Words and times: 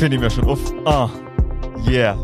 wir 0.00 0.08
nehmen 0.08 0.22
ja 0.22 0.30
schon 0.30 0.44
auf. 0.44 0.58
Ah, 0.86 1.10
yeah. 1.86 2.16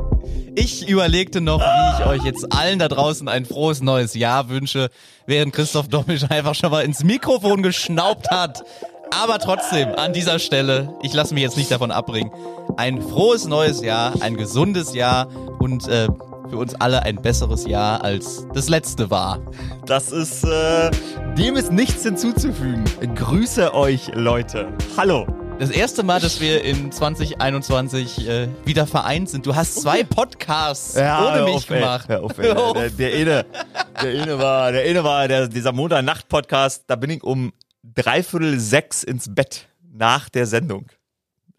Ich 0.54 0.88
überlegte 0.88 1.42
noch, 1.42 1.60
wie 1.60 2.02
ich 2.02 2.06
euch 2.06 2.24
jetzt 2.24 2.50
allen 2.50 2.78
da 2.78 2.88
draußen 2.88 3.28
ein 3.28 3.44
frohes 3.44 3.82
neues 3.82 4.14
Jahr 4.14 4.48
wünsche, 4.48 4.88
während 5.26 5.52
Christoph 5.52 5.88
Domisch 5.88 6.24
einfach 6.30 6.54
schon 6.54 6.70
mal 6.70 6.84
ins 6.84 7.04
Mikrofon 7.04 7.62
geschnaubt 7.62 8.30
hat. 8.30 8.64
Aber 9.10 9.38
trotzdem, 9.38 9.90
an 9.94 10.14
dieser 10.14 10.38
Stelle, 10.38 10.94
ich 11.02 11.12
lasse 11.12 11.34
mich 11.34 11.42
jetzt 11.42 11.58
nicht 11.58 11.70
davon 11.70 11.90
abbringen, 11.90 12.30
ein 12.78 13.02
frohes 13.02 13.46
neues 13.46 13.82
Jahr, 13.82 14.14
ein 14.20 14.36
gesundes 14.36 14.94
Jahr 14.94 15.28
und 15.58 15.86
äh, 15.88 16.08
für 16.48 16.56
uns 16.56 16.74
alle 16.76 17.02
ein 17.02 17.16
besseres 17.16 17.66
Jahr 17.66 18.02
als 18.02 18.46
das 18.54 18.68
letzte 18.68 19.10
war. 19.10 19.40
Das 19.84 20.12
ist, 20.12 20.44
äh, 20.44 20.90
dem 21.36 21.56
ist 21.56 21.70
nichts 21.70 22.02
hinzuzufügen. 22.02 22.84
Grüße 23.14 23.74
euch, 23.74 24.10
Leute. 24.14 24.72
Hallo. 24.96 25.45
Das 25.58 25.70
erste 25.70 26.02
Mal, 26.02 26.20
dass 26.20 26.40
wir 26.40 26.62
in 26.64 26.92
2021 26.92 28.28
äh, 28.28 28.48
wieder 28.66 28.86
vereint 28.86 29.30
sind. 29.30 29.46
Du 29.46 29.56
hast 29.56 29.80
zwei 29.80 30.04
Podcasts 30.04 30.94
Ja, 30.96 31.26
ohne 31.32 31.44
mich 31.44 31.54
auf, 31.54 31.70
ey. 31.70 31.78
gemacht. 31.80 32.08
Hör 32.08 32.22
auf, 32.22 32.38
ey. 32.38 32.52
Der, 32.52 32.90
der 32.90 33.14
eine, 33.14 33.46
der 34.02 34.22
eine 34.22 34.38
war, 34.38 34.72
der 34.72 34.82
eine 34.84 35.02
war 35.02 35.26
der, 35.28 35.48
dieser 35.48 35.72
Montag-Nacht-Podcast, 35.72 36.84
da 36.88 36.96
bin 36.96 37.08
ich 37.10 37.22
um 37.24 37.52
dreiviertel 37.82 38.60
sechs 38.60 39.02
ins 39.02 39.34
Bett 39.34 39.68
nach 39.94 40.28
der 40.28 40.44
Sendung. 40.46 40.86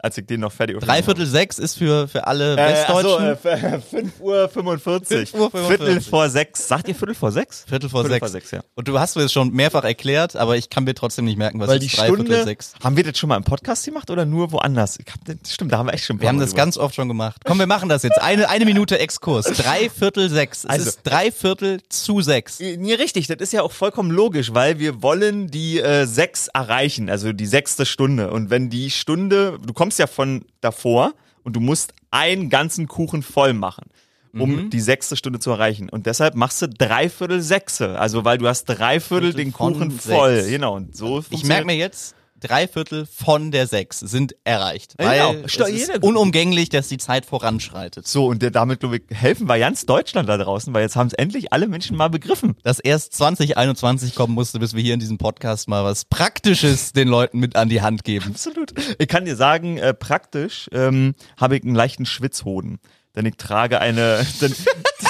Als 0.00 0.16
ich 0.16 0.26
den 0.26 0.40
noch 0.40 0.52
fertig 0.52 0.78
Dreiviertel 0.78 1.26
sechs 1.26 1.58
ist 1.58 1.76
für, 1.76 2.06
für 2.06 2.26
alle 2.28 2.52
Äh, 2.54 2.56
Westdeutschen. 2.56 3.26
äh, 3.44 3.80
5 3.80 4.20
Uhr 4.20 4.48
45. 4.48 5.30
5 5.30 5.34
Uhr 5.42 5.50
45. 5.50 5.66
Viertel 5.76 6.00
vor 6.02 6.30
sechs. 6.30 6.68
Sagt 6.68 6.86
ihr 6.86 6.94
Viertel 6.94 7.16
vor 7.16 7.32
sechs? 7.32 7.64
Viertel 7.68 7.90
vor 7.90 8.02
Viertel 8.02 8.12
sechs. 8.14 8.20
vor 8.20 8.28
sechs, 8.28 8.50
ja. 8.52 8.60
Und 8.76 8.86
du 8.86 8.98
hast 9.00 9.16
mir 9.16 9.22
das 9.22 9.32
schon 9.32 9.52
mehrfach 9.52 9.82
erklärt, 9.82 10.36
aber 10.36 10.56
ich 10.56 10.70
kann 10.70 10.84
mir 10.84 10.94
trotzdem 10.94 11.24
nicht 11.24 11.36
merken, 11.36 11.58
was 11.58 11.66
Weil 11.68 11.80
die 11.80 11.88
Stunde, 11.88 12.44
sechs. 12.44 12.74
haben 12.82 12.96
wir 12.96 13.02
das 13.02 13.18
schon 13.18 13.28
mal 13.28 13.36
im 13.36 13.42
Podcast 13.42 13.84
gemacht 13.86 14.08
oder 14.10 14.24
nur 14.24 14.52
woanders? 14.52 14.98
Das 15.24 15.52
stimmt, 15.52 15.72
da 15.72 15.78
haben 15.78 15.86
wir 15.86 15.94
echt 15.94 16.04
schon 16.04 16.20
Wir 16.20 16.28
haben 16.28 16.38
das 16.38 16.50
drüber. 16.50 16.62
ganz 16.62 16.78
oft 16.78 16.94
schon 16.94 17.08
gemacht. 17.08 17.42
Komm, 17.44 17.58
wir 17.58 17.66
machen 17.66 17.88
das 17.88 18.04
jetzt. 18.04 18.22
Eine, 18.22 18.48
eine 18.50 18.66
Minute 18.66 19.00
Exkurs. 19.00 19.46
Dreiviertel 19.46 20.30
sechs. 20.30 20.60
Es 20.64 20.70
Also- 20.70 20.88
ist 20.90 21.00
Dreiviertel 21.02 21.80
zu 21.88 22.20
sechs. 22.20 22.60
Nee, 22.60 22.94
richtig, 22.94 23.26
das 23.26 23.38
ist 23.40 23.52
ja 23.52 23.62
auch 23.62 23.72
vollkommen 23.72 24.12
logisch, 24.12 24.54
weil 24.54 24.78
wir 24.78 25.02
wollen 25.02 25.50
die 25.50 25.80
äh, 25.80 26.06
sechs 26.06 26.46
erreichen, 26.48 27.10
also 27.10 27.32
die 27.32 27.46
sechste 27.46 27.84
Stunde. 27.84 28.30
Und 28.30 28.50
wenn 28.50 28.70
die 28.70 28.90
Stunde, 28.90 29.58
du 29.66 29.72
kommst 29.72 29.87
ja 29.96 30.06
von 30.06 30.44
davor 30.60 31.14
und 31.44 31.56
du 31.56 31.60
musst 31.60 31.94
einen 32.10 32.50
ganzen 32.50 32.88
Kuchen 32.88 33.22
voll 33.22 33.54
machen, 33.54 33.86
um 34.34 34.64
Mhm. 34.64 34.70
die 34.70 34.80
sechste 34.80 35.16
Stunde 35.16 35.38
zu 35.38 35.50
erreichen. 35.50 35.88
Und 35.88 36.04
deshalb 36.06 36.34
machst 36.34 36.60
du 36.60 36.68
dreiviertel 36.68 37.40
sechse, 37.40 37.98
also 37.98 38.24
weil 38.26 38.36
du 38.36 38.46
hast 38.48 38.64
dreiviertel 38.66 39.32
den 39.32 39.52
Kuchen 39.52 39.90
voll. 39.92 40.36
sechs. 40.36 40.48
Genau, 40.48 40.76
und 40.76 40.94
so 40.94 41.24
Ich 41.30 41.44
merke 41.44 41.64
mir 41.66 41.76
jetzt, 41.76 42.14
Dreiviertel 42.40 43.06
von 43.06 43.50
der 43.50 43.66
sechs 43.66 44.00
sind 44.00 44.34
erreicht. 44.44 44.94
Weil 44.98 45.18
Genau. 45.34 45.44
es 45.46 45.56
ist 45.56 46.02
unumgänglich, 46.02 46.68
dass 46.68 46.88
die 46.88 46.98
Zeit 46.98 47.26
voranschreitet. 47.26 48.06
So, 48.06 48.26
und 48.26 48.42
der- 48.42 48.50
damit, 48.50 48.80
glaube 48.80 48.96
ich, 48.98 49.02
helfen 49.10 49.48
wir 49.48 49.58
ganz 49.58 49.86
Deutschland 49.86 50.28
da 50.28 50.36
draußen, 50.38 50.72
weil 50.74 50.82
jetzt 50.82 50.96
haben 50.96 51.08
es 51.08 51.12
endlich 51.14 51.52
alle 51.52 51.66
Menschen 51.68 51.96
mal 51.96 52.08
begriffen. 52.08 52.56
Dass 52.62 52.78
erst 52.78 53.14
2021 53.14 54.14
kommen 54.14 54.34
musste, 54.34 54.58
bis 54.58 54.74
wir 54.74 54.82
hier 54.82 54.94
in 54.94 55.00
diesem 55.00 55.18
Podcast 55.18 55.68
mal 55.68 55.84
was 55.84 56.04
Praktisches 56.04 56.92
den 56.92 57.08
Leuten 57.08 57.38
mit 57.38 57.56
an 57.56 57.68
die 57.68 57.82
Hand 57.82 58.04
geben. 58.04 58.26
Absolut. 58.30 58.72
Ich 58.98 59.08
kann 59.08 59.24
dir 59.24 59.36
sagen, 59.36 59.78
äh, 59.78 59.94
praktisch 59.94 60.68
ähm, 60.72 61.14
habe 61.36 61.56
ich 61.56 61.62
einen 61.64 61.74
leichten 61.74 62.06
Schwitzhoden. 62.06 62.78
Denn 63.16 63.26
ich 63.26 63.36
trage 63.36 63.80
eine, 63.80 64.24
denn, 64.40 64.54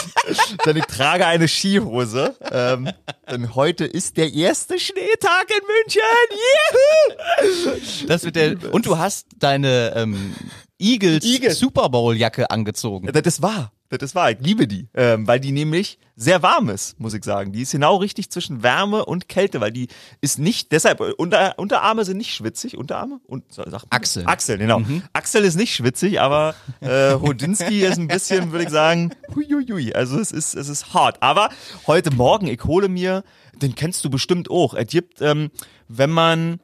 denn 0.67 0.77
ich 0.77 0.85
trage 0.87 1.27
eine 1.27 1.47
Skihose. 1.49 2.37
Ähm, 2.51 2.89
denn 3.31 3.55
heute 3.55 3.85
ist 3.85 4.17
der 4.17 4.33
erste 4.33 4.79
Schneetag 4.79 5.47
in 5.51 5.67
München. 5.67 6.01
Juhu! 6.31 7.18
Das 8.07 8.25
wird 8.25 8.37
der, 8.37 8.73
und 8.73 8.87
du 8.87 8.99
hast 8.99 9.27
deine 9.39 9.93
ähm, 9.97 10.35
Eagles 10.79 11.25
Eagles. 11.25 11.59
Super 11.59 11.89
Bowl 11.89 12.17
Jacke 12.17 12.51
angezogen. 12.51 13.11
Das 13.13 13.23
ist 13.23 13.43
wahr. 13.43 13.73
Das 13.91 14.03
ist 14.03 14.15
wahr. 14.15 14.31
Ich 14.31 14.39
liebe 14.41 14.69
die. 14.69 14.87
Ähm, 14.95 15.27
weil 15.27 15.41
die 15.41 15.51
nämlich 15.51 15.99
sehr 16.15 16.43
warm 16.43 16.69
ist, 16.69 17.01
muss 17.01 17.15
ich 17.15 17.25
sagen. 17.25 17.53
Die 17.53 17.63
ist 17.63 17.73
genau 17.73 17.97
richtig 17.97 18.29
zwischen 18.31 18.63
Wärme 18.63 19.05
und 19.05 19.29
Kälte, 19.29 19.61
weil 19.61 19.73
die 19.73 19.89
ist 20.21 20.39
nicht, 20.39 20.73
deshalb, 20.73 21.01
äh, 21.01 21.13
Unter, 21.17 21.59
Unterarme 21.59 22.05
sind 22.05 22.19
nicht 22.19 22.35
schwitzig. 22.35 22.77
Unterarme? 22.77 23.21
Und, 23.27 23.51
sagt 23.53 23.71
man? 23.71 23.81
Achseln. 23.89 24.27
Achseln, 24.27 24.59
genau. 24.59 24.83
Axel 25.15 25.45
ist 25.45 25.57
nicht 25.57 25.75
schwitzig, 25.75 26.21
aber 26.21 26.55
äh, 26.81 27.15
Hodinski 27.15 27.81
ist 27.81 27.99
ein 27.99 28.09
bisschen, 28.09 28.53
würde 28.53 28.65
ich 28.65 28.71
sagen, 28.71 29.15
huiuiui. 29.35 29.95
Also 29.95 30.19
es 30.21 30.33
ist, 30.33 30.55
es 30.55 30.69
ist 30.69 30.93
hart. 30.93 31.23
Aber 31.23 31.49
heute 31.87 32.11
Morgen, 32.11 32.47
ich 32.49 32.63
hole 32.65 32.89
mir, 32.89 33.25
den 33.55 33.75
kennst 33.75 34.05
du 34.05 34.11
bestimmt 34.11 34.51
auch. 34.51 34.75
Es 34.75 34.89
gibt, 34.89 35.23
ähm, 35.23 35.51
wenn 35.89 36.11
man 36.11 36.61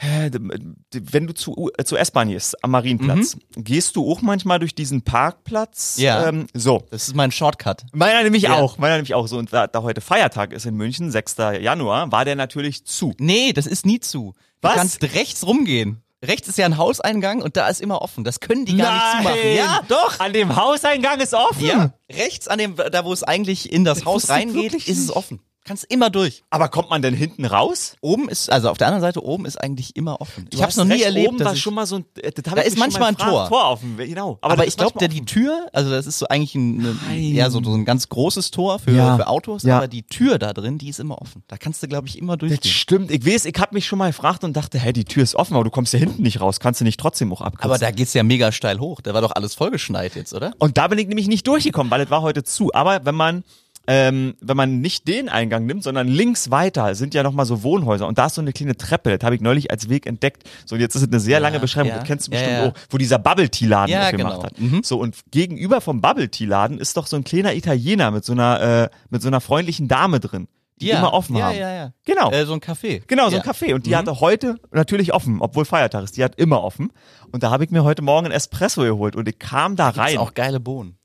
wenn 0.00 1.26
du 1.26 1.34
zu, 1.34 1.70
äh, 1.76 1.84
zur 1.84 2.00
S-Bahn 2.00 2.28
gehst, 2.28 2.62
am 2.64 2.70
Marienplatz, 2.70 3.36
gehst 3.56 3.96
du 3.96 4.10
auch 4.10 4.22
manchmal 4.22 4.58
durch 4.58 4.74
diesen 4.74 5.02
Parkplatz? 5.02 5.96
Ja. 5.98 6.28
Ähm, 6.28 6.46
so. 6.54 6.82
Das 6.90 7.08
ist 7.08 7.14
mein 7.14 7.30
Shortcut. 7.32 7.84
Meiner 7.92 8.22
nämlich 8.22 8.44
Ja. 8.44 8.54
auch. 8.54 8.78
Meiner 8.78 8.96
nämlich 8.96 9.14
auch. 9.14 9.26
So, 9.28 9.38
und 9.38 9.52
da, 9.52 9.66
da 9.66 9.82
heute 9.82 10.00
Feiertag 10.00 10.52
ist 10.52 10.66
in 10.66 10.74
München, 10.74 11.10
6. 11.10 11.36
Januar, 11.60 12.10
war 12.12 12.24
der 12.24 12.36
natürlich 12.36 12.84
zu. 12.84 13.14
Nee, 13.18 13.52
das 13.52 13.66
ist 13.66 13.84
nie 13.86 14.00
zu. 14.00 14.34
Was? 14.62 14.72
Du 14.72 14.78
kannst 14.78 15.02
rechts 15.02 15.46
rumgehen. 15.46 16.02
Rechts 16.22 16.48
ist 16.48 16.58
ja 16.58 16.66
ein 16.66 16.76
Hauseingang 16.76 17.40
und 17.40 17.56
da 17.56 17.68
ist 17.68 17.80
immer 17.80 18.02
offen. 18.02 18.24
Das 18.24 18.40
können 18.40 18.66
die 18.66 18.76
gar 18.76 18.92
nicht 18.92 19.24
zumachen. 19.26 19.56
Ja, 19.56 19.80
doch. 19.88 20.20
An 20.20 20.34
dem 20.34 20.54
Hauseingang 20.54 21.18
ist 21.20 21.32
offen. 21.32 21.64
Ja, 21.64 21.94
rechts 22.12 22.46
an 22.46 22.58
dem, 22.58 22.76
da 22.76 23.04
wo 23.06 23.12
es 23.12 23.22
eigentlich 23.22 23.72
in 23.72 23.84
das 23.84 24.04
Haus 24.04 24.24
wusste 24.24 24.32
reingeht, 24.34 24.74
ist 24.74 24.98
es 24.98 25.14
offen. 25.14 25.40
Kannst 25.70 25.84
immer 25.88 26.10
durch. 26.10 26.42
Aber 26.50 26.68
kommt 26.68 26.90
man 26.90 27.00
denn 27.00 27.14
hinten 27.14 27.44
raus? 27.44 27.94
Oben 28.00 28.28
ist, 28.28 28.50
also 28.50 28.70
auf 28.70 28.76
der 28.78 28.88
anderen 28.88 29.02
Seite 29.02 29.22
oben 29.24 29.46
ist 29.46 29.56
eigentlich 29.56 29.94
immer 29.94 30.20
offen. 30.20 30.42
ich 30.46 30.50
Du 30.50 30.56
habe 30.58 30.66
hast 30.66 30.76
noch 30.78 30.84
nie 30.84 30.94
recht, 30.94 31.04
erlebt, 31.04 31.28
Oben 31.28 31.44
war 31.44 31.52
ich, 31.54 31.60
schon 31.62 31.74
mal 31.74 31.86
so 31.86 31.98
ein, 31.98 32.04
äh, 32.20 32.32
das 32.32 32.42
Da 32.42 32.60
ich 32.60 32.66
ist 32.66 32.76
manchmal 32.76 33.02
mal 33.02 33.06
ein. 33.10 33.16
Tor. 33.16 33.46
Tor 33.48 33.64
offen, 33.70 33.96
genau. 33.96 34.36
aber, 34.40 34.56
das 34.56 34.66
ich 34.66 34.76
glaube, 34.76 34.98
der 34.98 35.06
die. 35.06 35.24
Tür, 35.24 35.68
also 35.72 35.88
das 35.90 36.08
ist 36.08 36.18
so 36.18 36.26
eigentlich 36.26 36.56
ein, 36.56 36.98
Nein. 37.06 37.22
ja, 37.36 37.48
so, 37.50 37.62
so 37.62 37.72
ein 37.72 37.84
ganz 37.84 38.08
großes 38.08 38.50
Tor 38.50 38.80
für, 38.80 38.90
Ja. 38.90 39.14
für 39.16 39.28
Autos, 39.28 39.62
Ja. 39.62 39.76
aber 39.76 39.86
die 39.86 40.02
Tür 40.02 40.40
da 40.40 40.52
drin, 40.52 40.76
die 40.76 40.88
ist 40.88 40.98
immer 40.98 41.22
offen. 41.22 41.44
Da 41.46 41.56
kannst 41.56 41.84
du, 41.84 41.86
glaube 41.86 42.08
ich, 42.08 42.18
immer 42.18 42.36
Das 42.36 42.48
durchgehen. 42.48 42.72
stimmt. 42.72 43.10
Ich 43.12 43.24
weiß, 43.24 43.44
ich 43.44 43.54
habe 43.60 43.72
mich 43.72 43.86
schon 43.86 44.00
mal 44.00 44.08
gefragt 44.08 44.42
und 44.42 44.56
dachte, 44.56 44.76
hä, 44.80 44.92
die 44.92 45.04
Tür 45.04 45.22
ist 45.22 45.36
offen, 45.36 45.54
aber 45.54 45.62
du 45.62 45.70
kommst 45.70 45.92
ja 45.92 46.00
hinten 46.00 46.22
nicht 46.24 46.40
raus. 46.40 46.58
Kannst 46.58 46.80
du 46.80 46.84
nicht 46.84 46.98
trotzdem 46.98 47.32
auch 47.32 47.42
abkürzen? 47.42 47.70
Aber 47.70 47.78
da 47.78 47.92
geht's 47.92 48.12
ja 48.12 48.24
mega 48.24 48.50
steil 48.50 48.80
hoch. 48.80 49.00
Da 49.02 49.14
war 49.14 49.20
doch 49.20 49.36
alles 49.36 49.54
vollgeschneit 49.54 50.16
jetzt, 50.16 50.34
oder? 50.34 50.50
Und 50.58 50.78
da 50.78 50.88
bin 50.88 50.98
ich 50.98 51.06
nämlich 51.06 51.28
nicht 51.28 51.46
durchgekommen, 51.46 51.92
weil 51.92 52.00
es 52.00 52.10
war 52.10 52.22
heute 52.22 52.42
zu. 52.42 52.74
Aber 52.74 53.04
wenn 53.04 53.14
man 53.14 53.44
ähm, 53.86 54.34
wenn 54.40 54.56
man 54.56 54.80
nicht 54.80 55.08
den 55.08 55.28
Eingang 55.28 55.66
nimmt, 55.66 55.82
sondern 55.82 56.06
links 56.06 56.50
weiter 56.50 56.94
sind 56.94 57.14
ja 57.14 57.22
nochmal 57.22 57.46
so 57.46 57.62
Wohnhäuser 57.62 58.06
und 58.06 58.18
da 58.18 58.26
ist 58.26 58.34
so 58.34 58.40
eine 58.40 58.52
kleine 58.52 58.76
Treppe, 58.76 59.16
das 59.16 59.24
habe 59.24 59.34
ich 59.34 59.40
neulich 59.40 59.70
als 59.70 59.88
Weg 59.88 60.06
entdeckt. 60.06 60.48
So, 60.66 60.74
und 60.76 60.80
jetzt 60.80 60.94
ist 60.94 61.02
es 61.02 61.08
eine 61.08 61.20
sehr 61.20 61.40
lange 61.40 61.58
Beschreibung, 61.60 61.90
ja. 61.90 61.98
das 61.98 62.06
kennst 62.06 62.28
du 62.28 62.32
Ja, 62.32 62.38
bestimmt 62.38 62.58
ja. 62.58 62.68
auch, 62.68 62.74
wo 62.90 62.98
dieser 62.98 63.18
Bubble 63.18 63.48
Tea 63.48 63.66
Laden 63.66 63.92
Ja, 63.92 64.04
aufgemacht 64.04 64.34
genau. 64.34 64.44
hat. 64.44 64.60
Mhm. 64.60 64.82
So, 64.84 64.98
und 64.98 65.16
gegenüber 65.30 65.80
vom 65.80 66.00
Bubble 66.00 66.30
Tea 66.30 66.44
Laden 66.46 66.78
ist 66.78 66.96
doch 66.96 67.06
so 67.06 67.16
ein 67.16 67.24
kleiner 67.24 67.54
Italiener 67.54 68.10
mit 68.10 68.24
so 68.24 68.32
einer, 68.32 68.60
äh, 68.60 68.88
mit 69.08 69.22
so 69.22 69.28
einer 69.28 69.40
freundlichen 69.40 69.88
Dame 69.88 70.20
drin, 70.20 70.46
die 70.80 70.90
immer 70.90 71.12
offen 71.12 71.36
ja, 71.36 71.46
haben. 71.46 71.58
Ja, 71.58 71.72
ja, 71.74 71.92
Genau. 72.04 72.30
Äh, 72.30 72.46
so 72.46 72.52
ein 72.54 72.60
Café. 72.60 73.02
Genau, 73.06 73.28
so 73.28 73.36
ja. 73.36 73.42
ein 73.42 73.48
Café. 73.48 73.74
Und 73.74 73.86
die 73.86 73.96
hatte 73.96 74.20
heute 74.20 74.56
natürlich 74.72 75.12
offen, 75.12 75.38
obwohl 75.40 75.64
Feiertag 75.64 76.04
ist. 76.04 76.16
Die 76.16 76.24
hat 76.24 76.36
immer 76.36 76.62
offen. 76.62 76.92
Und 77.32 77.42
da 77.42 77.50
habe 77.50 77.64
ich 77.64 77.70
mir 77.70 77.84
heute 77.84 78.02
Morgen 78.02 78.26
ein 78.26 78.32
Espresso 78.32 78.82
geholt 78.82 79.16
und 79.16 79.28
ich 79.28 79.38
kam 79.38 79.76
da 79.76 79.86
Gibt's 79.86 79.98
rein. 79.98 80.18
auch 80.18 80.34
geile 80.34 80.60
Bohnen. 80.60 80.96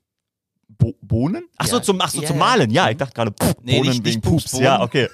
Bo 0.78 0.94
Bohnen? 1.02 1.44
Ach 1.56 1.66
so, 1.66 1.76
Ja. 1.76 1.82
zum, 1.82 2.00
ach 2.00 2.10
so, 2.10 2.20
Ja, 2.22 2.28
zum. 2.28 2.38
Malen. 2.38 2.70
Ja, 2.70 2.90
ich 2.90 2.96
dachte 2.96 3.14
gerade, 3.14 3.32
pff, 3.32 3.54
Nee, 3.62 3.78
Bohnen 3.78 3.90
nicht- 3.90 4.04
wegen 4.04 4.14
nicht 4.16 4.22
Pups. 4.22 4.42
Pupsbohnen. 4.44 4.64
Ja, 4.64 4.82
okay. 4.82 5.08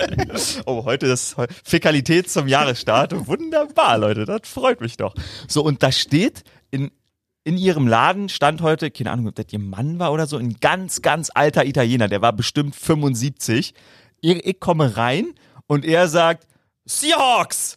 oh, 0.66 0.84
heute 0.84 1.06
ist 1.06 1.36
Fäkalität 1.64 2.30
zum 2.30 2.48
Jahresstart. 2.48 3.26
Wunderbar, 3.26 3.98
Leute. 3.98 4.24
Das 4.24 4.42
freut 4.44 4.80
mich 4.80 4.96
doch. 4.96 5.14
So, 5.48 5.62
und 5.64 5.82
da 5.82 5.92
steht 5.92 6.44
in, 6.70 6.90
in 7.44 7.56
ihrem 7.58 7.86
Laden 7.88 8.28
stand 8.28 8.62
heute, 8.62 8.90
keine 8.90 9.10
Ahnung, 9.10 9.28
ob 9.28 9.34
das 9.34 9.46
ihr 9.50 9.58
Mann 9.58 9.98
war 9.98 10.12
oder 10.12 10.26
so, 10.26 10.36
ein 10.36 10.56
ganz, 10.60 11.02
ganz 11.02 11.30
alter 11.34 11.64
Italiener. 11.66 12.08
Der 12.08 12.22
war 12.22 12.32
bestimmt 12.32 12.76
75. 12.76 13.74
Ich, 14.20 14.46
ich 14.46 14.60
komme 14.60 14.96
rein 14.96 15.34
und 15.66 15.84
er 15.84 16.08
sagt, 16.08 16.46
Seahawks! 16.84 17.76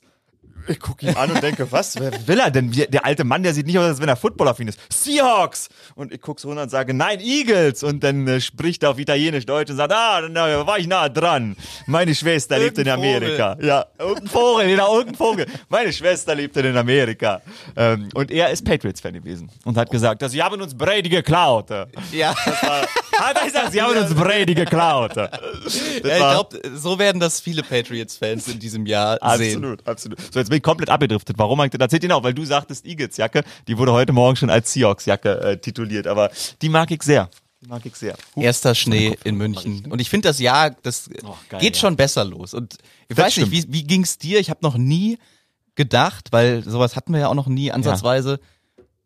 Ich 0.68 0.80
gucke 0.80 1.06
ihn 1.08 1.16
an 1.16 1.32
und 1.32 1.42
denke, 1.44 1.72
was? 1.72 2.00
Wer 2.00 2.12
will 2.28 2.40
er 2.40 2.52
denn? 2.52 2.72
Der 2.72 3.06
alte 3.06 3.24
Mann, 3.24 3.44
der 3.44 3.54
sieht 3.54 3.68
nicht 3.68 3.78
aus, 3.78 3.86
als 3.86 4.02
wenn 4.02 4.10
er 4.10 4.16
Footballaffin 4.16 4.68
ist. 4.68 4.80
Seahawks! 4.92 5.70
Und 5.96 6.12
ich 6.12 6.22
gucke 6.22 6.42
so 6.42 6.48
runter 6.48 6.64
und 6.64 6.70
sage, 6.70 6.94
nein, 6.94 7.20
Eagles! 7.20 7.84
Und 7.84 8.04
dann 8.04 8.28
äh, 8.28 8.42
spricht 8.42 8.84
er 8.84 8.90
auf 8.92 9.00
Italienisch, 9.00 9.46
Deutsch 9.46 9.70
und 9.70 9.78
sagt, 9.78 9.94
ah, 9.94 10.20
äh, 10.26 10.68
war 10.68 10.80
ich 10.80 10.88
nah 10.88 11.08
dran. 11.10 11.56
Meine 11.88 12.14
Schwester 12.16 12.58
lebt 12.58 12.78
in 12.78 12.90
Amerika. 12.90 13.58
Ja, 13.62 13.86
irgendein 14.00 14.28
Vogel, 14.28 14.68
genau, 14.68 14.94
irgendein 14.98 15.16
Vogel. 15.16 15.46
Meine 15.70 15.94
Schwester 15.94 16.36
lebt 16.36 16.56
in 16.58 16.76
Amerika. 16.78 17.42
Ähm, 17.76 18.10
und 18.14 18.32
er 18.32 18.50
ist 18.50 18.66
Patriots-Fan 18.66 19.14
gewesen 19.14 19.50
und 19.66 19.78
hat 19.78 19.90
gesagt, 19.92 20.22
dass 20.22 20.32
sie 20.32 20.42
haben 20.42 20.62
uns 20.62 20.76
Brady 20.76 21.10
geklaut. 21.10 21.70
Das 21.70 21.88
Ja. 22.12 22.34
war, 22.62 22.82
hat 23.20 23.38
er 23.38 23.46
gesagt, 23.46 23.72
sie 23.72 23.82
haben 23.82 23.98
uns 23.98 24.14
Brady 24.14 24.54
geklaut. 24.56 25.16
Das 25.16 25.30
Ja, 26.04 26.12
ich 26.12 26.18
glaube, 26.18 26.60
so 26.76 26.98
werden 27.00 27.20
das 27.20 27.40
viele 27.40 27.64
Patriots-Fans 27.64 28.48
in 28.48 28.60
diesem 28.60 28.86
Jahr 28.86 29.18
sehen. 29.38 29.56
Absolut, 29.58 29.88
absolut. 29.88 30.20
So, 30.34 30.40
jetzt 30.40 30.50
bin 30.50 30.55
ich 30.58 30.64
komplett 30.64 30.90
abgedriftet. 30.90 31.38
Warum 31.38 31.60
erzählt? 31.60 32.02
Genau, 32.02 32.24
weil 32.24 32.34
du 32.34 32.46
sagtest 32.46 32.86
Eagles-Jacke. 32.86 33.44
Die 33.68 33.78
wurde 33.78 33.92
heute 33.94 34.14
Morgen 34.14 34.36
schon 34.36 34.50
als 34.50 34.72
Seahawks-Jacke 34.74 35.42
äh, 35.42 35.58
tituliert. 35.58 36.08
Aber 36.08 36.30
die 36.62 36.70
mag 36.70 36.92
ich 36.92 37.04
sehr. 37.04 37.30
Die 37.62 37.68
mag 37.68 37.86
ich 37.86 37.96
sehr. 37.96 38.16
Huh. 38.36 38.42
Erster 38.42 38.76
Schnee 38.76 39.18
in 39.24 39.36
München. 39.36 39.86
Und 39.92 40.00
ich 40.00 40.10
finde 40.10 40.30
das 40.30 40.40
Jahr, 40.40 40.72
das 40.84 41.10
Oh, 41.24 41.36
geil, 41.50 41.60
geht 41.62 41.76
ja. 41.76 41.80
schon 41.82 41.96
besser 41.96 42.26
los. 42.26 42.54
Und 42.54 42.78
ich 43.08 43.16
Das 43.16 43.26
weiß 43.26 43.38
nicht, 43.38 43.52
wie, 43.52 43.66
wie 43.74 43.84
ging's 43.84 44.18
dir? 44.18 44.40
Ich 44.40 44.50
habe 44.50 44.60
noch 44.62 44.78
nie 44.78 45.18
gedacht, 45.76 46.28
weil 46.32 46.64
sowas 46.64 46.96
hatten 46.96 47.14
wir 47.14 47.20
ja 47.22 47.28
auch 47.28 47.34
noch 47.36 47.48
nie 47.48 47.72
ansatzweise. 47.72 48.40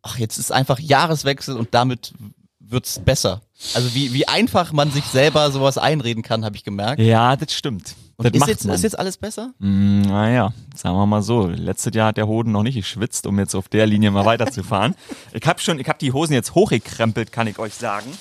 ach, 0.01 0.17
jetzt 0.17 0.37
ist 0.37 0.51
einfach 0.51 0.79
Jahreswechsel 0.79 1.57
und 1.57 1.73
damit 1.73 2.13
wird's 2.59 2.99
besser. 2.99 3.41
Also 3.73 3.93
wie, 3.95 4.13
wie 4.13 4.27
einfach 4.27 4.71
man 4.71 4.91
sich 4.91 5.03
selber 5.05 5.49
sowas 5.51 5.77
einreden 5.77 6.21
kann, 6.23 6.45
habe 6.45 6.55
ich 6.55 6.63
gemerkt. 6.63 7.01
Ja, 7.01 7.35
das 7.35 7.53
stimmt. 7.53 7.95
Und 8.19 8.35
das 8.35 8.41
ist, 8.41 8.47
jetzt, 8.49 8.65
ist 8.65 8.83
jetzt 8.83 8.99
alles 8.99 9.17
besser? 9.17 9.53
Mm, 9.59 10.01
Naja, 10.01 10.51
sagen 10.75 10.95
wir 10.97 11.05
mal 11.05 11.21
so. 11.21 11.47
Letztes 11.47 11.95
Jahr 11.95 12.07
hat 12.09 12.17
der 12.17 12.27
Hoden 12.27 12.51
noch 12.51 12.63
nicht 12.63 12.75
geschwitzt, 12.75 13.25
um 13.25 13.39
jetzt 13.39 13.55
auf 13.55 13.69
der 13.69 13.85
Linie 13.87 14.11
mal 14.11 14.25
weiterzufahren. 14.25 14.93
ich 15.33 15.47
habe 15.47 15.59
schon, 15.61 15.79
ich 15.79 15.87
habe 15.87 15.99
die 15.99 16.11
Hosen 16.11 16.33
jetzt 16.33 16.53
hochgekrempelt, 16.53 17.31
kann 17.31 17.47
ich 17.47 17.57
euch 17.59 17.73
sagen. 17.73 18.11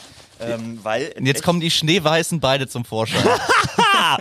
Ähm, 0.40 0.78
weil 0.84 1.12
jetzt 1.20 1.42
kommen 1.42 1.58
die 1.58 1.70
schneeweißen 1.70 2.38
Beine 2.38 2.68
zum 2.68 2.84
Vorschein. 2.84 3.24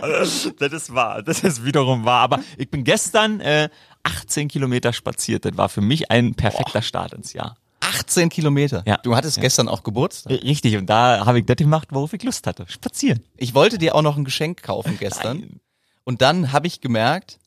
das 0.00 0.72
ist 0.72 0.92
wahr, 0.92 1.22
das 1.22 1.44
ist 1.44 1.64
wiederum 1.64 2.04
wahr. 2.04 2.22
Aber 2.22 2.40
ich 2.56 2.68
bin 2.70 2.82
gestern 2.82 3.40
äh, 3.40 3.68
18 4.02 4.48
Kilometer 4.48 4.92
spaziert. 4.92 5.44
Das 5.44 5.56
war 5.56 5.68
für 5.68 5.80
mich 5.80 6.10
ein 6.10 6.34
perfekter 6.34 6.82
Start 6.82 7.12
ins 7.14 7.32
Jahr. 7.34 7.56
18 7.80 8.28
Kilometer. 8.28 8.82
Ja. 8.86 8.96
Du 8.98 9.14
hattest 9.14 9.36
Ja. 9.36 9.42
gestern 9.42 9.68
auch 9.68 9.82
Geburtstag. 9.82 10.32
Richtig, 10.42 10.76
und 10.76 10.86
da 10.86 11.24
habe 11.24 11.38
ich 11.38 11.46
das 11.46 11.56
gemacht, 11.56 11.88
worauf 11.92 12.12
ich 12.12 12.22
Lust 12.22 12.46
hatte. 12.46 12.64
Spazieren. 12.68 13.22
Ich 13.36 13.54
wollte 13.54 13.78
dir 13.78 13.94
auch 13.94 14.02
noch 14.02 14.16
ein 14.16 14.24
Geschenk 14.24 14.62
kaufen 14.62 14.96
gestern. 14.98 15.38
Nein. 15.40 15.60
Und 16.08 16.22
dann 16.22 16.52
habe 16.52 16.66
ich 16.66 16.80
gemerkt, 16.80 17.38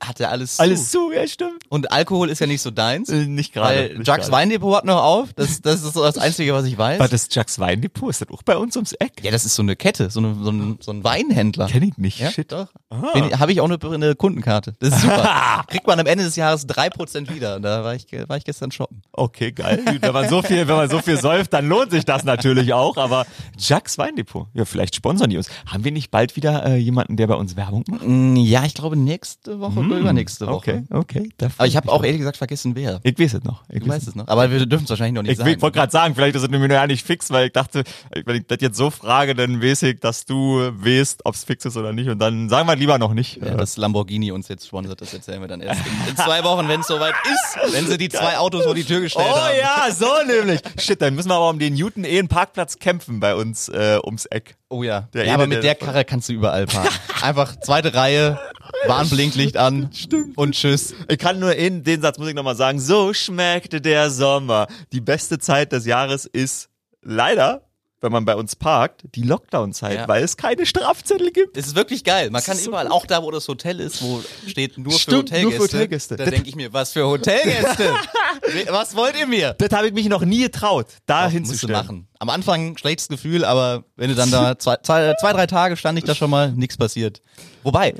hatte 0.00 0.28
alles 0.28 0.56
zu. 0.56 0.62
Alles 0.62 0.90
zu, 0.90 1.12
ja, 1.12 1.26
stimmt. 1.26 1.62
Und 1.68 1.90
Alkohol 1.92 2.30
ist 2.30 2.38
ja 2.40 2.46
nicht 2.46 2.62
so 2.62 2.70
deins. 2.70 3.08
Äh, 3.08 3.26
nicht 3.26 3.52
gerade. 3.52 3.90
Weil 3.94 4.04
gerade. 4.04 4.30
Weindepot 4.32 4.76
hat 4.76 4.84
noch 4.84 5.02
auf. 5.02 5.32
Das, 5.34 5.60
das 5.62 5.82
ist 5.82 5.94
so 5.94 6.02
das 6.02 6.18
Einzige, 6.18 6.54
was 6.54 6.64
ich 6.66 6.76
weiß. 6.78 7.00
War 7.00 7.08
das 7.08 7.28
Jacques 7.30 7.58
Weindepot? 7.58 8.10
Ist 8.10 8.20
das 8.22 8.28
auch 8.30 8.42
bei 8.42 8.56
uns 8.56 8.76
ums 8.76 8.92
Eck? 8.92 9.12
Ja, 9.22 9.30
das 9.30 9.44
ist 9.44 9.54
so 9.54 9.62
eine 9.62 9.76
Kette, 9.76 10.10
so, 10.10 10.20
eine, 10.20 10.34
so, 10.42 10.50
ein, 10.50 10.78
so 10.80 10.92
ein 10.92 11.04
Weinhändler. 11.04 11.66
Kenn 11.66 11.82
ich 11.82 11.96
nicht. 11.98 12.20
Ja, 12.20 12.30
Shit. 12.30 12.52
doch. 12.52 12.68
Ah. 12.90 13.38
Habe 13.38 13.52
ich 13.52 13.60
auch 13.60 13.70
eine, 13.70 13.78
eine 13.94 14.14
Kundenkarte. 14.14 14.74
Das 14.80 14.94
ist 14.94 15.02
super. 15.02 15.64
Kriegt 15.68 15.86
man 15.86 15.98
am 16.00 16.06
Ende 16.06 16.24
des 16.24 16.36
Jahres 16.36 16.66
3% 16.68 17.32
wieder. 17.34 17.56
Und 17.56 17.62
Da 17.62 17.84
war 17.84 17.94
ich, 17.94 18.06
war 18.26 18.36
ich 18.36 18.44
gestern 18.44 18.70
shoppen. 18.70 19.02
Okay, 19.12 19.52
geil. 19.52 19.82
Wenn 20.00 20.12
man 20.12 20.28
so 20.28 20.42
viel, 20.42 20.68
wenn 20.68 20.76
man 20.76 20.88
so 20.90 21.00
viel 21.00 21.18
säuft, 21.18 21.52
dann 21.52 21.68
lohnt 21.68 21.90
sich 21.90 22.04
das 22.04 22.24
natürlich 22.24 22.72
auch. 22.72 22.96
Aber 22.96 23.26
Jacques 23.58 23.98
Weindepot, 23.98 24.46
ja, 24.54 24.64
vielleicht 24.64 24.94
sponsern 24.94 25.30
die 25.30 25.36
uns. 25.36 25.48
Haben 25.66 25.84
wir 25.84 25.92
nicht 25.92 26.10
bald 26.10 26.36
wieder 26.36 26.64
äh, 26.66 26.76
jemanden, 26.76 27.16
der 27.16 27.26
bei 27.26 27.34
uns 27.34 27.56
Werbung 27.56 27.84
macht? 27.88 28.02
Mm, 28.06 28.36
Ja, 28.36 28.64
ich 28.64 28.74
glaube 28.74 28.96
nächste 28.96 29.60
Woche 29.60 29.80
oder 29.90 30.00
übernächste 30.00 30.46
Woche. 30.46 30.84
Okay, 30.90 31.28
okay. 31.38 31.50
Aber 31.58 31.66
ich 31.66 31.76
habe 31.76 31.90
auch 31.90 32.02
ehrlich 32.04 32.18
gesagt 32.18 32.36
vergessen, 32.36 32.74
wer. 32.76 33.00
Ich 33.02 33.18
weiß 33.18 33.34
es 33.34 33.44
noch. 33.44 33.62
Ich 33.68 33.80
Du 33.80 33.86
weiß 33.88 33.96
weißt 33.96 34.08
es 34.08 34.14
noch. 34.14 34.28
Aber 34.28 34.50
wir 34.50 34.64
dürfen 34.66 34.84
es 34.84 34.90
wahrscheinlich 34.90 35.14
noch 35.14 35.22
nicht 35.22 35.32
Ich 35.32 35.38
sagen. 35.38 35.60
wollte 35.62 35.78
gerade 35.78 35.92
sagen, 35.92 36.14
vielleicht 36.14 36.36
ist 36.36 36.42
es 36.42 36.48
nämlich 36.50 36.68
noch 36.68 36.76
ja 36.76 36.86
nicht 36.86 37.04
fix, 37.06 37.30
weil 37.30 37.46
ich 37.46 37.52
dachte, 37.52 37.84
wenn 38.24 38.36
ich 38.36 38.46
das 38.46 38.58
jetzt 38.60 38.76
so 38.76 38.90
frage, 38.90 39.34
dann 39.34 39.62
weiß 39.62 39.82
ich, 39.84 40.00
dass 40.00 40.24
du 40.24 40.70
weißt, 40.72 41.20
ob 41.24 41.34
es 41.34 41.44
fix 41.44 41.64
ist 41.64 41.76
oder 41.76 41.92
nicht. 41.92 42.08
Und 42.08 42.18
dann 42.18 42.48
sagen 42.48 42.68
wir 42.68 42.76
lieber 42.76 42.98
noch 42.98 43.14
nicht. 43.14 43.36
Ja, 43.42 43.54
dass 43.56 43.76
Lamborghini 43.76 44.32
uns 44.32 44.48
jetzt 44.48 44.66
sponsert, 44.66 45.00
das 45.00 45.12
erzählen 45.14 45.40
wir 45.40 45.48
dann 45.48 45.60
erst 45.60 45.80
in, 45.86 46.10
in 46.10 46.16
zwei 46.16 46.42
Wochen, 46.44 46.68
wenn 46.68 46.80
es 46.80 46.86
soweit 46.86 47.14
ist. 47.24 47.72
Wenn 47.74 47.86
sie 47.86 47.98
die 47.98 48.08
zwei 48.08 48.38
Autos 48.38 48.64
vor 48.64 48.74
die 48.74 48.84
Tür 48.84 49.00
gestellt 49.00 49.26
Oh 49.30 49.36
haben. 49.36 49.54
ja, 49.60 49.92
so 49.92 50.06
nämlich. 50.26 50.60
Shit, 50.78 51.00
dann 51.02 51.14
müssen 51.14 51.28
wir 51.28 51.34
aber 51.36 51.50
um 51.50 51.58
den 51.58 51.74
Newton 51.74 52.04
eh 52.04 52.18
einen 52.18 52.28
Parkplatz 52.28 52.78
kämpfen 52.78 53.20
bei 53.20 53.34
uns 53.34 53.68
äh, 53.68 53.98
ums 54.04 54.26
Eck. 54.26 54.56
Oh 54.70 54.82
ja. 54.82 55.08
Der 55.14 55.24
ja, 55.26 55.34
aber 55.34 55.46
mit 55.46 55.56
der- 55.56 55.62
der 55.62 55.74
Karre 55.76 56.04
kannst 56.04 56.28
du 56.28 56.32
überall 56.34 56.66
parken. 56.66 56.92
Einfach 57.22 57.56
zweite 57.60 57.94
Reihe, 57.94 58.38
Warnblinklicht 58.86 59.56
an 59.56 59.90
und 60.36 60.54
tschüss. 60.54 60.94
Ich 61.08 61.18
kann 61.18 61.38
nur 61.38 61.54
in 61.54 61.84
den 61.84 62.00
Satz 62.02 62.18
muss 62.18 62.28
ich 62.28 62.34
nochmal 62.34 62.56
sagen. 62.56 62.80
So 62.80 63.12
schmeckte 63.14 63.80
der 63.80 64.10
Sommer. 64.10 64.66
Die 64.92 65.00
beste 65.00 65.38
Zeit 65.38 65.72
des 65.72 65.86
Jahres 65.86 66.26
ist 66.26 66.68
leider, 67.02 67.62
wenn 68.00 68.12
man 68.12 68.24
bei 68.24 68.36
uns 68.36 68.54
parkt, 68.54 69.02
die 69.16 69.22
Lockdown-Zeit, 69.22 69.94
Ja. 69.96 70.08
weil 70.08 70.22
es 70.22 70.36
keine 70.36 70.66
Strafzettel 70.66 71.32
gibt. 71.32 71.56
Es 71.56 71.66
ist 71.66 71.74
wirklich 71.74 72.04
geil. 72.04 72.30
Man 72.30 72.42
kann 72.42 72.56
so 72.56 72.68
überall, 72.68 72.86
auch 72.88 73.06
da, 73.06 73.22
wo 73.24 73.30
das 73.32 73.48
Hotel 73.48 73.80
ist, 73.80 74.00
wo 74.02 74.22
steht 74.46 74.78
nur 74.78 74.92
Stimmt, 74.92 75.30
für 75.30 75.34
Hotelgäste. 75.36 75.42
nur 75.42 75.52
für 75.52 75.62
Hotelgäste. 75.76 76.16
Da 76.16 76.24
denke 76.26 76.48
ich 76.48 76.54
mir, 76.54 76.72
was 76.72 76.92
für 76.92 77.06
Hotelgäste? 77.08 77.92
was 78.68 78.94
wollt 78.94 79.18
ihr 79.18 79.26
mir? 79.26 79.54
Das 79.58 79.70
habe 79.70 79.88
ich 79.88 79.92
mich 79.94 80.08
noch 80.08 80.22
nie 80.24 80.42
getraut, 80.42 80.86
da 81.06 81.16
Doch, 81.16 81.22
musst 81.24 81.32
du 81.32 81.38
hinzustellen. 81.38 81.72
machen. 81.72 82.08
Am 82.20 82.30
Anfang 82.30 82.76
schlechtes 82.76 83.06
Gefühl, 83.08 83.44
aber 83.44 83.84
wenn 83.96 84.08
du 84.10 84.16
dann 84.16 84.30
da 84.32 84.58
zwei, 84.58 84.76
zwei, 84.82 85.14
zwei 85.20 85.32
drei 85.32 85.46
Tage 85.46 85.76
stand 85.76 85.98
ich 85.98 86.04
da 86.04 86.16
schon 86.16 86.30
mal, 86.30 86.50
nichts 86.50 86.76
passiert. 86.76 87.22
Wobei, 87.62 87.94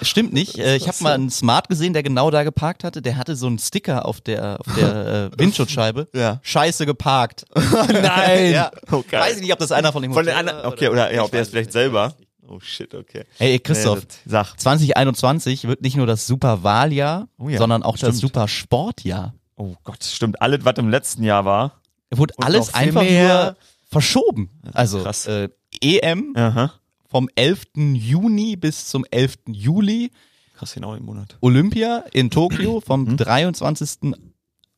es 0.00 0.08
stimmt 0.08 0.32
nicht. 0.32 0.58
Äh, 0.58 0.74
Ich 0.76 0.88
habe 0.88 0.96
mal 1.02 1.14
einen 1.14 1.30
Smart 1.30 1.68
gesehen, 1.68 1.92
der 1.92 2.02
genau 2.02 2.30
da 2.32 2.42
geparkt 2.42 2.82
hatte. 2.82 3.02
Der 3.02 3.16
hatte 3.16 3.36
so 3.36 3.46
einen 3.46 3.60
Sticker 3.60 4.04
auf 4.06 4.20
der, 4.20 4.58
auf 4.60 4.66
der 4.76 5.30
äh, 5.32 5.38
Windschutzscheibe. 5.38 6.08
Ja. 6.12 6.40
Scheiße 6.42 6.86
geparkt. 6.86 7.44
Nein. 7.54 8.52
ja. 8.52 8.70
Okay. 8.90 9.18
Weiß 9.20 9.36
ich 9.36 9.42
nicht, 9.42 9.52
ob 9.52 9.60
das 9.60 9.70
einer 9.70 9.92
von 9.92 10.02
dem 10.02 10.12
Von 10.12 10.22
Hotel 10.22 10.34
den 10.34 10.38
anderen, 10.40 10.64
war 10.64 10.72
okay, 10.72 10.88
oder, 10.88 11.12
ja, 11.14 11.22
ob 11.22 11.30
der 11.30 11.42
es 11.42 11.50
vielleicht 11.50 11.70
selber. 11.72 12.14
Oh 12.48 12.58
shit, 12.58 12.92
okay. 12.94 13.24
Hey 13.38 13.58
Christoph, 13.60 14.00
Nee, 14.00 14.06
das- 14.24 14.48
sag. 14.54 14.60
2021 14.60 15.68
wird 15.68 15.82
nicht 15.82 15.96
nur 15.96 16.06
das 16.06 16.26
super 16.26 16.62
Wahljahr, 16.64 17.28
Oh 17.38 17.48
ja, 17.48 17.58
sondern 17.58 17.82
auch 17.82 17.92
das 17.96 18.08
stimmt. 18.16 18.16
super 18.16 18.48
Sportjahr. 18.48 19.34
Oh 19.56 19.74
Gott, 19.84 20.02
stimmt. 20.02 20.42
Alles, 20.42 20.64
was 20.64 20.74
im 20.78 20.88
letzten 20.90 21.22
Jahr 21.22 21.44
war. 21.44 21.80
Wurde 22.14 22.34
Und 22.36 22.44
alles 22.44 22.74
einfach 22.74 23.02
nur 23.02 23.56
verschoben. 23.90 24.50
Also 24.72 25.04
äh, 25.26 25.48
EM 25.80 26.34
Aha. 26.36 26.72
vom 27.08 27.28
11. 27.34 27.62
Juni 27.94 28.56
bis 28.56 28.86
zum 28.88 29.04
11. 29.10 29.38
Juli, 29.48 30.10
Krass, 30.56 30.74
genau 30.74 30.94
im 30.94 31.04
Monat. 31.04 31.36
Olympia 31.40 32.04
in 32.12 32.30
Tokio 32.30 32.80
vom 32.86 33.16
23. 33.16 34.14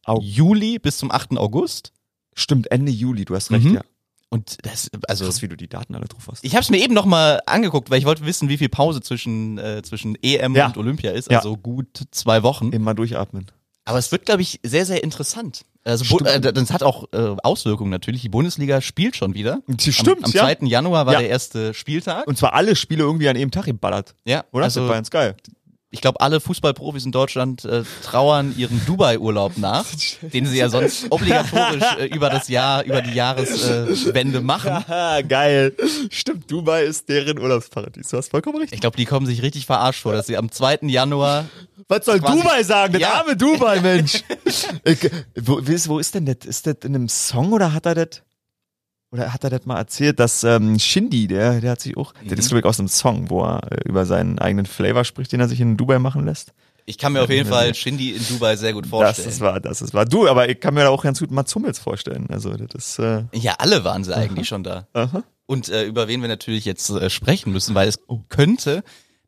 Au. 0.06 0.20
Juli 0.20 0.78
bis 0.78 0.98
zum 0.98 1.10
8. 1.10 1.36
August. 1.38 1.92
Stimmt, 2.34 2.70
Ende 2.70 2.90
Juli, 2.92 3.24
du 3.24 3.34
hast 3.34 3.50
recht, 3.50 3.64
Mhm. 3.64 3.74
ja. 3.74 3.80
Und 4.30 4.58
das, 4.66 4.90
also 5.06 5.26
Krass, 5.26 5.42
wie 5.42 5.48
du 5.48 5.56
die 5.56 5.68
Daten 5.68 5.94
alle 5.94 6.06
drauf 6.08 6.26
hast. 6.28 6.44
ich 6.44 6.54
habe 6.54 6.62
es 6.62 6.70
mir 6.70 6.78
eben 6.78 6.92
noch 6.94 7.04
mal 7.04 7.40
angeguckt, 7.46 7.88
weil 7.90 7.98
ich 8.00 8.04
wollte 8.04 8.26
wissen, 8.26 8.48
wie 8.48 8.58
viel 8.58 8.68
Pause 8.68 9.00
zwischen 9.00 9.58
äh, 9.58 9.82
zwischen 9.84 10.16
EM 10.22 10.56
Ja. 10.56 10.66
und 10.66 10.76
Olympia 10.76 11.12
ist. 11.12 11.30
Ja. 11.30 11.38
Also 11.38 11.56
gut 11.56 12.04
zwei 12.10 12.42
Wochen. 12.42 12.72
Immer 12.72 12.94
durchatmen. 12.94 13.46
Aber 13.84 13.98
es 13.98 14.10
wird, 14.10 14.24
glaube 14.26 14.42
ich, 14.42 14.58
sehr, 14.64 14.86
sehr 14.86 15.04
interessant. 15.04 15.64
Also 15.84 16.18
äh, 16.20 16.40
das 16.40 16.72
hat 16.72 16.82
auch 16.82 17.04
äh, 17.12 17.36
Auswirkungen 17.42 17.90
natürlich. 17.90 18.22
Die 18.22 18.28
Bundesliga 18.30 18.80
spielt 18.80 19.16
schon 19.16 19.34
wieder. 19.34 19.58
Stimmt, 19.78 20.18
am, 20.18 20.24
am 20.24 20.30
ja. 20.32 20.42
2. 20.56 20.66
Januar 20.66 21.04
war 21.06 21.12
Ja. 21.12 21.18
der 21.20 21.28
erste 21.28 21.74
Spieltag. 21.74 22.26
Und 22.26 22.38
zwar 22.38 22.54
alle 22.54 22.74
Spiele 22.74 23.02
irgendwie 23.04 23.28
an 23.28 23.36
einem 23.36 23.50
Tag 23.50 23.66
geballert. 23.66 24.14
ja, 24.24 24.44
Oder? 24.52 24.64
also 24.64 24.80
das 24.80 24.88
war 24.88 24.96
ganz 24.96 25.10
geil. 25.10 25.36
ich 25.90 26.00
glaube, 26.00 26.20
alle 26.20 26.40
Fußballprofis 26.40 27.04
in 27.04 27.12
Deutschland 27.12 27.64
äh, 27.66 27.82
trauern 28.02 28.54
ihren 28.56 28.80
Dubai-Urlaub 28.86 29.58
nach, 29.58 29.84
den 30.22 30.46
sie 30.46 30.56
ja 30.58 30.68
sonst 30.70 31.06
obligatorisch 31.10 31.84
äh, 32.00 32.06
über 32.06 32.30
das 32.30 32.48
Jahr, 32.48 32.82
über 32.84 33.02
die 33.02 33.12
Jahreswende 33.12 34.38
äh, 34.38 34.40
machen. 34.42 34.70
Haha, 34.88 35.20
geil. 35.20 35.74
Stimmt, 36.10 36.50
Dubai 36.50 36.84
ist 36.84 37.08
deren 37.10 37.38
Urlaubsparadies. 37.38 38.08
Du 38.08 38.16
hast 38.16 38.30
vollkommen 38.30 38.58
recht. 38.58 38.72
Ich 38.72 38.80
glaube, 38.80 38.96
die 38.96 39.04
kommen 39.04 39.26
sich 39.26 39.42
richtig 39.42 39.66
verarscht 39.66 40.00
vor, 40.02 40.14
dass 40.14 40.26
sie 40.26 40.36
am 40.38 40.50
2. 40.50 40.78
Januar 40.88 41.44
Was 41.88 42.04
soll 42.06 42.18
quasi- 42.20 42.40
Dubai 42.40 42.62
sagen? 42.62 42.92
Das 42.94 43.02
Ja. 43.02 43.12
arme 43.20 43.36
Dubai, 43.36 43.80
Mensch. 43.82 44.22
ich, 44.84 45.10
wo, 45.40 45.58
wo 45.62 45.98
ist 45.98 46.14
denn 46.14 46.26
das? 46.26 46.36
Ist 46.46 46.66
das 46.66 46.76
in 46.84 46.94
einem 46.94 47.08
Song 47.08 47.52
oder 47.52 47.72
hat 47.72 47.86
er 47.86 47.94
das? 47.94 48.22
Oder 49.10 49.32
hat 49.32 49.44
er 49.44 49.50
das 49.50 49.64
mal 49.64 49.76
erzählt, 49.78 50.18
dass 50.18 50.42
ähm, 50.42 50.78
Shindy, 50.78 51.28
der, 51.28 51.60
der 51.60 51.72
hat 51.72 51.80
sich 51.80 51.96
auch, 51.96 52.12
Mhm. 52.22 52.30
das 52.30 52.38
ist 52.40 52.48
glaube 52.48 52.60
ich 52.60 52.64
aus 52.64 52.78
einem 52.80 52.88
Song, 52.88 53.30
wo 53.30 53.44
er 53.44 53.60
äh, 53.70 53.88
über 53.88 54.06
seinen 54.06 54.38
eigenen 54.40 54.66
Flavor 54.66 55.04
spricht, 55.04 55.30
den 55.32 55.40
er 55.40 55.48
sich 55.48 55.60
in 55.60 55.76
Dubai 55.76 55.98
machen 56.00 56.24
lässt. 56.24 56.52
Ich 56.86 56.98
kann 56.98 57.12
mir 57.14 57.22
auf 57.22 57.30
jeden 57.30 57.48
Fall 57.48 57.74
Shindy 57.74 58.10
in 58.10 58.26
Dubai 58.28 58.56
sehr 58.56 58.72
gut 58.74 58.86
vorstellen. 58.86 59.24
Das 59.26 59.34
ist 59.34 59.40
wahr, 59.40 59.58
das 59.60 59.80
ist 59.80 59.94
wahr. 59.94 60.04
Du, 60.04 60.28
aber 60.28 60.48
ich 60.50 60.60
kann 60.60 60.74
mir 60.74 60.82
da 60.82 60.88
auch 60.90 61.02
ganz 61.02 61.20
gut 61.20 61.30
Mats 61.30 61.54
Hummels 61.54 61.78
vorstellen. 61.78 62.26
Also 62.28 62.54
das 62.56 62.74
ist, 62.74 62.98
äh, 62.98 63.22
ja, 63.32 63.54
alle 63.58 63.84
waren 63.84 64.04
sie 64.04 64.14
eigentlich 64.14 64.48
schon 64.48 64.64
da. 64.64 64.86
aha. 64.92 65.22
Und 65.46 65.68
äh, 65.68 65.84
über 65.84 66.08
wen 66.08 66.20
wir 66.20 66.28
natürlich 66.28 66.64
jetzt 66.64 66.90
äh, 66.90 67.08
sprechen 67.08 67.52
müssen, 67.52 67.74
weil 67.74 67.88
es 67.88 67.98
könnte 68.28 68.82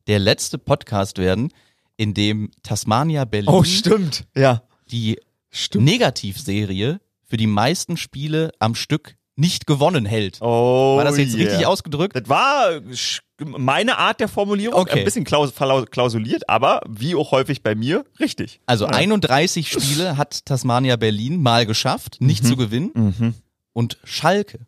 der 0.06 0.18
letzte 0.18 0.58
Podcast 0.58 1.16
werden, 1.18 1.50
in 1.96 2.14
dem 2.14 2.50
Tasmania 2.62 3.24
Berlin 3.24 3.48
Oh, 3.50 3.64
stimmt. 3.64 4.24
Ja. 4.36 4.62
die 4.90 5.18
Stimmt. 5.50 5.84
Negativserie 5.86 7.00
für 7.24 7.36
die 7.36 7.46
meisten 7.46 7.96
Spiele 7.96 8.52
am 8.58 8.74
Stück 8.74 9.16
nicht 9.36 9.66
gewonnen 9.66 10.06
hält. 10.06 10.38
Oh, 10.40 10.96
War 10.96 11.04
das 11.04 11.18
jetzt 11.18 11.34
yeah. 11.34 11.44
richtig 11.48 11.66
ausgedrückt? 11.66 12.16
Das 12.16 12.28
war 12.28 12.80
meine 13.38 13.98
Art 13.98 14.20
der 14.20 14.28
Formulierung, 14.28 14.80
Okay. 14.80 15.00
ein 15.00 15.04
bisschen 15.04 15.24
klaus 15.24 15.52
klausuliert, 15.90 16.48
aber 16.48 16.80
wie 16.88 17.14
auch 17.14 17.32
häufig 17.32 17.62
bei 17.62 17.74
mir, 17.74 18.04
richtig. 18.18 18.60
Also 18.66 18.86
31 18.86 19.68
Spiele 19.70 20.16
hat 20.16 20.46
Tasmania 20.46 20.96
Berlin 20.96 21.42
mal 21.42 21.66
geschafft, 21.66 22.16
nicht 22.20 22.44
Mhm. 22.44 22.48
zu 22.48 22.56
gewinnen. 22.56 23.34
Und 23.74 23.98
Schalke, 24.04 24.60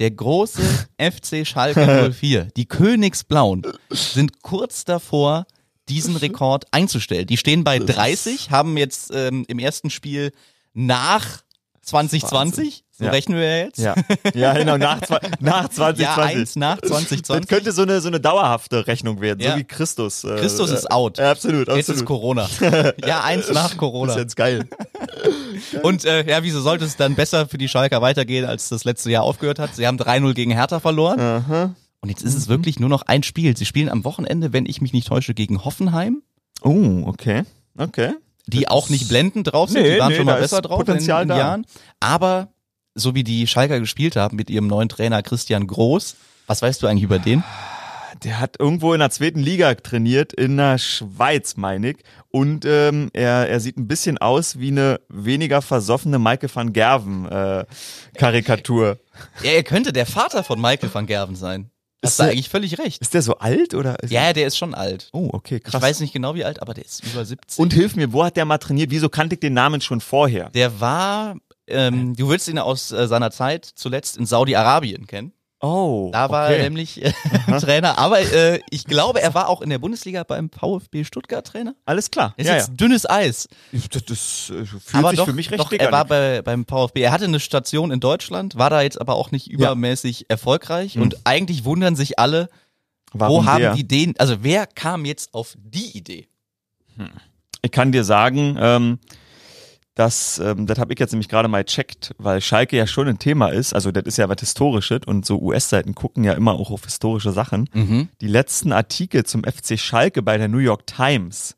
der 0.00 0.10
große 0.10 0.60
FC 0.98 1.46
Schalke 1.46 2.12
04, 2.12 2.48
die 2.56 2.66
Königsblauen, 2.66 3.62
sind 3.90 4.42
kurz 4.42 4.84
davor, 4.84 5.46
diesen 5.88 6.16
Rekord 6.16 6.64
einzustellen. 6.72 7.26
Die 7.26 7.36
stehen 7.36 7.64
bei 7.64 7.78
30, 7.78 8.50
haben 8.50 8.76
jetzt 8.76 9.10
ähm, 9.14 9.44
im 9.48 9.58
ersten 9.58 9.90
Spiel 9.90 10.32
nach 10.74 11.42
2020, 11.82 12.84
so 12.90 13.04
Ja. 13.04 13.10
rechnen 13.12 13.38
wir 13.38 13.44
ja 13.44 13.64
jetzt. 13.66 13.78
Ja, 13.78 13.94
ja 14.34 14.52
genau, 14.54 14.76
nach, 14.76 15.00
nach 15.40 15.64
Ja, 15.64 15.70
2020. 15.70 16.18
eins 16.18 16.56
nach 16.56 16.78
das 16.80 16.90
2020. 16.90 17.48
könnte 17.48 17.70
so 17.72 17.82
eine, 17.82 18.00
so 18.00 18.08
eine 18.08 18.18
dauerhafte 18.18 18.86
Rechnung 18.88 19.20
werden, 19.20 19.40
Ja. 19.40 19.52
so 19.52 19.58
wie 19.58 19.64
Christus. 19.64 20.24
Äh, 20.24 20.36
Christus 20.36 20.70
äh, 20.70 20.74
ist 20.74 20.90
out. 20.90 21.18
Ja, 21.18 21.30
absolut, 21.30 21.68
absolut. 21.68 21.76
Jetzt 21.76 21.88
ist 21.90 22.04
Corona. 22.04 22.48
Ja, 23.06 23.22
eins 23.22 23.48
nach 23.50 23.62
Das 23.64 23.72
ist 23.72 23.78
Corona. 23.78 24.16
jetzt 24.18 24.34
geil. 24.34 24.68
Und 25.82 26.04
äh, 26.04 26.28
ja, 26.28 26.42
wieso 26.42 26.60
sollte 26.60 26.84
es 26.84 26.96
dann 26.96 27.14
besser 27.14 27.46
für 27.46 27.58
die 27.58 27.68
Schalker 27.68 28.02
weitergehen, 28.02 28.44
als 28.44 28.68
das 28.68 28.84
letzte 28.84 29.10
Jahr 29.10 29.22
aufgehört 29.22 29.58
hat? 29.60 29.74
Sie 29.76 29.86
haben 29.86 29.96
3-0 29.98 30.34
gegen 30.34 30.50
Hertha 30.50 30.80
verloren. 30.80 31.76
Und 32.06 32.10
jetzt 32.10 32.22
ist 32.22 32.36
es 32.36 32.46
wirklich 32.46 32.78
nur 32.78 32.88
noch 32.88 33.02
ein 33.02 33.24
Spiel. 33.24 33.56
Sie 33.56 33.66
spielen 33.66 33.88
am 33.88 34.04
Wochenende, 34.04 34.52
wenn 34.52 34.64
ich 34.64 34.80
mich 34.80 34.92
nicht 34.92 35.08
täusche, 35.08 35.34
gegen 35.34 35.64
Hoffenheim. 35.64 36.22
Oh, 36.62 37.02
okay. 37.04 37.42
Okay. 37.76 38.12
die 38.46 38.68
auch 38.68 38.90
nicht 38.90 39.08
blendend 39.08 39.52
drauf 39.52 39.70
sind, 39.70 39.82
Nee, 39.82 39.94
die 39.94 39.98
waren 39.98 40.12
nee, 40.12 40.16
schon 40.16 40.26
mal 40.26 40.38
besser 40.38 40.62
drauf 40.62 40.78
Potenzial 40.78 41.22
in 41.22 41.28
den. 41.30 41.36
Jahren. 41.36 41.66
Aber 41.98 42.50
so 42.94 43.16
wie 43.16 43.24
die 43.24 43.48
Schalker 43.48 43.80
gespielt 43.80 44.14
haben 44.14 44.36
mit 44.36 44.50
ihrem 44.50 44.68
neuen 44.68 44.88
Trainer 44.88 45.20
Christian 45.24 45.66
Groß, 45.66 46.14
was 46.46 46.62
weißt 46.62 46.80
du 46.80 46.86
eigentlich 46.86 47.02
über 47.02 47.18
den? 47.18 47.42
Der 48.22 48.38
hat 48.38 48.54
irgendwo 48.60 48.92
in 48.92 49.00
der 49.00 49.10
zweiten 49.10 49.40
Liga 49.40 49.74
trainiert, 49.74 50.32
in 50.32 50.58
der 50.58 50.78
Schweiz, 50.78 51.56
meine 51.56 51.90
ich. 51.90 51.96
Und 52.28 52.64
ähm, 52.64 53.10
er, 53.14 53.48
er 53.48 53.58
sieht 53.58 53.78
ein 53.78 53.88
bisschen 53.88 54.16
aus 54.18 54.60
wie 54.60 54.68
eine 54.68 55.00
weniger 55.08 55.60
versoffene 55.60 56.20
Michael 56.20 56.50
van 56.54 56.72
Gerven 56.72 57.26
äh, 57.26 57.64
Karikatur. 58.16 59.00
Ja, 59.42 59.50
er 59.50 59.64
könnte 59.64 59.92
der 59.92 60.06
Vater 60.06 60.44
von 60.44 60.60
Michael 60.60 60.94
van 60.94 61.06
Gerven 61.06 61.34
sein. 61.34 61.72
Hast 62.06 62.20
Ist 62.20 62.20
du 62.20 62.30
eigentlich 62.30 62.48
völlig 62.48 62.78
recht. 62.78 63.00
Ist 63.02 63.14
der 63.14 63.22
so 63.22 63.38
alt 63.38 63.74
oder? 63.74 64.02
Ist 64.02 64.10
Ja, 64.10 64.32
der 64.32 64.46
ist 64.46 64.56
schon 64.56 64.74
alt. 64.74 65.08
Oh, 65.12 65.30
okay, 65.32 65.60
krass. 65.60 65.74
Ich 65.74 65.82
weiß 65.82 66.00
nicht 66.00 66.12
genau 66.12 66.34
wie 66.34 66.44
alt, 66.44 66.62
aber 66.62 66.74
der 66.74 66.84
ist 66.84 67.04
über 67.04 67.24
70. 67.24 67.58
Und 67.58 67.72
hilf 67.72 67.96
mir, 67.96 68.12
wo 68.12 68.24
hat 68.24 68.36
der 68.36 68.44
mal 68.44 68.58
trainiert? 68.58 68.90
Wieso 68.90 69.08
kannte 69.08 69.34
ich 69.34 69.40
den 69.40 69.54
Namen 69.54 69.80
schon 69.80 70.00
vorher? 70.00 70.50
der 70.50 70.80
war, 70.80 71.36
ähm, 71.66 72.14
du 72.14 72.28
willst 72.28 72.48
ihn 72.48 72.58
aus 72.58 72.92
äh, 72.92 73.06
seiner 73.08 73.30
Zeit 73.30 73.64
zuletzt 73.64 74.16
in 74.16 74.26
Saudi-Arabien 74.26 75.06
kennen. 75.06 75.32
Oh, 75.66 76.10
Da 76.12 76.30
war 76.30 76.46
okay. 76.46 76.56
er 76.58 76.62
nämlich 76.64 77.04
äh, 77.04 77.12
Trainer. 77.60 77.98
Aber 77.98 78.20
äh, 78.20 78.60
ich 78.70 78.84
glaube, 78.84 79.20
er 79.20 79.34
war 79.34 79.48
auch 79.48 79.62
in 79.62 79.70
der 79.70 79.78
Bundesliga 79.78 80.22
beim 80.22 80.48
VfB 80.50 81.04
Stuttgart 81.04 81.46
Trainer. 81.46 81.74
Alles 81.84 82.10
klar. 82.10 82.34
Ist 82.36 82.46
Ja, 82.46 82.54
jetzt 82.56 82.70
dünnes 82.76 83.08
Eis. 83.08 83.48
ja. 83.72 83.80
Das, 83.90 84.04
das 84.04 84.50
äh, 84.50 84.64
fühlt 84.64 84.94
aber 84.94 85.10
sich 85.10 85.18
doch, 85.18 85.26
für 85.26 85.32
mich 85.32 85.50
recht 85.50 85.60
doch 85.60 85.72
er 85.72 85.90
war 85.92 86.04
bei, 86.04 86.42
beim 86.42 86.64
VfB. 86.66 87.00
Er 87.02 87.12
hatte 87.12 87.24
eine 87.24 87.40
Station 87.40 87.90
in 87.90 88.00
Deutschland, 88.00 88.56
war 88.56 88.70
da 88.70 88.82
jetzt 88.82 89.00
aber 89.00 89.14
auch 89.16 89.30
nicht 89.32 89.50
übermäßig 89.50 90.26
erfolgreich. 90.28 90.98
Und 90.98 91.16
eigentlich 91.24 91.64
wundern 91.64 91.96
sich 91.96 92.18
alle, 92.18 92.48
Warum 93.12 93.44
wo 93.44 93.50
haben 93.50 93.60
der? 93.60 93.74
die 93.74 93.86
den, 93.86 94.14
also 94.18 94.36
wer 94.42 94.66
kam 94.66 95.04
jetzt 95.04 95.34
auf 95.34 95.56
die 95.58 95.96
Idee? 95.96 96.28
Ich 97.62 97.70
kann 97.72 97.92
dir 97.92 98.04
sagen, 98.04 98.56
ähm, 98.60 98.98
dass, 99.96 100.38
ähm, 100.38 100.66
das 100.66 100.78
habe 100.78 100.92
ich 100.92 101.00
jetzt 101.00 101.12
nämlich 101.12 101.28
gerade 101.28 101.48
mal 101.48 101.64
checkt, 101.64 102.14
weil 102.18 102.42
Schalke 102.42 102.76
ja 102.76 102.86
schon 102.86 103.08
ein 103.08 103.18
Thema 103.18 103.48
ist, 103.48 103.74
also 103.74 103.90
das 103.90 104.04
ist 104.04 104.18
ja 104.18 104.28
was 104.28 104.36
Historisches 104.40 105.00
und 105.06 105.24
so 105.24 105.40
US-Seiten 105.40 105.94
gucken 105.94 106.22
ja 106.22 106.34
immer 106.34 106.52
auch 106.52 106.70
auf 106.70 106.84
historische 106.84 107.32
Sachen. 107.32 107.68
Mhm. 107.72 108.08
Die 108.20 108.28
letzten 108.28 108.72
Artikel 108.72 109.24
zum 109.24 109.42
FC 109.42 109.78
Schalke 109.78 110.22
bei 110.22 110.36
der 110.36 110.48
New 110.48 110.58
York 110.58 110.86
Times. 110.86 111.56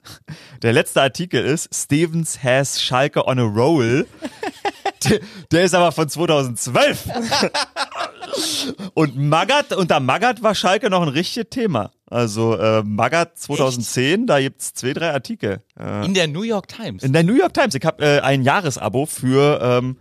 Der 0.63 0.73
letzte 0.73 1.03
Artikel 1.03 1.45
ist 1.45 1.69
Stevens 1.75 2.43
has 2.43 2.81
Schalke 2.81 3.27
on 3.27 3.41
a 3.41 3.43
roll. 3.43 4.07
Der, 5.05 5.21
der 5.53 5.65
ist 5.65 5.75
aber 5.75 5.93
von 5.93 6.09
2012. 6.09 7.05
Und 8.95 9.17
Magath, 9.17 9.73
unter 9.73 10.01
Magath 10.01 10.43
war 10.43 10.55
Schalke 10.55 10.91
noch 10.91 11.03
ein 11.03 11.09
richtiges 11.09 11.51
Thema. 11.51 11.91
Also 12.11 12.57
äh, 12.57 12.83
Magath 12.83 13.39
2010, 13.39 14.27
da 14.27 14.41
gibt's 14.41 14.73
zwei, 14.75 14.93
drei 14.93 15.13
Artikel. 15.13 15.61
Äh, 15.79 16.05
In 16.07 16.15
der 16.15 16.27
New 16.29 16.43
York 16.43 16.69
Times. 16.69 17.03
in 17.03 17.13
der 17.13 17.23
New 17.23 17.35
York 17.37 17.55
Times. 17.55 17.75
Ich 17.75 17.85
habe 17.85 18.05
äh, 18.05 18.21
ein 18.21 18.43
Jahresabo 18.43 19.07
für, 19.07 19.61
ähm, 19.63 19.97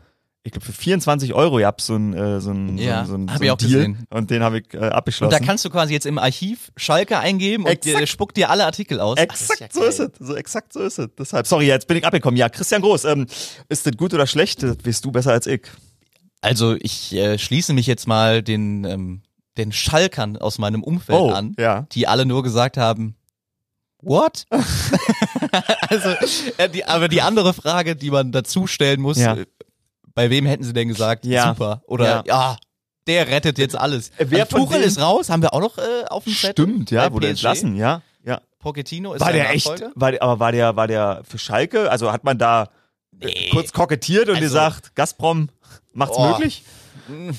ich 0.48 0.54
glaube 0.54 0.66
für 0.66 0.72
24 0.74 1.34
Euro. 1.34 1.60
Ihr 1.60 1.68
habt 1.68 1.82
so 1.82 1.96
ein, 1.96 2.14
äh, 2.14 2.40
so 2.40 2.52
ein, 2.52 2.78
Ja, 2.78 3.06
so 3.06 3.16
ein, 3.16 3.30
hab 3.30 3.38
so 3.38 3.44
ich 3.44 3.50
ein 3.50 3.54
auch 3.54 3.58
Deal 3.58 3.72
gesehen. 3.72 4.08
und 4.10 4.32
den 4.32 4.42
habe 4.44 4.60
ich 4.60 4.74
äh, 4.74 4.78
und 4.78 4.84
abgeschlossen. 4.86 5.32
da 5.32 5.40
kannst 5.46 5.66
du 5.66 5.70
quasi 5.70 5.94
jetzt 5.94 6.06
im 6.06 6.18
Archiv 6.18 6.72
Schalke 6.78 7.20
eingeben 7.20 7.66
und 7.66 7.72
Exakt. 7.72 8.00
der 8.00 8.06
spuckt 8.08 8.38
dir 8.38 8.50
alle 8.50 8.66
Artikel 8.66 9.00
aus. 9.02 9.18
Ach, 9.20 9.26
das 9.26 9.42
Exakt 9.50 9.60
ja 9.62 9.68
so 9.72 9.80
geil. 9.82 9.90
ist 9.90 10.00
es. 10.00 10.10
So 10.28 10.36
exakt 10.36 10.74
so 10.74 10.80
ist 10.82 10.98
es. 11.00 11.10
Deshalb, 11.20 11.46
sorry, 11.48 11.68
jetzt 11.68 11.88
bin 11.88 11.98
ich 11.98 12.06
abgekommen. 12.06 12.38
Ja, 12.38 12.48
Christian 12.50 12.82
Groß, 12.82 13.06
ähm, 13.06 13.28
ist 13.70 13.86
das 13.86 13.98
gut 13.98 14.14
oder 14.14 14.26
schlecht? 14.26 14.64
Das 14.64 14.78
weißt 14.84 15.04
du 15.06 15.12
besser 15.12 15.32
als 15.34 15.48
ich. 15.48 15.68
Also 16.42 16.76
ich 16.80 17.14
äh, 17.14 17.38
schließe 17.38 17.74
mich 17.74 17.86
jetzt 17.88 18.08
mal 18.08 18.42
den, 18.42 18.86
ähm, 18.86 19.22
den 19.58 19.72
Schalkern 19.72 20.38
aus 20.38 20.60
meinem 20.60 20.82
Umfeld 20.84 21.20
Oh, 21.20 21.30
an, 21.32 21.56
ja. 21.60 21.88
die 21.92 22.08
alle 22.08 22.26
nur 22.26 22.44
gesagt 22.44 22.78
haben, 22.78 23.16
what? 24.02 24.46
also, 25.90 26.10
äh, 26.58 26.70
die, 26.70 26.86
aber 26.86 27.08
die 27.08 27.22
andere 27.22 27.54
Frage, 27.54 27.96
die 27.96 28.12
man 28.12 28.32
dazu 28.32 28.68
stellen 28.68 29.02
muss, 29.02 29.18
Ja. 29.18 29.36
Bei 30.18 30.32
wem 30.32 30.48
hätten 30.48 30.64
sie 30.64 30.74
denn 30.74 30.88
gesagt, 30.88 31.26
Ja. 31.28 31.50
super? 31.50 31.84
Oder 31.86 32.24
ja. 32.26 32.58
der 33.06 33.28
rettet 33.28 33.60
jetzt 33.60 33.78
alles. 33.78 34.10
Äh, 34.18 34.26
wer 34.30 34.46
also, 34.46 34.58
Tuchel 34.58 34.82
ist 34.82 35.00
raus, 35.00 35.30
haben 35.30 35.44
wir 35.44 35.54
auch 35.54 35.60
noch 35.62 35.78
äh, 35.78 36.06
auf 36.10 36.24
dem 36.24 36.34
Zettel. 36.34 36.66
Stimmt, 36.66 36.90
ja, 36.90 37.14
wurde 37.14 37.28
entlassen, 37.30 37.76
ja. 37.76 38.02
ja. 38.26 38.42
Pochettino 38.58 39.14
ist 39.14 39.22
War 39.22 39.32
der 39.32 39.52
echt, 39.52 39.70
war 39.94 40.12
der, 40.12 40.24
aber 40.24 40.40
war 40.40 40.52
der, 40.52 40.76
war 40.76 40.88
der 40.88 41.22
für 41.24 41.38
Schalke? 41.38 41.92
Also 41.92 42.12
hat 42.12 42.24
man 42.24 42.40
da 42.40 42.70
Nee. 43.12 43.50
kurz 43.52 43.72
kokettiert 43.74 44.28
und 44.30 44.36
Also- 44.38 44.48
gesagt, 44.48 44.96
Gazprom 44.96 45.50
macht's 45.94 46.18
Oh. 46.18 46.30
möglich? 46.30 46.64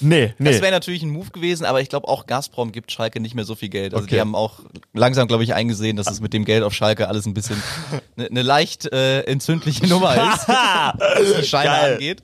Nee, 0.01 0.35
nee. 0.39 0.51
Das 0.53 0.61
wäre 0.61 0.71
natürlich 0.73 1.03
ein 1.03 1.11
Move 1.11 1.31
gewesen, 1.31 1.65
aber 1.65 1.81
ich 1.81 1.89
glaube 1.89 2.09
auch 2.09 2.27
Gazprom 2.27 2.73
gibt 2.73 2.93
Schalke 2.93 3.21
nicht 3.21 3.35
mehr 3.35 3.45
so 3.45 3.55
viel 3.55 3.69
Geld. 3.69 3.95
Also 3.95 4.05
Okay. 4.05 4.17
die 4.17 4.21
haben 4.21 4.35
auch 4.35 4.61
langsam, 4.95 5.29
glaube 5.29 5.45
ich, 5.45 5.55
eingesehen, 5.55 5.97
dass 5.97 6.11
es 6.11 6.21
mit 6.21 6.33
dem 6.33 6.45
Geld 6.45 6.63
auf 6.63 6.75
Schalke 6.75 7.09
alles 7.09 7.27
ein 7.27 7.35
bisschen 7.35 7.63
eine 8.17 8.29
ne 8.31 8.43
leicht 8.43 8.93
äh, 8.93 9.23
entzündliche 9.23 9.87
Nummer 9.87 10.15
ist, 10.35 10.49
was 10.49 11.41
die 11.41 11.47
Scheine 11.47 11.71
Geil. 11.71 11.93
angeht. 11.95 12.23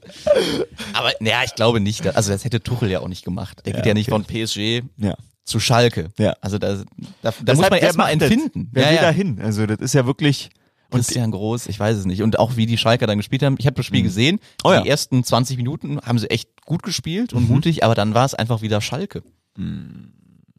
Aber 0.92 1.12
naja, 1.20 1.42
ich 1.44 1.54
glaube 1.54 1.80
nicht. 1.80 2.06
Also 2.16 2.32
das 2.32 2.44
hätte 2.44 2.60
Tuchel 2.62 2.90
ja 2.90 3.00
auch 3.00 3.08
nicht 3.08 3.24
gemacht. 3.24 3.62
Der 3.66 3.72
geht 3.72 3.86
ja 3.86 3.94
nicht 3.94 4.10
von 4.10 4.24
PSG 4.24 4.82
ja. 4.98 5.14
zu 5.44 5.60
Schalke. 5.60 6.10
Ja. 6.18 6.34
Also 6.40 6.58
da, 6.58 6.82
da, 7.22 7.32
da 7.42 7.54
muss 7.54 7.68
man 7.70 7.78
erstmal 7.78 8.12
empfinden. 8.12 8.68
Wer 8.72 8.82
ja, 8.84 8.88
will 8.90 8.96
ja. 8.96 9.02
da 9.02 9.10
hin? 9.10 9.40
Also 9.42 9.66
das 9.66 9.78
ist 9.78 9.94
ja 9.94 10.06
wirklich. 10.06 10.50
Und 10.94 11.00
Christian 11.00 11.30
Groß, 11.30 11.66
ich 11.66 11.78
weiß 11.78 11.98
es 11.98 12.04
nicht. 12.06 12.22
Und 12.22 12.38
auch 12.38 12.56
wie 12.56 12.66
die 12.66 12.78
Schalker 12.78 13.06
dann 13.06 13.18
gespielt 13.18 13.42
haben. 13.42 13.56
Ich 13.58 13.66
habe 13.66 13.76
das 13.76 13.86
Spiel 13.86 14.02
gesehen. 14.02 14.40
Oh 14.62 14.72
ja. 14.72 14.82
Die 14.82 14.88
ersten 14.88 15.22
20 15.24 15.56
Minuten 15.56 16.00
haben 16.00 16.18
sie 16.18 16.30
echt 16.30 16.48
gut 16.64 16.82
gespielt 16.82 17.32
und 17.32 17.48
mutig, 17.48 17.84
aber 17.84 17.94
dann 17.94 18.14
war 18.14 18.24
es 18.24 18.34
einfach 18.34 18.62
wieder 18.62 18.80
Schalke. 18.80 19.22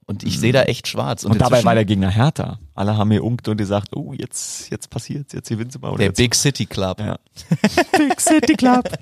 Und 0.07 0.23
ich 0.23 0.39
sehe 0.39 0.53
da 0.53 0.63
echt 0.63 0.87
schwarz. 0.87 1.23
Und 1.23 1.33
dabei 1.41 1.45
inzwischen- 1.57 1.65
war 1.65 1.75
der 1.75 1.85
Gegner 1.85 2.09
härter. 2.11 2.59
Alle 2.75 2.95
haben 2.95 3.09
geunkt 3.09 3.47
und 3.47 3.57
gesagt, 3.57 3.95
oh, 3.95 4.13
jetzt, 4.13 4.69
jetzt 4.69 4.89
passiert's, 4.91 5.33
jetzt 5.33 5.49
gewinnen 5.49 5.71
sie 5.71 5.79
mal. 5.79 5.89
Oder 5.89 5.97
der 5.97 6.07
jetzt, 6.07 6.17
Big 6.17 6.35
City 6.35 6.65
Club. 6.67 6.99
ja. 6.99 7.17
Big 7.97 8.21
City 8.21 8.53
Club. 8.55 8.89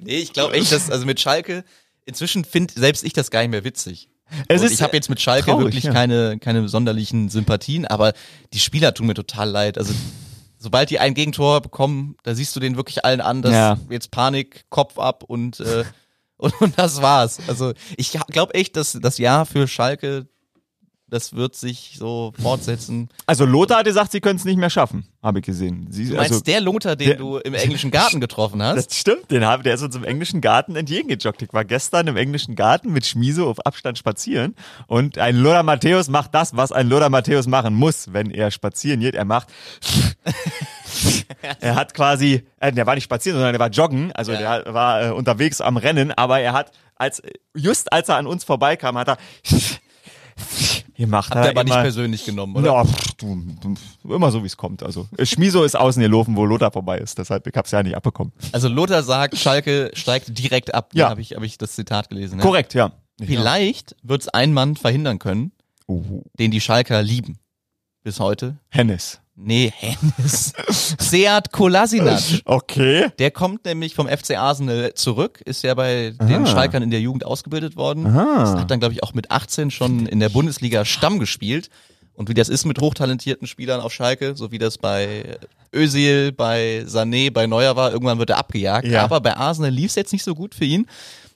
Nee, 0.00 0.18
ich 0.18 0.32
glaube 0.32 0.54
echt, 0.54 0.70
dass 0.70 0.88
also 0.88 1.04
mit 1.04 1.18
Schalke 1.18 1.64
inzwischen 2.04 2.44
finde 2.44 2.72
selbst 2.74 3.02
ich 3.02 3.12
das 3.12 3.32
gar 3.32 3.40
nicht 3.40 3.50
mehr 3.50 3.64
witzig. 3.64 4.08
Es 4.46 4.60
Und 4.60 4.66
ist 4.68 4.74
ich 4.74 4.82
habe 4.82 4.94
jetzt 4.94 5.10
mit 5.10 5.20
Schalke 5.20 5.46
traurig, 5.46 5.64
wirklich 5.66 5.84
ja. 5.84 5.92
keine 5.92 6.38
keine 6.38 6.68
sonderlichen 6.68 7.28
Sympathien, 7.28 7.84
aber 7.84 8.12
die 8.52 8.60
Spieler 8.60 8.94
tun 8.94 9.08
mir 9.08 9.14
total 9.14 9.50
leid. 9.50 9.76
Also 9.76 9.92
sobald 10.58 10.90
die 10.90 10.98
ein 10.98 11.14
Gegentor 11.14 11.60
bekommen, 11.60 12.16
da 12.22 12.34
siehst 12.34 12.54
du 12.56 12.60
den 12.60 12.76
wirklich 12.76 13.04
allen 13.04 13.20
an, 13.20 13.42
dass 13.42 13.52
Ja. 13.52 13.78
jetzt 13.90 14.10
Panik, 14.10 14.64
Kopf 14.70 14.98
ab 14.98 15.22
und 15.24 15.60
äh, 15.60 15.84
und, 16.36 16.60
und 16.60 16.78
das 16.78 17.00
war's. 17.02 17.38
Also 17.48 17.72
ich 17.96 18.16
glaube 18.28 18.54
echt, 18.54 18.76
dass 18.76 18.92
das 19.00 19.18
Jahr 19.18 19.46
für 19.46 19.66
Schalke 19.68 20.26
das 21.10 21.34
wird 21.34 21.54
sich 21.54 21.96
so 21.98 22.32
fortsetzen. 22.40 23.08
Also 23.26 23.44
Lothar 23.46 23.78
hat 23.78 23.86
gesagt, 23.86 24.12
sie 24.12 24.20
können 24.20 24.38
es 24.38 24.44
nicht 24.44 24.58
mehr 24.58 24.70
schaffen, 24.70 25.06
habe 25.22 25.38
ich 25.38 25.44
gesehen. 25.46 25.86
Sie, 25.90 26.08
Du 26.08 26.16
meinst 26.16 26.32
also, 26.32 26.44
der 26.44 26.60
Lothar, 26.60 26.96
den 26.96 27.08
der- 27.08 27.16
du 27.16 27.38
im 27.38 27.54
englischen 27.54 27.90
Garten 27.90 28.20
getroffen 28.20 28.62
hast? 28.62 28.76
das 28.88 28.96
stimmt, 28.96 29.30
den 29.30 29.46
hab, 29.46 29.62
der 29.62 29.74
ist 29.74 29.82
uns 29.82 29.94
im 29.96 30.04
englischen 30.04 30.40
Garten 30.40 30.76
entgegengejoggt. 30.76 31.42
Ich 31.42 31.52
war 31.52 31.64
gestern 31.64 32.06
im 32.08 32.16
englischen 32.16 32.54
Garten 32.56 32.92
mit 32.92 33.06
Schmiso 33.06 33.48
auf 33.48 33.64
Abstand 33.64 33.98
spazieren 33.98 34.54
und 34.86 35.18
ein 35.18 35.36
Lothar 35.36 35.62
Matthäus 35.62 36.08
macht 36.08 36.34
das, 36.34 36.56
was 36.56 36.72
ein 36.72 36.88
Lothar 36.88 37.10
Matthäus 37.10 37.46
machen 37.46 37.74
muss, 37.74 38.12
wenn 38.12 38.30
er 38.30 38.50
spazieren 38.50 39.00
geht. 39.00 39.14
Er 39.14 39.24
macht 39.24 39.48
er 41.60 41.74
hat 41.74 41.94
quasi, 41.94 42.44
äh, 42.60 42.72
der 42.72 42.86
war 42.86 42.94
nicht 42.94 43.04
spazieren, 43.04 43.36
sondern 43.38 43.52
der 43.54 43.60
war 43.60 43.70
joggen, 43.70 44.12
also 44.12 44.32
Ja. 44.32 44.60
der 44.60 44.74
war 44.74 45.06
äh, 45.06 45.10
unterwegs 45.10 45.60
am 45.60 45.76
Rennen, 45.76 46.12
aber 46.12 46.40
er 46.40 46.52
hat, 46.52 46.72
als 46.96 47.22
just 47.56 47.92
als 47.92 48.08
er 48.08 48.16
an 48.16 48.26
uns 48.26 48.44
vorbeikam, 48.44 48.98
hat 48.98 49.08
er 49.08 49.18
gemacht. 50.98 51.34
Hat 51.34 51.44
er 51.44 51.50
aber 51.50 51.64
nicht 51.64 51.74
persönlich 51.74 52.24
genommen, 52.24 52.56
oder? 52.56 52.66
Ja, 52.66 52.84
pff, 52.84 53.14
du, 53.14 53.42
du, 53.60 54.14
immer 54.14 54.30
so 54.30 54.42
wie 54.42 54.46
es 54.46 54.56
kommt. 54.56 54.82
Also 54.82 55.08
Schmiso 55.22 55.62
ist 55.62 55.76
außen 55.76 56.02
gelaufen, 56.02 56.36
wo 56.36 56.44
Lothar 56.44 56.70
vorbei 56.70 56.98
ist. 56.98 57.18
Deshalb 57.18 57.46
ich 57.46 57.54
hab's 57.54 57.70
ja 57.70 57.82
nicht 57.82 57.96
abbekommen. 57.96 58.32
Also 58.52 58.68
Lothar 58.68 59.02
sagt, 59.02 59.38
Schalke 59.38 59.90
steigt 59.94 60.36
direkt 60.38 60.74
ab. 60.74 60.90
Ja. 60.92 61.08
Habe 61.08 61.20
ich, 61.20 61.32
hab 61.34 61.42
ich 61.42 61.56
das 61.56 61.72
Zitat 61.72 62.10
gelesen. 62.10 62.38
Ja. 62.38 62.44
Korrekt, 62.44 62.74
ja. 62.74 62.92
Vielleicht 63.20 63.96
wird's 64.02 64.28
ein 64.28 64.52
Mann 64.52 64.76
verhindern 64.76 65.18
können, 65.18 65.52
Uh, 65.90 66.22
den 66.38 66.50
die 66.50 66.60
Schalker 66.60 67.02
lieben. 67.02 67.38
Bis 68.02 68.20
heute. 68.20 68.58
Hennis. 68.68 69.20
Nee, 69.40 69.72
Hennis. 69.76 70.52
Seat 70.98 71.52
Kolasinac. 71.52 72.42
Okay. 72.44 73.08
Der 73.20 73.30
kommt 73.30 73.64
nämlich 73.64 73.94
vom 73.94 74.08
FC 74.08 74.36
Arsenal 74.36 74.94
zurück, 74.94 75.40
ist 75.44 75.62
ja 75.62 75.74
bei 75.74 76.12
den 76.20 76.44
Aha. 76.44 76.46
Schalkern 76.46 76.82
in 76.82 76.90
der 76.90 77.00
Jugend 77.00 77.24
ausgebildet 77.24 77.76
worden. 77.76 78.06
Aha. 78.06 78.58
Hat 78.58 78.70
dann, 78.70 78.80
glaube 78.80 78.94
ich, 78.94 79.04
auch 79.04 79.14
mit 79.14 79.30
18 79.30 79.70
schon 79.70 80.06
in 80.06 80.18
der 80.18 80.28
Bundesliga 80.28 80.84
Stamm 80.84 81.20
gespielt. 81.20 81.70
Und 82.14 82.28
wie 82.28 82.34
das 82.34 82.48
ist 82.48 82.64
mit 82.64 82.80
hochtalentierten 82.80 83.46
Spielern 83.46 83.80
auf 83.80 83.92
Schalke, 83.92 84.34
so 84.34 84.50
wie 84.50 84.58
das 84.58 84.76
bei 84.76 85.38
Özil, 85.72 86.32
bei 86.32 86.84
Sané, 86.84 87.32
bei 87.32 87.46
Neuer 87.46 87.76
war, 87.76 87.92
irgendwann 87.92 88.18
wird 88.18 88.30
er 88.30 88.38
abgejagt. 88.38 88.88
Ja. 88.88 89.04
Aber 89.04 89.20
bei 89.20 89.36
Arsenal 89.36 89.70
lief 89.70 89.90
es 89.90 89.94
jetzt 89.94 90.12
nicht 90.12 90.24
so 90.24 90.34
gut 90.34 90.56
für 90.56 90.64
ihn. 90.64 90.88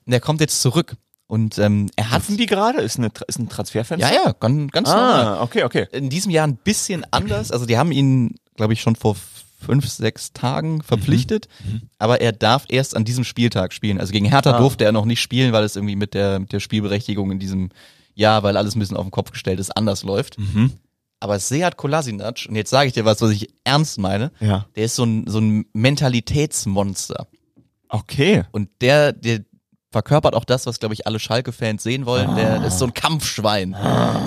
Und 0.07 0.13
er 0.13 0.19
kommt 0.19 0.41
jetzt 0.41 0.61
zurück. 0.61 0.97
Und 1.27 1.59
ähm, 1.59 1.89
er 1.97 2.11
hat 2.11 2.23
Hatten 2.25 2.37
die 2.37 2.47
gerade? 2.47 2.81
Ist, 2.83 2.99
eine, 2.99 3.11
ist 3.27 3.39
ein 3.39 3.49
Transferfenster? 3.49 4.07
ja, 4.13 4.23
ja, 4.27 4.33
ganz, 4.39 4.71
ganz 4.73 4.89
normal. 4.89 5.25
Ah, 5.27 5.43
okay, 5.43 5.65
okay. 5.65 5.87
In 5.93 6.11
diesem 6.11 6.31
Jahr 6.31 6.47
ein 6.47 6.57
bisschen 6.57 7.07
anders. 7.11 7.51
Also 7.51 7.65
die 7.65 7.79
haben 7.79 7.91
ihn, 7.93 8.35
glaube 8.57 8.75
ich, 8.75 8.83
schon 8.83 8.97
vor 8.97 9.17
fünf, 9.59 9.89
sechs 9.89 10.33
Tagen 10.33 10.83
verpflichtet. 10.83 11.49
Aber 11.99 12.21
er 12.21 12.33
darf 12.33 12.65
erst 12.69 12.97
an 12.97 13.05
diesem 13.05 13.25
Spieltag 13.25 13.73
spielen. 13.73 13.99
Also 14.01 14.13
gegen 14.13 14.27
Hertha 14.27 14.55
Ah. 14.55 14.59
durfte 14.59 14.85
er 14.85 14.93
noch 14.93 15.05
nicht 15.07 15.21
spielen, 15.21 15.53
weil 15.53 15.65
es 15.65 15.77
irgendwie 15.77 15.97
mit 15.97 16.15
der, 16.15 16.41
mit 16.41 16.53
der 16.53 16.61
Spielberechtigung 16.61 17.31
in 17.31 17.39
diesem 17.39 17.71
Jahr, 18.15 18.43
weil 18.43 18.57
alles 18.59 18.75
ein 18.77 18.81
bisschen 18.81 18.97
auf 18.99 19.07
den 19.07 19.11
Kopf 19.13 19.31
gestellt 19.31 19.59
ist, 19.61 19.75
anders 19.77 20.03
läuft. 20.03 20.37
Aber 21.21 21.39
Seat 21.39 21.77
Kolasinac, 21.77 22.45
und 22.49 22.57
jetzt 22.57 22.71
sage 22.71 22.89
ich 22.89 22.93
dir 22.93 23.05
was, 23.05 23.23
was 23.23 23.31
ich 23.31 23.49
ernst 23.65 23.99
meine, 23.99 24.33
Ja. 24.41 24.67
der 24.77 24.85
ist 24.85 24.97
so 24.97 25.05
ein, 25.05 25.25
so 25.29 25.39
ein 25.39 25.65
Mentalitätsmonster. 25.73 27.27
Okay. 27.89 28.43
Und 28.53 28.69
der, 28.81 29.13
der 29.13 29.41
verkörpert 29.93 30.35
auch 30.35 30.45
das, 30.45 30.67
was, 30.67 30.81
glaube 30.81 30.95
ich, 30.95 31.07
alle 31.07 31.21
Schalke-Fans 31.21 31.83
sehen 31.83 32.07
wollen. 32.07 32.35
Der, 32.35 32.59
der 32.59 32.69
ist 32.69 32.79
so 32.79 32.87
ein 32.87 32.95
Kampfschwein. 32.95 33.75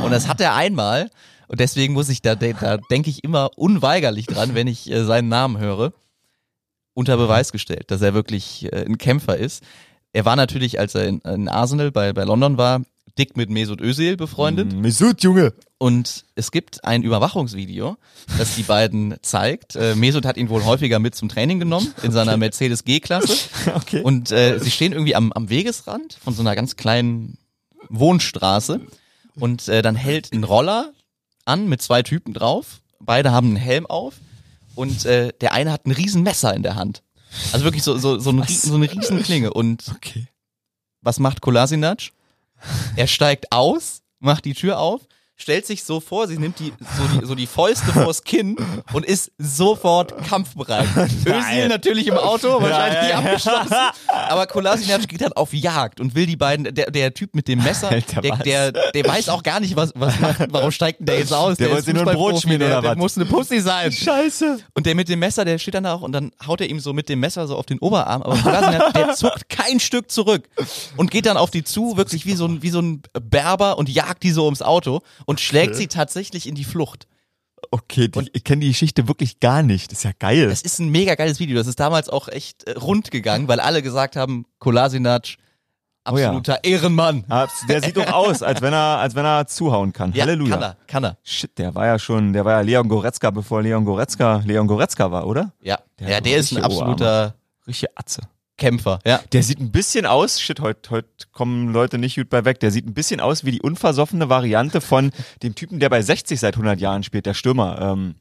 Und 0.03 0.11
das 0.11 0.27
hat 0.27 0.39
er 0.39 0.55
einmal. 0.55 1.09
Und 1.47 1.59
deswegen 1.59 1.93
muss 1.93 2.09
ich 2.09 2.21
da, 2.21 2.35
da 2.35 2.77
denke 2.77 3.09
ich 3.09 3.23
immer 3.23 3.49
unweigerlich 3.57 4.27
dran, 4.27 4.55
wenn 4.55 4.67
ich 4.67 4.89
äh, 4.89 5.03
seinen 5.03 5.27
Namen 5.27 5.57
höre, 5.57 5.93
unter 6.93 7.17
Beweis 7.17 7.51
gestellt, 7.51 7.91
dass 7.91 8.01
er 8.01 8.13
wirklich 8.13 8.71
äh, 8.71 8.85
ein 8.85 8.97
Kämpfer 8.97 9.37
ist. 9.37 9.63
Er 10.13 10.25
war 10.25 10.35
natürlich, 10.35 10.79
als 10.79 10.95
er 10.95 11.07
in, 11.07 11.19
in 11.19 11.49
Arsenal 11.49 11.91
bei, 11.91 12.13
bei 12.13 12.23
London 12.23 12.57
war, 12.57 12.81
dick 13.17 13.35
mit 13.37 13.49
Mesut 13.49 13.81
Özil 13.81 14.17
befreundet. 14.17 14.73
Mesut, 14.73 15.21
Junge. 15.21 15.53
Und 15.77 16.23
es 16.35 16.51
gibt 16.51 16.85
ein 16.85 17.03
Überwachungsvideo, 17.03 17.97
das 18.37 18.55
die 18.55 18.63
beiden 18.63 19.15
zeigt. 19.21 19.75
Äh, 19.75 19.95
Mesut 19.95 20.25
hat 20.25 20.37
ihn 20.37 20.49
wohl 20.49 20.63
häufiger 20.63 20.99
mit 20.99 21.15
zum 21.15 21.27
Training 21.27 21.59
genommen, 21.59 21.93
in 22.01 22.11
seiner 22.11 22.37
Mercedes 22.37 22.83
G-Klasse. 22.83 23.35
Okay. 23.75 24.01
Und 24.01 24.31
äh, 24.31 24.59
sie 24.59 24.71
stehen 24.71 24.93
irgendwie 24.93 25.15
am, 25.15 25.33
am 25.33 25.49
Wegesrand 25.49 26.17
von 26.23 26.33
so 26.33 26.41
einer 26.41 26.55
ganz 26.55 26.75
kleinen 26.75 27.37
Wohnstraße. 27.89 28.81
Und 29.35 29.67
äh, 29.67 29.81
dann 29.81 29.95
hält 29.95 30.31
ein 30.31 30.43
Roller 30.43 30.93
an 31.45 31.67
mit 31.67 31.81
zwei 31.81 32.03
Typen 32.03 32.33
drauf. 32.33 32.81
Beide 32.99 33.31
haben 33.31 33.47
einen 33.47 33.55
Helm 33.57 33.85
auf. 33.85 34.15
Und 34.75 35.05
äh, 35.05 35.33
der 35.41 35.53
eine 35.53 35.71
hat 35.71 35.85
ein 35.85 35.91
Riesenmesser 35.91 36.53
in 36.53 36.63
der 36.63 36.75
Hand. 36.75 37.01
Also 37.51 37.65
wirklich 37.65 37.83
so, 37.83 37.97
so, 37.97 38.19
so, 38.19 38.31
ein, 38.31 38.43
so 38.47 38.75
eine 38.75 38.91
Riesenklinge. 38.91 39.53
Und 39.53 39.91
okay. 39.95 40.27
was 41.01 41.19
macht 41.19 41.41
Kolasinac? 41.41 42.11
Er 42.95 43.07
steigt 43.07 43.51
aus, 43.51 44.01
macht 44.19 44.45
die 44.45 44.53
Tür 44.53 44.79
auf, 44.79 45.01
stellt 45.37 45.65
sich 45.65 45.83
so 45.83 45.99
vor, 45.99 46.27
sie 46.27 46.37
nimmt 46.37 46.59
die, 46.59 46.71
so, 46.97 47.19
die, 47.19 47.25
so 47.25 47.35
die 47.35 47.45
Fäuste 47.47 47.91
vors 47.91 48.23
Kinn 48.23 48.55
und 48.93 49.05
ist 49.05 49.31
sofort 49.37 50.17
kampfbereit. 50.25 50.87
Özil 51.25 51.67
natürlich 51.67 52.07
im 52.07 52.17
Auto, 52.17 52.61
wahrscheinlich 52.61 53.01
Ja, 53.01 53.09
ja, 53.09 53.09
ja. 53.09 53.17
abgeschlossen. 53.19 53.75
Aber 54.07 54.47
Kolasinac 54.47 55.07
geht 55.07 55.21
halt 55.21 55.35
auf 55.35 55.53
Jagd 55.53 55.99
und 55.99 56.15
will 56.15 56.25
die 56.25 56.37
beiden, 56.37 56.73
der, 56.73 56.89
der 56.89 57.13
Typ 57.13 57.35
mit 57.35 57.47
dem 57.47 57.61
Messer, 57.61 57.89
Alter, 57.89 58.21
der, 58.21 58.37
der, 58.37 58.71
der 58.71 59.05
weiß 59.05 59.29
auch 59.29 59.43
gar 59.43 59.59
nicht, 59.59 59.75
was, 59.75 59.91
was 59.95 60.19
macht, 60.19 60.39
warum 60.49 60.71
steigt 60.71 60.99
denn 60.99 61.07
der 61.07 61.19
jetzt 61.19 61.33
aus? 61.33 61.57
Der 61.57 61.67
wollte 61.67 61.79
ist 61.79 61.85
sich 61.85 61.93
nur 61.93 62.07
ein 62.07 62.15
Brot 62.15 62.41
schmieren 62.41 62.59
der, 62.59 62.69
oder 62.69 62.81
der 62.81 62.91
was? 62.91 62.97
muss 62.97 63.17
eine 63.17 63.25
Pussy 63.25 63.59
sein. 63.59 63.91
Scheiße. 63.91 64.59
Und 64.73 64.85
der 64.85 64.95
mit 64.95 65.09
dem 65.09 65.19
Messer, 65.19 65.43
der 65.43 65.57
steht 65.57 65.73
dann 65.73 65.83
da 65.83 65.93
auch 65.93 66.01
und 66.01 66.13
dann 66.13 66.31
haut 66.47 66.61
er 66.61 66.69
ihm 66.69 66.79
so 66.79 66.93
mit 66.93 67.09
dem 67.09 67.19
Messer 67.19 67.45
so 67.47 67.57
auf 67.57 67.65
den 67.65 67.79
Oberarm. 67.79 68.23
Aber 68.23 68.37
Kolasinac, 68.37 68.93
der 68.93 69.13
zuckt 69.15 69.49
kein 69.49 69.79
Stück 69.79 70.09
zurück 70.11 70.47
und 70.95 71.11
geht 71.11 71.25
dann 71.25 71.35
auf 71.37 71.51
die 71.51 71.63
zu, 71.63 71.97
wirklich 71.97 72.25
wie 72.25 72.35
so 72.35 72.45
ein, 72.45 72.63
wie 72.63 72.69
so 72.69 72.81
ein 72.81 73.01
Berber 73.21 73.77
und 73.77 73.89
jagt 73.89 74.23
die 74.23 74.31
so 74.31 74.45
ums 74.45 74.61
Auto 74.61 75.01
und 75.25 75.39
schlägt 75.39 75.75
sie 75.75 75.87
tatsächlich 75.87 76.47
in 76.47 76.55
die 76.55 76.63
Flucht. 76.63 77.07
Okay, 77.71 78.07
die, 78.09 78.29
ich 78.33 78.43
kenne 78.43 78.61
die 78.61 78.67
Geschichte 78.67 79.07
wirklich 79.07 79.39
gar 79.39 79.63
nicht. 79.63 79.91
Das 79.91 79.99
ist 79.99 80.03
ja 80.03 80.11
geil. 80.17 80.49
Es 80.51 80.61
ist 80.61 80.79
ein 80.79 80.89
mega 80.89 81.15
geiles 81.15 81.39
Video. 81.39 81.57
Das 81.57 81.67
ist 81.67 81.79
damals 81.79 82.09
auch 82.09 82.27
echt 82.27 82.63
äh, 82.65 82.73
rund 82.73 83.09
gegangen, 83.11 83.47
weil 83.47 83.59
alle 83.59 83.81
gesagt 83.81 84.15
haben, 84.15 84.45
Kolasinac, 84.59 85.35
Oh 86.07 86.17
ja. 86.19 86.27
absoluter 86.27 86.63
Ehrenmann. 86.63 87.25
Der 87.67 87.81
sieht 87.81 87.97
doch 87.97 88.05
aus, 88.13 88.43
als 88.43 88.61
wenn 88.61 88.73
er, 88.73 88.99
als 88.99 89.15
wenn 89.15 89.25
er 89.25 89.47
zuhauen 89.47 89.91
kann. 89.91 90.13
Ja, 90.13 90.25
Halleluja. 90.25 90.51
kann 90.53 90.61
er, 90.63 90.77
kann 90.85 91.03
er. 91.03 91.17
Shit, 91.23 91.57
der 91.57 91.73
war 91.73 91.87
ja 91.87 91.97
schon, 91.97 92.31
der 92.31 92.45
war 92.45 92.51
ja 92.53 92.59
Leon 92.61 92.87
Goretzka, 92.87 93.31
bevor 93.31 93.63
Leon 93.63 93.83
Goretzka 93.85 94.43
Leon 94.45 94.67
Goretzka 94.67 95.09
war, 95.09 95.25
oder? 95.25 95.51
Ja, 95.61 95.79
Der 95.99 96.09
ja, 96.09 96.21
der 96.21 96.37
ist 96.37 96.51
ein 96.51 96.57
richtige 96.57 96.65
absoluter 96.65 97.35
Richtige 97.65 97.91
Atze. 97.95 98.21
Kämpfer. 98.57 98.99
Ja. 99.05 99.21
Der 99.31 99.43
sieht 99.43 99.59
ein 99.59 99.71
bisschen 99.71 100.05
aus, 100.05 100.39
shit, 100.39 100.59
heute 100.59 100.89
heut 100.89 101.05
kommen 101.31 101.73
Leute 101.73 101.97
nicht 101.97 102.15
gut 102.15 102.29
bei 102.29 102.45
weg, 102.45 102.59
der 102.59 102.71
sieht 102.71 102.87
ein 102.87 102.93
bisschen 102.93 103.19
aus 103.19 103.43
wie 103.43 103.51
die 103.51 103.61
unversoffene 103.61 104.29
Variante 104.29 104.81
von 104.81 105.11
dem 105.43 105.55
Typen, 105.55 105.79
der 105.79 105.89
bei 105.89 106.01
60 106.01 106.39
seit 106.39 106.55
100 106.55 106.79
Jahren 106.79 107.03
spielt, 107.03 107.25
der 107.25 107.33
Stürmer. 107.33 107.79
Ähm, 107.81 108.15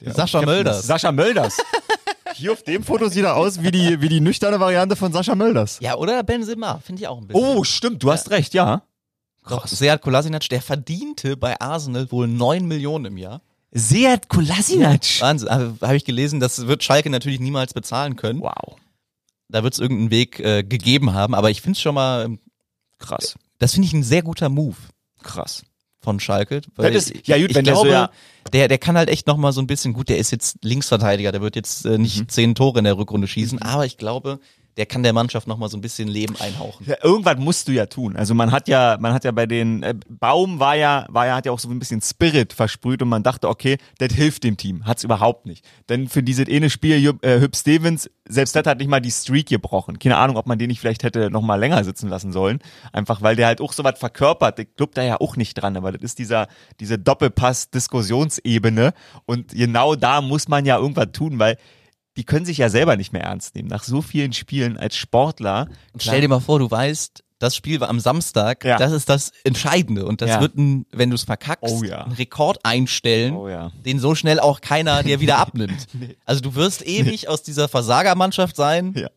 der 0.00 0.14
Sascha 0.14 0.42
Mölders. 0.42 0.86
Sascha 0.86 1.12
Mölders. 1.12 1.56
Hier 2.34 2.52
auf 2.52 2.62
dem 2.62 2.84
Foto 2.84 3.08
sieht 3.08 3.24
er 3.24 3.36
aus 3.36 3.62
wie 3.62 3.70
die, 3.70 4.00
wie 4.00 4.08
die 4.08 4.20
nüchterne 4.20 4.60
Variante 4.60 4.94
von 4.94 5.12
Sascha 5.12 5.34
Mölders. 5.34 5.78
Ja, 5.80 5.96
oder 5.96 6.22
Benzema, 6.22 6.78
finde 6.84 7.02
ich 7.02 7.08
auch 7.08 7.18
ein 7.18 7.26
bisschen. 7.26 7.42
Oh, 7.42 7.64
stimmt, 7.64 8.02
du 8.02 8.12
hast 8.12 8.30
recht, 8.30 8.54
ja. 8.54 8.82
Doch, 9.48 9.66
Seat 9.66 10.02
Kolasinac, 10.02 10.48
der 10.50 10.60
verdiente 10.60 11.36
bei 11.36 11.58
Arsenal 11.60 12.10
wohl 12.12 12.28
9 12.28 12.66
Millionen 12.66 13.06
im 13.06 13.16
Jahr. 13.16 13.40
Seat 13.72 14.28
Kolasinac. 14.28 15.00
Wahnsinn, 15.20 15.48
habe 15.48 15.74
hab 15.80 15.92
ich 15.92 16.04
gelesen, 16.04 16.38
das 16.38 16.66
wird 16.66 16.84
Schalke 16.84 17.10
natürlich 17.10 17.40
niemals 17.40 17.74
bezahlen 17.74 18.16
können. 18.16 18.40
Wow. 18.40 18.76
Da 19.48 19.62
wird 19.62 19.74
es 19.74 19.80
irgendeinen 19.80 20.10
Weg 20.10 20.40
äh, 20.40 20.62
gegeben 20.62 21.14
haben, 21.14 21.34
aber 21.34 21.50
ich 21.50 21.62
finde 21.62 21.76
es 21.76 21.80
schon 21.80 21.94
mal, 21.94 22.24
ähm, 22.26 22.38
Krass. 22.98 23.36
das 23.58 23.72
finde 23.72 23.86
ich 23.88 23.94
ein 23.94 24.02
sehr 24.02 24.22
guter 24.22 24.48
Move 24.48 24.76
Krass. 25.22 25.64
von 26.00 26.20
Schalke. 26.20 26.60
Weil 26.76 26.92
das- 26.92 27.10
ich, 27.10 27.26
ja 27.26 27.38
gut, 27.38 27.50
ich 27.50 27.56
wenn 27.56 27.64
der 27.64 27.74
so 27.76 27.82
glaube, 27.82 27.94
ja- 27.94 28.10
der, 28.52 28.68
der 28.68 28.78
kann 28.78 28.96
halt 28.96 29.08
echt 29.10 29.26
noch 29.26 29.36
mal 29.36 29.52
so 29.52 29.60
ein 29.60 29.66
bisschen, 29.66 29.92
gut, 29.94 30.08
der 30.08 30.18
ist 30.18 30.30
jetzt 30.30 30.58
Linksverteidiger, 30.62 31.32
der 31.32 31.40
wird 31.40 31.56
jetzt 31.56 31.84
äh, 31.86 31.98
nicht 31.98 32.18
Mhm. 32.20 32.28
zehn 32.28 32.54
Tore 32.54 32.78
in 32.78 32.84
der 32.84 32.96
Rückrunde 32.98 33.26
schießen, 33.26 33.60
aber 33.62 33.84
ich 33.86 33.96
glaube, 33.98 34.38
der 34.78 34.86
kann 34.86 35.02
der 35.02 35.12
Mannschaft 35.12 35.48
noch 35.48 35.58
mal 35.58 35.68
so 35.68 35.76
ein 35.76 35.80
bisschen 35.80 36.06
Leben 36.06 36.36
einhauchen. 36.38 36.86
Ja, 36.86 36.94
irgendwas 37.02 37.36
musst 37.38 37.66
du 37.66 37.72
ja 37.72 37.86
tun. 37.86 38.16
Also 38.16 38.32
man 38.32 38.52
hat 38.52 38.68
ja, 38.68 38.96
man 39.00 39.12
hat 39.12 39.24
ja 39.24 39.32
bei 39.32 39.44
den 39.44 39.82
äh, 39.82 39.94
Baum 40.08 40.60
war 40.60 40.76
ja, 40.76 41.04
war 41.08 41.26
ja 41.26 41.34
hat 41.34 41.46
ja 41.46 41.52
auch 41.52 41.58
so 41.58 41.68
ein 41.68 41.80
bisschen 41.80 42.00
Spirit 42.00 42.52
versprüht 42.52 43.02
und 43.02 43.08
man 43.08 43.24
dachte, 43.24 43.48
okay, 43.48 43.78
das 43.98 44.12
hilft 44.12 44.44
dem 44.44 44.56
Team, 44.56 44.86
hat's 44.86 45.02
überhaupt 45.02 45.46
nicht. 45.46 45.64
Denn 45.88 46.08
für 46.08 46.22
dieses 46.22 46.48
eine 46.48 46.70
Spiel 46.70 46.96
Jupp- 46.96 47.26
äh, 47.26 47.40
Hüb 47.40 47.56
Stevens, 47.56 48.08
selbst 48.28 48.54
das 48.54 48.66
hat 48.66 48.78
nicht 48.78 48.88
mal 48.88 49.00
die 49.00 49.10
Streak 49.10 49.48
gebrochen. 49.48 49.98
Keine 49.98 50.16
Ahnung, 50.16 50.36
ob 50.36 50.46
man 50.46 50.58
den 50.58 50.68
nicht 50.68 50.78
vielleicht 50.78 51.02
hätte 51.02 51.28
noch 51.28 51.42
mal 51.42 51.56
länger 51.56 51.82
sitzen 51.82 52.08
lassen 52.08 52.30
sollen, 52.30 52.60
einfach 52.92 53.20
weil 53.20 53.34
der 53.34 53.48
halt 53.48 53.60
auch 53.60 53.72
so 53.72 53.82
was 53.82 53.98
verkörpert. 53.98 54.60
Ich 54.60 54.76
glaub 54.76 54.94
da 54.94 55.02
ja 55.02 55.20
auch 55.20 55.36
nicht 55.36 55.54
dran, 55.54 55.76
aber 55.76 55.90
das 55.90 56.02
ist 56.02 56.20
dieser 56.20 56.46
diese 56.78 56.98
Doppelpass 56.98 57.70
Diskussionsebene 57.70 58.92
und 59.26 59.48
genau 59.48 59.96
da 59.96 60.20
muss 60.20 60.46
man 60.46 60.64
ja 60.64 60.78
irgendwas 60.78 61.08
tun, 61.12 61.40
weil 61.40 61.56
die 62.18 62.24
können 62.24 62.44
sich 62.44 62.58
ja 62.58 62.68
selber 62.68 62.96
nicht 62.96 63.12
mehr 63.14 63.22
ernst 63.22 63.54
nehmen. 63.54 63.68
Nach 63.68 63.84
so 63.84 64.02
vielen 64.02 64.32
Spielen 64.34 64.76
als 64.76 64.96
Sportler. 64.96 65.68
Und 65.92 66.02
stell 66.02 66.20
dir 66.20 66.28
mal 66.28 66.40
vor, 66.40 66.58
du 66.58 66.70
weißt, 66.70 67.22
das 67.38 67.54
Spiel 67.54 67.78
war 67.80 67.88
am 67.88 68.00
Samstag, 68.00 68.64
Ja. 68.64 68.76
das 68.76 68.90
ist 68.90 69.08
das 69.08 69.30
Entscheidende 69.44 70.04
und 70.04 70.20
das 70.20 70.30
Ja. 70.30 70.40
wird, 70.40 70.56
ein, 70.56 70.84
wenn 70.90 71.10
du 71.10 71.14
es 71.14 71.22
verkackst, 71.22 71.72
Oh 71.72 71.84
ja. 71.84 72.02
einen 72.02 72.12
Rekord 72.14 72.58
einstellen, 72.64 73.34
Oh 73.36 73.48
den 73.84 74.00
so 74.00 74.16
schnell 74.16 74.40
auch 74.40 74.60
keiner 74.60 75.04
dir 75.04 75.20
wieder 75.20 75.38
abnimmt. 75.38 75.86
Also 76.24 76.40
du 76.40 76.56
wirst 76.56 76.84
ewig 76.84 77.28
aus 77.28 77.44
dieser 77.44 77.68
Versagermannschaft 77.68 78.56
sein 78.56 79.08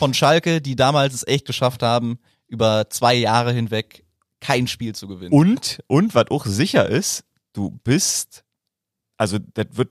von 0.00 0.12
Schalke, 0.12 0.60
die 0.60 0.74
damals 0.74 1.14
es 1.14 1.24
echt 1.26 1.46
geschafft 1.46 1.84
haben, 1.84 2.18
über 2.48 2.90
zwei 2.90 3.14
Jahre 3.14 3.52
hinweg 3.52 4.04
kein 4.40 4.66
Spiel 4.66 4.94
zu 4.96 5.06
gewinnen. 5.06 5.32
Und, 5.32 5.78
und 5.86 6.14
was 6.16 6.30
auch 6.32 6.44
sicher 6.46 6.88
ist, 6.88 7.22
du 7.52 7.78
bist, 7.84 8.42
also 9.16 9.38
das 9.54 9.66
wird 9.72 9.90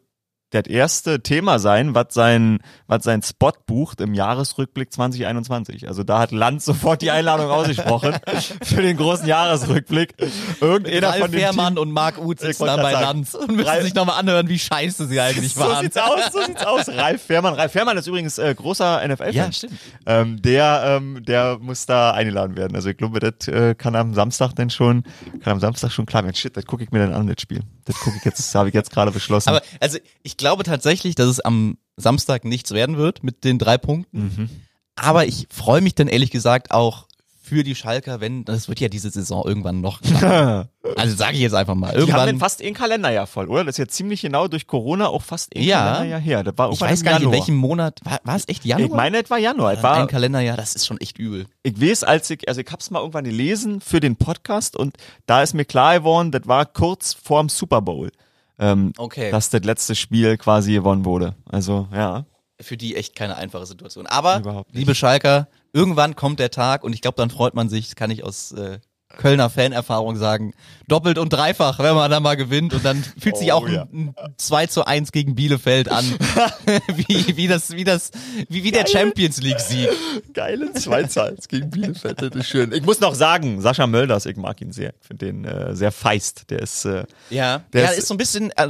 das 0.51 0.63
erste 0.67 1.21
Thema 1.21 1.59
sein, 1.59 1.93
was 1.93 2.07
sein, 2.11 2.59
was 2.87 3.03
sein 3.03 3.21
Spot 3.21 3.51
bucht 3.65 3.99
im 3.99 4.13
Jahresrückblick 4.13 4.93
2021. 4.93 5.87
Also 5.87 6.03
da 6.03 6.19
hat 6.19 6.31
Land 6.31 6.61
sofort 6.63 7.01
die 7.01 7.11
Einladung 7.11 7.49
ausgesprochen 7.49 8.15
für 8.63 8.81
den 8.81 8.95
großen 8.95 9.27
Jahresrückblick. 9.27 10.13
Irgendeiner 10.61 11.09
Ralf 11.09 11.19
von 11.19 11.31
dem 11.31 11.39
Fährmann 11.41 11.75
Team, 11.75 11.81
und 11.83 11.91
Marc 11.91 12.17
Uth 12.17 12.39
sitzen 12.39 12.65
da 12.65 12.77
bei. 12.77 12.93
Lanz 12.93 13.33
und 13.33 13.51
müssen 13.57 13.67
Ralf- 13.67 13.83
sich 13.83 13.93
nochmal 13.93 14.19
anhören, 14.19 14.47
wie 14.47 14.57
scheiße 14.57 15.07
sie 15.07 15.19
eigentlich 15.19 15.53
so 15.53 15.61
waren. 15.61 15.83
sieht's 15.83 15.97
aus, 15.97 16.31
so 16.31 16.41
sieht's 16.41 16.65
aus. 16.65 16.87
Ralf 16.89 17.21
Fährmann, 17.23 17.53
Ralf 17.53 17.73
Fährmann 17.73 17.97
ist 17.97 18.07
übrigens 18.07 18.37
äh, 18.37 18.55
großer 18.55 19.05
NFL-Fan. 19.05 19.33
Ja, 19.33 19.51
stimmt. 19.51 19.73
Ähm, 20.05 20.41
der, 20.41 20.83
ähm, 20.85 21.23
der 21.25 21.57
muss 21.59 21.85
da 21.85 22.11
eingeladen 22.11 22.55
werden. 22.55 22.75
Also 22.75 22.89
ich 22.89 22.97
glaube, 22.97 23.19
das 23.19 23.47
äh, 23.49 23.75
kann 23.75 23.95
am 23.95 24.13
Samstag 24.13 24.53
denn 24.53 24.69
schon, 24.69 25.03
kann 25.43 25.53
am 25.53 25.59
Samstag 25.59 25.91
schon 25.91 26.05
klar 26.05 26.23
werden. 26.23 26.35
Shit, 26.35 26.55
das 26.55 26.65
gucke 26.65 26.83
ich 26.83 26.91
mir 26.91 26.99
dann 26.99 27.13
an, 27.13 27.27
das 27.27 27.41
Spiel. 27.41 27.61
Das 27.87 27.95
gucke 27.99 28.17
ich 28.17 28.25
jetzt, 28.25 28.53
habe 28.53 28.67
ich 28.69 28.75
jetzt 28.75 28.91
gerade 28.91 29.11
beschlossen. 29.11 29.49
Aber 29.49 29.61
also 29.79 29.97
ich 30.21 30.37
glaube 30.37 30.63
tatsächlich, 30.63 31.15
dass 31.15 31.27
es 31.27 31.39
am 31.39 31.77
Samstag 31.95 32.45
nichts 32.45 32.71
werden 32.71 32.97
wird 32.97 33.23
mit 33.23 33.43
den 33.43 33.57
drei 33.57 33.77
Punkten. 33.77 34.17
Mhm. 34.19 34.49
Aber 34.95 35.25
ich 35.25 35.47
freue 35.49 35.81
mich 35.81 35.95
dann 35.95 36.07
ehrlich 36.07 36.31
gesagt 36.31 36.71
auch 36.71 37.06
für 37.47 37.63
die 37.63 37.75
Schalker, 37.75 38.19
wenn 38.19 38.43
das 38.45 38.67
wird 38.67 38.79
ja 38.79 38.89
diese 38.89 39.09
Saison 39.09 39.43
irgendwann 39.47 39.81
noch. 39.81 40.01
also 40.95 41.15
sage 41.15 41.35
ich 41.35 41.41
jetzt 41.41 41.53
einfach 41.53 41.75
mal 41.75 41.87
die 41.87 41.93
haben 41.93 41.99
irgendwann. 42.01 42.25
dann 42.27 42.39
fast 42.39 42.61
ein 42.61 42.73
Kalenderjahr 42.73 43.27
voll, 43.27 43.47
oder? 43.47 43.63
Das 43.63 43.73
ist 43.75 43.77
jetzt 43.79 43.95
ziemlich 43.95 44.21
genau 44.21 44.47
durch 44.47 44.67
Corona 44.67 45.07
auch 45.07 45.21
fast 45.23 45.55
ein 45.55 45.63
Ja. 45.63 45.83
Kalenderjahr 45.83 46.19
her. 46.19 46.43
Das 46.43 46.57
war 46.57 46.67
ich 46.67 46.73
irgendwann 46.73 46.89
weiß 46.91 47.03
gar 47.03 47.13
nicht 47.19 47.23
in 47.25 47.31
welchem 47.31 47.55
Monat 47.55 47.99
war, 48.03 48.19
war 48.23 48.35
es 48.35 48.47
echt 48.47 48.65
Januar? 48.65 48.87
Ich 48.89 48.93
meine, 48.93 49.23
es 49.23 49.29
war 49.29 49.37
Januar. 49.37 49.71
Es 49.73 49.77
ein 49.79 49.83
war, 49.83 50.07
Kalenderjahr, 50.07 50.57
das 50.57 50.75
ist 50.75 50.85
schon 50.85 50.99
echt 50.99 51.17
übel. 51.17 51.47
ich 51.63 51.81
weiß, 51.81 52.03
als 52.03 52.29
ich, 52.29 52.47
also 52.47 52.61
ich 52.61 52.67
hab's 52.71 52.89
mal 52.91 52.99
irgendwann 52.99 53.23
gelesen 53.23 53.81
für 53.81 53.99
den 53.99 54.15
Podcast 54.17 54.75
und 54.75 54.95
da 55.25 55.41
ist 55.41 55.53
mir 55.53 55.65
klar 55.65 55.99
geworden, 55.99 56.31
das 56.31 56.41
war 56.45 56.65
kurz 56.65 57.13
vorm 57.13 57.49
Super 57.49 57.81
Bowl. 57.81 58.11
Ähm, 58.59 58.91
Okay. 58.97 59.29
dass 59.29 59.51
das 59.51 59.61
letzte 59.63 59.93
Spiel 59.93 60.35
quasi 60.37 60.73
gewonnen 60.73 61.05
wurde. 61.05 61.35
Also, 61.47 61.87
ja. 61.93 62.25
Für 62.59 62.77
die 62.77 62.95
echt 62.95 63.15
keine 63.15 63.37
einfache 63.37 63.65
Situation. 63.67 64.07
Aber 64.07 64.65
liebe 64.71 64.95
Schalker, 64.95 65.47
irgendwann 65.73 66.15
kommt 66.15 66.39
der 66.39 66.49
Tag 66.51 66.83
und 66.83 66.93
ich 66.93 67.01
glaube, 67.01 67.17
dann 67.17 67.29
freut 67.29 67.53
man 67.53 67.69
sich, 67.69 67.85
das 67.85 67.95
kann 67.95 68.09
ich 68.09 68.23
aus 68.23 68.51
äh, 68.53 68.79
Kölner 69.15 69.49
Fanerfahrung 69.49 70.17
sagen, 70.17 70.53
doppelt 70.87 71.17
und 71.17 71.31
dreifach, 71.31 71.79
wenn 71.79 71.95
man 71.95 72.11
da 72.11 72.19
mal 72.19 72.35
gewinnt 72.35 72.73
und 72.73 72.83
dann 72.83 73.03
fühlt 73.19 73.37
sich 73.37 73.53
Oh, 73.53 73.57
auch 73.57 73.69
ja. 73.69 73.83
ein, 73.83 74.13
ein 74.17 74.33
2 74.37 74.65
zu 74.67 74.85
1 74.85 75.11
gegen 75.11 75.33
Bielefeld 75.35 75.89
an. 75.89 76.03
wie, 76.95 77.37
wie 77.37 77.47
das, 77.47 77.71
wie 77.71 77.83
das, 77.85 78.11
wie, 78.49 78.63
wie 78.63 78.71
der 78.71 78.85
Champions 78.87 79.41
League 79.41 79.59
Sieg. 79.61 79.89
Geile 80.33 80.73
2 80.73 81.03
zu 81.03 81.23
1 81.23 81.47
gegen 81.47 81.69
Bielefeld, 81.69 82.21
das 82.21 82.31
ist 82.35 82.47
schön. 82.49 82.71
Ich 82.73 82.83
muss 82.83 82.99
noch 82.99 83.15
sagen, 83.15 83.61
Sascha 83.61 83.87
Mölders, 83.87 84.25
ich 84.25 84.35
mag 84.35 84.59
ihn 84.61 84.71
sehr. 84.71 84.93
Ich 84.99 85.07
finde 85.07 85.25
den 85.27 85.45
äh, 85.45 85.75
sehr 85.75 85.91
feist. 85.91 86.49
Der 86.49 86.59
ist, 86.63 86.83
äh, 86.85 87.05
Ja, 87.29 87.59
Der 87.71 87.83
ja, 87.83 87.89
ist- 87.91 87.99
ist 87.99 88.07
so 88.07 88.13
ein 88.13 88.17
bisschen, 88.17 88.51
äh, 88.57 88.67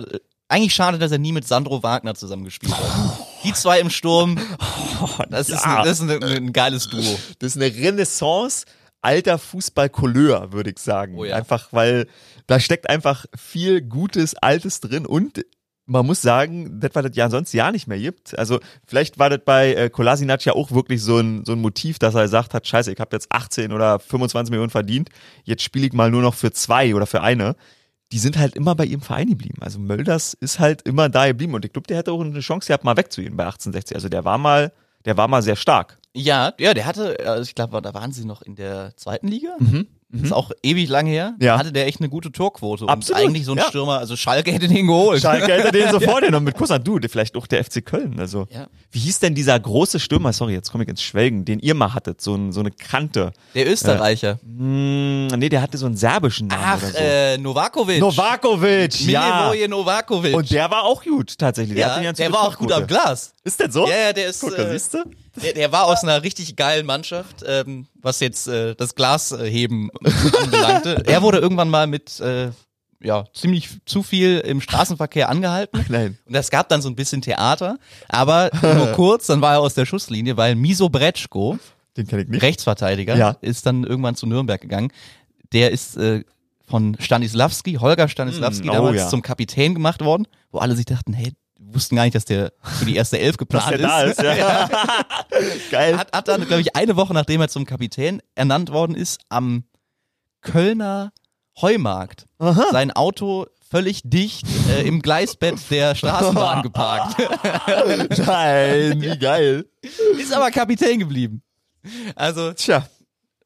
eigentlich 0.50 0.74
schade, 0.74 0.98
dass 0.98 1.12
er 1.12 1.18
nie 1.18 1.32
mit 1.32 1.48
Sandro 1.48 1.84
Wagner 1.84 2.16
zusammengespielt 2.16 2.74
hat. 2.74 3.20
Die 3.44 3.54
zwei 3.54 3.80
im 3.80 3.90
Sturm, 3.90 4.40
das 5.30 5.50
ist, 5.50 5.66
ein, 5.66 5.84
das 5.84 6.00
ist 6.00 6.10
ein, 6.10 6.24
ein 6.24 6.54
geiles 6.54 6.90
Duo. 6.90 7.20
das 7.40 7.56
ist 7.56 7.62
eine 7.62 7.74
Renaissance 7.74 8.66
alter 9.02 9.38
Fußball-Couleur, 9.38 10.52
würde 10.52 10.72
ich 10.72 10.80
sagen. 10.80 11.16
Oh 11.18 11.26
ja. 11.26 11.36
Einfach, 11.36 11.70
weil 11.72 12.08
da 12.48 12.60
steckt 12.60 12.90
einfach 12.90 13.26
viel 13.36 13.82
Gutes, 13.82 14.36
Altes 14.36 14.80
drin 14.80 15.06
und 15.06 15.46
man 15.86 16.06
muss 16.06 16.22
sagen, 16.22 16.82
das 16.82 16.94
war 16.96 17.04
das 17.04 17.16
ja 17.16 17.30
sonst 17.30 17.54
ja 17.54 17.72
nicht 17.72 17.88
mehr 17.88 17.98
gibt. 17.98 18.38
Also 18.38 18.60
vielleicht 18.86 19.20
war 19.20 19.30
das 19.30 19.40
bei 19.46 19.74
äh, 19.74 19.90
Kolasinac 19.90 20.44
ja 20.44 20.54
auch 20.54 20.72
wirklich 20.72 21.02
so 21.02 21.18
ein, 21.18 21.46
so 21.46 21.54
ein 21.54 21.62
Motiv, 21.62 21.98
dass 21.98 22.14
er 22.14 22.24
gesagt 22.24 22.54
hat, 22.54 22.68
scheiße, 22.68 22.92
ich 22.92 23.00
habe 23.00 23.16
jetzt 23.16 23.32
18 23.32 23.72
oder 23.72 24.00
25 24.00 24.52
Millionen 24.52 24.70
verdient, 24.70 25.10
jetzt 25.46 25.64
spiele 25.64 25.88
ich 25.88 25.94
mal 25.94 26.12
nur 26.12 26.22
noch 26.22 26.34
für 26.34 26.52
zwei 26.52 26.94
oder 26.94 27.08
für 27.08 27.22
eine. 27.22 27.56
Die 28.12 28.20
sind 28.20 28.38
halt 28.38 28.56
immer 28.56 28.74
bei 28.74 28.86
ihrem 28.86 29.02
Verein 29.02 29.28
geblieben. 29.30 29.58
Also 29.62 29.80
Mölders 29.80 30.34
ist 30.34 30.60
halt 30.60 30.84
immer 30.84 31.10
da 31.10 31.28
geblieben 31.28 31.54
und 31.54 31.66
ich 31.66 31.74
glaube, 31.74 31.88
der 31.88 31.98
hätte 31.98 32.12
auch 32.12 32.22
eine 32.22 32.40
Chance 32.40 32.68
gehabt, 32.68 32.84
mal 32.84 32.96
wegzugehen 32.96 33.36
bei 33.36 33.44
1860. 33.44 33.96
Also 33.96 34.10
der 34.10 34.24
war 34.24 34.38
mal, 34.38 34.72
der 35.06 35.18
war 35.18 35.28
mal 35.28 35.42
sehr 35.42 35.56
stark. 35.58 35.98
Ja, 36.14 36.54
ja, 36.58 36.74
der 36.74 36.86
hatte, 36.86 37.18
also 37.28 37.44
ich 37.44 37.54
glaube, 37.54 37.82
da 37.82 37.94
waren 37.94 38.12
sie 38.12 38.26
noch 38.26 38.42
in 38.42 38.56
der 38.56 38.96
zweiten 38.96 39.28
Liga. 39.28 39.58
Ist 40.10 40.32
auch 40.32 40.52
ewig 40.64 40.88
lang 40.88 41.06
her. 41.06 41.34
Mhm. 41.38 41.46
Ja. 41.46 41.58
Hatte 41.60 41.74
der 41.74 41.86
echt 41.86 42.00
eine 42.00 42.08
gute 42.08 42.32
Torquote. 42.32 42.86
Und 42.86 42.90
Absolut, 42.90 43.22
eigentlich 43.22 43.44
so 43.44 43.52
ein 43.52 43.58
ja. 43.58 43.66
Stürmer, 43.66 43.98
also 44.00 44.16
Schalke 44.16 44.54
hätte 44.54 44.70
den 44.70 44.88
geholt. 44.88 45.22
Schalke 45.22 45.52
hätte 45.52 45.72
den 45.74 45.90
sofort 45.92 46.24
genommen 46.24 46.46
mit 46.46 46.56
Kusser. 46.56 46.80
Du, 46.80 46.98
vielleicht 47.10 47.36
auch 47.36 47.46
der 47.46 47.62
FC 47.64 47.86
Köln. 47.86 48.18
Also, 48.18 48.48
Ja. 48.50 48.68
wie 48.92 49.00
hieß 49.00 49.20
denn 49.20 49.36
dieser 49.36 49.60
große 49.60 50.00
Stürmer? 50.00 50.32
Sorry, 50.32 50.54
jetzt 50.54 50.72
komme 50.72 50.86
ich 50.86 50.90
ins 50.90 51.02
Schwelgen, 51.02 51.44
den 51.44 51.60
ihr 51.60 51.74
mal 51.76 51.94
hattet, 51.94 52.22
so, 52.22 52.36
ein, 52.36 52.54
so 52.54 52.62
eine 52.62 52.72
Kante. 52.72 53.34
Der 53.54 53.68
Österreicher. 53.70 54.40
Hm, 54.44 55.28
nee, 55.28 55.50
der 55.50 55.62
hatte 55.62 55.78
so 55.78 55.86
einen 55.88 55.98
serbischen 55.98 56.48
Namen 56.48 56.64
Ach, 56.64 56.82
so. 56.82 56.98
äh, 56.98 57.38
Novakovic. 57.38 58.00
Novakovic, 58.00 59.02
ja. 59.08 59.36
Milivoje 59.50 59.68
Novakovic. 59.68 60.36
Und 60.36 60.50
der 60.52 60.72
war 60.72 60.84
auch 60.84 61.04
gut, 61.04 61.38
tatsächlich. 61.38 61.76
Der, 61.76 62.02
ja, 62.02 62.14
der 62.14 62.32
war 62.32 62.44
auch 62.44 62.58
gut 62.58 62.72
am. 62.72 62.88
Glas. 62.88 63.34
Ist 63.44 63.60
denn 63.60 63.72
so? 63.72 63.86
Ja, 63.88 63.98
ja, 63.98 64.14
der 64.14 64.28
ist, 64.28 64.40
Guck, 64.40 64.58
äh, 64.58 64.72
siehst 64.72 64.94
du? 64.94 65.00
Der, 65.44 65.54
der 65.54 65.72
war 65.72 65.86
aus 65.86 66.04
einer 66.04 66.24
richtig 66.24 66.56
geilen 66.56 66.86
Mannschaft, 66.86 67.44
ähm, 67.46 67.88
was 68.02 68.20
jetzt 68.20 68.48
äh, 68.48 68.76
das 68.76 68.96
Glasheben 68.96 69.90
anbelangte. 70.44 71.04
Er 71.06 71.22
wurde 71.22 71.38
irgendwann 71.40 71.70
mal 71.70 71.88
mit 71.88 72.20
äh, 72.20 72.52
ja, 73.02 73.26
ziemlich 73.34 73.70
zu 73.86 74.02
viel 74.02 74.40
im 74.40 74.60
Straßenverkehr 74.62 75.30
angehalten. 75.30 75.86
Nein. 75.90 76.18
Und 76.26 76.36
es 76.36 76.50
gab 76.50 76.70
dann 76.70 76.82
so 76.82 76.90
ein 76.90 76.96
bisschen 76.96 77.22
Theater, 77.22 77.78
aber 78.10 78.50
nur 78.62 78.88
kurz, 78.94 79.28
dann 79.28 79.42
war 79.42 79.54
er 79.54 79.60
aus 79.60 79.76
der 79.76 79.86
Schusslinie, 79.86 80.36
weil 80.38 80.56
Miso 80.56 80.90
Bretschko, 80.90 81.60
Den 81.96 82.08
kenne 82.08 82.24
ich 82.24 82.28
nicht. 82.30 82.42
Rechtsverteidiger, 82.42 83.16
Ja. 83.16 83.38
ist 83.42 83.66
dann 83.66 83.84
irgendwann 83.84 84.16
zu 84.16 84.26
Nürnberg 84.26 84.60
gegangen. 84.60 84.92
Der 85.54 85.72
ist 85.72 85.96
äh, 85.98 86.24
von 86.68 86.98
Stanislavski, 87.00 87.76
Holger 87.76 88.08
Stanislavski, 88.10 88.66
Mm, 88.68 88.72
oh 88.72 88.74
damals 88.74 88.98
ja. 88.98 89.08
zum 89.10 89.22
Kapitän 89.22 89.74
gemacht 89.76 90.02
worden, 90.04 90.28
wo 90.52 90.58
alle 90.60 90.76
sich 90.76 90.86
dachten, 90.86 91.14
hey, 91.14 91.34
wussten 91.74 91.96
gar 91.96 92.04
nicht, 92.04 92.16
dass 92.16 92.26
der 92.26 92.54
für 92.62 92.86
die 92.86 92.96
erste 92.96 93.20
Elf 93.20 93.38
geplant 93.38 93.72
der 93.72 93.78
da 93.80 94.02
ist, 94.04 94.22
ja. 94.22 94.70
Geil. 95.72 95.98
hat, 95.98 96.16
hat 96.16 96.28
dann, 96.28 96.46
glaube 96.46 96.62
ich, 96.62 96.76
eine 96.76 96.96
Woche 96.96 97.14
nachdem 97.14 97.42
er 97.42 97.48
zum 97.48 97.66
Kapitän 97.66 98.22
ernannt 98.36 98.72
worden 98.72 98.96
ist, 98.96 99.20
am 99.30 99.64
Kölner 100.42 101.12
Heumarkt 101.60 102.26
sein 102.72 102.92
Auto 102.92 103.48
völlig 103.70 104.02
dicht 104.04 104.46
äh, 104.70 104.88
im 104.88 105.02
Gleisbett 105.02 105.60
der 105.70 105.96
Straßenbahn 105.96 106.64
geparkt. 106.64 107.18
Nein, 108.26 109.02
wie 109.02 109.18
geil. 109.18 109.66
ist 110.18 110.34
aber 110.34 110.52
Kapitän 110.52 111.00
geblieben. 111.00 111.42
Also 112.16 112.54
Tja. 112.54 112.88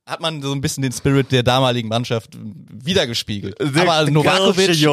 hat 0.05 0.21
man 0.21 0.41
so 0.41 0.51
ein 0.51 0.61
bisschen 0.61 0.83
den 0.83 0.91
Spirit 0.91 1.31
der 1.31 1.43
damaligen 1.43 1.89
Mannschaft 1.89 2.37
wiedergespiegelt. 2.37 3.55
Der 3.59 3.85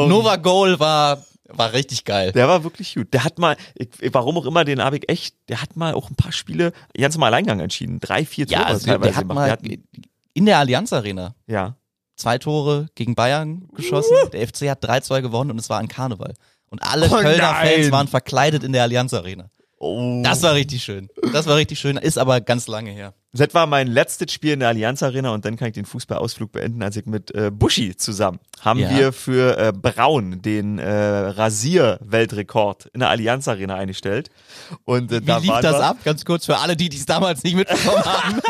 aber. 0.04 0.08
Nova 0.08 0.36
Goal 0.36 0.78
war, 0.80 1.22
war 1.48 1.72
richtig 1.72 2.04
geil. 2.04 2.32
Der 2.32 2.46
war 2.48 2.62
wirklich 2.64 2.94
gut. 2.94 3.12
Der 3.14 3.24
hat 3.24 3.38
mal, 3.38 3.56
ich, 3.74 3.88
warum 4.12 4.36
auch 4.36 4.46
immer, 4.46 4.64
den 4.64 4.80
ich 4.92 5.08
echt, 5.08 5.34
der 5.48 5.62
hat 5.62 5.76
mal 5.76 5.94
auch 5.94 6.10
ein 6.10 6.16
paar 6.16 6.32
Spiele 6.32 6.72
ganz 6.96 7.16
im 7.16 7.22
Alleingang 7.22 7.60
entschieden. 7.60 8.00
Drei, 8.00 8.24
vier 8.24 8.46
Tore 8.46 8.60
ja, 8.60 8.66
also 8.66 8.86
teilweise 8.86 9.10
der 9.10 9.16
hat 9.16 9.28
gemacht. 9.28 9.34
mal 9.34 9.44
Der 9.44 9.52
hat, 9.52 9.80
in 10.34 10.46
der 10.46 10.58
Allianz 10.58 10.92
Arena 10.92 11.34
ja. 11.46 11.76
zwei 12.16 12.38
Tore 12.38 12.88
gegen 12.94 13.14
Bayern 13.14 13.68
geschossen. 13.74 14.14
Der 14.32 14.46
FC 14.46 14.68
hat 14.68 14.84
3-2 14.84 15.22
gewonnen 15.22 15.50
und 15.50 15.58
es 15.58 15.70
war 15.70 15.78
ein 15.78 15.88
Karneval. 15.88 16.34
Und 16.70 16.82
alle 16.82 17.06
Oh 17.06 17.16
Kölner 17.16 17.52
nein. 17.52 17.66
Fans 17.66 17.90
waren 17.90 18.08
verkleidet 18.08 18.62
in 18.62 18.72
der 18.72 18.82
Allianz 18.82 19.14
Arena. 19.14 19.50
Oh. 19.78 20.20
Das 20.22 20.42
war 20.42 20.54
richtig 20.54 20.82
schön. 20.82 21.08
Das 21.32 21.46
war 21.46 21.56
richtig 21.56 21.78
schön, 21.78 21.96
ist 21.96 22.18
aber 22.18 22.40
ganz 22.40 22.66
lange 22.66 22.90
her. 22.90 23.14
Das 23.32 23.52
war 23.52 23.66
mein 23.66 23.88
letztes 23.88 24.32
Spiel 24.32 24.54
in 24.54 24.60
der 24.60 24.68
Allianz 24.70 25.02
Arena 25.02 25.30
und 25.34 25.44
dann 25.44 25.56
kann 25.56 25.68
ich 25.68 25.74
den 25.74 25.84
Fußballausflug 25.84 26.50
beenden, 26.52 26.82
als 26.82 26.96
ich 26.96 27.04
mit 27.06 27.34
äh, 27.34 27.50
Buschi 27.50 27.94
zusammen 27.96 28.38
haben 28.60 28.80
Ja. 28.80 28.90
wir 28.90 29.12
für 29.12 29.56
äh, 29.58 29.72
Braun 29.72 30.42
den 30.42 30.78
äh, 30.78 30.88
Rasier-Weltrekord 30.88 32.86
in 32.92 33.00
der 33.00 33.08
Allianz 33.10 33.48
Arena 33.48 33.76
eingestellt. 33.76 34.30
Und 34.84 35.12
äh, 35.12 35.20
Wie 35.22 35.26
da 35.26 35.38
lief 35.38 35.52
das 35.62 35.76
wir, 35.76 35.84
ab? 35.84 35.96
Ganz 36.04 36.24
kurz 36.24 36.46
für 36.46 36.58
alle, 36.58 36.76
die 36.76 36.88
es 36.88 37.06
damals 37.06 37.44
nicht 37.44 37.56
mitbekommen 37.56 38.04
haben. 38.04 38.40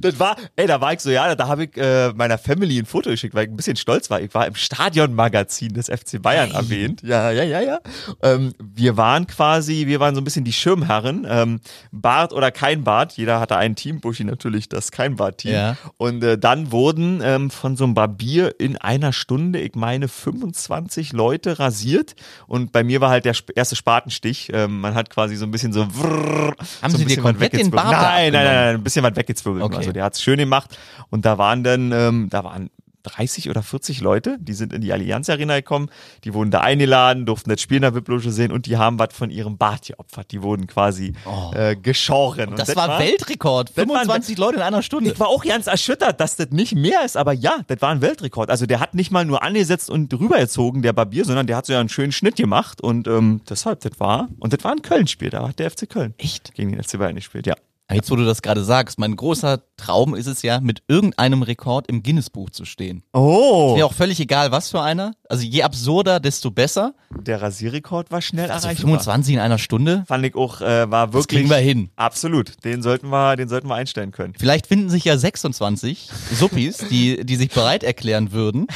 Das 0.00 0.18
war, 0.18 0.36
ey, 0.56 0.66
da 0.66 0.80
war 0.80 0.92
ich 0.92 1.00
so, 1.00 1.10
ja, 1.10 1.34
da 1.34 1.46
habe 1.48 1.64
ich 1.64 1.76
äh, 1.76 2.12
meiner 2.14 2.38
Family 2.38 2.78
ein 2.78 2.86
Foto 2.86 3.10
geschickt, 3.10 3.34
weil 3.34 3.44
ich 3.44 3.50
ein 3.50 3.56
bisschen 3.56 3.76
stolz 3.76 4.10
war. 4.10 4.20
Ich 4.20 4.34
war 4.34 4.46
im 4.46 4.54
Stadionmagazin 4.54 5.72
des 5.74 5.86
FC 5.86 6.20
Bayern 6.20 6.50
erwähnt. 6.50 7.02
Ja, 7.02 7.30
ja, 7.30 7.44
ja, 7.44 7.60
ja. 7.60 7.78
Ähm, 8.22 8.52
wir 8.60 8.96
waren 8.96 9.26
quasi, 9.26 9.86
wir 9.86 10.00
waren 10.00 10.14
so 10.14 10.20
ein 10.20 10.24
bisschen 10.24 10.44
die 10.44 10.52
Schirmherren. 10.52 11.26
Ähm, 11.28 11.60
Bart 11.92 12.32
oder 12.32 12.50
kein 12.50 12.84
Bart. 12.84 13.12
Jeder 13.12 13.40
hatte 13.40 13.56
ein 13.74 13.76
Team. 13.76 14.00
Buschi 14.00 14.24
natürlich 14.24 14.68
das 14.68 14.90
kein 14.90 15.16
Bart-Team. 15.16 15.52
Ja. 15.52 15.76
Und 15.96 16.22
äh, 16.22 16.38
dann 16.38 16.72
wurden 16.72 17.20
ähm, 17.22 17.50
von 17.50 17.76
so 17.76 17.84
einem 17.84 17.94
Barbier 17.94 18.58
in 18.58 18.76
einer 18.76 19.12
Stunde, 19.12 19.60
ich 19.60 19.74
meine, 19.74 20.08
25 20.08 21.12
Leute 21.12 21.58
rasiert. 21.58 22.14
Und 22.46 22.72
bei 22.72 22.84
mir 22.84 23.00
war 23.00 23.10
halt 23.10 23.24
der 23.24 23.34
erste 23.54 23.76
Spatenstich. 23.76 24.50
Ähm, 24.52 24.80
man 24.80 24.94
hat 24.94 25.10
quasi 25.10 25.36
so 25.36 25.44
ein 25.44 25.50
bisschen 25.50 25.72
so. 25.72 25.86
Vrrr, 25.86 26.54
Haben 26.82 26.90
so 26.90 26.98
Sie 26.98 27.04
dir 27.04 27.20
komplett 27.20 27.52
den 27.52 27.70
da 27.70 27.84
Nein, 27.84 28.32
nein, 28.32 28.32
nein, 28.32 28.44
nein, 28.44 28.74
ein 28.76 28.82
bisschen 28.82 29.04
was 29.04 29.16
weggezwirbelt. 29.16 29.64
Okay. 29.64 29.76
Also 29.76 29.92
der 29.92 30.04
hat's 30.04 30.22
schön 30.22 30.38
gemacht. 30.38 30.78
Und 31.10 31.24
da 31.24 31.38
waren 31.38 31.64
dann, 31.64 31.92
ähm, 31.92 32.28
da 32.30 32.44
waren 32.44 32.70
30 33.04 33.50
oder 33.50 33.62
40 33.62 34.00
Leute, 34.00 34.36
die 34.40 34.54
sind 34.54 34.72
in 34.72 34.80
die 34.80 34.92
Allianz 34.92 35.30
Arena 35.30 35.56
gekommen, 35.56 35.90
die 36.24 36.34
wurden 36.34 36.50
da 36.50 36.60
eingeladen, 36.60 37.26
durften 37.26 37.50
das 37.50 37.60
Spiel 37.60 37.76
in 37.76 37.82
der 37.82 37.94
VIP-Loge 37.94 38.32
sehen 38.32 38.50
und 38.50 38.66
die 38.66 38.76
haben 38.76 38.98
was 38.98 39.08
von 39.12 39.30
ihrem 39.30 39.56
Bart 39.56 39.86
geopfert. 39.86 40.32
Die 40.32 40.42
wurden 40.42 40.66
quasi 40.66 41.12
äh, 41.54 41.76
geschoren. 41.76 42.50
Und 42.50 42.58
Das 42.58 42.74
war 42.74 42.98
Weltrekord. 42.98 43.70
das 43.70 43.76
war 43.76 43.82
ein 43.82 44.06
25 44.06 44.38
Leute 44.38 44.56
in 44.56 44.62
einer 44.62 44.82
Stunde. 44.82 45.10
ich 45.12 45.20
war 45.20 45.28
auch 45.28 45.44
ganz 45.44 45.66
erschüttert, 45.66 46.20
dass 46.20 46.36
das 46.36 46.50
nicht 46.50 46.74
mehr 46.74 47.04
ist, 47.04 47.16
aber 47.16 47.32
ja, 47.32 47.58
das 47.66 47.80
war 47.80 47.90
ein 47.90 48.00
Weltrekord. 48.00 48.50
Also 48.50 48.66
der 48.66 48.80
hat 48.80 48.94
nicht 48.94 49.10
mal 49.10 49.24
nur 49.24 49.42
angesetzt 49.42 49.90
und 49.90 50.12
rübergezogen, 50.12 50.82
der 50.82 50.92
Barbier, 50.92 51.24
sondern 51.24 51.46
der 51.46 51.56
hat 51.56 51.66
so 51.66 51.72
ja 51.72 51.80
einen 51.80 51.88
schönen 51.88 52.12
Schnitt 52.12 52.36
gemacht 52.36 52.80
und 52.80 53.06
ähm, 53.06 53.42
deshalb, 53.48 53.80
das 53.80 54.00
war, 54.00 54.28
und 54.38 54.52
das 54.52 54.64
war 54.64 54.72
ein 54.72 54.82
Köln-Spiel, 54.82 55.30
da 55.30 55.48
hat 55.48 55.58
der 55.58 55.70
FC 55.70 55.88
Köln 55.88 56.14
Echt? 56.18 56.54
gegen 56.54 56.72
den 56.72 56.82
FC 56.82 56.98
Bayern 56.98 57.14
gespielt, 57.16 57.46
ja. 57.46 57.54
Jetzt, 57.92 58.10
wo 58.10 58.16
du 58.16 58.24
das 58.24 58.40
gerade 58.40 58.64
sagst, 58.64 58.98
mein 58.98 59.14
großer 59.14 59.62
Traum 59.76 60.14
ist 60.14 60.26
es 60.26 60.42
ja, 60.42 60.58
mit 60.60 60.82
irgendeinem 60.88 61.42
Rekord 61.42 61.86
im 61.86 62.02
Guinness-Buch 62.02 62.50
zu 62.50 62.64
stehen. 62.64 63.04
Oh, 63.12 63.74
Mir 63.76 63.84
auch 63.84 63.92
völlig 63.92 64.18
egal, 64.20 64.52
was 64.52 64.70
für 64.70 64.80
einer. 64.80 65.12
Also 65.34 65.46
je 65.46 65.62
absurder, 65.64 66.20
desto 66.20 66.50
besser. 66.52 66.94
der 67.10 67.42
Rasierrekord 67.42 68.10
war 68.12 68.22
schnell 68.22 68.50
Also 68.50 68.66
erreichbar. 68.68 68.86
25 68.88 69.34
in 69.34 69.40
einer 69.40 69.58
Stunde, 69.58 70.04
Fand 70.06 70.24
ich 70.24 70.34
auch, 70.36 70.60
äh, 70.60 70.90
war 70.90 71.06
das 71.08 71.14
wirklich. 71.14 71.38
kriegen 71.40 71.50
wir 71.50 71.56
hin. 71.56 71.90
Absolut, 71.96 72.64
den 72.64 72.82
sollten 72.82 73.08
wir, 73.08 73.34
den 73.36 73.48
sollten 73.48 73.66
wir 73.68 73.74
einstellen 73.74 74.12
können. 74.12 74.34
Vielleicht 74.38 74.66
finden 74.68 74.90
sich 74.90 75.04
ja 75.04 75.16
26 75.18 76.08
Suppis, 76.32 76.78
die, 76.90 77.24
die 77.24 77.36
sich 77.36 77.50
bereit 77.50 77.82
erklären 77.82 78.30
würden. 78.32 78.66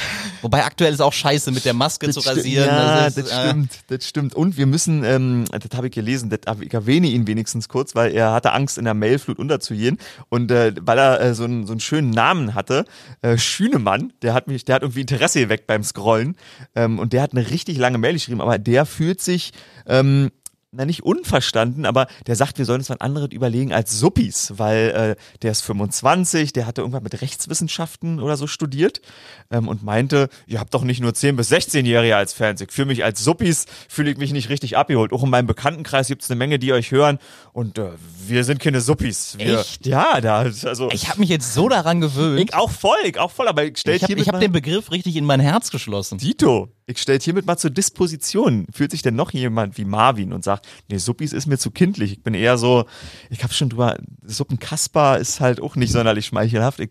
Wobei 0.41 0.65
aktuell 0.65 0.93
ist 0.93 1.01
auch 1.01 1.13
scheiße, 1.13 1.51
mit 1.51 1.63
der 1.65 1.73
Maske 1.73 2.09
zu 2.09 2.19
sti- 2.19 2.27
rasieren. 2.29 2.67
Ja, 2.67 3.03
Das 3.05 3.15
das, 3.15 3.25
ist, 3.25 3.31
äh, 3.31 3.47
stimmt, 3.47 3.71
das 3.87 4.07
stimmt. 4.07 4.35
Und 4.35 4.57
wir 4.57 4.65
müssen, 4.65 5.03
ähm, 5.05 5.45
das 5.51 5.77
habe 5.77 5.87
ich 5.87 5.93
gelesen, 5.93 6.29
das, 6.29 6.39
ich 6.61 6.73
erwähne 6.73 7.07
ihn 7.07 7.25
wenigstens 7.27 7.69
kurz, 7.69 7.95
weil 7.95 8.11
er 8.13 8.31
hatte 8.33 8.51
Angst, 8.53 8.77
in 8.77 8.83
der 8.85 8.93
Mailflut 8.93 9.39
unterzugehen. 9.39 9.97
Und 10.29 10.51
äh, 10.51 10.73
weil 10.81 10.97
er 10.97 11.21
äh, 11.21 11.33
so, 11.33 11.45
einen, 11.45 11.65
so 11.65 11.71
einen 11.73 11.79
schönen 11.79 12.09
Namen 12.09 12.53
hatte, 12.53 12.85
äh, 13.21 13.37
Schünemann, 13.37 14.11
der 14.21 14.33
hat 14.33 14.47
mich, 14.47 14.65
der 14.65 14.75
hat 14.75 14.81
irgendwie 14.81 15.01
Interesse 15.01 15.39
geweckt 15.39 15.67
beim 15.67 15.83
Scrollen. 15.83 16.35
Ähm, 16.75 16.99
und 16.99 17.13
der 17.13 17.21
hat 17.21 17.33
eine 17.33 17.49
richtig 17.49 17.77
lange 17.77 17.97
Mail 17.97 18.13
geschrieben, 18.13 18.41
aber 18.41 18.57
der 18.57 18.85
fühlt 18.85 19.21
sich 19.21 19.51
ähm, 19.87 20.31
na 20.71 20.85
nicht 20.85 21.03
unverstanden, 21.03 21.85
aber 21.85 22.07
der 22.27 22.35
sagt, 22.35 22.59
wir 22.59 22.65
sollen 22.65 22.81
uns 22.81 22.89
was 22.89 23.01
anderes 23.01 23.31
überlegen 23.31 23.73
als 23.73 23.97
Suppis, 23.99 24.53
weil 24.57 25.15
äh, 25.17 25.37
der 25.41 25.51
ist 25.51 25.61
25, 25.61 26.53
der 26.53 26.67
hatte 26.67 26.81
irgendwann 26.81 27.01
mit 27.01 27.21
Rechtswissenschaften 27.21 28.19
oder 28.19 28.37
so 28.37 28.45
studiert 28.45 29.01
ähm, 29.49 29.67
und 29.67 29.81
meinte, 29.81 30.29
ihr 30.45 30.59
habt 30.59 30.73
doch 30.75 30.83
nicht 30.83 31.01
nur 31.01 31.13
10 31.13 31.35
bis 31.35 31.51
16-Jährige 31.51 32.15
als 32.15 32.33
Fans, 32.33 32.61
ich 32.61 32.71
fühle 32.71 32.87
mich 32.87 33.03
als 33.03 33.23
Suppis, 33.23 33.65
fühle 33.87 34.11
ich 34.11 34.17
mich 34.17 34.31
nicht 34.31 34.49
richtig 34.49 34.77
abgeholt. 34.77 35.11
Auch 35.11 35.23
in 35.23 35.31
meinem 35.31 35.47
Bekanntenkreis 35.47 36.07
gibt 36.07 36.21
es 36.21 36.29
eine 36.29 36.37
Menge, 36.37 36.59
die 36.59 36.71
euch 36.71 36.91
hören 36.91 37.17
und 37.51 37.79
äh, 37.79 37.89
wir 38.27 38.43
sind 38.43 38.59
keine 38.59 38.81
Suppis. 38.81 39.37
Wir, 39.39 39.59
Echt? 39.59 39.87
Ja, 39.87 40.21
da, 40.21 40.39
also 40.39 40.89
Ich 40.91 41.09
habe 41.09 41.19
mich 41.19 41.29
jetzt 41.29 41.51
so 41.55 41.67
daran 41.67 41.99
gewöhnt. 41.99 42.41
ich 42.41 42.53
auch 42.53 42.69
voll, 42.69 42.97
ich 43.05 43.17
auch 43.17 43.31
voll, 43.31 43.47
aber 43.47 43.63
ich 43.63 43.79
stell 43.79 43.95
Ich 43.95 44.03
habe 44.03 44.21
hab 44.21 44.39
den 44.39 44.51
Begriff 44.51 44.91
richtig 44.91 45.15
in 45.15 45.25
mein 45.25 45.39
Herz 45.39 45.71
geschlossen. 45.71 46.19
Dito, 46.19 46.69
ich 46.89 46.97
stelle 46.97 47.19
hiermit 47.19 47.45
mal 47.45 47.57
zur 47.57 47.69
Disposition. 47.69 48.65
Fühlt 48.73 48.89
sich 48.91 49.03
denn 49.03 49.15
noch 49.15 49.31
jemand 49.31 49.77
wie 49.77 49.85
Marvin 49.85 50.33
und 50.33 50.43
sagt, 50.43 50.67
nee, 50.89 50.97
Suppis 50.97 51.33
ist 51.33 51.45
mir 51.45 51.57
zu 51.59 51.69
kindlich. 51.69 52.11
Ich 52.13 52.23
bin 52.23 52.33
eher 52.33 52.57
so, 52.57 52.85
ich 53.29 53.43
habe 53.43 53.53
schon 53.53 53.69
drüber, 53.69 53.97
Suppenkasper 54.23 55.19
ist 55.19 55.39
halt 55.39 55.61
auch 55.61 55.75
nicht 55.75 55.91
sonderlich 55.91 56.25
schmeichelhaft. 56.25 56.79
Ich, 56.79 56.89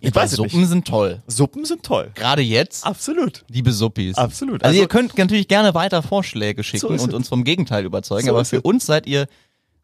ich 0.00 0.14
weiß 0.14 0.32
Suppen 0.32 0.60
nicht. 0.60 0.68
sind 0.68 0.86
toll. 0.86 1.22
Suppen 1.26 1.64
sind 1.64 1.82
toll. 1.82 2.10
Gerade 2.14 2.42
jetzt, 2.42 2.84
Absolut. 2.84 3.44
liebe 3.48 3.72
Suppis. 3.72 4.16
Absolut. 4.16 4.62
Also, 4.62 4.72
Also- 4.72 4.80
ihr 4.82 4.88
könnt 4.88 5.16
natürlich 5.16 5.48
gerne 5.48 5.72
weiter 5.74 6.02
Vorschläge 6.02 6.60
So 6.62 6.64
schicken 6.64 6.94
ist 6.94 7.02
und 7.02 7.14
uns 7.14 7.28
vom 7.28 7.42
Gegenteil 7.44 7.86
überzeugen, 7.86 8.26
So 8.26 8.32
aber 8.32 8.44
für 8.44 8.60
uns 8.60 8.84
seid 8.84 9.06
ihr 9.06 9.26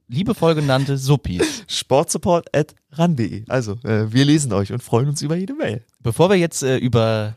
liebevoll 0.09 0.55
genannte 0.55 0.99
Suppis. 0.99 1.65
Sportsupport 1.69 2.55
at 2.55 2.75
ran.de. 2.93 3.45
Also, 3.49 3.79
äh, 3.85 4.13
wir 4.13 4.27
lesen 4.27 4.53
euch 4.53 4.73
und 4.73 4.83
freuen 4.83 5.09
uns 5.09 5.23
über 5.23 5.37
jede 5.37 5.55
Mail. 5.55 5.83
Bevor 6.01 6.29
wir 6.29 6.37
jetzt 6.37 6.63
äh, 6.63 6.77
über 6.77 7.35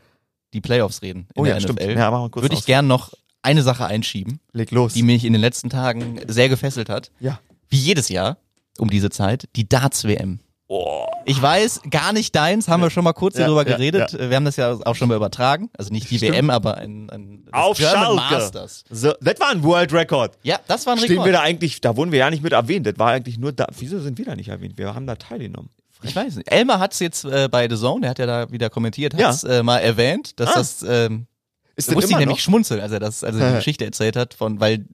die 0.54 0.60
Playoffs 0.60 1.02
reden 1.02 1.28
in 1.34 1.42
Oh 1.42 1.44
ja, 1.44 1.54
der 1.54 1.60
stimmt. 1.60 1.80
NFL, 1.80 1.98
Ja, 1.98 2.12
würde 2.34 2.52
ich 2.54 2.60
aus. 2.60 2.66
gern 2.66 2.86
noch 2.86 3.12
eine 3.42 3.62
Sache 3.62 3.86
einschieben, 3.86 4.40
Leg 4.52 4.70
los. 4.70 4.94
die 4.94 5.02
mich 5.02 5.24
in 5.24 5.32
den 5.32 5.40
letzten 5.42 5.70
Tagen 5.70 6.20
sehr 6.26 6.48
gefesselt 6.48 6.88
hat. 6.88 7.10
ja. 7.20 7.38
Wie 7.68 7.78
jedes 7.78 8.08
Jahr 8.08 8.38
um 8.78 8.88
diese 8.90 9.10
Zeit, 9.10 9.48
die 9.56 9.68
Darts-WM. 9.68 10.38
Oh. 10.68 11.04
Ich 11.24 11.40
weiß, 11.42 11.80
gar 11.90 12.12
nicht 12.12 12.34
deins, 12.36 12.68
haben 12.68 12.80
wir 12.82 12.90
schon 12.90 13.02
mal 13.04 13.12
kurz 13.12 13.36
Ja, 13.38 13.46
darüber 13.46 13.66
ja, 13.68 13.76
geredet. 13.76 14.16
Wir 14.18 14.36
haben 14.36 14.44
das 14.44 14.54
ja 14.56 14.78
auch 14.84 14.94
schon 14.94 15.08
mal 15.08 15.16
übertragen. 15.16 15.68
Also 15.76 15.92
nicht 15.92 16.08
die 16.10 16.18
Stimmt. 16.18 16.34
WM, 16.34 16.50
aber 16.50 16.76
ein, 16.78 17.08
ein 17.10 17.44
das 17.46 17.52
Auf 17.54 17.76
German 17.78 18.18
Schalke. 18.18 18.34
Masters. 18.34 18.84
So, 18.90 19.12
das 19.20 19.40
war 19.40 19.50
ein 19.50 19.62
World 19.64 19.92
Record. 19.92 20.38
Ja, 20.44 20.60
das 20.68 20.86
war 20.86 20.92
ein 20.94 20.98
Stehen 20.98 21.10
Rekord. 21.12 21.26
wir 21.26 21.32
da 21.32 21.40
eigentlich, 21.40 21.80
da 21.80 21.96
wurden 21.96 22.12
wir 22.12 22.20
ja 22.20 22.30
nicht 22.30 22.42
mit 22.44 22.52
erwähnt. 22.52 22.86
Das 22.86 22.96
war 22.98 23.10
eigentlich 23.10 23.38
nur 23.38 23.50
da. 23.52 23.66
Wieso 23.78 23.98
sind 24.00 24.16
wir 24.18 24.24
da 24.26 24.36
nicht 24.36 24.48
erwähnt? 24.48 24.78
Wir 24.78 24.94
haben 24.94 25.06
da 25.08 25.16
teilgenommen. 25.16 25.70
Ich 26.02 26.14
weiß 26.14 26.36
nicht. 26.36 26.50
Elmar 26.52 26.78
hat's 26.78 26.98
jetzt 27.00 27.24
äh, 27.24 27.48
bei 27.50 27.68
The 27.68 27.76
Zone, 27.76 28.02
der 28.02 28.10
hat 28.10 28.18
ja 28.18 28.26
da 28.26 28.50
wieder 28.50 28.70
kommentiert, 28.70 29.14
Ja. 29.18 29.28
hat's 29.28 29.44
äh, 29.44 29.62
mal 29.62 29.78
erwähnt, 29.78 30.38
dass 30.40 30.50
Ah. 30.50 30.54
das, 30.58 30.82
ähm, 30.88 31.26
Ist 31.74 31.88
da 31.90 31.94
musste 31.94 32.10
ich 32.12 32.16
nämlich 32.18 32.36
noch? 32.36 32.42
schmunzeln, 32.42 32.80
als 32.80 32.92
er 32.92 33.00
das, 33.00 33.24
als 33.24 33.36
er 33.36 33.50
die 33.50 33.56
Geschichte 33.56 33.84
erzählt 33.84 34.16
hat, 34.16 34.34
von, 34.34 34.60
weil 34.60 34.86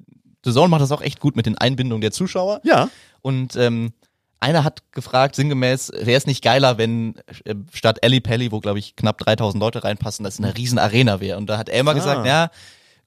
The 0.45 0.53
Zone 0.53 0.69
macht 0.69 0.83
das 0.83 0.93
auch 0.93 1.03
echt 1.03 1.21
gut 1.21 1.37
mit 1.37 1.47
den 1.47 1.57
Einbindungen 1.59 2.01
der 2.01 2.13
Zuschauer. 2.13 2.61
Ja. 2.65 2.89
Und 3.21 3.55
ähm, 3.57 3.93
einer 4.41 4.65
hat 4.65 4.83
gefragt, 4.91 5.37
sinngemäß, 5.37 5.93
wäre 5.95 6.17
es 6.19 6.27
nicht 6.27 6.43
geiler, 6.43 6.77
wenn 6.79 7.15
äh, 7.45 7.55
statt 7.73 7.99
Ellie 8.03 8.21
Pelli, 8.21 8.51
wo 8.51 8.59
glaube 8.61 8.79
ich 8.81 8.97
knapp 8.97 9.19
3000 9.19 9.61
Leute 9.61 9.85
reinpassen, 9.85 10.25
das 10.25 10.39
eine 10.39 10.57
riesen 10.57 10.79
Arena 10.81 11.21
wäre. 11.21 11.39
Und 11.39 11.47
da 11.47 11.59
hat 11.59 11.69
Elmar 11.69 11.95
Ah. 11.95 11.99
gesagt, 11.99 12.27
ja, 12.27 12.51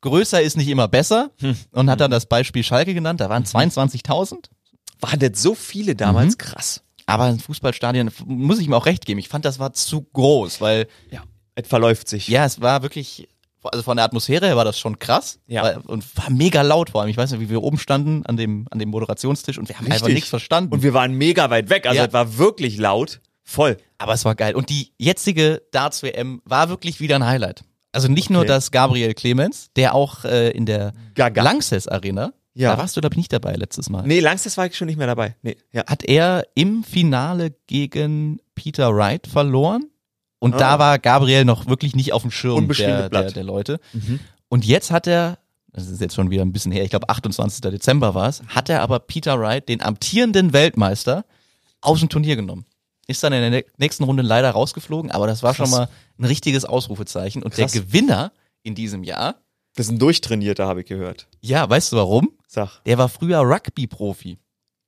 größer 0.02 0.42
ist 0.42 0.56
nicht 0.56 0.68
immer 0.70 0.88
besser. 0.88 1.32
Hm. 1.40 1.58
Und 1.72 1.90
hat 1.90 2.00
dann 2.00 2.12
das 2.12 2.26
Beispiel 2.28 2.64
Schalke 2.64 2.94
genannt, 2.94 3.20
da 3.20 3.30
waren 3.30 3.44
22.000. 3.44 4.50
Waren 5.02 5.20
das 5.20 5.42
so 5.42 5.56
viele 5.56 5.96
damals? 5.96 6.38
Krass. 6.38 6.82
Aber 7.08 7.26
ein 7.26 7.40
Fußballstadion, 7.40 8.10
muss 8.26 8.60
ich 8.60 8.66
ihm 8.68 8.74
auch 8.74 8.86
recht 8.86 9.06
geben, 9.06 9.20
ich 9.20 9.30
fand, 9.30 9.46
das 9.46 9.60
war 9.60 9.74
zu 9.74 10.02
groß, 10.14 10.62
weil 10.62 10.88
Ja. 11.12 11.24
Es 11.58 11.68
verläuft 11.70 12.10
sich. 12.10 12.28
Ja, 12.28 12.44
es 12.46 12.60
war 12.60 12.82
wirklich, 12.82 13.30
also 13.64 13.82
von 13.84 13.96
der 13.96 14.06
Atmosphäre 14.06 14.46
her 14.48 14.58
war 14.58 14.66
das 14.66 14.78
schon 14.78 15.00
krass. 15.00 15.40
Ja. 15.48 15.64
Weil, 15.64 15.78
und 15.88 16.04
war 16.18 16.30
mega 16.30 16.62
laut 16.64 16.90
vor 16.90 17.02
allem. 17.02 17.10
Ich 17.10 17.16
weiß 17.18 17.32
nicht, 17.32 17.40
wie 17.40 17.50
wir 17.50 17.64
oben 17.64 17.78
standen 17.78 18.26
an 18.26 18.36
dem, 18.36 18.68
an 18.72 18.80
dem 18.80 18.90
Moderationstisch 18.90 19.58
und 19.58 19.70
wir 19.70 19.78
haben 19.78 19.86
einfach 19.86 20.02
Richtig. 20.08 20.16
nichts 20.16 20.30
verstanden. 20.30 20.74
Und 20.74 20.84
wir 20.84 20.94
waren 20.94 21.14
mega 21.14 21.50
weit 21.50 21.70
weg. 21.70 21.86
Also 21.88 22.00
Ja. 22.00 22.08
es 22.08 22.14
war 22.14 22.38
wirklich 22.38 22.78
laut. 22.78 23.22
Voll. 23.44 23.78
Aber 24.00 24.14
es 24.14 24.26
war 24.26 24.36
geil. 24.36 24.56
Und 24.56 24.70
die 24.70 24.92
jetzige 24.98 25.62
Darts 25.72 26.04
WM 26.04 26.42
war 26.44 26.68
wirklich 26.70 27.00
wieder 27.00 27.16
ein 27.16 27.26
Highlight. 27.26 27.64
Also 27.94 28.10
nicht 28.10 28.30
nur 28.30 28.42
Okay. 28.42 28.50
das 28.50 28.72
Gabriel 28.72 29.14
Clemens, 29.14 29.70
der 29.78 29.96
auch 29.96 30.26
äh, 30.26 30.50
in 30.50 30.66
der 30.66 30.92
Gaga. 31.14 31.42
Lanxess 31.42 31.88
Arena, 31.88 32.34
Ja. 32.58 32.72
da 32.72 32.78
warst 32.82 32.96
du 32.96 33.02
glaube 33.02 33.14
ich 33.14 33.18
nicht 33.18 33.34
dabei 33.34 33.54
letztes 33.54 33.90
Mal. 33.90 34.08
Nee, 34.08 34.20
Langstes 34.22 34.56
war 34.58 34.66
ich 34.66 34.76
schon 34.78 34.88
nicht 34.88 34.98
mehr 34.98 35.08
dabei. 35.08 35.36
Nee. 35.42 35.58
Ja. 35.72 35.86
Hat 35.88 36.04
er 36.06 36.46
im 36.56 36.84
Finale 36.84 37.54
gegen 37.68 38.40
Peter 38.56 38.96
Wright 38.96 39.28
verloren 39.28 39.90
und 40.40 40.56
Ah. 40.56 40.58
da 40.58 40.80
war 40.80 41.00
Gabriel 41.00 41.44
noch 41.46 41.68
wirklich 41.68 41.96
nicht 41.96 42.14
auf 42.14 42.22
dem 42.22 42.32
Schirm 42.32 42.68
der, 42.70 43.10
der, 43.10 43.32
der 43.32 43.44
Leute. 43.44 43.80
Und 44.48 44.66
jetzt 44.66 44.90
hat 44.92 45.06
er, 45.08 45.38
das 45.74 45.90
ist 45.90 46.00
jetzt 46.00 46.16
schon 46.16 46.30
wieder 46.30 46.44
ein 46.44 46.54
bisschen 46.54 46.72
her, 46.72 46.84
ich 46.84 46.90
glaube 46.92 47.10
28. 47.10 47.60
Dezember 47.62 48.16
war 48.16 48.30
es, 48.30 48.42
hat 48.48 48.70
er 48.70 48.82
aber 48.82 49.00
Peter 49.00 49.40
Wright, 49.40 49.68
den 49.68 49.82
amtierenden 49.82 50.54
Weltmeister, 50.54 51.26
aus 51.82 52.00
dem 52.00 52.10
Turnier 52.10 52.36
genommen. 52.38 52.66
Ist 53.08 53.22
dann 53.24 53.34
in 53.34 53.52
der 53.52 53.64
nächsten 53.78 54.04
Runde 54.06 54.24
leider 54.24 54.50
rausgeflogen, 54.52 55.12
aber 55.12 55.28
das 55.28 55.44
war 55.44 55.54
Krass. 55.54 55.70
schon 55.70 55.78
mal 55.78 55.90
ein 56.18 56.26
richtiges 56.26 56.64
Ausrufezeichen. 56.66 57.44
Und 57.44 57.54
Krass. 57.54 57.72
der 57.74 57.82
Gewinner 57.82 58.32
in 58.64 58.74
diesem 58.76 59.04
Jahr, 59.04 59.36
Das 59.76 59.88
ist 59.88 59.92
ein 59.92 60.00
Durchtrainierter, 60.00 60.66
habe 60.68 60.82
ich 60.82 60.88
gehört. 60.88 61.28
ja, 61.42 61.70
weißt 61.70 61.92
du 61.92 61.98
warum? 61.98 62.30
Sag. 62.56 62.80
Der 62.86 62.98
war 62.98 63.10
früher 63.10 63.40
Rugby-Profi. 63.40 64.38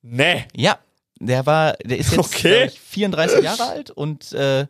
Nee. 0.01 0.45
Ja, 0.55 0.79
der 1.19 1.45
war, 1.45 1.73
der 1.73 1.97
ist 1.97 2.11
jetzt 2.11 2.19
Okay. 2.19 2.65
ich, 2.67 2.79
34 2.79 3.43
Jahre 3.43 3.63
alt 3.67 3.91
und 3.91 4.31
äh, 4.33 4.67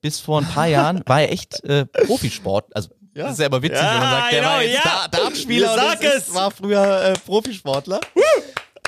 bis 0.00 0.18
vor 0.18 0.40
ein 0.40 0.46
paar 0.48 0.66
Jahren 0.66 1.02
war 1.06 1.20
er 1.22 1.30
echt 1.30 1.62
äh, 1.64 1.86
Profisport. 1.86 2.74
Also 2.74 2.90
Ja. 3.14 3.24
das 3.24 3.34
ist 3.34 3.38
ja 3.40 3.46
immer 3.46 3.62
witzig, 3.62 3.78
Ja, 3.80 3.92
wenn 3.94 4.00
man 4.00 4.10
sagt, 4.10 4.32
der 4.32 4.40
genau, 4.40 4.52
war 4.52 4.62
jetzt 4.64 4.84
ja. 4.84 5.08
da 5.12 5.18
Dartspieler 5.18 5.76
Ja, 5.76 5.90
und 5.92 6.02
es. 6.02 6.14
ist, 6.28 6.34
war 6.34 6.50
früher 6.50 7.04
äh, 7.04 7.12
Profisportler. 7.12 8.00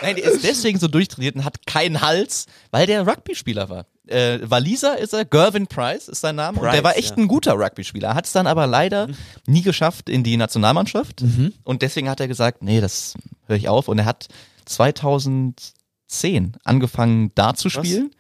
Nein, 0.05 0.17
der 0.17 0.25
ist 0.25 0.45
deswegen 0.49 0.79
so 0.79 0.89
durchtrainiert 0.89 1.37
und 1.37 1.45
hat 1.45 1.67
keinen 1.67 2.01
Hals, 2.01 2.47
weil 2.71 2.87
der 2.87 3.07
Rugby-Spieler 3.07 3.69
war. 3.69 3.87
Äh, 4.07 4.39
Waliser 4.43 4.99
ist 4.99 5.15
er, 5.15 5.25
Gervin 5.25 5.67
Price 5.67 6.09
ist 6.09 6.21
sein 6.21 6.37
Name 6.37 6.59
und 6.59 6.65
der 6.65 6.73
Price, 6.73 6.85
war 6.85 6.97
echt 6.97 7.11
ja. 7.11 7.17
ein 7.17 7.29
guter 7.29 7.55
Rugby-Spieler. 7.55 8.15
Hat 8.15 8.27
es 8.27 8.33
dann 8.33 8.47
aber 8.47 8.67
leider 8.67 9.09
nie 9.47 9.63
geschafft 9.63 10.09
in 10.09 10.23
die 10.23 10.37
Nationalmannschaft 10.37 11.23
und 11.63 11.83
deswegen 11.83 12.11
hat 12.11 12.21
er 12.21 12.29
gesagt, 12.29 12.63
nee, 12.63 12.81
das 12.81 13.15
höre 13.47 13.57
ich 13.57 13.69
auf 13.69 13.89
und 13.89 13.99
er 13.99 14.05
hat 14.05 14.29
2010 14.67 16.57
angefangen 16.65 17.33
Dart 17.35 17.59
zu 17.59 17.71
spielen. 17.71 18.11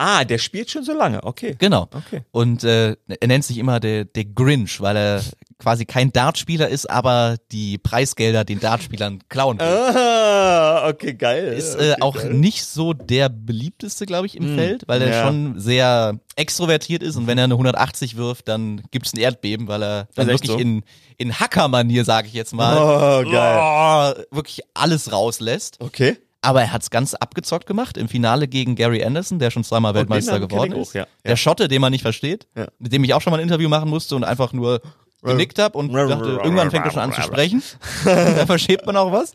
Ah, 0.00 0.24
der 0.24 0.38
spielt 0.38 0.70
schon 0.70 0.84
so 0.84 0.92
lange. 0.92 1.24
Okay. 1.24 1.56
Genau. 1.58 1.88
Okay. 1.92 2.22
Und 2.30 2.62
äh, 2.62 2.94
er 3.08 3.26
nennt 3.26 3.44
sich 3.44 3.58
immer 3.58 3.80
der, 3.80 4.04
der 4.04 4.24
Grinch, 4.24 4.80
weil 4.80 4.96
er 4.96 5.22
quasi 5.58 5.86
kein 5.86 6.12
Dartspieler 6.12 6.68
ist, 6.68 6.88
aber 6.88 7.36
die 7.50 7.78
Preisgelder 7.78 8.44
den 8.44 8.60
Dartspielern 8.60 9.24
klauen 9.28 9.58
will. 9.58 9.66
Ah, 9.66 10.88
okay, 10.88 11.14
geil. 11.14 11.52
ist 11.52 11.74
okay, 11.74 11.90
äh, 11.90 12.00
auch 12.00 12.14
geil. 12.14 12.32
nicht 12.32 12.64
so 12.64 12.92
der 12.92 13.28
beliebteste, 13.28 14.06
glaube 14.06 14.26
ich, 14.26 14.36
im 14.36 14.54
Feld, 14.54 14.84
weil 14.86 15.02
er 15.02 15.10
ja. 15.10 15.26
schon 15.26 15.58
sehr 15.58 16.20
extrovertiert 16.36 17.02
ist 17.02 17.16
und 17.16 17.26
wenn 17.26 17.36
er 17.36 17.44
eine 17.44 17.54
180 17.54 18.16
wirft, 18.16 18.46
dann 18.46 18.82
gibt's 18.92 19.12
ein 19.12 19.18
Erdbeben, 19.18 19.66
weil 19.66 19.82
er 19.82 20.08
dann 20.14 20.28
wirklich 20.28 20.52
so? 20.52 20.58
in, 20.58 20.84
in 21.16 21.34
Hacker-Manier, 21.40 22.04
sage 22.04 22.28
ich 22.28 22.34
jetzt 22.34 22.54
mal, 22.54 22.76
Oh, 22.78 23.28
geil. 23.28 24.14
oh, 24.30 24.36
wirklich 24.36 24.60
alles 24.74 25.10
rauslässt. 25.10 25.78
Okay. 25.80 26.16
Aber 26.40 26.62
er 26.62 26.72
hat's 26.72 26.90
ganz 26.90 27.14
abgezockt 27.14 27.66
gemacht 27.66 27.96
im 27.96 28.08
Finale 28.08 28.46
gegen 28.46 28.76
Gary 28.76 29.02
Anderson, 29.02 29.38
der 29.38 29.50
schon 29.50 29.64
zweimal 29.64 29.94
Weltmeister 29.94 30.38
geworden 30.38 30.72
ich 30.72 30.78
auch, 30.78 30.82
ist. 30.82 30.94
ja. 30.94 31.06
Der 31.24 31.36
Schotte, 31.36 31.66
den 31.68 31.80
man 31.80 31.90
nicht 31.90 32.02
versteht, 32.02 32.46
Ja. 32.56 32.68
mit 32.78 32.92
dem 32.92 33.02
ich 33.04 33.12
auch 33.14 33.20
schon 33.20 33.32
mal 33.32 33.38
ein 33.38 33.42
Interview 33.42 33.68
machen 33.68 33.90
musste 33.90 34.14
und 34.14 34.22
einfach 34.24 34.52
nur 34.52 34.80
genickt 35.22 35.58
habe 35.58 35.76
und 35.76 35.92
dachte, 35.92 36.40
irgendwann 36.44 36.70
fängt 36.70 36.84
er 36.84 36.92
schon 36.92 37.02
an 37.02 37.12
zu 37.12 37.22
sprechen. 37.22 37.62
da 38.04 38.46
verschiebt 38.46 38.86
man 38.86 38.96
auch 38.96 39.10
was. 39.10 39.34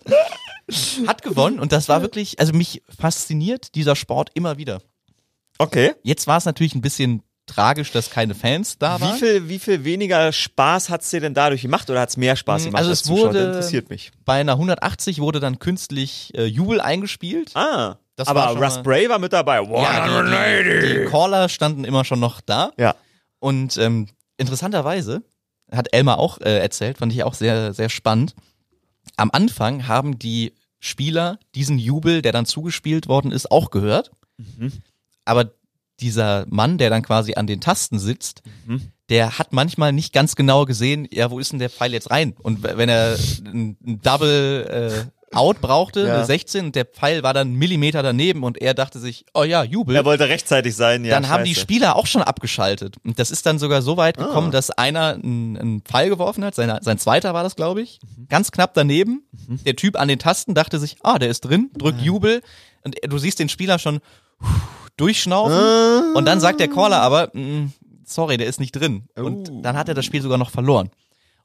Hat 1.08 1.24
gewonnen 1.24 1.60
und 1.60 1.74
das 1.74 1.90
war 1.90 2.02
wirklich, 2.02 2.40
also 2.40 2.54
mich 2.54 2.82
fasziniert 2.98 3.76
dieser 3.76 3.98
Sport 3.98 4.30
immer 4.34 4.58
wieder. 4.58 4.82
Okay. 5.58 5.92
Jetzt 6.04 6.26
war 6.26 6.38
es 6.38 6.46
natürlich 6.46 6.74
ein 6.74 6.82
bisschen 6.82 7.22
tragisch, 7.46 7.92
dass 7.92 8.10
keine 8.10 8.36
Fans 8.36 8.78
da 8.78 9.00
waren. 9.02 9.16
Wie 9.16 9.20
viel, 9.20 9.50
wie 9.50 9.60
viel 9.60 9.84
weniger 9.84 10.32
Spaß 10.32 10.90
hat's 10.90 11.10
dir 11.10 11.20
denn 11.22 11.34
dadurch 11.34 11.62
gemacht 11.62 11.90
oder 11.90 12.00
hat's 12.02 12.16
mehr 12.18 12.36
Spaß 12.36 12.64
Mm, 12.64 12.66
gemacht? 12.66 12.80
also 12.80 12.90
als 12.92 13.02
es 13.02 13.10
wurde- 13.10 13.40
Das 13.40 13.48
interessiert 13.56 13.90
mich. 13.90 14.12
Bei 14.26 14.40
einer 14.40 14.54
180 14.54 15.20
wurde 15.20 15.40
dann 15.40 15.60
künstlich 15.60 16.32
äh, 16.36 16.46
Jubel 16.46 16.80
eingespielt. 16.82 17.52
Ah, 17.56 17.98
Das 18.16 18.28
war 18.28 18.48
aber 18.50 18.64
Russ 18.66 18.82
Bray 18.82 19.10
war 19.10 19.20
mit 19.20 19.34
dabei. 19.34 19.62
Ja, 19.62 20.24
die, 20.64 20.88
die, 20.88 21.00
die 21.00 21.06
Caller 21.06 21.50
standen 21.50 21.84
immer 21.84 22.06
schon 22.06 22.20
noch 22.22 22.40
da. 22.42 22.72
Ja. 22.78 22.96
Und 23.40 23.78
ähm, 23.78 24.08
interessanterweise 24.38 25.22
hat 25.72 25.88
Elmar 25.94 26.20
auch 26.20 26.40
äh, 26.40 26.60
erzählt, 26.60 27.00
fand 27.00 27.12
ich 27.12 27.24
auch 27.24 27.34
sehr, 27.34 27.74
sehr 27.74 27.90
spannend. 27.90 28.36
Am 29.18 29.32
Anfang 29.32 29.88
haben 29.88 30.18
die 30.18 30.54
Spieler 30.80 31.40
diesen 31.56 31.78
Jubel, 31.80 32.22
der 32.22 32.32
dann 32.32 32.46
zugespielt 32.46 33.08
worden 33.08 33.32
ist, 33.32 33.52
auch 33.52 33.70
gehört. 33.70 34.12
Aber 35.26 35.52
dieser 36.04 36.46
Mann, 36.50 36.78
der 36.78 36.90
dann 36.90 37.02
quasi 37.02 37.34
an 37.36 37.48
den 37.48 37.62
Tasten 37.62 37.98
sitzt, 38.00 38.42
der 39.10 39.38
hat 39.40 39.54
manchmal 39.54 39.92
nicht 39.94 40.14
ganz 40.14 40.36
genau 40.36 40.66
gesehen, 40.66 41.08
ja, 41.12 41.32
wo 41.32 41.40
ist 41.40 41.52
denn 41.52 41.60
der 41.60 41.70
Pfeil 41.70 41.94
jetzt 41.94 42.12
rein? 42.12 42.34
Und 42.42 42.64
wenn 42.64 42.90
er 42.90 43.16
ein 43.46 43.78
ein 43.86 44.02
Double 44.02 45.10
Out 45.34 45.62
brauchte, 45.62 46.06
Ja. 46.06 46.14
eine 46.18 46.26
16, 46.26 46.66
und 46.68 46.76
der 46.76 46.86
Pfeil 46.86 47.24
war 47.24 47.34
dann 47.34 47.48
einen 47.48 47.58
Millimeter 47.58 48.04
daneben 48.04 48.44
und 48.44 48.62
er 48.62 48.76
dachte 48.76 49.00
sich, 49.00 49.26
oh 49.34 49.42
ja, 49.44 49.64
Jubel. 49.64 49.96
Er 49.96 50.06
wollte 50.06 50.30
rechtzeitig 50.30 50.76
sein, 50.76 51.04
ja. 51.06 51.16
dann 51.16 51.28
haben 51.28 51.44
die 51.44 51.56
scheiße. 51.56 51.62
Spieler 51.64 51.96
auch 51.96 52.06
schon 52.06 52.22
abgeschaltet. 52.22 52.98
Und 53.04 53.18
das 53.18 53.32
ist 53.32 53.44
dann 53.48 53.58
sogar 53.58 53.82
so 53.82 53.98
weit 53.98 54.18
gekommen, 54.18 54.50
Ah. 54.50 54.52
dass 54.52 54.70
einer 54.70 55.16
einen, 55.16 55.58
einen 55.58 55.82
Pfeil 55.82 56.10
geworfen 56.10 56.46
hat, 56.46 56.54
seiner, 56.54 56.84
sein 56.84 57.00
zweiter 57.00 57.34
war 57.34 57.42
das, 57.42 57.56
glaube 57.56 57.82
ich, 57.82 58.00
Mhm. 58.16 58.28
ganz 58.30 58.52
knapp 58.52 58.76
daneben. 58.76 59.24
Der 59.66 59.76
Typ 59.76 60.00
an 60.00 60.08
den 60.08 60.20
Tasten 60.20 60.54
dachte 60.54 60.78
sich, 60.78 60.98
ah, 61.02 61.18
der 61.18 61.30
ist 61.30 61.42
drin, 61.42 61.72
drückt 61.76 62.02
Ah. 62.02 62.04
Jubel 62.04 62.42
und 62.84 62.96
du 63.04 63.18
siehst 63.18 63.40
den 63.40 63.50
Spieler 63.50 63.80
schon 63.80 64.02
durchschnaufen 64.98 65.58
Ah. 65.58 65.93
Und 66.14 66.26
dann 66.26 66.40
sagt 66.40 66.60
der 66.60 66.68
Caller 66.68 67.02
aber, 67.02 67.30
"Mm, 67.34 67.72
sorry, 68.06 68.38
der 68.38 68.48
ist 68.48 68.60
nicht 68.60 68.72
drin. 68.74 69.08
Und 69.16 69.50
Oh. 69.50 69.62
dann 69.62 69.78
hat 69.78 69.88
er 69.90 69.94
das 69.96 70.06
Spiel 70.06 70.22
sogar 70.22 70.38
noch 70.38 70.50
verloren. 70.52 70.90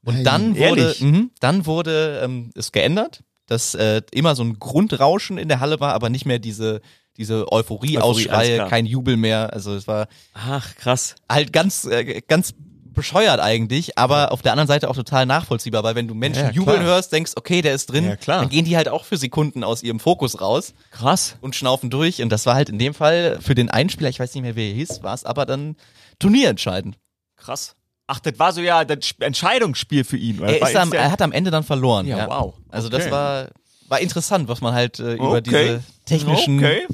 Und 0.03 0.23
dann 0.23 0.57
wurde, 0.57 0.95
mhm, 0.99 1.31
dann 1.39 1.65
wurde 1.65 2.21
ähm, 2.23 2.51
es 2.55 2.71
geändert, 2.71 3.21
dass 3.47 3.75
äh, 3.75 4.01
immer 4.11 4.35
so 4.35 4.43
ein 4.43 4.59
Grundrauschen 4.59 5.37
in 5.37 5.47
der 5.49 5.59
Halle 5.59 5.79
war, 5.79 5.93
aber 5.93 6.09
nicht 6.09 6.25
mehr 6.25 6.39
diese 6.39 6.81
diese 7.17 7.51
Euphorie, 7.51 7.97
Euphorie-Ausschreie, 7.97 8.55
klar. 8.55 8.69
kein 8.69 8.85
Jubel 8.85 9.17
mehr. 9.17 9.51
Also 9.51 9.75
es 9.75 9.87
war 9.89 10.07
Ach, 10.33 10.73
krass. 10.77 11.15
halt 11.29 11.51
ganz, 11.51 11.83
äh, 11.83 12.21
ganz 12.25 12.53
bescheuert 12.93 13.39
eigentlich, 13.39 13.97
aber 13.97 14.31
auf 14.31 14.41
der 14.41 14.51
anderen 14.51 14.67
Seite 14.67 14.89
auch 14.89 14.95
total 14.95 15.25
nachvollziehbar, 15.25 15.83
weil 15.83 15.95
wenn 15.95 16.07
du 16.07 16.13
Menschen 16.15 16.45
Ja, 16.47 16.51
jubeln 16.51 16.77
klar. 16.81 16.95
hörst, 16.95 17.11
denkst, 17.11 17.33
okay, 17.35 17.61
der 17.61 17.73
ist 17.73 17.87
drin, 17.87 18.05
Ja, 18.05 18.15
klar. 18.15 18.41
dann 18.41 18.49
gehen 18.49 18.65
die 18.65 18.75
halt 18.75 18.89
auch 18.89 19.05
für 19.05 19.17
Sekunden 19.17 19.63
aus 19.63 19.83
ihrem 19.83 19.99
Fokus 19.99 20.41
raus 20.41 20.73
Krass. 20.91 21.35
und 21.41 21.55
schnaufen 21.55 21.89
durch. 21.89 22.21
Und 22.21 22.29
das 22.29 22.45
war 22.45 22.55
halt 22.55 22.69
in 22.69 22.79
dem 22.79 22.93
Fall 22.93 23.39
für 23.41 23.55
den 23.55 23.69
Einspieler, 23.69 24.09
ich 24.09 24.19
weiß 24.19 24.33
nicht 24.35 24.43
mehr, 24.43 24.55
wer 24.55 24.67
er 24.67 24.73
hieß, 24.73 25.01
war 25.03 25.13
es 25.13 25.23
aber 25.23 25.45
dann 25.45 25.75
turnierentscheidend. 26.19 26.97
Krass. 27.37 27.75
Ach, 28.07 28.19
das 28.19 28.39
war 28.39 28.51
so 28.53 28.61
ja 28.61 28.83
das 28.85 29.05
Sp- 29.05 29.21
Entscheidungsspiel 29.23 30.03
für 30.03 30.17
ihn. 30.17 30.39
oder? 30.39 30.59
Er, 30.59 30.67
ist 30.67 30.75
am, 30.75 30.91
er 30.93 31.11
hat 31.11 31.21
am 31.21 31.31
Ende 31.31 31.51
dann 31.51 31.63
verloren. 31.63 32.07
Ja, 32.07 32.27
wow. 32.27 32.55
Also 32.69 32.87
Okay. 32.87 32.97
das 32.97 33.11
war, 33.11 33.47
war 33.87 33.99
interessant, 33.99 34.47
was 34.47 34.61
man 34.61 34.73
halt 34.73 34.99
äh, 34.99 35.13
über 35.13 35.37
Okay. 35.37 35.41
diese 35.43 35.83
technischen 36.05 36.57
Okay. 36.57 36.87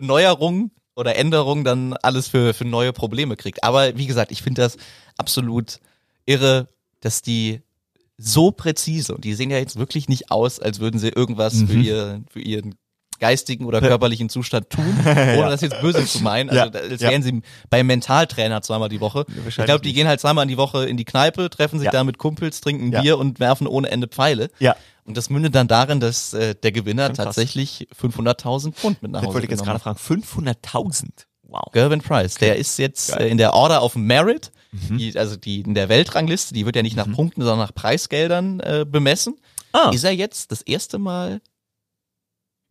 Neuerungen 0.00 0.70
oder 0.96 1.16
Änderungen 1.16 1.64
dann 1.64 1.94
alles 2.02 2.28
für, 2.28 2.54
für 2.54 2.64
neue 2.64 2.92
Probleme 2.92 3.36
kriegt. 3.36 3.64
Aber 3.64 3.96
wie 3.96 4.06
gesagt, 4.06 4.30
ich 4.32 4.42
finde 4.42 4.62
das 4.62 4.76
absolut 5.18 5.80
irre, 6.26 6.68
dass 7.00 7.22
die 7.22 7.60
so 8.16 8.52
präzise, 8.52 9.14
und 9.14 9.24
die 9.24 9.34
sehen 9.34 9.50
ja 9.50 9.58
jetzt 9.58 9.76
wirklich 9.76 10.08
nicht 10.08 10.30
aus, 10.30 10.60
als 10.60 10.78
würden 10.80 10.98
sie 11.00 11.08
irgendwas 11.08 11.54
für, 11.54 11.72
Mhm. 11.74 11.82
ihr, 11.82 12.22
für 12.30 12.40
ihren 12.40 12.74
geistigen 13.20 13.64
oder 13.64 13.80
körperlichen 13.80 14.28
Zustand 14.28 14.70
tun, 14.70 14.84
ohne 15.06 15.48
das 15.50 15.60
jetzt 15.60 15.80
böse 15.80 16.04
zu 16.04 16.20
meinen. 16.22 16.50
Also 16.50 16.78
Ja, 16.78 16.84
ja. 16.96 17.10
wären 17.10 17.22
sie 17.22 17.42
beim 17.70 17.86
Mentaltrainer 17.86 18.60
zweimal 18.62 18.88
die 18.88 19.00
Woche. 19.00 19.24
Ich 19.48 19.54
glaube, 19.56 19.80
die 19.80 19.88
nicht. 19.88 19.96
gehen 19.96 20.08
halt 20.08 20.20
zweimal 20.20 20.42
in 20.42 20.48
die 20.48 20.56
Woche 20.56 20.84
in 20.86 20.96
die 20.96 21.04
Kneipe, 21.04 21.48
treffen 21.50 21.78
sich 21.78 21.86
Ja. 21.86 21.92
da 21.92 22.04
mit 22.04 22.18
Kumpels, 22.18 22.60
trinken 22.60 22.92
Ja. 22.92 23.00
Bier 23.02 23.18
und 23.18 23.40
werfen 23.40 23.66
ohne 23.66 23.88
Ende 23.90 24.08
Pfeile. 24.08 24.50
Ja. 24.58 24.76
Und 25.06 25.16
das 25.16 25.28
mündet 25.30 25.54
dann 25.54 25.68
darin, 25.68 26.00
dass 26.00 26.32
äh, 26.32 26.54
der 26.54 26.72
Gewinner 26.72 27.08
krass. 27.08 27.16
tatsächlich 27.18 27.88
500.000 28.00 28.72
Pfund 28.72 29.02
mit 29.02 29.10
nach 29.12 29.20
Hause 29.22 29.34
wollte 29.34 29.44
ich 29.46 29.50
jetzt 29.50 29.62
gerade 29.64 29.78
fragen. 29.78 29.98
500.000. 29.98 31.08
Wow. 31.42 31.70
Gervin 31.72 32.00
Price, 32.00 32.36
der 32.36 32.56
ist 32.56 32.78
jetzt 32.78 33.10
Geil. 33.12 33.22
äh, 33.26 33.28
in 33.28 33.36
der 33.38 33.52
Order 33.54 33.82
of 33.82 33.96
Merit, 33.96 34.50
Mhm. 34.72 34.98
die, 34.98 35.16
also 35.16 35.36
die 35.36 35.60
in 35.60 35.74
der 35.74 35.88
Weltrangliste, 35.88 36.52
die 36.52 36.66
wird 36.66 36.74
ja 36.74 36.82
nicht 36.82 36.96
nach 36.96 37.08
Punkten, 37.12 37.42
sondern 37.42 37.60
nach 37.60 37.74
Preisgeldern 37.74 38.58
äh, 38.60 38.84
bemessen. 38.88 39.38
Ah. 39.72 39.90
Ist 39.94 40.02
er 40.02 40.10
jetzt 40.10 40.50
das 40.50 40.62
erste 40.62 40.98
Mal, 40.98 41.40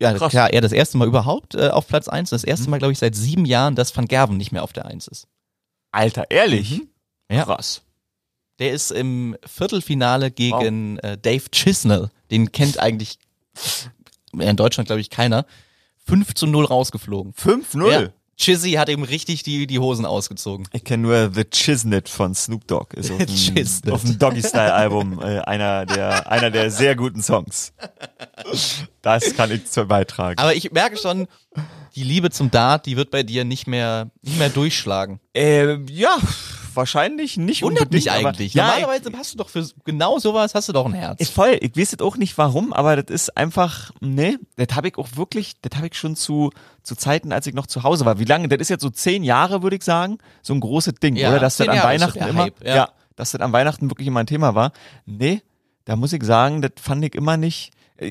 ja 0.02 0.12
Krass. 0.12 0.30
klar, 0.30 0.52
er 0.52 0.60
das 0.60 0.72
erste 0.72 0.98
Mal 0.98 1.08
überhaupt 1.08 1.54
äh, 1.54 1.68
auf 1.68 1.86
Platz 1.86 2.08
eins. 2.08 2.28
Das 2.30 2.42
Mhm. 2.42 2.48
erste 2.50 2.68
Mal, 2.70 2.78
glaube 2.78 2.92
ich, 2.92 2.98
seit 2.98 3.14
sieben 3.14 3.46
Jahren, 3.46 3.74
dass 3.74 3.96
Van 3.96 4.06
Gerven 4.06 4.36
nicht 4.36 4.52
mehr 4.52 4.64
auf 4.64 4.72
der 4.74 4.84
Eins 4.84 5.06
ist. 5.08 5.28
Alter, 5.92 6.30
ehrlich? 6.30 6.82
Ja. 7.30 7.44
Krass. 7.44 7.80
Der 8.58 8.72
ist 8.72 8.90
im 8.92 9.36
Viertelfinale 9.44 10.30
gegen 10.30 10.98
äh, 10.98 11.18
Dave 11.18 11.44
Chisnell. 11.50 12.10
Den 12.30 12.52
kennt 12.52 12.78
eigentlich 12.78 13.18
in 14.32 14.56
Deutschland, 14.56 14.86
glaube 14.86 15.00
ich, 15.00 15.10
keiner. 15.10 15.46
5 16.06 16.34
zu 16.34 16.46
0 16.46 16.66
rausgeflogen. 16.66 17.32
5-0. 17.32 17.90
Ja. 17.90 18.08
Chizzy 18.36 18.72
hat 18.72 18.88
ihm 18.88 19.04
richtig 19.04 19.44
die, 19.44 19.66
die 19.66 19.78
Hosen 19.78 20.04
ausgezogen. 20.04 20.66
Ich 20.72 20.82
kenne 20.82 21.04
nur 21.04 21.30
The 21.32 21.44
Chiznit 21.44 22.08
von 22.08 22.34
Snoop 22.34 22.66
Dogg. 22.66 22.96
Ist 22.96 23.12
auf 23.12 23.18
dem, 23.24 23.92
auf 23.92 24.02
dem 24.02 24.18
Doggy-Style-Album 24.18 25.20
äh, 25.20 25.38
einer, 25.40 25.86
der, 25.86 26.30
einer 26.30 26.50
der 26.50 26.70
sehr 26.70 26.96
guten 26.96 27.22
Songs. 27.22 27.72
Das 29.02 29.34
kann 29.36 29.52
ich 29.52 29.66
zur 29.70 29.86
beitragen. 29.86 30.38
Aber 30.38 30.54
ich 30.54 30.72
merke 30.72 30.96
schon, 30.96 31.28
die 31.94 32.02
Liebe 32.02 32.30
zum 32.30 32.50
Dart, 32.50 32.86
die 32.86 32.96
wird 32.96 33.10
bei 33.10 33.22
dir 33.22 33.44
nicht 33.44 33.68
mehr, 33.68 34.10
nicht 34.22 34.38
mehr 34.38 34.48
durchschlagen. 34.48 35.20
Äh, 35.32 35.76
ja, 35.84 36.18
wahrscheinlich 36.76 37.36
nicht 37.36 37.62
Wundert 37.62 37.92
mich 37.92 38.10
aber- 38.10 38.28
eigentlich. 38.30 38.54
Ja, 38.54 38.66
Normalerweise 38.78 39.10
hast 39.16 39.34
du 39.34 39.38
doch 39.38 39.48
für 39.48 39.66
genau 39.84 40.18
sowas 40.18 40.54
hast 40.54 40.68
du 40.68 40.72
doch 40.72 40.86
ein 40.86 40.92
Herz. 40.94 41.20
Ich 41.20 41.28
voll, 41.30 41.58
ich 41.60 41.76
weiß 41.76 41.92
jetzt 41.92 42.02
auch 42.02 42.16
nicht 42.16 42.36
warum, 42.38 42.72
aber 42.72 42.96
das 43.02 43.14
ist 43.14 43.36
einfach, 43.36 43.90
nee, 44.00 44.36
das 44.56 44.68
habe 44.76 44.88
ich 44.88 44.96
auch 44.98 45.08
wirklich, 45.16 45.54
das 45.62 45.76
habe 45.76 45.86
ich 45.88 45.94
schon 45.96 46.16
zu, 46.16 46.50
zu 46.82 46.94
Zeiten, 46.96 47.32
als 47.32 47.46
ich 47.46 47.54
noch 47.54 47.66
zu 47.66 47.82
Hause 47.82 48.04
war. 48.04 48.18
Wie 48.18 48.24
lange? 48.24 48.48
Das 48.48 48.58
ist 48.60 48.68
jetzt 48.70 48.82
so 48.82 48.90
zehn 48.90 49.22
Jahre, 49.24 49.62
würde 49.62 49.76
ich 49.76 49.82
sagen, 49.84 50.18
so 50.42 50.54
ein 50.54 50.60
großes 50.60 50.94
Ding, 51.02 51.16
Ja, 51.16 51.30
oder? 51.30 51.40
Dass 51.40 51.56
das 51.56 51.68
an 51.68 51.76
Jahre 51.76 51.88
Weihnachten 51.88 52.18
immer, 52.22 52.42
Hype, 52.44 52.64
ja. 52.66 52.88
dass 53.16 53.32
das 53.32 53.40
an 53.40 53.52
Weihnachten 53.52 53.90
wirklich 53.90 54.08
immer 54.08 54.20
ein 54.20 54.26
Thema 54.26 54.54
war. 54.54 54.72
Nee, 55.06 55.42
da 55.84 55.96
muss 55.96 56.12
ich 56.12 56.22
sagen, 56.24 56.62
das 56.62 56.72
fand 56.80 57.04
ich 57.04 57.14
immer 57.14 57.36
nicht. 57.36 57.72
äh, 57.98 58.10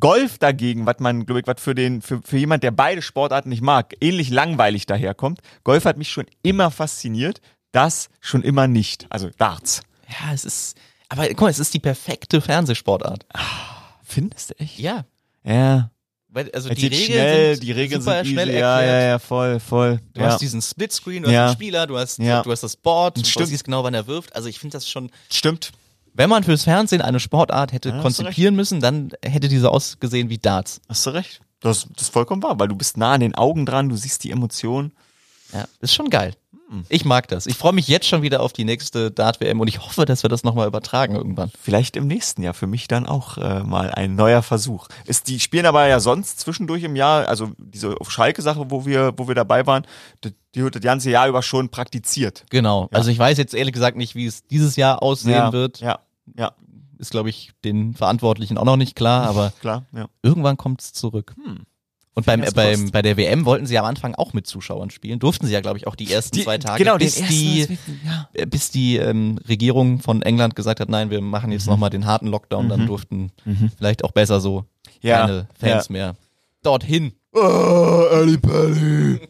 Golf 0.00 0.38
dagegen, 0.38 0.86
was 0.86 0.98
man, 1.00 1.26
glaube 1.26 1.40
ich, 1.40 1.46
was 1.46 1.60
für 1.60 1.74
den, 1.74 2.00
für, 2.00 2.22
für 2.22 2.38
jemand, 2.38 2.62
der 2.62 2.70
beide 2.70 3.02
Sportarten 3.02 3.50
nicht 3.50 3.60
mag, 3.60 3.94
ähnlich 4.00 4.30
langweilig 4.30 4.86
daherkommt. 4.86 5.40
Golf 5.62 5.84
hat 5.84 5.98
mich 5.98 6.08
schon 6.08 6.24
immer 6.42 6.70
fasziniert, 6.70 7.42
das 7.74 8.08
schon 8.20 8.42
immer 8.42 8.66
nicht. 8.68 9.06
Also 9.10 9.30
Darts. 9.38 9.82
ja, 10.08 10.32
es 10.32 10.44
ist, 10.44 10.76
aber 11.08 11.26
guck 11.28 11.42
mal, 11.42 11.50
es 11.50 11.58
ist 11.58 11.74
die 11.74 11.80
perfekte 11.80 12.40
Fernsehsportart. 12.40 13.26
Findest 14.02 14.50
du 14.50 14.54
echt? 14.58 14.78
Ja. 14.78 15.04
Ja. 15.44 15.90
Weil, 16.28 16.50
also 16.52 16.68
die 16.68 16.86
Regeln 16.86 17.04
schnell, 17.04 17.54
sind 17.54 17.62
die 17.64 17.72
Regeln 17.72 18.02
super 18.02 18.16
sind 18.24 18.32
schnell 18.32 18.48
easy. 18.48 18.58
Ja, 18.58 18.80
erklärt. 18.80 19.02
ja, 19.02 19.08
ja, 19.10 19.18
voll, 19.20 19.60
voll. 19.60 20.00
Du 20.14 20.20
ja. 20.20 20.26
hast 20.26 20.40
diesen 20.40 20.60
Splitscreen, 20.60 21.22
du 21.22 21.28
hast 21.28 21.34
Ja. 21.34 21.46
den 21.48 21.52
Spieler, 21.54 21.86
du 21.86 21.96
hast, 21.96 22.18
Ja. 22.18 22.42
du 22.42 22.50
hast 22.50 22.62
das 22.62 22.76
Board, 22.76 23.16
du 23.18 23.24
Stimmt. 23.24 23.48
siehst 23.48 23.64
genau, 23.64 23.84
wann 23.84 23.94
er 23.94 24.06
wirft. 24.08 24.34
Also 24.34 24.48
ich 24.48 24.58
finde 24.58 24.72
das 24.76 24.88
schon, 24.90 25.10
Stimmt. 25.30 25.70
wenn 26.12 26.28
man 26.28 26.42
fürs 26.42 26.64
Fernsehen 26.64 27.02
eine 27.02 27.20
Sportart 27.20 27.72
hätte 27.72 27.90
Ja, 27.90 28.02
hast 28.02 28.18
du 28.18 28.22
konzipieren 28.24 28.56
müssen, 28.56 28.80
dann 28.80 29.12
hätte 29.24 29.48
diese 29.48 29.70
ausgesehen 29.70 30.28
wie 30.28 30.38
Darts. 30.38 30.80
Hast 30.88 31.06
du 31.06 31.10
recht. 31.10 31.40
Das, 31.60 31.86
das 31.94 32.04
ist 32.08 32.12
vollkommen 32.12 32.42
wahr, 32.42 32.58
weil 32.58 32.68
du 32.68 32.74
bist 32.74 32.96
nah 32.96 33.12
an 33.12 33.20
den 33.20 33.36
Augen 33.36 33.64
dran, 33.64 33.88
du 33.88 33.96
siehst 33.96 34.24
die 34.24 34.32
Emotionen. 34.32 34.92
Ja, 35.52 35.66
ist 35.80 35.94
schon 35.94 36.10
geil. 36.10 36.34
Hm. 36.74 36.84
Ich 36.88 37.04
mag 37.04 37.28
das. 37.28 37.46
Ich 37.46 37.56
freue 37.56 37.72
mich 37.72 37.86
jetzt 37.86 38.06
schon 38.06 38.22
wieder 38.22 38.40
auf 38.40 38.52
die 38.52 38.64
nächste 38.64 39.10
Dart-WM 39.10 39.60
und 39.60 39.68
ich 39.68 39.80
hoffe, 39.80 40.04
dass 40.04 40.24
wir 40.24 40.28
das 40.28 40.42
nochmal 40.42 40.66
übertragen 40.66 41.14
irgendwann. 41.14 41.50
Vielleicht 41.60 41.96
im 41.96 42.06
nächsten 42.08 42.42
Jahr 42.42 42.54
für 42.54 42.66
mich 42.66 42.88
dann 42.88 43.06
auch 43.06 43.38
äh, 43.38 43.62
mal 43.62 43.90
ein 43.90 44.16
neuer 44.16 44.42
Versuch. 44.42 44.88
Ist, 45.06 45.28
die 45.28 45.38
spielen 45.38 45.66
aber 45.66 45.86
ja 45.86 46.00
sonst 46.00 46.40
zwischendurch 46.40 46.82
im 46.82 46.96
Jahr, 46.96 47.28
also 47.28 47.52
diese 47.58 48.00
auf 48.00 48.10
Schalke-Sache, 48.10 48.70
wo 48.70 48.84
wir, 48.84 49.14
wo 49.16 49.28
wir 49.28 49.36
dabei 49.36 49.66
waren, 49.66 49.86
die, 50.24 50.34
die 50.54 50.62
wird 50.64 50.74
das 50.74 50.82
ganze 50.82 51.10
Jahr 51.10 51.28
über 51.28 51.42
schon 51.42 51.68
praktiziert. 51.68 52.44
Genau. 52.50 52.82
Ja. 52.82 52.98
Also 52.98 53.10
ich 53.10 53.18
weiß 53.18 53.38
jetzt 53.38 53.54
ehrlich 53.54 53.72
gesagt 53.72 53.96
nicht, 53.96 54.16
wie 54.16 54.26
es 54.26 54.46
dieses 54.46 54.74
Jahr 54.74 55.02
aussehen 55.02 55.32
ja, 55.32 55.52
wird. 55.52 55.78
Ja, 55.78 56.00
ja, 56.36 56.52
Ist, 56.98 57.12
glaube 57.12 57.30
ich, 57.30 57.52
den 57.64 57.94
Verantwortlichen 57.94 58.58
auch 58.58 58.64
noch 58.64 58.76
nicht 58.76 58.96
klar, 58.96 59.28
aber 59.28 59.52
klar, 59.60 59.86
ja. 59.92 60.06
irgendwann 60.22 60.56
kommt 60.56 60.80
es 60.80 60.92
zurück. 60.92 61.34
Und 62.16 62.26
beim, 62.26 62.44
beim, 62.54 62.90
bei 62.92 63.02
der 63.02 63.16
WM 63.16 63.44
wollten 63.44 63.66
sie 63.66 63.76
am 63.76 63.84
Anfang 63.84 64.14
auch 64.14 64.32
mit 64.34 64.46
Zuschauern 64.46 64.90
spielen. 64.90 65.18
Durften 65.18 65.46
sie 65.46 65.52
ja, 65.52 65.60
glaube 65.60 65.78
ich, 65.78 65.86
auch 65.88 65.96
die 65.96 66.12
ersten 66.12 66.40
zwei 66.40 66.58
Tage, 66.58 66.84
genau, 66.84 66.96
bis, 66.96 67.16
den 67.16 67.26
die, 67.26 67.60
ersten, 67.62 68.00
ja. 68.04 68.28
äh, 68.32 68.46
bis 68.46 68.70
die 68.70 68.96
ähm, 68.98 69.38
Regierung 69.48 69.98
von 70.00 70.22
England 70.22 70.54
gesagt 70.54 70.78
hat, 70.78 70.88
nein, 70.88 71.10
wir 71.10 71.20
machen 71.20 71.50
jetzt 71.50 71.66
nochmal 71.66 71.90
den 71.90 72.06
harten 72.06 72.28
Lockdown, 72.28 72.68
dann 72.68 72.86
durften 72.86 73.32
vielleicht 73.76 74.04
auch 74.04 74.12
besser 74.12 74.40
so 74.40 74.64
Mhm. 75.04 75.08
Ja, 75.08 75.26
keine 75.26 75.48
Fans 75.58 75.88
ja. 75.88 75.92
mehr 75.92 76.16
dorthin. 76.62 77.12
Oh, 77.32 77.38
Ali. 78.10 78.38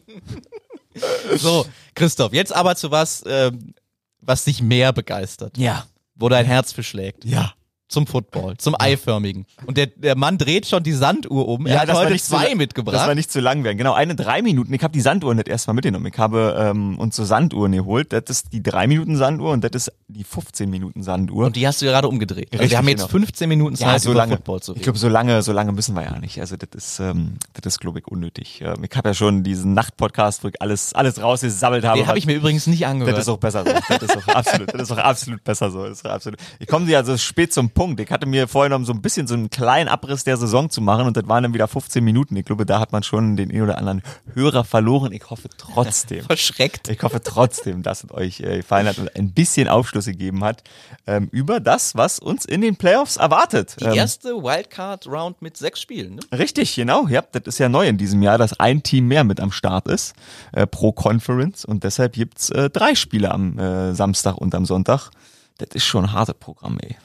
So, 1.35 1.65
Christoph, 1.93 2.31
jetzt 2.31 2.55
aber 2.55 2.77
zu 2.77 2.89
was, 2.89 3.21
ähm, 3.27 3.73
was 4.21 4.45
dich 4.45 4.61
mehr 4.61 4.93
begeistert, 4.93 5.57
Ja, 5.57 5.85
wo 6.15 6.29
dein 6.29 6.45
Herz 6.45 6.71
für 6.71 6.83
schlägt. 6.83 7.25
ja. 7.25 7.53
Zum 7.87 8.07
Football, 8.07 8.57
zum 8.57 8.75
eiförmigen. 8.79 9.45
Und 9.67 9.77
der, 9.77 9.85
der 9.85 10.15
Mann 10.17 10.39
dreht 10.39 10.65
schon 10.65 10.81
die 10.81 10.91
Sanduhr 10.91 11.47
um. 11.47 11.67
Er 11.67 11.81
hat 11.81 11.87
das 11.87 11.95
war 11.95 12.03
heute 12.05 12.13
nicht 12.13 12.25
zu 12.25 12.31
zwei 12.31 12.49
la- 12.49 12.55
mitgebracht. 12.55 12.95
Das 12.95 13.07
war 13.07 13.13
nicht 13.13 13.31
zu 13.31 13.39
lang 13.39 13.63
werden. 13.63 13.77
Genau, 13.77 13.93
eine 13.93 14.15
drei 14.15 14.41
Minuten. 14.41 14.73
Ich 14.73 14.81
habe 14.81 14.91
die 14.91 15.01
Sanduhr 15.01 15.35
nicht 15.35 15.47
erstmal 15.47 15.75
mitgenommen. 15.75 16.07
Ich 16.11 16.17
habe 16.17 16.55
ähm, 16.59 16.97
uns 16.97 17.15
so 17.15 17.23
Sanduhren 17.25 17.73
geholt. 17.73 18.11
Das 18.11 18.23
ist 18.27 18.53
die 18.53 18.63
drei 18.63 18.87
Minuten 18.87 19.17
Sanduhr 19.17 19.51
und 19.51 19.63
das 19.63 19.71
ist 19.87 19.91
die 20.07 20.23
15 20.23 20.67
Minuten 20.67 21.03
Sanduhr. 21.03 21.45
Und 21.45 21.55
die 21.55 21.67
hast 21.67 21.81
du 21.81 21.85
gerade 21.85 22.07
umgedreht. 22.07 22.47
Also 22.53 22.57
Richtig, 22.63 22.71
wir 22.71 22.77
haben 22.79 22.87
jetzt 22.87 23.01
genau. 23.01 23.11
15 23.11 23.49
Minuten 23.49 23.75
Zeit, 23.75 23.87
ja, 23.87 23.99
so 23.99 24.09
über 24.11 24.17
lange. 24.17 24.35
Football 24.37 24.61
zu 24.63 24.71
Ich 24.71 24.77
reden. 24.77 24.83
glaube, 24.85 24.97
so 24.99 25.07
lange, 25.07 25.41
so 25.43 25.51
lange 25.51 25.71
müssen 25.71 25.95
wir 25.95 26.03
ja 26.03 26.17
nicht. 26.19 26.39
Also 26.41 26.55
das 26.57 26.69
ist, 26.73 26.99
ähm, 26.99 27.35
das 27.53 27.73
ist 27.75 27.79
glaube 27.79 27.99
ich 27.99 28.07
unnötig. 28.07 28.61
Ähm, 28.61 28.83
ich 28.89 28.97
habe 28.97 29.09
ja 29.09 29.13
schon 29.13 29.43
diesen 29.43 29.75
Nachtpodcast, 29.75 30.43
wo 30.43 30.47
ich 30.47 30.59
alles, 30.59 30.93
alles 30.93 31.21
rausgesammelt 31.21 31.85
habe. 31.85 31.99
Den 31.99 32.07
habe 32.07 32.17
ich 32.17 32.25
mir 32.25 32.33
übrigens 32.35 32.65
nicht 32.65 32.87
angehört. 32.87 33.15
das 33.15 33.25
ist 33.25 33.29
auch 33.29 33.37
besser 33.37 33.63
so. 33.63 33.71
Das 33.89 34.01
ist 34.01 34.17
auch 34.17 34.27
absolut, 34.35 34.73
das 34.73 34.81
ist 34.81 34.91
auch 34.91 34.97
absolut 34.97 35.43
besser 35.43 35.69
so. 35.69 35.83
Das 35.83 35.99
ist 35.99 36.05
absolut. 36.07 36.39
Ich 36.57 36.67
komme 36.67 36.89
ja 36.89 37.03
so 37.03 37.15
spät 37.17 37.53
zum 37.53 37.69
Punkt. 37.75 37.99
Ich 37.99 38.09
hatte 38.09 38.25
mir 38.25 38.47
noch 38.51 38.85
so 38.85 38.93
ein 38.93 39.01
bisschen 39.01 39.27
so 39.27 39.35
einen 39.35 39.51
kleinen 39.51 39.87
Abriss 39.87 40.23
der 40.23 40.37
Saison 40.37 40.71
zu 40.71 40.81
machen 40.81 41.05
und 41.05 41.15
das 41.15 41.27
waren 41.27 41.43
dann 41.43 41.53
wieder 41.53 41.67
15 41.67 42.03
Minuten. 42.03 42.35
Ich 42.35 42.45
glaube, 42.45 42.65
da 42.65 42.79
hat 42.79 42.91
man 42.91 43.03
schon 43.03 43.35
den 43.35 43.51
einen 43.51 43.61
oder 43.61 43.77
anderen 43.77 44.01
Hörer 44.33 44.63
verloren. 44.63 45.11
Ich 45.11 45.29
hoffe 45.29 45.49
trotzdem. 45.55 46.23
Verschreckt. 46.25 46.87
Ich 46.89 47.03
hoffe 47.03 47.21
trotzdem, 47.21 47.83
dass 47.83 48.03
es 48.03 48.11
euch 48.11 48.39
äh, 48.39 48.57
gefallen 48.57 48.87
hat 48.87 48.97
und 48.97 49.15
ein 49.15 49.33
bisschen 49.33 49.67
Aufschluss 49.67 50.05
gegeben 50.05 50.43
hat 50.43 50.63
ähm, 51.05 51.27
über 51.31 51.59
das, 51.59 51.95
was 51.95 52.17
uns 52.17 52.45
in 52.45 52.61
den 52.61 52.77
Playoffs 52.77 53.17
erwartet. 53.17 53.75
Die 53.79 53.85
Ähm, 53.85 53.93
erste 53.93 54.29
Wildcard-Round 54.41 55.41
mit 55.43 55.57
sechs 55.57 55.79
Spielen, 55.81 56.15
ne? 56.15 56.21
Richtig, 56.35 56.73
genau. 56.73 57.07
Ja, 57.07 57.21
das 57.31 57.43
ist 57.45 57.59
ja 57.59 57.69
neu 57.69 57.87
in 57.87 57.97
diesem 57.99 58.23
Jahr, 58.23 58.37
dass 58.39 58.59
ein 58.59 58.81
Team 58.81 59.07
mehr 59.07 59.23
mit 59.23 59.39
am 59.39 59.51
Start 59.51 59.87
ist 59.87 60.15
äh, 60.53 60.65
pro 60.65 60.91
Conference 60.93 61.65
und 61.65 61.83
deshalb 61.83 62.13
gibt's 62.13 62.49
äh, 62.49 62.69
drei 62.69 62.95
Spiele 62.95 63.31
am 63.31 63.59
äh, 63.59 63.93
Samstag 63.93 64.37
und 64.37 64.55
am 64.55 64.65
Sonntag. 64.65 65.11
Das 65.57 65.69
ist 65.73 65.83
schon 65.85 66.05
ein 66.05 66.11
hartes 66.13 66.35
Programm, 66.39 66.77
ey. 66.81 66.95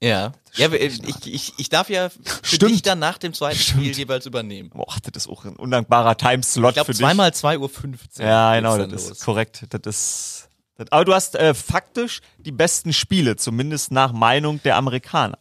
Ja. 0.00 0.32
Ja, 0.54 0.72
ich, 0.72 1.26
ich, 1.26 1.52
ich 1.56 1.68
darf 1.68 1.90
ja 1.90 2.08
für 2.08 2.20
Stimmt. 2.42 2.72
dich 2.72 2.82
dann 2.82 2.98
nach 2.98 3.18
dem 3.18 3.34
zweiten 3.34 3.58
Spiel 3.58 3.96
jeweils 3.96 4.26
übernehmen. 4.26 4.70
Boah, 4.70 4.86
das 5.12 5.24
ist 5.26 5.28
auch 5.28 5.44
ein 5.44 5.56
undankbarer 5.56 6.16
Timeslot 6.16 6.70
Ich 6.70 6.74
glaube, 6.74 6.86
für 6.86 6.92
dich. 6.92 7.00
zweimal 7.00 7.30
2.15 7.30 8.20
Uhr. 8.20 8.26
Ja, 8.26 8.54
genau, 8.56 8.76
das 8.78 9.04
dann 9.04 9.12
ist 9.12 9.24
korrekt. 9.24 9.66
Das 9.70 9.80
ist. 9.84 10.48
Das, 10.76 10.92
aber 10.92 11.04
du 11.04 11.14
hast 11.14 11.34
äh, 11.34 11.54
faktisch 11.54 12.20
die 12.38 12.52
besten 12.52 12.92
Spiele, 12.92 13.34
zumindest 13.36 13.90
nach 13.90 14.12
Meinung 14.12 14.62
der 14.62 14.76
Amerikaner. 14.76 15.38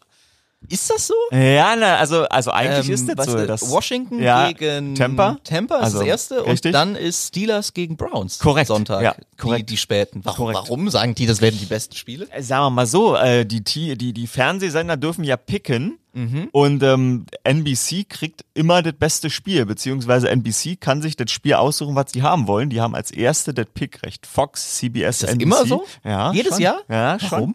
Ist 0.69 0.89
das 0.89 1.07
so? 1.07 1.13
Ja, 1.31 1.75
na, 1.77 1.95
also, 1.97 2.23
also 2.25 2.51
eigentlich 2.51 2.87
Ähm, 2.87 2.93
ist 2.93 3.07
das 3.17 3.25
so. 3.27 3.45
Das, 3.45 3.69
Washington 3.69 4.21
ja, 4.21 4.51
gegen 4.51 4.95
Tampa. 4.95 5.37
Tampa 5.43 5.77
ist 5.77 5.83
Also, 5.83 5.99
das 5.99 6.07
erste 6.07 6.45
richtig. 6.45 6.69
und 6.69 6.73
dann 6.73 6.95
ist 6.95 7.27
Steelers 7.27 7.73
gegen 7.73 7.95
Browns 7.95 8.39
Korrekt, 8.39 8.67
Sonntag. 8.67 9.01
ja, 9.03 9.13
Die, 9.13 9.37
korrekt. 9.37 9.69
die 9.69 9.77
späten. 9.77 10.21
Warum, 10.23 10.37
Korrekt. 10.47 10.57
warum 10.57 10.89
sagen 10.89 11.13
die, 11.15 11.25
das 11.27 11.41
werden 11.41 11.57
die 11.59 11.67
besten 11.67 11.95
Spiele? 11.95 12.27
Äh, 12.31 12.41
Sagen 12.41 12.65
wir 12.65 12.69
mal 12.71 12.87
so, 12.87 13.15
äh, 13.15 13.45
die, 13.45 13.63
die, 13.63 13.95
die 14.13 14.27
Fernsehsender 14.27 14.97
dürfen 14.97 15.23
ja 15.23 15.37
picken 15.37 15.99
Mhm. 16.17 16.49
und 16.51 16.81
ähm, 16.81 17.25
NBC 17.43 18.09
kriegt 18.09 18.43
immer 18.55 18.81
das 18.81 18.93
beste 18.93 19.29
Spiel, 19.29 19.67
beziehungsweise 19.67 20.29
NBC 20.29 20.81
kann 20.81 21.03
sich 21.03 21.15
das 21.15 21.29
Spiel 21.31 21.53
aussuchen, 21.53 21.93
was 21.95 22.11
sie 22.11 22.23
haben 22.23 22.47
wollen. 22.47 22.71
Die 22.71 22.81
haben 22.81 22.95
als 22.95 23.11
erste 23.11 23.53
das 23.53 23.67
Pickrecht. 23.71 24.25
Fox, 24.25 24.77
CBS, 24.77 25.19
das 25.19 25.29
NBC. 25.29 25.43
immer 25.43 25.65
so? 25.67 25.85
Ja. 26.03 26.31
Jedes 26.33 26.53
schon. 26.53 26.61
Jahr? 26.63 26.79
Ja, 26.89 27.19
schon. 27.19 27.53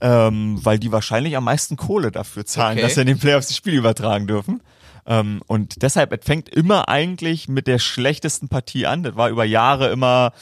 Ähm, 0.00 0.60
weil 0.62 0.78
die 0.78 0.92
wahrscheinlich 0.92 1.36
am 1.36 1.44
meisten 1.44 1.76
Kohle 1.76 2.12
dafür 2.12 2.46
zahlen, 2.46 2.78
Okay. 2.78 2.82
dass 2.86 2.94
sie 2.94 3.00
in 3.00 3.08
den 3.08 3.18
Playoffs 3.18 3.48
die 3.48 3.54
Spiele 3.54 3.76
übertragen 3.76 4.28
dürfen. 4.28 4.62
Ähm, 5.08 5.40
und 5.48 5.82
deshalb, 5.82 6.12
es 6.12 6.24
fängt 6.24 6.48
immer 6.48 6.88
eigentlich 6.88 7.48
mit 7.48 7.66
der 7.66 7.78
schlechtesten 7.80 8.48
Partie 8.48 8.86
an. 8.86 9.02
Das 9.02 9.16
war 9.16 9.30
über 9.30 9.44
Jahre 9.44 9.90
immer 9.90 10.32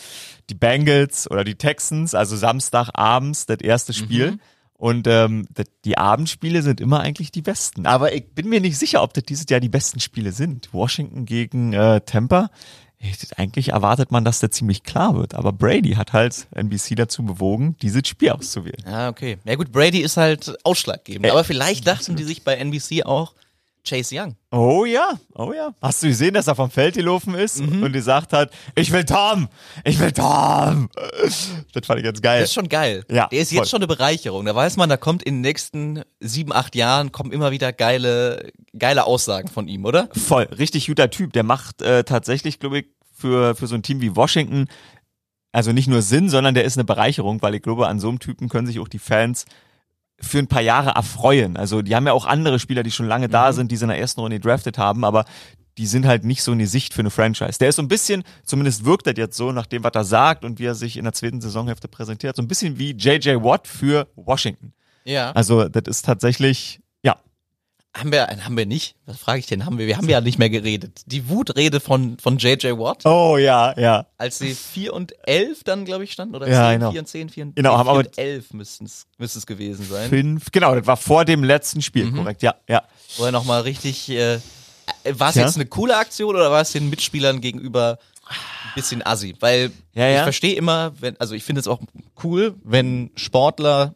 die 0.50 0.54
Bengals 0.54 1.30
oder 1.30 1.44
die 1.44 1.54
Texans, 1.54 2.14
also 2.14 2.36
Samstagabends 2.36 3.46
das 3.46 3.58
erste 3.62 3.94
Spiel. 3.94 4.38
Und 4.84 5.06
ähm, 5.06 5.48
die 5.86 5.96
Abendspiele 5.96 6.60
sind 6.60 6.78
immer 6.78 7.00
eigentlich 7.00 7.32
die 7.32 7.40
besten. 7.40 7.86
Aber 7.86 8.12
ich 8.14 8.34
bin 8.34 8.50
mir 8.50 8.60
nicht 8.60 8.76
sicher, 8.76 9.02
ob 9.02 9.14
das 9.14 9.24
dieses 9.24 9.46
Jahr 9.48 9.58
die 9.58 9.70
besten 9.70 9.98
Spiele 9.98 10.30
sind. 10.30 10.74
Washington 10.74 11.24
gegen 11.24 11.72
äh, 11.72 12.02
Tampa. 12.02 12.50
Eigentlich 13.38 13.70
erwartet 13.70 14.12
man, 14.12 14.26
dass 14.26 14.40
der 14.40 14.50
ziemlich 14.50 14.82
klar 14.82 15.16
wird. 15.16 15.32
Aber 15.32 15.54
Brady 15.54 15.92
hat 15.92 16.12
halt 16.12 16.48
NBC 16.54 16.96
dazu 16.96 17.24
bewogen, 17.24 17.76
dieses 17.80 18.06
Spiel 18.06 18.32
auszuwählen. 18.32 18.84
Ja, 18.84 19.08
okay. 19.08 19.38
Ja 19.46 19.54
gut, 19.54 19.72
Brady 19.72 20.00
ist 20.00 20.18
halt 20.18 20.54
ausschlaggebend. 20.64 21.24
Ey, 21.24 21.30
Aber 21.30 21.44
vielleicht 21.44 21.86
dachten 21.86 22.14
die 22.16 22.24
sich 22.24 22.44
bei 22.44 22.56
NBC 22.56 23.06
auch 23.06 23.32
Chase 23.86 24.14
Young. 24.18 24.34
Oh 24.50 24.84
ja, 24.84 25.14
oh 25.34 25.52
ja. 25.52 25.74
Hast 25.82 26.02
du 26.02 26.06
gesehen, 26.08 26.34
dass 26.34 26.46
er 26.46 26.54
vom 26.54 26.70
Feld 26.70 26.94
gelaufen 26.94 27.34
ist 27.34 27.60
und 27.60 27.92
gesagt 27.92 28.32
hat, 28.32 28.50
ich 28.74 28.90
will 28.92 29.04
Tom, 29.04 29.48
ich 29.84 29.98
will 30.00 30.12
Tom. 30.12 30.88
Das 31.72 31.86
fand 31.86 31.98
ich 32.00 32.04
ganz 32.04 32.20
geil. 32.22 32.40
Das 32.40 32.50
ist 32.50 32.54
schon 32.54 32.68
geil. 32.68 33.04
Ja, 33.10 33.26
Der 33.28 33.40
ist 33.40 33.50
voll. 33.50 33.58
jetzt 33.58 33.70
schon 33.70 33.78
eine 33.78 33.86
Bereicherung. 33.86 34.46
Da 34.46 34.54
weiß 34.54 34.76
man, 34.76 34.88
da 34.88 34.96
kommt 34.96 35.22
in 35.22 35.34
den 35.36 35.40
nächsten 35.42 36.02
sieben, 36.20 36.52
acht 36.52 36.74
Jahren 36.74 37.12
kommen 37.12 37.30
immer 37.32 37.50
wieder 37.50 37.72
geile, 37.72 38.50
geile 38.78 39.04
Aussagen 39.04 39.48
von 39.48 39.68
ihm, 39.68 39.84
oder? 39.84 40.08
Voll, 40.12 40.44
richtig 40.58 40.86
guter 40.86 41.10
Typ. 41.10 41.32
Der 41.34 41.42
macht 41.42 41.82
äh, 41.82 42.04
tatsächlich, 42.04 42.58
glaube 42.60 42.78
ich, 42.80 42.86
für, 43.12 43.54
für 43.54 43.66
so 43.66 43.74
ein 43.74 43.82
Team 43.82 44.00
wie 44.00 44.16
Washington, 44.16 44.66
also 45.52 45.72
nicht 45.72 45.88
nur 45.88 46.02
Sinn, 46.02 46.28
sondern 46.28 46.54
der 46.54 46.64
ist 46.64 46.76
eine 46.76 46.84
Bereicherung, 46.84 47.40
weil 47.42 47.54
ich 47.54 47.62
glaube, 47.62 47.86
an 47.86 48.00
so 48.00 48.08
einem 48.08 48.18
Typen 48.18 48.48
können 48.48 48.66
sich 48.66 48.80
auch 48.80 48.88
die 48.88 48.98
Fans 48.98 49.44
für 50.20 50.38
ein 50.38 50.46
paar 50.46 50.62
Jahre 50.62 50.90
erfreuen. 50.90 51.56
Also 51.56 51.82
die 51.82 51.94
haben 51.94 52.06
ja 52.06 52.12
auch 52.12 52.26
andere 52.26 52.58
Spieler, 52.58 52.82
die 52.82 52.90
schon 52.90 53.06
lange 53.06 53.28
da 53.28 53.52
sind, 53.52 53.70
die 53.70 53.76
sie 53.76 53.84
in 53.84 53.88
der 53.88 53.98
ersten 53.98 54.20
Runde 54.20 54.38
gedraftet 54.38 54.78
haben, 54.78 55.04
aber 55.04 55.24
die 55.76 55.86
sind 55.86 56.06
halt 56.06 56.24
nicht 56.24 56.42
so 56.42 56.52
eine 56.52 56.66
Sicht 56.66 56.94
für 56.94 57.00
eine 57.00 57.10
Franchise. 57.10 57.58
Der 57.58 57.68
ist 57.68 57.76
so 57.76 57.82
ein 57.82 57.88
bisschen, 57.88 58.22
zumindest 58.44 58.84
wirkt 58.84 59.06
das 59.06 59.14
jetzt 59.16 59.36
so, 59.36 59.50
nach 59.52 59.66
dem, 59.66 59.82
was 59.82 59.92
er 59.94 60.04
sagt 60.04 60.44
und 60.44 60.58
wie 60.58 60.66
er 60.66 60.74
sich 60.74 60.96
in 60.96 61.04
der 61.04 61.12
zweiten 61.12 61.40
Saisonhälfte 61.40 61.88
präsentiert, 61.88 62.36
so 62.36 62.42
ein 62.42 62.48
bisschen 62.48 62.78
wie 62.78 62.92
JJ 62.92 63.42
Watt 63.42 63.66
für 63.66 64.06
Washington. 64.14 64.72
Ja. 65.04 65.32
Also 65.32 65.68
das 65.68 65.82
ist 65.86 66.04
tatsächlich, 66.04 66.80
Haben 67.96 68.10
wir, 68.10 68.26
haben 68.26 68.56
wir 68.56 68.66
nicht? 68.66 68.96
Was 69.06 69.18
frage 69.18 69.38
ich 69.38 69.46
denn? 69.46 69.64
Haben 69.64 69.78
wir? 69.78 69.86
Wir 69.86 69.96
haben 69.96 70.08
ja 70.08 70.20
nicht 70.20 70.36
mehr 70.38 70.50
geredet. 70.50 71.02
Die 71.06 71.28
Wutrede 71.28 71.78
von, 71.78 72.18
von 72.18 72.38
JJ 72.38 72.72
Watt, 72.72 73.06
Oh 73.06 73.36
ja, 73.36 73.72
ja. 73.78 74.06
als 74.18 74.38
sie 74.40 74.52
4 74.52 74.92
und 74.92 75.14
11 75.28 75.62
dann, 75.62 75.84
glaube 75.84 76.02
ich, 76.02 76.10
standen, 76.12 76.34
oder 76.34 76.48
Ja, 76.48 76.70
10, 76.70 76.80
genau. 76.80 76.90
4 76.90 77.00
und 77.00 77.06
10, 77.06 77.28
4 77.30 77.44
und, 77.44 77.56
Genau, 77.56 77.70
nee, 77.70 77.76
haben 77.78 77.84
4 77.86 77.90
aber- 77.92 77.98
und 78.00 78.18
11 78.18 78.52
müssten 78.52 78.86
es 78.86 79.06
müsste 79.18 79.38
es 79.38 79.46
gewesen 79.46 79.86
sein. 79.88 80.08
Fünf, 80.08 80.50
genau, 80.50 80.74
das 80.74 80.86
war 80.88 80.96
vor 80.96 81.24
dem 81.24 81.44
letzten 81.44 81.82
Spiel, 81.82 82.10
korrekt, 82.10 82.42
ja, 82.42 82.56
ja. 82.68 82.82
Wo 83.16 83.26
er 83.26 83.32
nochmal 83.32 83.60
richtig, 83.62 84.08
äh, 84.10 84.40
war 85.12 85.28
es 85.28 85.34
Tja. 85.34 85.44
jetzt 85.44 85.54
eine 85.54 85.66
coole 85.66 85.96
Aktion 85.96 86.34
oder 86.34 86.50
war 86.50 86.62
es 86.62 86.72
den 86.72 86.90
Mitspielern 86.90 87.40
gegenüber 87.40 87.98
ein 88.28 88.74
bisschen 88.74 89.06
assi? 89.06 89.36
Weil 89.38 89.70
Ja, 89.94 90.08
ich 90.08 90.16
ja. 90.16 90.22
verstehe 90.24 90.56
immer, 90.56 90.92
wenn, 91.00 91.16
also 91.20 91.34
ich 91.36 91.44
finde 91.44 91.60
es 91.60 91.68
auch 91.68 91.78
cool, 92.24 92.56
wenn 92.64 93.12
Sportler 93.14 93.94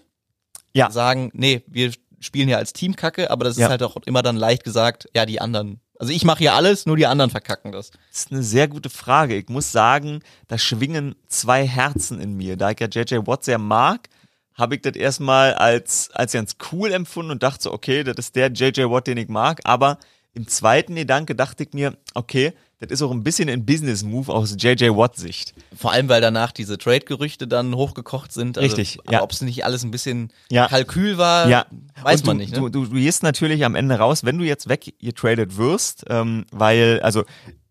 Ja. 0.73 0.89
sagen, 0.93 1.31
nee, 1.35 1.63
wir 1.67 1.91
spielen 2.21 2.49
ja 2.49 2.57
als 2.59 2.73
Team 2.73 2.97
Kacke, 2.97 3.31
aber 3.31 3.45
das 3.45 3.57
ist 3.57 3.63
Ja. 3.63 3.69
halt 3.69 3.83
auch 3.83 3.97
immer 4.05 4.23
dann 4.23 4.37
leicht 4.37 4.65
gesagt, 4.65 5.09
ja, 5.15 5.27
die 5.27 5.41
anderen. 5.41 5.81
Also 5.99 6.13
ich 6.13 6.25
mache 6.25 6.39
hier 6.39 6.55
alles, 6.55 6.87
nur 6.87 6.97
die 6.97 7.07
anderen 7.07 7.31
verkacken 7.31 7.73
das. 7.73 7.91
Das 7.91 8.21
ist 8.21 8.33
eine 8.33 8.43
sehr 8.43 8.69
gute 8.69 8.89
Frage. 8.91 9.37
Ich 9.37 9.49
muss 9.49 9.73
sagen, 9.73 10.21
da 10.47 10.57
schwingen 10.59 11.17
zwei 11.27 11.67
Herzen 11.67 12.21
in 12.21 12.35
mir. 12.35 12.57
Da 12.57 12.71
ich 12.71 12.79
ja 12.81 12.87
JJ 12.89 13.27
Watt 13.27 13.45
sehr 13.45 13.59
mag, 13.59 14.09
habe 14.55 14.77
ich 14.77 14.83
das 14.83 14.95
erstmal 14.97 15.55
als, 15.55 16.11
als 16.13 16.33
ganz 16.33 16.57
cool 16.73 16.93
empfunden 16.93 17.33
und 17.33 17.43
dachte 17.43 17.65
so, 17.65 17.73
okay, 17.73 18.05
das 18.05 18.17
ist 18.19 18.37
der 18.37 18.51
JJ 18.53 18.83
Watt, 18.91 19.07
den 19.09 19.19
ich 19.19 19.29
mag. 19.29 19.61
Aber 19.65 19.99
im 20.35 20.47
zweiten 20.47 20.95
Gedanke 20.95 21.35
dachte 21.35 21.65
ich 21.65 21.73
mir, 21.73 21.97
okay, 22.15 22.53
das 22.81 22.91
ist 22.91 23.03
auch 23.03 23.11
ein 23.11 23.25
bisschen 23.25 23.49
ein 23.49 23.65
Business-Move 23.67 24.33
aus 24.33 24.55
JJ 24.59 24.91
Watt-Sicht. 24.91 25.53
Vor 25.77 25.93
allem, 25.93 26.09
weil 26.09 26.21
danach 26.21 26.53
diese 26.53 26.79
Trade-Gerüchte 26.79 27.49
dann 27.49 27.75
hochgekocht 27.75 28.33
sind. 28.33 28.57
Also, 28.57 28.77
Richtig, 28.77 28.99
ja. 29.11 29.23
Ob 29.23 29.33
es 29.33 29.41
nicht 29.41 29.65
alles 29.65 29.83
ein 29.83 29.91
bisschen 29.91 30.31
Ja. 30.51 30.69
Kalkül 30.69 31.19
war, 31.19 31.49
Ja, 31.49 31.67
weiß 32.03 32.21
Und 32.21 32.27
man 32.27 32.37
du, 32.39 32.43
nicht. 32.45 32.53
Ne? 32.53 32.59
Du, 32.61 32.69
du, 32.69 32.85
du 32.87 32.95
gehst 32.95 33.23
natürlich 33.25 33.65
am 33.65 33.75
Ende 33.75 33.97
raus, 33.97 34.25
wenn 34.25 34.39
du 34.39 34.45
jetzt 34.45 34.69
weggetradet 34.69 35.57
wirst, 35.57 36.05
ähm, 36.09 36.47
weil, 36.53 37.01
also 37.03 37.25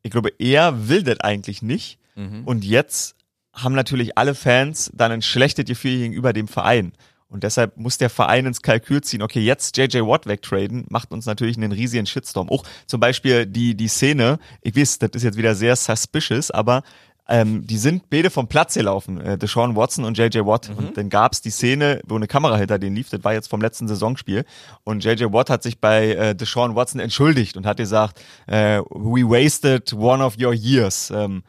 ich 0.04 0.12
glaube, 0.12 0.32
er 0.40 0.90
will 0.90 1.04
das 1.04 1.22
eigentlich 1.22 1.62
nicht. 1.62 2.00
Mhm. 2.16 2.44
Und 2.46 2.66
jetzt 2.66 3.16
haben 3.54 3.76
natürlich 3.76 4.18
alle 4.18 4.36
Fans 4.36 4.92
dann 4.94 5.12
ein 5.12 5.22
schlechtes 5.22 5.66
Gefühl 5.66 5.98
gegenüber 6.00 6.34
dem 6.34 6.48
Verein. 6.48 6.92
Und 7.30 7.44
deshalb 7.44 7.78
muss 7.78 7.98
der 7.98 8.10
Verein 8.10 8.46
ins 8.46 8.62
Kalkül 8.62 9.02
ziehen, 9.02 9.22
okay, 9.22 9.42
jetzt 9.42 9.76
JJ 9.78 10.00
Watt 10.00 10.28
wegtraden, 10.28 10.86
macht 10.90 11.12
uns 11.12 11.26
natürlich 11.26 11.58
einen 11.58 11.72
riesigen 11.72 12.06
Shitstorm. 12.06 12.50
Auch 12.50 12.64
zum 12.86 13.00
Beispiel 13.00 13.46
die, 13.46 13.76
die 13.76 13.90
Szene, 13.90 14.40
ich 14.62 14.76
weiß, 14.76 15.00
das 15.00 15.12
ist 15.14 15.24
jetzt 15.24 15.38
wieder 15.38 15.54
sehr 15.54 15.76
suspicious, 15.76 16.52
aber 16.52 16.84
ähm, 17.30 17.68
die 17.68 17.78
sind 17.78 18.10
beide 18.10 18.30
vom 18.30 18.48
Platz 18.48 18.76
gelaufen, 18.76 19.20
äh, 19.20 19.38
Deshaun 19.38 19.76
Watson 19.76 20.06
und 20.06 20.18
JJ 20.18 20.40
Watt. 20.46 20.70
Und 20.70 20.96
dann 20.98 21.10
gab's 21.10 21.42
die 21.42 21.50
Szene, 21.50 22.02
wo 22.08 22.16
eine 22.16 22.28
Kamera 22.28 22.56
hinter 22.56 22.80
denen 22.80 22.96
lief, 22.96 23.10
das 23.10 23.24
war 23.24 23.34
jetzt 23.34 23.50
vom 23.50 23.62
letzten 23.62 23.88
Saisonspiel. 23.88 24.46
Und 24.86 25.04
JJ 25.04 25.26
Watt 25.26 25.50
hat 25.50 25.64
sich 25.64 25.80
bei 25.80 26.12
äh, 26.14 26.36
Deshaun 26.36 26.76
Watson 26.76 27.02
entschuldigt 27.02 27.58
und 27.58 27.66
hat 27.66 27.78
gesagt, 27.78 28.22
äh, 28.48 28.80
we 28.90 29.24
wasted 29.24 29.92
one 29.94 30.24
of 30.24 30.38
your 30.40 30.54
years. 30.54 31.12
Ähm, 31.14 31.44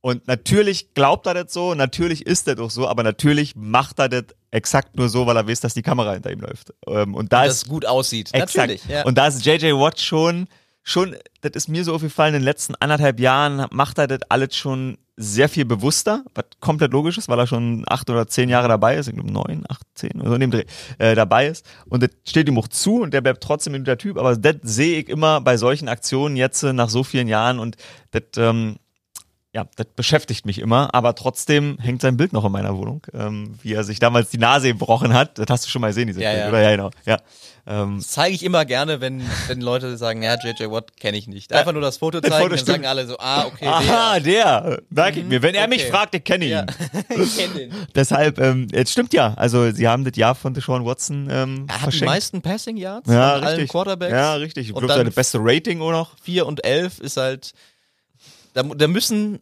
Und 0.00 0.28
natürlich 0.28 0.94
glaubt 0.94 1.26
er 1.26 1.34
das 1.34 1.52
so, 1.52 1.74
natürlich 1.74 2.24
ist 2.24 2.46
das 2.46 2.58
auch 2.58 2.70
so, 2.70 2.86
aber 2.86 3.02
natürlich 3.02 3.56
macht 3.56 3.98
er 3.98 4.08
das 4.08 4.24
exakt 4.50 4.96
nur 4.96 5.08
so, 5.08 5.26
weil 5.26 5.36
er 5.36 5.48
weiß, 5.48 5.60
dass 5.60 5.74
die 5.74 5.82
Kamera 5.82 6.12
hinter 6.12 6.30
ihm 6.30 6.40
läuft. 6.40 6.72
Ähm, 6.86 7.14
und 7.14 7.32
da 7.32 7.44
dass 7.44 7.56
ist 7.56 7.62
es 7.64 7.68
gut 7.68 7.84
aussieht. 7.84 8.28
Exakt. 8.32 8.56
Natürlich. 8.56 8.84
Ja. 8.86 9.04
Und 9.04 9.18
da 9.18 9.26
ist 9.26 9.44
JJ 9.44 9.72
Watt 9.72 10.00
schon, 10.00 10.46
schon, 10.84 11.16
das 11.40 11.52
ist 11.54 11.68
mir 11.68 11.84
so 11.84 11.94
aufgefallen, 11.94 12.34
in 12.34 12.40
den 12.40 12.44
letzten 12.44 12.76
anderthalb 12.76 13.18
Jahren 13.18 13.66
macht 13.70 13.98
er 13.98 14.06
das 14.06 14.20
alles 14.28 14.56
schon 14.56 14.98
sehr 15.20 15.48
viel 15.48 15.64
bewusster, 15.64 16.24
was 16.34 16.44
komplett 16.60 16.92
logisch 16.92 17.18
ist, 17.18 17.28
weil 17.28 17.40
er 17.40 17.48
schon 17.48 17.84
acht 17.88 18.08
oder 18.08 18.28
zehn 18.28 18.48
Jahre 18.48 18.68
dabei 18.68 18.96
ist, 18.96 19.08
ich 19.08 19.14
glaube 19.14 19.32
neun, 19.32 19.64
acht, 19.68 19.82
zehn, 19.94 20.20
oder 20.20 20.28
so 20.28 20.34
in 20.36 20.40
dem 20.42 20.50
Dreh, 20.52 20.64
äh, 20.98 21.16
dabei 21.16 21.48
ist. 21.48 21.66
Und 21.86 22.04
das 22.04 22.10
steht 22.24 22.48
ihm 22.48 22.56
auch 22.56 22.68
zu 22.68 23.02
und 23.02 23.12
der 23.12 23.20
bleibt 23.20 23.42
trotzdem 23.42 23.74
ein 23.74 23.80
guter 23.80 23.98
Typ, 23.98 24.16
aber 24.16 24.36
das 24.36 24.56
sehe 24.62 25.00
ich 25.00 25.08
immer 25.08 25.40
bei 25.40 25.56
solchen 25.56 25.88
Aktionen 25.88 26.36
jetzt 26.36 26.62
äh, 26.62 26.72
nach 26.72 26.88
so 26.88 27.02
vielen 27.02 27.26
Jahren 27.26 27.58
und 27.58 27.76
das, 28.12 28.22
ähm, 28.36 28.76
ja, 29.54 29.66
das 29.76 29.86
beschäftigt 29.96 30.44
mich 30.44 30.58
immer, 30.58 30.94
aber 30.94 31.14
trotzdem 31.14 31.78
hängt 31.80 32.02
sein 32.02 32.18
Bild 32.18 32.34
noch 32.34 32.44
in 32.44 32.52
meiner 32.52 32.76
Wohnung, 32.76 33.06
ähm, 33.14 33.54
wie 33.62 33.72
er 33.72 33.82
sich 33.82 33.98
damals 33.98 34.28
die 34.28 34.36
Nase 34.38 34.68
gebrochen 34.68 35.14
hat. 35.14 35.38
Das 35.38 35.46
hast 35.48 35.64
du 35.66 35.70
schon 35.70 35.80
mal 35.80 35.88
gesehen, 35.88 36.06
diese 36.06 36.22
Ja, 36.22 36.32
Bild, 36.32 36.42
ja. 36.42 36.48
oder? 36.50 36.60
Ja, 36.62 36.70
genau. 36.72 36.90
Ja. 37.06 37.16
Ähm, 37.66 37.96
Das 37.98 38.08
zeige 38.08 38.34
ich 38.34 38.42
immer 38.42 38.66
gerne, 38.66 39.00
wenn, 39.00 39.22
wenn 39.46 39.62
Leute 39.62 39.96
sagen, 39.96 40.22
ja, 40.22 40.34
JJ 40.38 40.70
Watt 40.70 40.98
kenne 41.00 41.16
ich 41.16 41.28
nicht. 41.28 41.50
Einfach 41.54 41.72
nur 41.72 41.80
das 41.80 41.96
Foto 41.96 42.20
Das 42.20 42.30
zeigen, 42.30 42.42
Foto 42.42 42.48
dann 42.50 42.58
stimmt. 42.58 42.76
sagen 42.76 42.86
alle 42.86 43.06
so, 43.06 43.16
ah, 43.18 43.46
okay, 43.46 43.66
aha, 43.66 44.20
der, 44.20 44.82
merke 44.90 45.20
ich 45.20 45.26
mir. 45.26 45.40
Wenn 45.40 45.54
er 45.54 45.66
mich 45.66 45.82
okay. 45.82 45.90
fragt, 45.92 46.14
ich 46.14 46.24
kenne 46.24 46.44
ihn. 46.44 46.50
der. 46.50 46.66
Ja, 47.16 47.16
ich 47.22 47.36
kenne 47.38 47.54
den. 47.54 47.72
Deshalb, 47.94 48.38
ähm, 48.38 48.66
es 48.72 48.92
stimmt 48.92 49.14
ja. 49.14 49.32
Also 49.34 49.70
sie 49.72 49.88
haben 49.88 50.04
das 50.04 50.16
Jahr 50.16 50.34
von 50.34 50.52
Deshaun 50.52 50.84
Watson 50.84 51.28
ähm, 51.30 51.64
Er 51.68 51.74
hat 51.74 51.78
die 51.80 51.82
verschenkt. 51.84 52.04
meisten 52.12 52.42
Passing 52.42 52.76
Yards 52.76 53.08
ja, 53.10 53.34
von 53.34 53.44
allen 53.44 53.54
richtig. 53.56 53.70
Quarterbacks. 53.70 54.12
Ja, 54.12 54.34
richtig. 54.34 54.68
Ich 54.68 54.74
glaube, 54.74 54.88
seine 54.88 55.10
beste 55.10 55.38
Rating 55.40 55.80
auch 55.80 55.90
noch. 55.92 56.16
4 56.22 56.46
und 56.46 56.64
11 56.64 57.00
ist 57.00 57.16
halt, 57.16 57.52
da, 58.62 58.74
da 58.74 58.88
müssen 58.88 59.38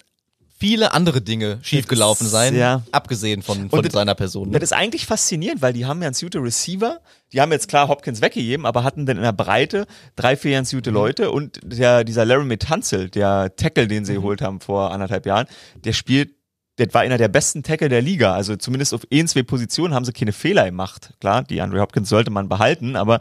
viele 0.59 0.95
andere 0.95 1.21
Dinge 1.21 1.59
schiefgelaufen 1.63 2.27
sein, 2.27 2.55
ja. 2.57 2.83
abgesehen 2.91 3.43
von, 3.43 3.69
von 3.69 3.83
das- 3.83 3.93
seiner 3.93 4.15
Person. 4.15 4.53
Das 4.53 4.63
ist 4.63 4.73
eigentlich 4.73 5.05
faszinierend, 5.05 5.61
weil 5.61 5.75
die 5.75 5.85
haben 5.85 6.01
ja 6.01 6.07
einen 6.09 6.15
Suite 6.15 6.37
Receiver. 6.37 7.01
Die 7.33 7.41
haben 7.43 7.53
jetzt 7.53 7.69
klar 7.69 7.89
Hopkins 7.89 8.23
weggegeben, 8.23 8.65
aber 8.65 8.83
hatten 8.83 9.05
dann 9.05 9.19
in 9.19 9.23
der 9.23 9.33
Breite 9.33 9.87
drei, 10.17 10.35
vier 10.37 10.53
ganz 10.53 10.73
Mhm. 10.73 10.79
gute 10.79 10.91
Leute 10.91 11.31
und 11.31 11.61
der, 11.63 12.05
dieser 12.05 12.25
Laramie 12.25 12.57
Tunzel, 12.57 13.11
der 13.11 13.55
Tackle, 13.57 13.87
den 13.87 14.05
sie 14.07 14.13
Mhm. 14.13 14.17
geholt 14.17 14.41
haben 14.41 14.61
vor 14.61 14.93
anderthalb 14.93 15.27
Jahren, 15.27 15.47
der 15.85 15.93
spielt 15.93 16.31
das 16.79 16.89
war 16.93 17.01
einer 17.01 17.17
der 17.17 17.29
besten 17.29 17.63
Tackle 17.63 17.89
der 17.89 18.03
Liga. 18.03 18.35
Also 18.35 18.55
zumindest 18.55 18.93
auf 18.93 19.07
ein, 19.11 19.27
zwei 19.29 19.43
Positionen 19.43 19.95
haben 19.95 20.05
sie 20.05 20.13
keine 20.13 20.33
Fehler 20.33 20.67
gemacht. 20.67 21.15
Klar, 21.21 21.43
die 21.43 21.63
Andre 21.63 21.81
Hopkins 21.81 22.11
sollte 22.11 22.31
man 22.31 22.51
behalten, 22.51 22.97
aber 22.97 23.21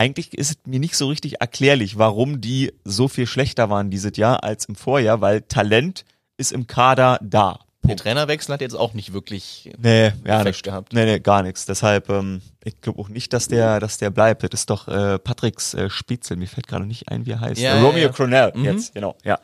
eigentlich 0.00 0.32
ist 0.38 0.50
es 0.50 0.56
mir 0.64 0.80
nicht 0.80 0.96
so 0.96 1.08
richtig 1.08 1.42
erklärlich, 1.42 1.98
warum 1.98 2.40
die 2.40 2.72
so 2.84 3.06
viel 3.06 3.26
schlechter 3.26 3.68
waren 3.68 3.90
dieses 3.90 4.16
Jahr 4.16 4.42
als 4.42 4.64
im 4.64 4.74
Vorjahr, 4.74 5.20
weil 5.20 5.42
Talent 5.42 6.06
ist 6.38 6.52
im 6.52 6.66
Kader 6.66 7.18
da. 7.22 7.60
Der 7.82 7.96
Trainerwechsel 7.96 8.52
hat 8.52 8.60
jetzt 8.60 8.76
auch 8.76 8.92
nicht 8.92 9.12
wirklich 9.14 9.70
Nee, 9.78 10.12
ja, 10.26 10.40
Effekt 10.40 10.62
gehabt. 10.62 10.92
Nee, 10.92 11.06
nee, 11.06 11.18
gar 11.18 11.42
nichts. 11.42 11.64
Deshalb, 11.64 12.08
ähm, 12.10 12.42
ich 12.62 12.80
glaube 12.82 13.00
auch 13.00 13.08
nicht, 13.08 13.32
dass 13.32 13.48
der, 13.48 13.80
dass 13.80 13.96
der 13.98 14.10
bleibt. 14.10 14.42
Das 14.42 14.60
ist 14.60 14.70
doch 14.70 14.86
äh, 14.86 15.18
Patricks 15.18 15.72
äh, 15.74 15.88
Spitzel. 15.88 16.36
Mir 16.36 16.46
fällt 16.46 16.68
gerade 16.68 16.84
nicht 16.84 17.08
ein, 17.08 17.24
wie 17.26 17.30
er 17.32 17.40
heißt. 17.40 17.60
Ja, 17.60 17.76
äh, 17.76 17.80
Romeo 17.80 18.02
ja. 18.04 18.08
Cronell, 18.10 18.52
Mhm. 18.54 18.64
jetzt, 18.64 18.94
genau, 18.94 19.16
ja. 19.24 19.38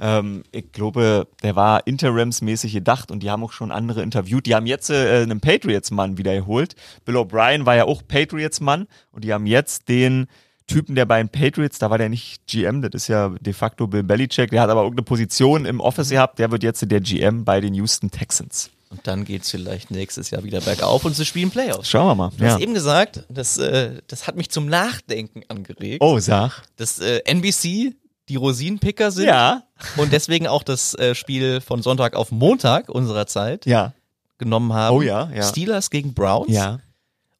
Ähm, 0.00 0.44
ich 0.52 0.70
glaube, 0.72 1.26
der 1.42 1.56
war 1.56 1.86
interimsmäßig 1.86 2.72
gedacht 2.72 3.10
und 3.10 3.22
die 3.22 3.30
haben 3.30 3.42
auch 3.42 3.52
schon 3.52 3.72
andere 3.72 4.02
interviewt. 4.02 4.46
Die 4.46 4.54
haben 4.54 4.66
jetzt 4.66 4.88
äh, 4.90 5.22
einen 5.22 5.40
Patriots-Mann 5.40 6.16
wieder 6.16 6.34
geholt. 6.34 6.76
Bill 7.04 7.16
O'Brien 7.16 7.66
war 7.66 7.74
ja 7.74 7.84
auch 7.84 8.02
Patriots-Mann 8.06 8.86
und 9.10 9.24
die 9.24 9.32
haben 9.32 9.46
jetzt 9.46 9.88
den 9.88 10.28
Typen, 10.70 10.94
der 10.94 11.04
bei 11.06 11.18
den 11.18 11.28
Patriots, 11.28 11.78
da 11.78 11.90
war 11.90 11.98
der 11.98 12.08
nicht 12.08 12.46
GM, 12.46 12.80
das 12.82 12.90
ist 12.94 13.08
ja 13.08 13.28
de 13.40 13.52
facto 13.52 13.86
Bill 13.86 14.02
Belichick, 14.02 14.50
der 14.50 14.62
hat 14.62 14.70
aber 14.70 14.82
irgendeine 14.82 15.04
Position 15.04 15.64
im 15.66 15.80
Office 15.80 16.10
gehabt, 16.10 16.38
der 16.38 16.50
wird 16.50 16.62
jetzt 16.62 16.84
der 16.90 17.00
GM 17.00 17.44
bei 17.44 17.60
den 17.60 17.74
Houston 17.74 18.10
Texans. 18.10 18.70
Und 18.90 19.06
dann 19.06 19.24
geht's 19.24 19.50
vielleicht 19.50 19.90
nächstes 19.92 20.30
Jahr 20.30 20.42
wieder 20.42 20.60
bergauf 20.60 21.04
und 21.04 21.14
sie 21.14 21.24
spielen 21.24 21.50
Playoffs. 21.50 21.88
Schauen 21.88 22.08
wir 22.08 22.14
mal. 22.16 22.32
Du 22.36 22.44
hast 22.44 22.60
eben 22.60 22.74
gesagt, 22.74 23.22
das, 23.28 23.56
äh, 23.58 24.00
das 24.08 24.26
hat 24.26 24.34
mich 24.36 24.50
zum 24.50 24.66
Nachdenken 24.66 25.42
angeregt, 25.48 25.98
Oh, 26.02 26.18
sag. 26.18 26.62
dass 26.76 26.98
äh, 26.98 27.20
NBC 27.24 27.94
die 28.28 28.36
Rosinenpicker 28.36 29.10
sind 29.12 29.26
Ja, 29.26 29.62
und 29.96 30.12
deswegen 30.12 30.46
auch 30.48 30.62
das 30.64 30.94
äh, 30.94 31.14
Spiel 31.14 31.60
von 31.60 31.82
Sonntag 31.82 32.14
auf 32.16 32.32
Montag 32.32 32.88
unserer 32.88 33.26
Zeit 33.26 33.64
ja, 33.66 33.92
genommen 34.38 34.72
haben. 34.72 34.96
Oh 34.96 35.02
ja, 35.02 35.30
ja. 35.34 35.42
Steelers 35.42 35.90
gegen 35.90 36.12
Browns. 36.14 36.52
ja. 36.52 36.78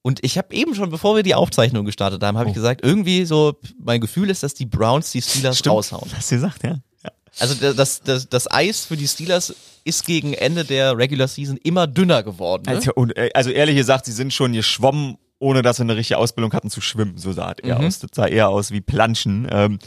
Und 0.02 0.20
ich 0.24 0.38
habe 0.38 0.54
eben 0.54 0.74
schon, 0.74 0.88
bevor 0.90 1.14
wir 1.16 1.22
die 1.22 1.34
Aufzeichnung 1.34 1.84
gestartet 1.84 2.22
haben, 2.22 2.38
habe 2.38 2.46
Oh. 2.46 2.50
ich 2.50 2.54
gesagt, 2.54 2.80
irgendwie 2.82 3.24
so, 3.26 3.54
mein 3.78 4.00
Gefühl 4.00 4.30
ist, 4.30 4.42
dass 4.42 4.54
die 4.54 4.64
Browns 4.66 5.10
die 5.12 5.20
Steelers 5.20 5.66
raushauen. 5.66 6.10
Hast 6.14 6.30
du 6.30 6.36
gesagt, 6.36 6.62
ja? 6.64 6.78
ja. 7.04 7.10
Also 7.38 7.54
da- 7.54 7.74
das, 7.74 8.00
das, 8.02 8.28
das 8.28 8.50
Eis 8.50 8.86
für 8.86 8.96
die 8.96 9.06
Steelers 9.06 9.54
ist 9.84 10.06
gegen 10.06 10.32
Ende 10.32 10.64
der 10.64 10.96
Regular 10.96 11.28
Season 11.28 11.56
immer 11.58 11.86
dünner 11.86 12.22
geworden. 12.22 12.62
Ne? 12.66 12.72
Also, 12.76 12.92
äh, 13.14 13.30
also 13.34 13.50
ehrlich 13.50 13.76
gesagt, 13.76 14.06
sie 14.06 14.12
sind 14.12 14.32
schon 14.32 14.52
geschwommen, 14.54 15.16
ohne 15.38 15.62
dass 15.62 15.76
sie 15.76 15.82
eine 15.82 15.96
richtige 15.96 16.18
Ausbildung 16.18 16.52
hatten 16.54 16.70
zu 16.70 16.80
schwimmen. 16.80 17.18
So 17.18 17.32
sah 17.32 17.52
es 17.52 17.62
eher 17.62 17.78
Mhm. 17.78 17.86
aus. 17.86 17.98
Das 17.98 18.10
sah 18.14 18.26
eher 18.26 18.48
aus 18.48 18.70
wie 18.72 18.80
Planschen. 18.80 19.48
Ähm, 19.50 19.78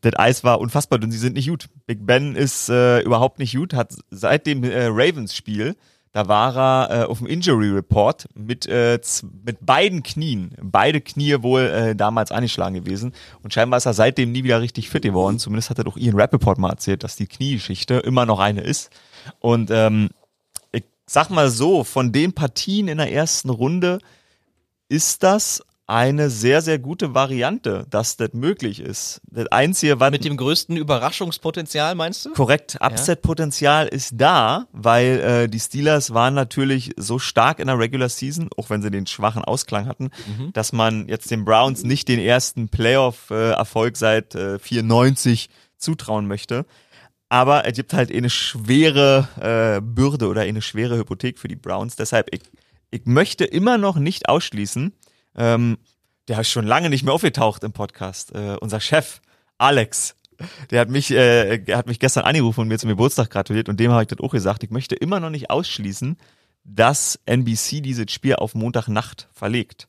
das 0.00 0.14
Eis 0.16 0.44
war 0.44 0.60
unfassbar 0.60 0.98
dünn, 1.00 1.10
sie 1.10 1.18
sind 1.18 1.34
nicht 1.34 1.48
gut. 1.48 1.66
Big 1.86 2.06
Ben 2.06 2.36
ist 2.36 2.68
äh, 2.68 3.00
überhaupt 3.00 3.38
nicht 3.40 3.56
gut, 3.56 3.74
hat 3.74 3.94
seit 4.10 4.46
dem 4.46 4.62
äh, 4.62 4.86
Ravens-Spiel, 4.86 5.74
da 6.16 6.28
war 6.28 6.56
er 6.56 7.02
äh, 7.02 7.04
auf 7.04 7.18
dem 7.18 7.26
Injury 7.26 7.68
Report 7.68 8.26
mit, 8.34 8.64
äh, 8.64 8.98
mit 9.44 9.66
beiden 9.66 10.02
Knien, 10.02 10.56
beide 10.62 11.02
Knie 11.02 11.42
wohl 11.42 11.60
äh, 11.60 11.94
damals 11.94 12.32
angeschlagen 12.32 12.74
gewesen. 12.74 13.12
Und 13.42 13.52
scheinbar 13.52 13.76
ist 13.76 13.84
er 13.84 13.92
seitdem 13.92 14.32
nie 14.32 14.42
wieder 14.42 14.62
richtig 14.62 14.88
fit 14.88 15.02
geworden. 15.02 15.38
Zumindest 15.38 15.68
hat 15.68 15.76
er 15.76 15.84
doch 15.84 15.98
Ian 15.98 16.18
Rappaport 16.18 16.56
mal 16.56 16.70
erzählt, 16.70 17.04
dass 17.04 17.16
die 17.16 17.26
Kniegeschichte 17.26 17.96
immer 17.96 18.24
noch 18.24 18.38
eine 18.38 18.62
ist. 18.62 18.88
Und 19.40 19.70
ähm, 19.70 20.08
ich 20.72 20.84
sag 21.04 21.28
mal 21.28 21.50
so, 21.50 21.84
von 21.84 22.12
den 22.12 22.32
Partien 22.32 22.88
in 22.88 22.96
der 22.96 23.12
ersten 23.12 23.50
Runde 23.50 23.98
ist 24.88 25.22
das 25.22 25.62
eine 25.88 26.30
sehr, 26.30 26.62
sehr 26.62 26.80
gute 26.80 27.14
Variante, 27.14 27.86
dass 27.90 28.16
das 28.16 28.32
möglich 28.32 28.80
ist. 28.80 29.20
Das 29.30 29.46
Einzige, 29.48 30.00
was 30.00 30.10
Mit 30.10 30.24
dem 30.24 30.36
größten 30.36 30.76
Überraschungspotenzial, 30.76 31.94
meinst 31.94 32.26
du? 32.26 32.32
korrekt, 32.32 32.76
Upset-Potenzial 32.80 33.86
ist 33.86 34.14
da, 34.16 34.66
weil 34.72 35.20
äh, 35.20 35.48
die 35.48 35.60
Steelers 35.60 36.12
waren 36.12 36.34
natürlich 36.34 36.92
so 36.96 37.20
stark 37.20 37.60
in 37.60 37.68
der 37.68 37.78
Regular 37.78 38.08
Season, 38.08 38.48
auch 38.56 38.68
wenn 38.68 38.82
sie 38.82 38.90
den 38.90 39.06
schwachen 39.06 39.44
Ausklang 39.44 39.86
hatten, 39.86 40.10
dass 40.52 40.72
man 40.72 41.06
jetzt 41.08 41.30
den 41.30 41.44
Browns 41.44 41.84
nicht 41.84 42.08
den 42.08 42.18
ersten 42.18 42.68
Playoff-Erfolg 42.68 43.96
seit 43.96 44.34
äh, 44.34 44.58
94 44.58 45.48
zutrauen 45.78 46.26
möchte. 46.26 46.66
Aber 47.28 47.66
es 47.66 47.74
gibt 47.74 47.92
halt 47.92 48.12
eine 48.12 48.30
schwere 48.30 49.28
äh, 49.40 49.80
Bürde 49.80 50.28
oder 50.28 50.42
eine 50.42 50.62
schwere 50.62 50.96
Hypothek 50.96 51.38
für 51.38 51.48
die 51.48 51.56
Browns. 51.56 51.96
Deshalb, 51.96 52.28
ich, 52.32 52.42
ich 52.90 53.04
möchte 53.04 53.44
immer 53.44 53.78
noch 53.78 53.96
nicht 53.96 54.28
ausschließen, 54.28 54.92
ähm, 55.36 55.78
der 56.28 56.40
ist 56.40 56.50
schon 56.50 56.66
lange 56.66 56.90
nicht 56.90 57.04
mehr 57.04 57.14
aufgetaucht 57.14 57.62
im 57.64 57.72
Podcast, 57.72 58.34
äh, 58.34 58.56
unser 58.60 58.80
Chef, 58.80 59.20
Alex, 59.58 60.16
der 60.70 60.80
hat 60.80 60.90
mich, 60.90 61.10
äh, 61.10 61.62
hat 61.72 61.86
mich 61.86 61.98
gestern 61.98 62.24
angerufen 62.24 62.60
und 62.60 62.68
mir 62.68 62.78
zum 62.78 62.90
Geburtstag 62.90 63.30
gratuliert 63.30 63.68
und 63.68 63.78
dem 63.80 63.92
habe 63.92 64.02
ich 64.02 64.08
das 64.08 64.20
auch 64.20 64.32
gesagt. 64.32 64.62
Ich 64.62 64.70
möchte 64.70 64.94
immer 64.94 65.20
noch 65.20 65.30
nicht 65.30 65.50
ausschließen, 65.50 66.16
dass 66.64 67.18
NBC 67.26 67.80
dieses 67.80 68.10
Spiel 68.12 68.36
auf 68.36 68.54
Montagnacht 68.54 69.28
verlegt. 69.32 69.88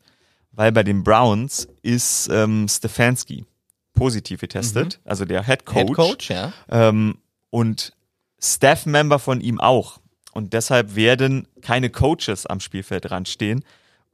Weil 0.52 0.72
bei 0.72 0.84
den 0.84 1.04
Browns 1.04 1.68
ist 1.82 2.30
ähm, 2.32 2.68
Stefanski 2.68 3.46
positiv 3.94 4.40
getestet, 4.40 5.00
also 5.06 5.26
der 5.26 5.44
Head 5.44 5.66
Coach. 5.66 5.88
Head 5.88 5.96
Coach, 5.96 6.30
ja. 6.30 6.54
Ähm, 6.70 7.18
und 7.50 7.94
Staff-Member 8.40 9.20
von 9.20 9.42
ihm 9.42 9.60
auch. 9.60 10.00
Und 10.34 10.54
deshalb 10.54 10.96
werden 10.96 11.48
keine 11.62 11.90
Coaches 11.90 12.46
am 12.46 12.60
Spielfeld 12.60 13.10
dran 13.10 13.26
stehen. 13.26 13.64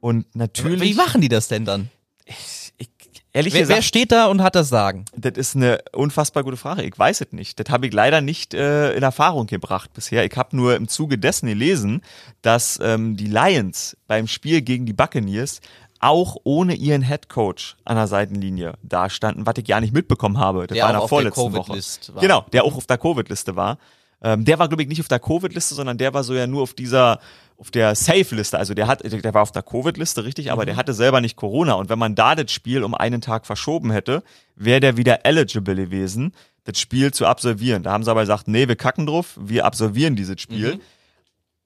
Und 0.04 0.36
natürlich. 0.36 0.82
Wie 0.82 0.92
machen 0.92 1.22
die 1.22 1.30
das 1.30 1.48
denn 1.48 1.64
dann? 1.64 1.88
ich, 2.26 2.90
ehrlich 3.32 3.54
Wer, 3.54 3.62
gesagt, 3.62 3.78
wer 3.78 3.82
steht 3.82 4.12
da 4.12 4.26
und 4.26 4.42
hat 4.42 4.54
das 4.54 4.68
Sagen? 4.68 5.06
das 5.16 5.38
ist 5.38 5.56
eine 5.56 5.78
unfassbar 5.94 6.44
gute 6.44 6.58
Frage. 6.58 6.82
Ich 6.82 6.98
weiß 6.98 7.22
es 7.22 7.32
nicht. 7.32 7.58
Das 7.58 7.72
habe 7.72 7.86
ich 7.86 7.94
leider 7.94 8.20
nicht 8.20 8.52
äh, 8.52 8.92
in 8.92 9.02
Erfahrung 9.02 9.46
gebracht 9.46 9.94
bisher. 9.94 10.26
Ich 10.26 10.36
habe 10.36 10.54
nur 10.54 10.76
im 10.76 10.88
Zuge 10.88 11.16
dessen 11.16 11.46
gelesen, 11.46 12.02
dass 12.42 12.78
ähm, 12.82 13.16
die 13.16 13.28
Lions 13.28 13.96
beim 14.06 14.26
Spiel 14.26 14.60
gegen 14.60 14.84
die 14.84 14.92
Buccaneers 14.92 15.62
auch 16.00 16.36
ohne 16.44 16.74
ihren 16.74 17.00
Head 17.00 17.30
Coach 17.30 17.76
an 17.86 17.96
der 17.96 18.06
Seitenlinie 18.06 18.74
dastanden, 18.82 19.46
was 19.46 19.54
ich 19.56 19.66
ja 19.66 19.80
nicht 19.80 19.94
mitbekommen 19.94 20.36
habe. 20.36 20.66
Das 20.66 20.74
Der 20.74 20.84
war 20.84 20.90
in 20.90 20.96
der 20.96 21.02
auf 21.02 21.08
der 21.08 21.32
vorletzten 21.32 21.52
Woche. 21.54 22.14
War. 22.14 22.20
Genau, 22.20 22.44
der 22.52 22.64
auch 22.64 22.76
auf 22.76 22.86
der 22.86 22.98
Covid-Liste 22.98 23.56
war. 23.56 23.78
Ähm, 24.24 24.44
der 24.44 24.58
war, 24.58 24.68
glaube 24.68 24.82
ich, 24.82 24.88
nicht 24.88 25.00
auf 25.00 25.08
der 25.08 25.20
Covid-Liste, 25.20 25.74
sondern 25.74 25.98
der 25.98 26.14
war 26.14 26.24
so 26.24 26.34
ja 26.34 26.46
nur 26.46 26.62
auf 26.62 26.72
dieser, 26.72 27.20
auf 27.64 27.70
der 27.70 27.94
Safe-Liste. 27.94 28.58
Also 28.58 28.74
der 28.74 28.86
hat, 28.86 29.02
der 29.02 29.34
war 29.34 29.40
auf 29.42 29.50
der 29.52 29.62
Covid-Liste, 29.62 30.24
richtig, 30.24 30.52
aber 30.52 30.66
der 30.66 30.76
hatte 30.76 30.92
selber 30.92 31.20
nicht 31.22 31.34
Corona. 31.36 31.72
Und 31.74 31.88
wenn 31.88 31.98
man 31.98 32.14
da 32.14 32.34
das 32.34 32.52
Spiel 32.52 32.82
um 32.84 32.94
einen 32.94 33.22
Tag 33.22 33.46
verschoben 33.46 33.90
hätte, 33.90 34.22
wäre 34.54 34.80
der 34.80 34.96
wieder 34.98 35.24
eligible 35.24 35.74
gewesen, 35.74 36.34
das 36.64 36.78
Spiel 36.78 37.12
zu 37.12 37.26
absolvieren. 37.26 37.82
Da 37.82 37.92
haben 37.92 38.04
sie 38.04 38.10
aber 38.10 38.20
gesagt, 38.20 38.48
nee, 38.48 38.68
wir 38.68 38.76
kacken 38.76 39.06
drauf, 39.06 39.38
wir 39.40 39.64
absolvieren 39.64 40.14
dieses 40.14 40.40
Spiel. 40.42 40.78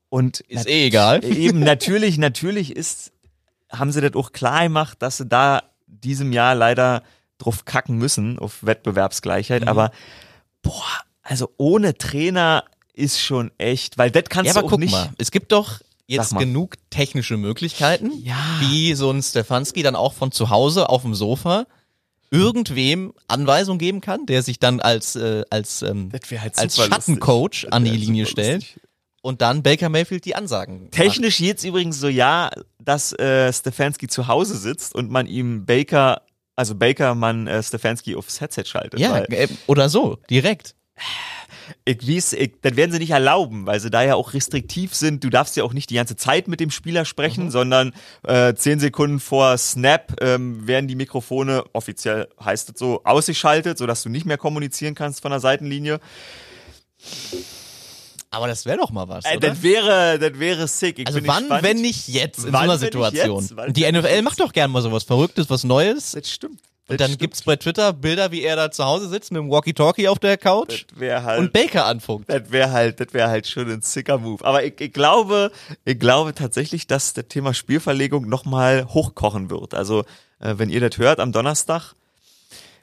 Und 0.08 0.40
Ist 0.40 0.68
eh 0.68 0.86
egal. 0.86 1.24
eben 1.24 1.58
natürlich, 1.60 2.16
natürlich 2.16 2.74
ist, 2.76 3.10
haben 3.70 3.90
sie 3.90 4.00
das 4.00 4.14
auch 4.14 4.30
klar 4.32 4.62
gemacht, 4.62 4.98
dass 5.02 5.16
sie 5.18 5.26
da 5.26 5.64
diesem 5.86 6.32
Jahr 6.32 6.54
leider 6.54 7.02
drauf 7.38 7.64
kacken 7.64 7.96
müssen, 7.98 8.38
auf 8.38 8.64
Wettbewerbsgleichheit, 8.64 9.62
Mhm. 9.62 9.68
aber 9.68 9.90
boah, 10.62 10.84
also 11.22 11.50
ohne 11.56 11.98
Trainer 11.98 12.64
ist 12.94 13.20
schon 13.20 13.50
echt, 13.58 13.98
weil 13.98 14.10
das 14.10 14.24
kannst 14.28 14.46
Ja, 14.48 14.52
du 14.54 14.58
aber 14.60 14.66
auch 14.66 14.70
guck 14.70 14.80
nicht. 14.80 14.92
mal, 14.92 15.10
es 15.18 15.30
gibt 15.30 15.52
doch 15.52 15.80
jetzt 16.08 16.36
genug 16.36 16.74
technische 16.90 17.36
Möglichkeiten, 17.36 18.10
Ja. 18.24 18.36
wie 18.60 18.94
so 18.94 19.10
ein 19.10 19.22
Stefanski 19.22 19.82
dann 19.82 19.94
auch 19.94 20.14
von 20.14 20.32
zu 20.32 20.50
Hause 20.50 20.88
auf 20.88 21.02
dem 21.02 21.14
Sofa 21.14 21.66
irgendwem 22.30 23.14
Anweisung 23.26 23.78
geben 23.78 24.00
kann, 24.00 24.26
der 24.26 24.42
sich 24.42 24.58
dann 24.58 24.80
als 24.80 25.16
äh, 25.16 25.44
als 25.50 25.82
ähm, 25.82 26.10
halt 26.12 26.58
als 26.58 26.76
Schattencoach 26.76 27.66
an 27.70 27.84
die 27.84 27.90
Linie 27.96 28.26
stellt 28.26 28.62
lustig. 28.62 28.80
und 29.22 29.40
dann 29.40 29.62
Baker 29.62 29.88
Mayfield 29.88 30.24
die 30.24 30.34
Ansagen. 30.34 30.90
Technisch 30.90 31.40
jetzt 31.40 31.64
übrigens 31.64 31.98
so 32.00 32.08
ja, 32.08 32.50
dass 32.78 33.12
äh, 33.18 33.52
Stefanski 33.52 34.08
zu 34.08 34.26
Hause 34.28 34.56
sitzt 34.58 34.94
und 34.94 35.10
man 35.10 35.26
ihm 35.26 35.64
Baker, 35.64 36.22
also 36.54 36.74
Baker 36.74 37.14
man 37.14 37.46
äh, 37.46 37.62
Stefanski 37.62 38.14
aufs 38.14 38.40
Headset 38.40 38.64
schaltet. 38.66 39.00
Ja, 39.00 39.18
äh, 39.24 39.48
oder 39.66 39.88
so, 39.88 40.18
direkt. 40.28 40.74
Ich, 41.84 42.52
das 42.62 42.76
werden 42.76 42.92
sie 42.92 42.98
nicht 42.98 43.10
erlauben, 43.10 43.66
weil 43.66 43.80
sie 43.80 43.90
da 43.90 44.02
ja 44.02 44.14
auch 44.14 44.34
restriktiv 44.34 44.94
sind. 44.94 45.24
Du 45.24 45.30
darfst 45.30 45.56
ja 45.56 45.64
auch 45.64 45.72
nicht 45.72 45.90
die 45.90 45.94
ganze 45.94 46.16
Zeit 46.16 46.48
mit 46.48 46.60
dem 46.60 46.70
Spieler 46.70 47.04
sprechen, 47.04 47.46
Mhm. 47.46 47.50
sondern 47.50 47.92
äh, 48.26 48.54
zehn 48.54 48.80
Sekunden 48.80 49.20
vor 49.20 49.56
Snap 49.58 50.16
ähm, 50.20 50.66
werden 50.66 50.88
die 50.88 50.96
Mikrofone, 50.96 51.64
offiziell 51.72 52.28
heißt 52.44 52.70
es 52.70 52.78
so, 52.78 53.02
ausgeschaltet, 53.04 53.78
sodass 53.78 54.02
du 54.02 54.08
nicht 54.08 54.26
mehr 54.26 54.38
kommunizieren 54.38 54.94
kannst 54.94 55.22
von 55.22 55.30
der 55.30 55.40
Seitenlinie. 55.40 56.00
Aber 58.30 58.46
das 58.46 58.66
wäre 58.66 58.76
doch 58.78 58.90
mal 58.90 59.08
was, 59.08 59.24
Äh, 59.24 59.38
das 59.38 59.62
wäre, 59.62 60.18
das 60.18 60.38
wäre 60.38 60.68
sick. 60.68 60.98
Ich 60.98 61.06
Also 61.06 61.20
bin 61.20 61.28
wann, 61.28 61.44
gespannt. 61.44 61.62
wenn 61.62 61.80
nicht 61.80 62.08
jetzt 62.08 62.44
in 62.44 62.52
Wann, 62.52 62.66
so 62.66 62.70
einer 62.72 62.78
Situation? 62.78 63.40
jetzt? 63.42 63.76
Die 63.76 63.90
NFL 63.90 64.20
macht 64.22 64.38
doch 64.40 64.52
gern 64.52 64.70
mal 64.70 64.82
sowas 64.82 65.04
Verrücktes, 65.04 65.48
was 65.48 65.64
Neues. 65.64 66.12
Das 66.12 66.30
stimmt. 66.30 66.60
Und 66.88 67.00
dann 67.00 67.18
gibt's 67.18 67.42
bei 67.42 67.56
Twitter 67.56 67.92
Bilder, 67.92 68.32
wie 68.32 68.42
er 68.42 68.56
da 68.56 68.70
zu 68.70 68.84
Hause 68.84 69.08
sitzt 69.08 69.30
mit 69.30 69.40
dem 69.40 69.50
Walkie-Talkie 69.50 70.08
auf 70.08 70.18
der 70.18 70.36
Couch 70.38 70.86
halt 71.00 71.38
und 71.38 71.52
Baker 71.52 71.84
anfunkt. 71.84 72.30
Das 72.30 72.50
wäre 72.50 72.72
halt, 72.72 72.98
das 73.00 73.08
wäre 73.12 73.28
halt 73.28 73.46
schon 73.46 73.70
ein 73.70 73.82
sicker 73.82 74.18
Move. 74.18 74.44
Aber 74.44 74.64
ich, 74.64 74.80
ich 74.80 74.92
glaube, 74.92 75.52
ich 75.84 75.98
glaube 75.98 76.34
tatsächlich, 76.34 76.86
dass 76.86 77.12
das 77.12 77.26
Thema 77.28 77.52
Spielverlegung 77.54 78.28
nochmal 78.28 78.86
hochkochen 78.86 79.50
wird. 79.50 79.74
Also, 79.74 80.00
äh, 80.40 80.54
wenn 80.56 80.70
ihr 80.70 80.80
das 80.80 80.98
hört 80.98 81.20
am 81.20 81.32
Donnerstag, 81.32 81.94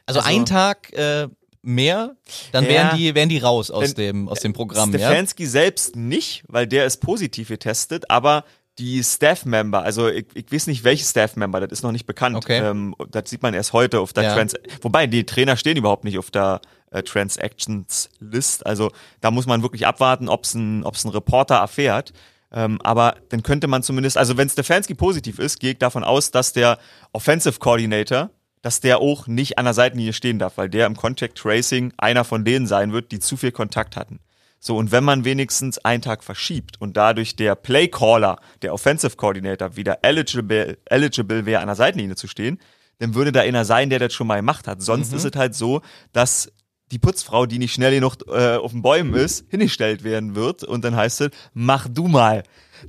Also, 0.08 0.20
Also- 0.20 0.30
ein 0.30 0.45
Tag 0.45 0.93
äh, 0.93 1.28
mehr, 1.64 2.16
dann 2.51 2.66
Ja. 2.66 2.70
wären 2.70 2.97
die, 2.97 3.16
wären 3.16 3.30
die 3.30 3.39
raus 3.39 3.72
aus 3.72 3.82
Wenn- 3.89 3.95
dem, 3.95 4.30
aus 4.30 4.39
dem 4.41 4.53
Programm, 4.53 4.91
ja? 4.93 4.99
Stefanski 4.99 5.47
selbst 5.47 5.95
nicht, 5.95 6.43
weil 6.47 6.68
der 6.68 6.86
ist 6.86 6.97
positiv 7.01 7.47
getestet, 7.47 8.10
aber 8.12 8.43
die 8.78 9.03
Staff-Member, 9.03 9.84
also 9.84 10.09
ich, 10.09 10.26
ich 10.34 10.51
weiß 10.51 10.67
nicht, 10.67 10.84
welche 10.84 11.05
Staff-Member, 11.05 11.61
das 11.61 11.71
ist 11.71 11.84
noch 11.84 11.91
nicht 11.91 12.05
bekannt. 12.05 12.36
Okay. 12.36 12.59
Ähm, 12.59 12.93
das 13.09 13.30
sieht 13.30 13.41
man 13.41 13.53
erst 13.53 13.73
heute 13.73 13.99
auf 13.99 14.11
der 14.13 14.23
Ja. 14.23 14.34
Trans. 14.34 14.53
Wobei, 14.82 15.07
die 15.07 15.26
Trainer 15.26 15.55
stehen 15.55 15.78
überhaupt 15.78 16.03
nicht 16.03 16.17
auf 16.17 16.30
der 16.30 16.61
äh, 16.91 17.01
Transactions-List. 17.01 18.65
Also 18.65 18.91
da 19.21 19.32
muss 19.32 19.45
man 19.45 19.61
wirklich 19.61 19.88
abwarten, 19.88 20.28
ob 20.28 20.43
es 20.43 20.53
ein, 20.53 20.84
ob's 20.84 21.05
ein 21.05 21.09
Reporter 21.09 21.55
erfährt. 21.55 22.13
Ähm, 22.51 22.80
aber 22.84 23.15
dann 23.30 23.43
könnte 23.43 23.67
man 23.67 23.84
zumindest, 23.84 24.17
also 24.17 24.38
wenn 24.38 24.49
Stefanski 24.49 24.93
positiv 24.93 25.39
ist, 25.39 25.59
gehe 25.59 25.71
ich 25.71 25.78
davon 25.78 26.03
aus, 26.03 26.32
dass 26.32 26.53
der 26.53 26.78
Offensive 27.11 27.59
Coordinator, 27.59 28.30
dass 28.61 28.82
der 28.82 28.99
auch 28.99 29.28
nicht 29.28 29.57
an 29.57 29.65
der 29.65 29.73
Seitenlinie 29.73 30.13
stehen 30.13 30.39
darf, 30.39 30.57
weil 30.57 30.69
der 30.69 30.86
im 30.86 30.95
Contact 30.95 31.38
Tracing 31.38 31.93
einer 31.97 32.23
von 32.23 32.43
denen 32.45 32.67
sein 32.67 32.93
wird, 32.93 33.11
die 33.11 33.19
zu 33.19 33.38
viel 33.38 33.51
Kontakt 33.51 33.95
hatten. 33.95 34.19
So, 34.66 34.78
und 34.78 34.91
wenn 34.91 35.03
man 35.03 35.26
wenigstens 35.26 35.78
einen 35.86 36.01
Tag 36.01 36.24
verschiebt 36.24 36.82
und 36.82 36.97
dadurch 36.97 37.36
der 37.36 37.53
Playcaller, 37.53 38.39
der 38.63 38.74
Offensive 38.74 39.16
Coordinator, 39.16 39.76
wieder 39.76 39.99
eligible, 40.01 40.80
eligible 40.86 41.45
wäre, 41.45 41.61
an 41.61 41.68
der 41.68 41.76
Seitenlinie 41.76 42.16
zu 42.16 42.26
stehen, 42.26 42.57
dann 42.97 43.13
würde 43.13 43.32
da 43.32 43.41
einer 43.41 43.63
sein, 43.63 43.91
der 43.91 43.99
das 43.99 44.16
schon 44.16 44.26
mal 44.26 44.38
gemacht 44.38 44.68
hat. 44.68 44.82
Sonst 44.82 45.13
ist 45.13 45.24
es 45.24 45.36
halt 45.36 45.53
so, 45.53 45.82
dass 46.13 46.51
die 46.89 46.97
Putzfrau, 46.97 47.45
die 47.45 47.59
nicht 47.59 47.76
schnell 47.76 47.93
genug 47.93 48.16
äh, 48.28 48.55
auf 48.55 48.72
den 48.72 48.82
Bäumen 48.82 49.13
ist, 49.13 49.45
hingestellt 49.49 50.03
werden 50.03 50.34
wird 50.34 50.63
und 50.63 50.84
dann 50.84 50.95
heißt 50.95 51.22
es, 51.22 51.30
mach 51.53 51.88
du 51.88 52.07
mal. 52.07 52.41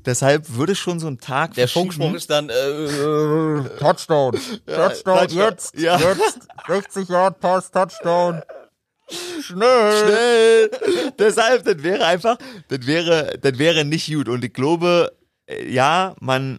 Deshalb 0.07 0.55
würde 0.55 0.74
schon 0.74 0.99
so 0.99 1.09
ein 1.09 1.18
Tag 1.18 1.55
Der. 1.55 1.68
Funkspruch 1.68 2.14
ist 2.14 2.31
dann, 2.31 2.49
äh, 2.49 3.68
Touchdown. 3.79 4.33
Touchdown, 4.66 5.18
Touchdown. 5.18 5.29
jetzt. 5.29 5.79
Ja. 5.79 5.99
Jetzt. 5.99 6.49
60 6.68 7.09
Yard 7.11 7.39
Pass, 7.39 7.70
Touchdown. 7.70 8.41
Schnell. 9.09 10.04
schnell. 10.04 11.12
Deshalb, 11.18 11.64
das 11.64 11.82
wäre 11.82 12.04
einfach, 12.07 12.38
das 12.68 12.86
wäre, 12.86 13.38
das 13.40 13.59
wäre 13.59 13.84
nicht 13.84 14.12
gut. 14.12 14.28
Und 14.28 14.44
ich 14.44 14.52
glaube, 14.52 15.12
äh, 15.46 15.68
ja, 15.70 16.16
man 16.20 16.59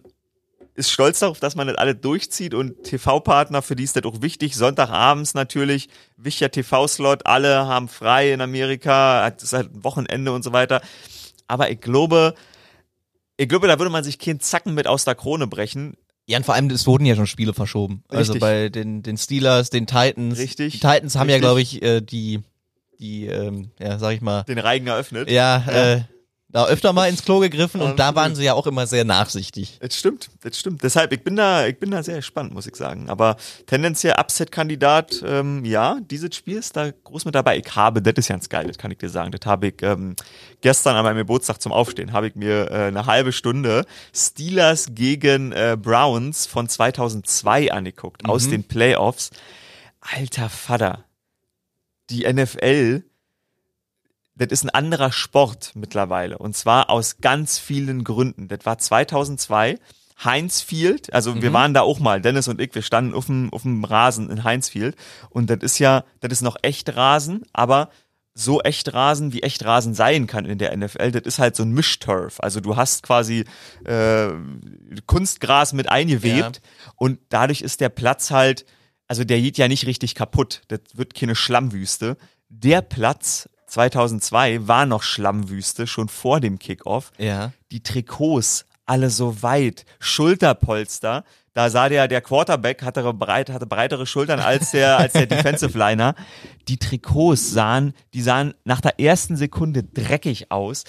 ist 0.74 0.90
stolz 0.90 1.18
darauf, 1.18 1.40
dass 1.40 1.56
man 1.56 1.66
das 1.66 1.76
alles 1.76 1.96
durchzieht 2.00 2.54
und 2.54 2.84
TV-Partner, 2.84 3.62
für 3.62 3.74
die 3.74 3.82
ist 3.82 3.96
das 3.96 4.04
auch 4.04 4.22
wichtig. 4.22 4.54
Sonntagabends 4.54 5.34
natürlich, 5.34 5.88
wichtiger 6.16 6.50
TV-Slot, 6.50 7.26
alle 7.26 7.66
haben 7.66 7.88
frei 7.88 8.32
in 8.32 8.40
Amerika, 8.40 9.26
es 9.28 9.42
ist 9.42 9.52
halt 9.54 9.70
Wochenende 9.72 10.32
und 10.32 10.44
so 10.44 10.52
weiter. 10.52 10.80
Aber 11.48 11.68
ich 11.70 11.80
glaube, 11.80 12.34
ich 13.36 13.48
glaube, 13.48 13.66
da 13.66 13.78
würde 13.78 13.90
man 13.90 14.04
sich 14.04 14.18
keinen 14.20 14.40
Zacken 14.40 14.74
mit 14.74 14.86
aus 14.86 15.04
der 15.04 15.16
Krone 15.16 15.48
brechen. 15.48 15.96
Ja, 16.28 16.36
und 16.38 16.44
vor 16.44 16.54
allem, 16.54 16.68
es 16.70 16.86
wurden 16.86 17.06
ja 17.06 17.16
schon 17.16 17.26
Spiele 17.26 17.54
verschoben. 17.54 18.04
Also 18.08 18.34
Richtig. 18.34 18.40
bei 18.40 18.68
den, 18.68 19.02
den 19.02 19.16
Steelers, 19.16 19.70
den 19.70 19.86
Titans. 19.86 20.38
Richtig. 20.38 20.74
Die 20.74 20.78
Titans 20.78 21.16
haben 21.16 21.28
ja, 21.30 21.36
Richtig. 21.36 21.40
glaube 21.40 21.60
ich, 21.62 21.82
äh, 21.82 22.00
die, 22.02 22.40
die, 23.00 23.26
ähm, 23.26 23.70
ja, 23.80 23.98
sag 23.98 24.14
ich 24.14 24.20
mal, 24.20 24.42
Den 24.44 24.58
Reigen 24.58 24.86
eröffnet. 24.88 25.30
ja, 25.30 25.64
Äh, 25.66 26.02
da 26.50 26.66
öfter 26.66 26.94
mal 26.94 27.10
ins 27.10 27.24
Klo 27.24 27.40
gegriffen 27.40 27.82
und 27.82 27.98
da 27.98 28.14
waren 28.14 28.34
sie 28.34 28.44
ja 28.44 28.54
auch 28.54 28.66
immer 28.66 28.86
sehr 28.86 29.04
nachsichtig. 29.04 29.78
Das 29.80 29.94
stimmt, 29.94 30.30
das 30.40 30.58
stimmt. 30.58 30.82
Deshalb, 30.82 31.12
ich 31.12 31.22
bin 31.22 31.36
da, 31.36 31.66
ich 31.66 31.78
bin 31.78 31.90
da 31.90 32.02
sehr 32.02 32.16
gespannt, 32.16 32.54
muss 32.54 32.66
ich 32.66 32.74
sagen. 32.74 33.10
Aber 33.10 33.36
tendenziell 33.66 34.14
Upset-Kandidat, 34.18 35.22
ähm, 35.26 35.64
ja, 35.66 35.98
dieses 36.00 36.34
Spiel 36.34 36.56
ist 36.56 36.74
da 36.74 36.90
groß 36.90 37.26
mit 37.26 37.34
dabei. 37.34 37.58
Ich 37.58 37.76
habe, 37.76 38.00
das 38.00 38.14
ist 38.16 38.28
ganz 38.28 38.48
geil, 38.48 38.66
das 38.66 38.78
kann 38.78 38.90
ich 38.90 38.96
dir 38.96 39.10
sagen. 39.10 39.30
Das 39.30 39.44
habe 39.44 39.68
ich 39.68 39.82
ähm, 39.82 40.16
gestern 40.62 40.96
an 40.96 41.04
meinem 41.04 41.18
Geburtstag 41.18 41.60
zum 41.60 41.72
Aufstehen, 41.72 42.14
habe 42.14 42.28
ich 42.28 42.34
mir 42.34 42.70
äh, 42.70 42.74
eine 42.86 43.04
halbe 43.04 43.32
Stunde 43.32 43.84
Steelers 44.14 44.86
gegen 44.92 45.52
äh, 45.52 45.76
Browns 45.78 46.46
von 46.46 46.66
2002 46.66 47.72
angeguckt, 47.72 48.26
aus 48.26 48.48
den 48.48 48.64
Playoffs. 48.64 49.30
Alter 50.00 50.48
Vater, 50.48 51.04
die 52.08 52.26
NFL 52.32 53.02
das 54.38 54.48
ist 54.50 54.64
ein 54.64 54.70
anderer 54.70 55.12
Sport 55.12 55.72
mittlerweile. 55.74 56.38
Und 56.38 56.56
zwar 56.56 56.90
aus 56.90 57.18
ganz 57.20 57.58
vielen 57.58 58.04
Gründen. 58.04 58.48
Das 58.48 58.60
war 58.64 58.78
2002. 58.78 59.78
Heinz 60.24 60.62
Field, 60.62 61.12
also 61.14 61.40
wir 61.40 61.52
waren 61.52 61.74
da 61.74 61.82
auch 61.82 62.00
mal, 62.00 62.20
Dennis 62.20 62.48
und 62.48 62.60
ich, 62.60 62.74
wir 62.74 62.82
standen 62.82 63.14
auf 63.14 63.26
dem, 63.26 63.52
auf 63.52 63.62
dem 63.62 63.84
Rasen 63.84 64.30
in 64.30 64.42
Heinz 64.42 64.68
Field. 64.68 64.96
Und 65.30 65.48
das 65.48 65.58
ist 65.60 65.78
ja, 65.78 66.02
das 66.18 66.32
ist 66.32 66.42
noch 66.42 66.56
echt 66.62 66.96
Rasen, 66.96 67.42
aber 67.52 67.90
so 68.34 68.60
echt 68.60 68.92
Rasen, 68.94 69.32
wie 69.32 69.42
echt 69.42 69.64
Rasen 69.64 69.94
sein 69.94 70.26
kann 70.26 70.44
in 70.44 70.58
der 70.58 70.76
NFL, 70.76 71.12
das 71.12 71.22
ist 71.22 71.38
halt 71.38 71.54
so 71.54 71.64
ein 71.64 71.72
Mischturf. 71.72 72.40
Also 72.40 72.60
du 72.60 72.76
hast 72.76 73.04
quasi 73.04 73.44
äh, 73.84 74.30
Kunstgras 75.06 75.72
mit 75.72 75.88
eingewebt 75.88 76.62
und 76.96 77.20
dadurch 77.28 77.62
ist 77.62 77.80
der 77.80 77.88
Platz 77.88 78.30
halt, 78.32 78.64
also 79.06 79.24
der 79.24 79.40
geht 79.40 79.58
ja 79.58 79.68
nicht 79.68 79.86
richtig 79.86 80.14
kaputt. 80.16 80.62
Das 80.68 80.80
wird 80.94 81.14
keine 81.14 81.34
Schlammwüste. 81.34 82.16
Der 82.48 82.82
Platz 82.82 83.48
2002 83.68 84.66
war 84.66 84.86
noch 84.86 85.02
Schlammwüste, 85.02 85.86
schon 85.86 86.08
vor 86.08 86.40
dem 86.40 86.58
Kickoff. 86.58 87.12
Ja. 87.18 87.52
Die 87.70 87.82
Trikots 87.82 88.66
alle 88.86 89.10
so 89.10 89.42
weit, 89.42 89.84
Schulterpolster. 90.00 91.24
Da 91.52 91.70
sah 91.70 91.88
der, 91.88 92.08
der 92.08 92.20
Quarterback 92.20 92.82
hatte, 92.82 93.12
breit, 93.12 93.50
hatte 93.50 93.66
breitere 93.66 94.06
Schultern 94.06 94.40
als 94.40 94.70
der, 94.70 94.96
als 94.96 95.12
der 95.12 95.26
Defensive 95.26 95.76
Liner. 95.76 96.14
Die 96.68 96.78
Trikots 96.78 97.50
sahen, 97.50 97.94
die 98.14 98.22
sahen 98.22 98.54
nach 98.64 98.80
der 98.80 98.98
ersten 99.00 99.36
Sekunde 99.36 99.82
dreckig 99.82 100.50
aus. 100.50 100.84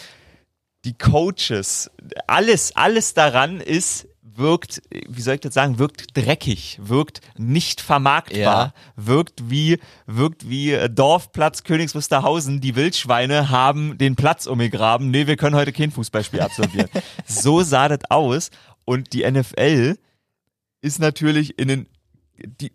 Die 0.86 0.98
Coaches, 0.98 1.92
alles, 2.28 2.76
alles 2.76 3.14
daran 3.14 3.60
ist, 3.60 4.08
wirkt, 4.40 4.82
wie 5.08 5.22
soll 5.22 5.36
ich 5.36 5.42
das 5.42 5.54
sagen, 5.54 5.78
wirkt 5.78 6.18
dreckig, 6.18 6.80
wirkt 6.82 7.22
nicht 7.38 7.82
vermarktbar, 7.82 8.40
Ja. 8.40 8.74
wirkt 8.96 9.50
wie, 9.50 9.78
wirkt 10.08 10.50
wie 10.50 10.72
äh, 10.72 10.90
Dorfplatz 10.90 11.64
Königs 11.64 11.94
Wusterhausen. 11.94 12.62
Die 12.62 12.76
Wildschweine 12.76 13.50
haben 13.50 13.98
den 14.00 14.16
Platz 14.16 14.48
umgegraben. 14.48 15.12
Nee, 15.12 15.28
wir 15.28 15.38
können 15.38 15.56
heute 15.56 15.72
kein 15.72 15.92
Fußballspiel 15.92 16.42
absolvieren. 16.42 16.90
so 17.28 17.62
sah 17.62 17.88
das 17.88 18.00
aus. 18.10 18.50
Und 18.86 19.14
die 19.14 19.30
NFL 19.30 19.98
ist 20.82 21.00
natürlich 21.00 21.60
in 21.60 21.68
den, 21.68 21.88
die, 22.38 22.72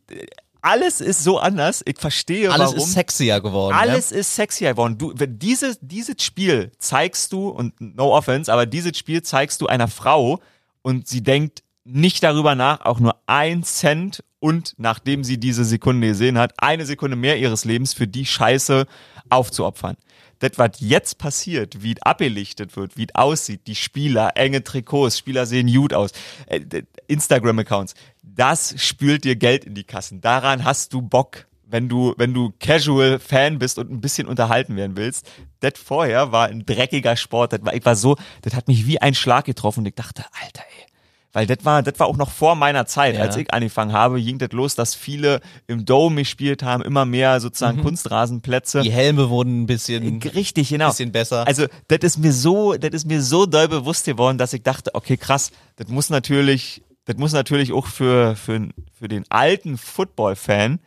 alles 0.60 1.00
ist 1.02 1.22
so 1.22 1.38
anders. 1.38 1.82
Ich 1.84 1.98
verstehe, 1.98 2.50
Alles 2.50 2.68
warum. 2.68 2.78
ist 2.78 2.92
sexier 2.92 3.40
geworden. 3.40 3.74
Alles 3.76 4.12
ist 4.12 4.34
sexier 4.34 4.70
geworden. 4.70 4.96
Du, 4.96 5.12
wenn 5.14 5.38
dieses, 5.38 5.78
dieses 5.82 6.22
Spiel 6.22 6.72
zeigst 6.78 7.32
du, 7.32 7.48
und 7.48 7.74
no 7.80 8.14
offense, 8.16 8.50
aber 8.52 8.64
dieses 8.64 8.96
Spiel 8.96 9.22
zeigst 9.22 9.60
du 9.60 9.66
einer 9.66 9.88
Frau 9.88 10.40
und 10.84 11.08
sie 11.08 11.22
denkt 11.22 11.64
nicht 11.84 12.22
darüber 12.22 12.54
nach, 12.54 12.82
auch 12.82 13.00
nur 13.00 13.16
ein 13.26 13.62
Cent 13.62 14.22
und 14.38 14.74
nachdem 14.76 15.24
sie 15.24 15.38
diese 15.38 15.64
Sekunde 15.64 16.08
gesehen 16.08 16.38
hat, 16.38 16.52
eine 16.58 16.84
Sekunde 16.86 17.16
mehr 17.16 17.38
ihres 17.38 17.64
Lebens 17.64 17.94
für 17.94 18.06
die 18.06 18.26
Scheiße 18.26 18.86
aufzuopfern. 19.30 19.96
Das, 20.38 20.52
was 20.56 20.72
jetzt 20.80 21.18
passiert, 21.18 21.82
wie 21.82 21.92
es 21.92 22.02
abgelichtet 22.02 22.76
wird, 22.76 22.96
wie 22.98 23.04
es 23.04 23.14
aussieht, 23.14 23.66
die 23.66 23.74
Spieler, 23.74 24.32
enge 24.36 24.62
Trikots, 24.62 25.18
Spieler 25.18 25.46
sehen 25.46 25.72
gut 25.72 25.94
aus, 25.94 26.12
äh, 26.46 26.60
Instagram-Accounts, 27.06 27.94
das 28.22 28.74
spült 28.76 29.24
dir 29.24 29.36
Geld 29.36 29.64
in 29.64 29.74
die 29.74 29.84
Kassen. 29.84 30.20
Daran 30.20 30.64
hast 30.64 30.92
du 30.92 31.00
Bock 31.00 31.46
wenn 31.74 31.88
du, 31.88 32.14
wenn 32.18 32.32
du 32.32 32.52
Casual 32.60 33.18
Fan 33.18 33.58
bist 33.58 33.80
und 33.80 33.90
ein 33.90 34.00
bisschen 34.00 34.28
unterhalten 34.28 34.76
werden 34.76 34.96
willst. 34.96 35.28
Das 35.58 35.72
vorher 35.74 36.30
war 36.30 36.46
ein 36.46 36.64
dreckiger 36.64 37.16
Sport. 37.16 37.52
Das 37.52 37.64
war, 37.64 37.74
ich 37.74 37.84
war 37.84 37.96
so, 37.96 38.14
das 38.42 38.54
hat 38.54 38.68
mich 38.68 38.86
wie 38.86 39.02
ein 39.02 39.12
Schlag 39.12 39.44
getroffen 39.44 39.80
und 39.80 39.86
ich 39.86 39.96
dachte, 39.96 40.24
Alter, 40.40 40.62
ey. 40.62 40.86
Weil 41.32 41.48
das 41.48 41.64
war, 41.64 41.82
das 41.82 41.98
war 41.98 42.06
auch 42.06 42.16
noch 42.16 42.30
vor 42.30 42.54
meiner 42.54 42.86
Zeit. 42.86 43.16
Ja. 43.16 43.22
Als 43.22 43.36
ich 43.36 43.52
angefangen 43.52 43.92
habe, 43.92 44.22
ging 44.22 44.38
das 44.38 44.52
los, 44.52 44.76
dass 44.76 44.94
viele 44.94 45.40
im 45.66 45.84
Dome 45.84 46.20
gespielt 46.22 46.62
haben, 46.62 46.80
immer 46.84 47.06
mehr 47.06 47.40
sozusagen 47.40 47.82
Kunstrasenplätze. 47.82 48.82
Die 48.82 48.92
Helme 48.92 49.28
wurden 49.28 49.62
ein 49.62 49.66
bisschen, 49.66 50.22
Richtig, 50.22 50.68
genau. 50.68 50.90
bisschen 50.90 51.10
besser. 51.10 51.44
Also, 51.44 51.66
das 51.88 51.98
ist 52.04 52.18
mir 52.18 52.32
so, 52.32 52.74
das 52.74 52.92
ist 52.92 53.08
mir 53.08 53.20
so 53.20 53.46
doll 53.46 53.66
bewusst 53.66 54.04
geworden, 54.04 54.38
dass 54.38 54.52
ich 54.52 54.62
dachte, 54.62 54.94
okay, 54.94 55.16
krass, 55.16 55.50
das 55.74 55.88
muss 55.88 56.08
natürlich, 56.08 56.84
das 57.04 57.16
muss 57.16 57.32
natürlich 57.32 57.72
auch 57.72 57.88
für, 57.88 58.36
für, 58.36 58.68
für 58.92 59.08
den 59.08 59.24
alten 59.28 59.76
Football-Fan, 59.76 60.78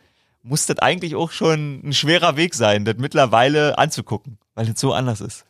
muss 0.48 0.66
das 0.66 0.78
eigentlich 0.78 1.14
auch 1.14 1.30
schon 1.30 1.80
ein 1.84 1.92
schwerer 1.92 2.36
Weg 2.36 2.54
sein, 2.54 2.84
das 2.84 2.96
mittlerweile 2.98 3.78
anzugucken, 3.78 4.38
weil 4.54 4.66
das 4.66 4.80
so 4.80 4.92
anders 4.92 5.20
ist. 5.20 5.44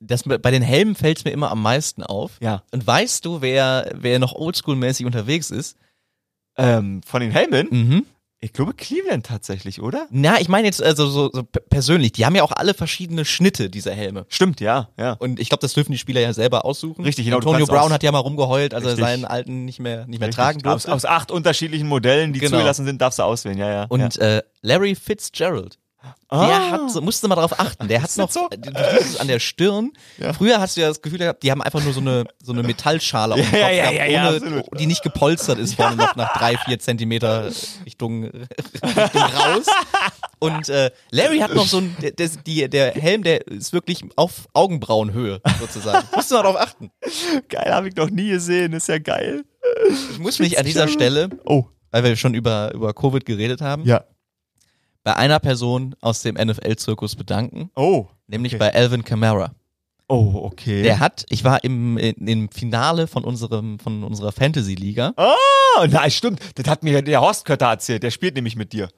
Das, 0.00 0.22
bei 0.22 0.50
den 0.50 0.62
Helmen 0.62 0.94
fällt 0.94 1.18
es 1.18 1.24
mir 1.24 1.30
immer 1.32 1.50
am 1.50 1.62
meisten 1.62 2.02
auf. 2.02 2.32
Ja. 2.40 2.62
Und 2.70 2.86
weißt 2.86 3.24
du, 3.24 3.40
wer, 3.40 3.92
wer 3.94 4.18
noch 4.18 4.34
oldschool-mäßig 4.34 5.06
unterwegs 5.06 5.50
ist? 5.50 5.76
Ähm, 6.56 7.02
von 7.04 7.20
den 7.20 7.30
Helmen? 7.30 7.68
Mhm. 7.70 8.06
Ich 8.40 8.52
glaube 8.52 8.74
Cleveland 8.74 9.24
tatsächlich, 9.24 9.80
oder? 9.80 10.06
Na, 10.10 10.38
ich 10.38 10.48
meine 10.50 10.66
jetzt 10.66 10.82
also 10.82 11.06
so, 11.08 11.30
so 11.32 11.42
persönlich, 11.42 12.12
die 12.12 12.26
haben 12.26 12.34
ja 12.36 12.42
auch 12.42 12.52
alle 12.52 12.74
verschiedene 12.74 13.24
Schnitte, 13.24 13.70
diese 13.70 13.92
Helme. 13.92 14.26
Stimmt, 14.28 14.60
ja, 14.60 14.90
ja. 14.98 15.12
Und 15.14 15.40
ich 15.40 15.48
glaube, 15.48 15.62
das 15.62 15.72
dürfen 15.72 15.92
die 15.92 15.98
Spieler 15.98 16.20
ja 16.20 16.34
selber 16.34 16.66
aussuchen. 16.66 17.02
Richtig, 17.02 17.24
genau, 17.24 17.38
Antonio 17.38 17.64
Brown 17.64 17.84
aus- 17.84 17.90
hat 17.92 18.02
ja 18.02 18.12
mal 18.12 18.18
rumgeheult, 18.18 18.74
als 18.74 18.84
Richtig. 18.84 19.02
er 19.02 19.06
seinen 19.08 19.24
alten 19.24 19.64
nicht 19.64 19.80
mehr, 19.80 20.06
nicht 20.06 20.20
mehr 20.20 20.28
Richtig. 20.28 20.36
tragen 20.36 20.58
aus, 20.66 20.82
durfte. 20.82 20.92
aus 20.92 21.04
acht 21.06 21.30
unterschiedlichen 21.30 21.88
Modellen, 21.88 22.34
die 22.34 22.40
Genau. 22.40 22.58
zugelassen 22.58 22.84
sind, 22.84 23.00
darfst 23.00 23.18
du 23.18 23.22
auswählen, 23.22 23.56
ja, 23.58 23.70
ja. 23.70 23.84
Und 23.88 24.18
äh, 24.18 24.42
Larry 24.60 24.94
Fitzgerald, 24.94 25.78
ja. 26.30 26.46
der 26.46 26.70
hat, 26.70 26.90
so, 26.90 27.00
musste 27.00 27.28
mal 27.28 27.36
drauf 27.36 27.58
achten, 27.58 27.88
der 27.88 28.02
hat 28.02 28.16
noch, 28.16 28.30
so? 28.30 28.48
du 28.48 28.70
siehst 28.98 29.14
es 29.14 29.20
an 29.20 29.28
der 29.28 29.38
Stirn. 29.38 29.92
Ja. 30.18 30.32
Früher 30.32 30.60
hast 30.60 30.76
du 30.76 30.80
ja 30.80 30.88
das 30.88 31.00
Gefühl 31.00 31.18
gehabt, 31.18 31.42
die 31.42 31.50
haben 31.50 31.62
einfach 31.62 31.82
nur 31.82 31.92
so 31.92 32.00
eine, 32.00 32.24
so 32.42 32.52
eine 32.52 32.62
Metallschale 32.62 33.34
auf 33.34 33.40
dem 33.40 33.46
Kopf 33.50 33.60
ja, 33.60 33.70
gehabt, 33.70 33.94
ja, 33.94 34.04
ja, 34.06 34.28
ohne, 34.28 34.64
die 34.78 34.86
nicht 34.86 35.02
gepolstert 35.02 35.58
ist 35.58 35.74
vorne 35.74 35.96
noch 35.96 36.16
nach 36.16 36.36
drei, 36.36 36.56
vier 36.56 36.78
Zentimeter 36.78 37.50
Richtung, 37.84 38.24
Richtung 38.24 39.22
raus. 39.22 39.66
Und 40.38 40.68
äh, 40.68 40.90
Larry 41.10 41.38
hat 41.38 41.54
noch 41.54 41.66
so 41.66 41.78
ein, 41.78 41.96
der, 42.00 42.12
der, 42.12 42.68
der 42.68 42.92
Helm, 42.92 43.22
der 43.22 43.46
ist 43.46 43.72
wirklich 43.72 44.04
auf 44.16 44.48
Augenbrauenhöhe 44.52 45.40
sozusagen. 45.60 46.06
Musst 46.14 46.30
du 46.30 46.34
mal 46.34 46.42
drauf 46.42 46.56
achten. 46.56 46.90
Geil, 47.48 47.72
habe 47.72 47.88
ich 47.88 47.96
noch 47.96 48.10
nie 48.10 48.28
gesehen, 48.28 48.72
ist 48.72 48.88
ja 48.88 48.98
geil. 48.98 49.44
Ich 50.12 50.18
muss 50.18 50.38
mich 50.38 50.58
an 50.58 50.64
dieser 50.64 50.88
Stelle, 50.88 51.30
Oh, 51.44 51.66
weil 51.90 52.04
wir 52.04 52.16
schon 52.16 52.34
über, 52.34 52.72
über 52.74 52.92
Covid 52.92 53.24
geredet 53.24 53.60
haben, 53.60 53.84
ja. 53.84 54.04
Bei 55.06 55.14
einer 55.14 55.38
Person 55.38 55.94
aus 56.00 56.22
dem 56.22 56.34
NFL-Zirkus 56.34 57.14
bedanken, 57.14 57.70
Oh. 57.76 58.08
nämlich 58.26 58.54
Okay. 58.54 58.58
bei 58.58 58.74
Alvin 58.74 59.04
Kamara. 59.04 59.52
Oh, 60.08 60.32
okay. 60.42 60.82
Der 60.82 60.98
hat, 60.98 61.24
ich 61.28 61.44
war 61.44 61.62
im, 61.62 61.96
im 61.96 62.48
Finale 62.50 63.06
von 63.06 63.22
unserem, 63.22 63.78
von 63.78 64.02
unserer 64.02 64.32
Fantasy-Liga. 64.32 65.14
Oh, 65.16 65.86
nein, 65.88 66.10
stimmt. 66.10 66.40
Das 66.56 66.66
hat 66.66 66.82
mir 66.82 67.02
der 67.02 67.20
Horst 67.20 67.44
Kötter 67.44 67.66
erzählt. 67.66 68.02
Der 68.02 68.10
spielt 68.10 68.34
nämlich 68.34 68.56
mit 68.56 68.72
dir. 68.72 68.88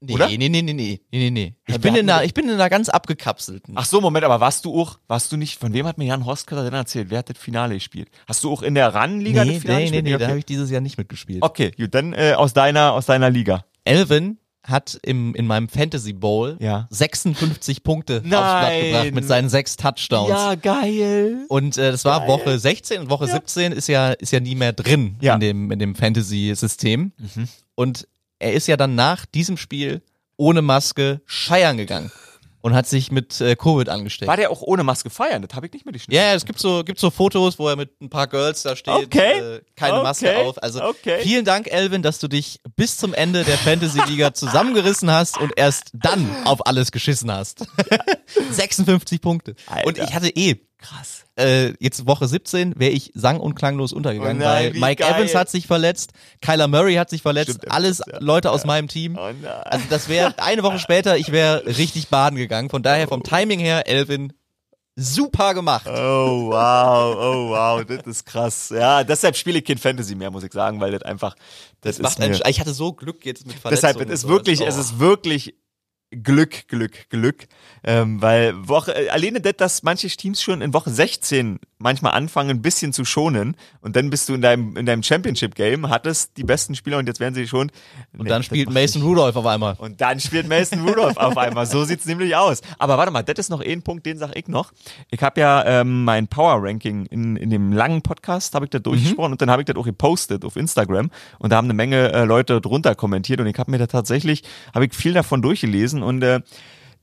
Nee, 0.00 0.14
Oder? 0.14 0.28
nee, 0.28 0.38
nee, 0.38 0.48
nee, 0.48 0.62
nee, 0.62 0.72
nee, 0.72 1.00
nee, 1.12 1.30
nee. 1.30 1.54
Ich 1.66 1.74
Ja, 1.74 1.78
bin 1.78 1.94
in 1.94 2.08
einer, 2.08 2.24
ich 2.24 2.32
bin 2.32 2.46
in 2.46 2.52
einer 2.54 2.70
ganz 2.70 2.88
abgekapselten. 2.88 3.74
Ach 3.76 3.84
so, 3.84 4.00
Moment, 4.00 4.24
aber 4.24 4.40
warst 4.40 4.64
du 4.64 4.80
auch, 4.80 4.98
warst 5.08 5.30
du 5.30 5.36
nicht, 5.36 5.60
von 5.60 5.74
wem 5.74 5.86
hat 5.86 5.98
mir 5.98 6.06
Jan 6.06 6.24
Horst 6.24 6.46
Kötter 6.46 6.64
denn 6.64 6.72
erzählt? 6.72 7.10
Wer 7.10 7.18
hat 7.18 7.28
das 7.28 7.36
Finale 7.36 7.74
gespielt? 7.74 8.08
Hast 8.26 8.42
du 8.44 8.50
auch 8.50 8.62
in 8.62 8.74
der 8.74 8.94
RAN-Liga 8.94 9.44
nee, 9.44 9.52
das 9.54 9.60
Finale 9.62 9.80
nee, 9.80 9.90
nee, 9.90 9.90
gespielt? 9.90 10.04
nee, 10.04 10.10
da 10.12 10.24
habe 10.24 10.32
okay. 10.32 10.38
ich 10.38 10.46
dieses 10.46 10.70
Jahr 10.70 10.80
nicht 10.80 10.96
mitgespielt. 10.96 11.42
okay, 11.42 11.70
gut, 11.78 11.94
dann 11.94 12.14
äh, 12.14 12.32
aus 12.34 12.54
deiner, 12.54 12.92
aus 12.94 13.04
deiner 13.04 13.28
Liga. 13.28 13.66
Elvin 13.84 14.38
hat 14.64 14.98
im, 15.02 15.34
in 15.34 15.46
meinem 15.46 15.68
Fantasy 15.68 16.12
Bowl 16.14 16.56
Ja. 16.60 16.86
56 16.90 17.82
Punkte 17.82 18.18
aufs. 18.18 18.28
Blatt 18.28 18.80
gebracht 18.82 19.14
mit 19.14 19.24
seinen 19.26 19.48
sechs 19.48 19.76
Touchdowns. 19.76 20.30
geil. 20.62 21.44
Und 21.48 21.76
äh, 21.78 21.90
das 21.92 22.04
war 22.04 22.20
Geil. 22.20 22.28
Woche 22.28 22.58
16 22.58 23.02
und 23.02 23.10
Woche 23.10 23.26
17 23.26 23.72
ist 23.72 23.88
ja 23.88 24.12
ist 24.12 24.32
ja 24.32 24.40
nie 24.40 24.54
mehr 24.54 24.72
drin 24.72 25.16
Ja. 25.20 25.36
Mhm. 25.36 25.42
in 25.42 25.46
dem 25.48 25.70
in 25.72 25.78
dem 25.78 25.94
Fantasy 25.94 26.52
System. 26.56 27.12
Und 27.74 28.08
er 28.38 28.52
ist 28.54 28.66
ja 28.66 28.76
dann 28.76 28.94
nach 28.94 29.26
diesem 29.26 29.56
Spiel 29.56 30.02
ohne 30.36 30.62
Maske 30.62 31.20
feiern 31.26 31.76
gegangen 31.76 32.10
und 32.64 32.74
hat 32.74 32.86
sich 32.86 33.12
mit 33.12 33.42
äh, 33.42 33.56
Covid 33.56 33.90
angesteckt. 33.90 34.26
War 34.26 34.38
der 34.38 34.50
auch 34.50 34.62
ohne 34.62 34.84
Maske 34.84 35.10
feiern? 35.10 35.42
Das 35.42 35.54
habe 35.54 35.66
ich 35.66 35.72
nicht 35.74 35.84
mitgeschnitten. 35.84 36.14
Ja, 36.16 36.30
ja, 36.30 36.34
es 36.34 36.46
gibt 36.46 36.58
so, 36.58 36.82
gibt 36.82 36.98
so 36.98 37.10
Fotos, 37.10 37.58
wo 37.58 37.68
er 37.68 37.76
mit 37.76 38.00
ein 38.00 38.08
paar 38.08 38.26
Girls 38.26 38.62
da 38.62 38.74
steht, 38.74 38.94
Okay. 38.94 39.56
äh, 39.56 39.60
keine 39.76 40.02
Maske 40.02 40.30
Okay. 40.30 40.46
auf. 40.46 40.62
Also 40.62 40.82
Okay. 40.82 41.18
vielen 41.20 41.44
Dank, 41.44 41.70
Elvin, 41.70 42.00
dass 42.00 42.20
du 42.20 42.26
dich 42.26 42.60
bis 42.74 42.96
zum 42.96 43.12
Ende 43.12 43.44
der 43.44 43.58
Fantasy-Liga 43.58 44.32
zusammengerissen 44.34 45.10
hast 45.10 45.36
und 45.38 45.52
erst 45.56 45.90
dann 45.92 46.26
auf 46.46 46.66
alles 46.66 46.90
geschissen 46.90 47.30
hast. 47.30 47.66
56 48.52 49.20
Punkte. 49.20 49.56
Alter. 49.66 49.86
Und 49.86 49.98
ich 49.98 50.14
hatte 50.14 50.30
eh, 50.30 50.56
Krass. 50.84 51.24
äh, 51.36 51.72
jetzt 51.80 52.06
Woche 52.06 52.28
17 52.28 52.78
wäre 52.78 52.92
ich 52.92 53.10
sang- 53.14 53.40
und 53.40 53.54
klanglos 53.54 53.92
untergegangen, 53.92 54.42
Oh 54.42 54.44
nein, 54.44 54.74
weil 54.74 54.80
Mike 54.80 55.02
geil. 55.02 55.14
Evans 55.14 55.34
hat 55.34 55.48
sich 55.50 55.66
verletzt, 55.66 56.12
Kyler 56.42 56.68
Murray 56.68 56.94
hat 56.96 57.08
sich 57.10 57.22
verletzt, 57.22 57.54
Stimmt, 57.56 57.72
alles 57.72 58.02
ja. 58.06 58.18
Leute 58.20 58.50
aus 58.50 58.64
meinem 58.64 58.88
Team. 58.88 59.16
Oh 59.18 59.30
nein. 59.40 59.44
Also 59.64 59.84
das 59.88 60.08
wäre 60.08 60.34
eine 60.38 60.62
Woche 60.62 60.78
später, 60.78 61.16
ich 61.16 61.32
wäre 61.32 61.64
richtig 61.66 62.08
baden 62.08 62.36
gegangen. 62.36 62.68
Von 62.70 62.82
daher 62.82 63.08
vom 63.08 63.22
Timing 63.22 63.60
her, 63.60 63.88
Elvin, 63.88 64.32
super 64.96 65.54
gemacht. 65.54 65.86
Oh 65.88 66.50
wow, 66.50 67.16
oh 67.18 67.50
wow, 67.50 67.84
das 67.84 68.06
ist 68.06 68.26
krass. 68.26 68.70
Ja, 68.70 69.02
deshalb 69.04 69.36
spiele 69.36 69.58
ich 69.58 69.64
kein 69.64 69.78
Fantasy 69.78 70.14
mehr, 70.14 70.30
muss 70.30 70.44
ich 70.44 70.52
sagen, 70.52 70.80
weil 70.80 70.92
das 70.92 71.02
einfach, 71.02 71.34
das, 71.80 71.98
Macht 71.98 72.18
ist 72.18 72.20
einen, 72.20 72.32
mir, 72.38 72.46
ich 72.46 72.60
hatte 72.60 72.74
so 72.74 72.92
Glück 72.92 73.24
jetzt 73.24 73.46
mit 73.46 73.56
Verletzungen. 73.56 73.92
deshalb, 73.94 74.08
es 74.10 74.22
ist 74.22 74.28
wirklich, 74.28 74.58
sowas. 74.58 74.76
es 74.76 74.86
ist 74.86 74.98
wirklich 74.98 75.54
Glück, 76.10 76.68
Glück, 76.68 77.08
Glück, 77.10 77.46
ähm, 77.82 78.22
weil 78.22 78.54
Woche, 78.68 79.10
alleine 79.10 79.40
das, 79.40 79.56
dass 79.56 79.82
manche 79.82 80.08
Teams 80.08 80.42
schon 80.42 80.60
in 80.60 80.72
Woche 80.72 80.90
16 80.90 81.58
manchmal 81.78 82.12
anfangen, 82.12 82.50
ein 82.50 82.62
bisschen 82.62 82.92
zu 82.92 83.04
schonen 83.04 83.56
und 83.80 83.96
dann 83.96 84.10
bist 84.10 84.28
du 84.28 84.34
in 84.34 84.40
deinem, 84.40 84.76
in 84.76 84.86
deinem 84.86 85.02
Championship-Game, 85.02 85.90
hattest 85.90 86.36
die 86.36 86.44
besten 86.44 86.74
Spieler 86.74 86.98
und 86.98 87.06
jetzt 87.06 87.20
werden 87.20 87.34
sie 87.34 87.46
schon. 87.46 87.70
Und 88.16 88.28
dann 88.28 88.42
spielt 88.42 88.70
Mason 88.70 89.02
Rudolph 89.02 89.36
auf 89.36 89.46
einmal. 89.46 89.74
Und 89.78 90.00
dann 90.00 90.20
spielt 90.20 90.48
Mason 90.48 90.86
Rudolph 90.88 91.16
auf 91.16 91.36
einmal. 91.36 91.66
So 91.66 91.84
sieht's 91.84 92.06
nämlich 92.06 92.34
aus. 92.36 92.62
Aber 92.78 92.96
warte 92.96 93.10
mal, 93.10 93.22
das 93.22 93.38
ist 93.38 93.50
noch 93.50 93.60
ein 93.60 93.82
Punkt, 93.82 94.06
den 94.06 94.16
sag 94.16 94.34
ich 94.36 94.48
noch. 94.48 94.72
Ich 95.10 95.22
habe 95.22 95.40
ja 95.40 95.64
ähm, 95.64 96.04
mein 96.04 96.28
Power 96.28 96.62
Ranking 96.62 97.06
in, 97.06 97.36
in 97.36 97.50
dem 97.50 97.72
langen 97.72 98.02
Podcast, 98.02 98.54
habe 98.54 98.66
ich 98.66 98.70
das 98.70 98.82
durchgesprochen 98.82 99.32
und 99.32 99.42
dann 99.42 99.50
habe 99.50 99.62
ich 99.62 99.66
das 99.66 99.76
auch 99.76 99.84
gepostet 99.84 100.44
auf 100.44 100.56
Instagram 100.56 101.10
und 101.38 101.50
da 101.50 101.56
haben 101.56 101.66
eine 101.66 101.74
Menge 101.74 102.12
äh, 102.12 102.24
Leute 102.24 102.60
drunter 102.60 102.94
kommentiert 102.94 103.40
und 103.40 103.46
ich 103.46 103.58
habe 103.58 103.70
mir 103.70 103.78
da 103.78 103.86
tatsächlich, 103.86 104.42
habe 104.74 104.86
ich 104.86 104.94
viel 104.94 105.12
davon 105.12 105.42
durchgelesen 105.42 105.93
und 106.02 106.22
äh, 106.22 106.40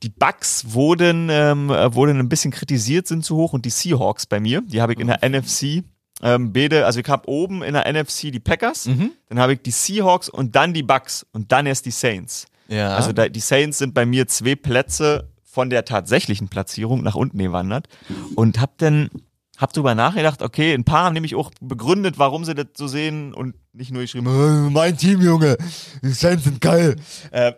die 0.02 0.08
Bucks 0.08 0.72
wurden, 0.72 1.28
ähm, 1.30 1.70
äh, 1.70 1.94
wurden 1.94 2.18
ein 2.18 2.28
bisschen 2.28 2.50
kritisiert, 2.50 3.06
sind 3.06 3.24
zu 3.24 3.36
hoch 3.36 3.52
und 3.52 3.64
die 3.64 3.70
Seahawks 3.70 4.26
bei 4.26 4.40
mir, 4.40 4.62
die 4.66 4.80
habe 4.82 4.92
ich 4.92 4.98
in 5.00 5.06
der 5.06 5.20
NFC 5.28 5.84
ähm, 6.22 6.52
beide, 6.52 6.86
also 6.86 7.00
ich 7.00 7.08
habe 7.08 7.28
oben 7.28 7.62
in 7.62 7.74
der 7.74 7.90
NFC 7.92 8.30
die 8.32 8.40
Packers, 8.40 8.88
dann 9.28 9.38
habe 9.40 9.54
ich 9.54 9.62
die 9.62 9.70
Seahawks 9.72 10.28
und 10.28 10.54
dann 10.54 10.72
die 10.72 10.82
Bucks 10.82 11.26
und 11.32 11.50
dann 11.52 11.66
erst 11.66 11.86
die 11.86 11.90
Saints. 11.90 12.46
Ja. 12.68 12.96
Also 12.96 13.12
da, 13.12 13.28
die 13.28 13.40
Saints 13.40 13.78
sind 13.78 13.92
bei 13.92 14.06
mir 14.06 14.28
zwei 14.28 14.54
Plätze 14.54 15.28
von 15.44 15.68
der 15.68 15.84
tatsächlichen 15.84 16.48
Platzierung 16.48 17.02
nach 17.02 17.14
unten 17.16 17.38
gewandert 17.38 17.88
und 18.36 18.60
hab 18.60 18.78
dann 18.78 19.10
hab 19.58 19.72
drüber 19.72 19.94
nachgedacht, 19.94 20.42
okay, 20.42 20.72
ein 20.72 20.84
paar 20.84 21.04
haben 21.04 21.12
nämlich 21.14 21.34
auch 21.34 21.50
begründet, 21.60 22.18
warum 22.18 22.44
sie 22.44 22.54
das 22.54 22.66
so 22.74 22.86
sehen 22.86 23.34
und 23.34 23.54
nicht 23.72 23.90
nur 23.92 24.02
geschrieben, 24.02 24.26
"Äh, 24.26 24.70
mein 24.70 24.96
Team, 24.96 25.20
Junge, 25.20 25.56
die 26.02 26.08
Saints 26.12 26.44
sind 26.44 26.60
geil. 26.60 26.96
Äh, 27.30 27.52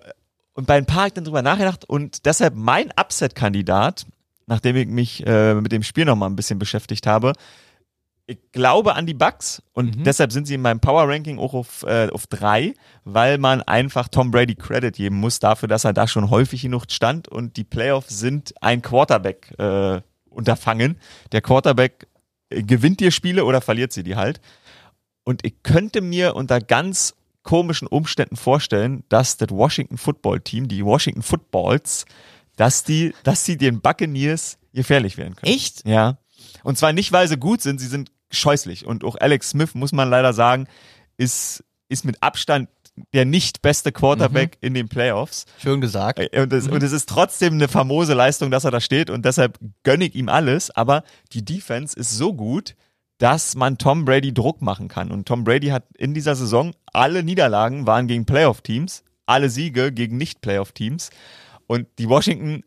und 0.54 0.66
bei 0.66 0.76
ein 0.76 0.86
paar 0.86 1.02
hab 1.02 1.06
ich 1.08 1.12
dann 1.14 1.24
drüber 1.24 1.42
nachgedacht 1.42 1.84
und 1.84 2.24
deshalb 2.26 2.54
mein 2.54 2.90
Upset-Kandidat, 2.96 4.06
nachdem 4.46 4.76
ich 4.76 4.88
mich 4.88 5.26
äh, 5.26 5.54
mit 5.54 5.72
dem 5.72 5.82
Spiel 5.82 6.04
noch 6.04 6.16
mal 6.16 6.26
ein 6.26 6.36
bisschen 6.36 6.58
beschäftigt 6.58 7.06
habe, 7.06 7.32
ich 8.26 8.38
glaube 8.52 8.94
an 8.94 9.04
die 9.04 9.14
Bucks 9.14 9.62
und 9.74 10.06
deshalb 10.06 10.32
sind 10.32 10.46
sie 10.46 10.54
in 10.54 10.62
meinem 10.62 10.80
Power 10.80 11.08
Ranking 11.08 11.38
auch 11.38 11.52
auf, 11.52 11.82
äh, 11.82 12.08
auf 12.10 12.26
drei, 12.26 12.74
weil 13.04 13.36
man 13.36 13.60
einfach 13.62 14.08
Tom 14.08 14.30
Brady 14.30 14.54
Credit 14.54 14.94
geben 14.96 15.16
muss 15.16 15.40
dafür, 15.40 15.68
dass 15.68 15.84
er 15.84 15.92
da 15.92 16.06
schon 16.06 16.30
häufig 16.30 16.62
genug 16.62 16.84
stand 16.88 17.28
und 17.28 17.56
die 17.56 17.64
Playoffs 17.64 18.18
sind 18.18 18.54
ein 18.62 18.80
Quarterback 18.80 19.54
äh, 19.58 20.00
unterfangen. 20.30 20.96
Der 21.32 21.42
Quarterback 21.42 22.06
äh, 22.48 22.62
gewinnt 22.62 23.00
dir 23.00 23.10
Spiele 23.10 23.44
oder 23.44 23.60
verliert 23.60 23.92
sie 23.92 24.02
die 24.02 24.16
halt. 24.16 24.40
Und 25.24 25.44
ich 25.44 25.62
könnte 25.62 26.00
mir 26.00 26.34
unter 26.34 26.60
ganz 26.60 27.14
komischen 27.44 27.86
Umständen 27.86 28.36
vorstellen, 28.36 29.04
dass 29.08 29.36
das 29.36 29.50
Washington 29.50 29.96
Football 29.96 30.40
Team, 30.40 30.66
die 30.66 30.84
Washington 30.84 31.22
Footballs, 31.22 32.06
dass 32.56 32.82
die, 32.82 33.14
dass 33.22 33.44
sie 33.44 33.56
den 33.56 33.80
Buccaneers 33.80 34.58
gefährlich 34.72 35.16
werden 35.16 35.36
können. 35.36 35.54
Echt? 35.54 35.86
Ja. 35.86 36.18
Und 36.64 36.76
zwar 36.76 36.92
nicht, 36.92 37.12
weil 37.12 37.28
sie 37.28 37.36
gut 37.36 37.62
sind, 37.62 37.80
sie 37.80 37.86
sind 37.86 38.10
scheußlich. 38.30 38.86
Und 38.86 39.04
auch 39.04 39.16
Alex 39.16 39.50
Smith, 39.50 39.74
muss 39.74 39.92
man 39.92 40.10
leider 40.10 40.32
sagen, 40.32 40.66
ist, 41.16 41.62
ist 41.88 42.04
mit 42.04 42.22
Abstand 42.22 42.68
der 43.12 43.24
nicht 43.24 43.60
beste 43.60 43.90
Quarterback 43.92 44.56
in 44.60 44.72
den 44.72 44.88
Playoffs. 44.88 45.46
Schön 45.58 45.80
gesagt. 45.80 46.18
Äh, 46.18 46.40
Und 46.40 46.52
es, 46.52 46.68
und 46.68 46.82
es 46.82 46.92
ist 46.92 47.08
trotzdem 47.08 47.54
eine 47.54 47.66
famose 47.68 48.14
Leistung, 48.14 48.50
dass 48.50 48.64
er 48.64 48.70
da 48.70 48.80
steht 48.80 49.10
und 49.10 49.24
deshalb 49.24 49.58
gönne 49.82 50.04
ich 50.04 50.14
ihm 50.14 50.28
alles. 50.28 50.70
Aber 50.70 51.02
die 51.32 51.44
Defense 51.44 51.98
ist 51.98 52.12
so 52.12 52.32
gut, 52.34 52.76
dass 53.18 53.56
man 53.56 53.78
Tom 53.78 54.04
Brady 54.04 54.32
Druck 54.32 54.62
machen 54.62 54.88
kann. 54.88 55.10
Und 55.10 55.26
Tom 55.26 55.44
Brady 55.44 55.68
hat 55.68 55.84
in 55.96 56.14
dieser 56.14 56.36
Saison 56.36 56.72
alle 56.94 57.22
Niederlagen 57.22 57.86
waren 57.86 58.06
gegen 58.06 58.24
Playoff-Teams, 58.24 59.04
alle 59.26 59.50
Siege 59.50 59.92
gegen 59.92 60.16
Nicht-Playoff-Teams. 60.16 61.10
Und 61.66 61.86
die 61.98 62.08
Washington 62.08 62.62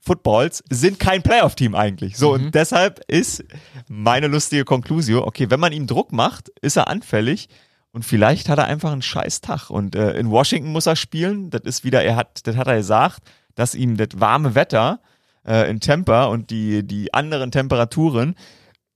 Footballs 0.00 0.64
sind 0.70 0.98
kein 0.98 1.22
Playoff-Team 1.22 1.74
eigentlich. 1.74 2.16
So, 2.16 2.32
und 2.32 2.54
deshalb 2.54 3.00
ist 3.08 3.44
meine 3.88 4.26
lustige 4.26 4.64
Konklusion, 4.64 5.22
okay, 5.22 5.50
wenn 5.50 5.60
man 5.60 5.72
ihm 5.72 5.86
Druck 5.86 6.12
macht, 6.12 6.48
ist 6.62 6.76
er 6.76 6.88
anfällig 6.88 7.48
und 7.92 8.04
vielleicht 8.04 8.48
hat 8.48 8.58
er 8.58 8.66
einfach 8.66 8.92
einen 8.92 9.02
scheiß 9.02 9.40
Tag. 9.40 9.70
Und 9.70 9.94
äh, 9.96 10.12
in 10.18 10.30
Washington 10.30 10.72
muss 10.72 10.86
er 10.86 10.96
spielen. 10.96 11.50
Das 11.50 11.62
ist 11.64 11.84
wieder, 11.84 12.02
er 12.02 12.16
hat, 12.16 12.46
das 12.46 12.56
hat 12.56 12.68
er 12.68 12.76
gesagt, 12.76 13.22
dass 13.54 13.74
ihm 13.74 13.96
das 13.96 14.08
warme 14.14 14.54
Wetter 14.54 15.00
äh, 15.46 15.68
in 15.70 15.80
Tampa 15.80 16.26
und 16.26 16.50
die, 16.50 16.86
die 16.86 17.12
anderen 17.12 17.50
Temperaturen, 17.50 18.34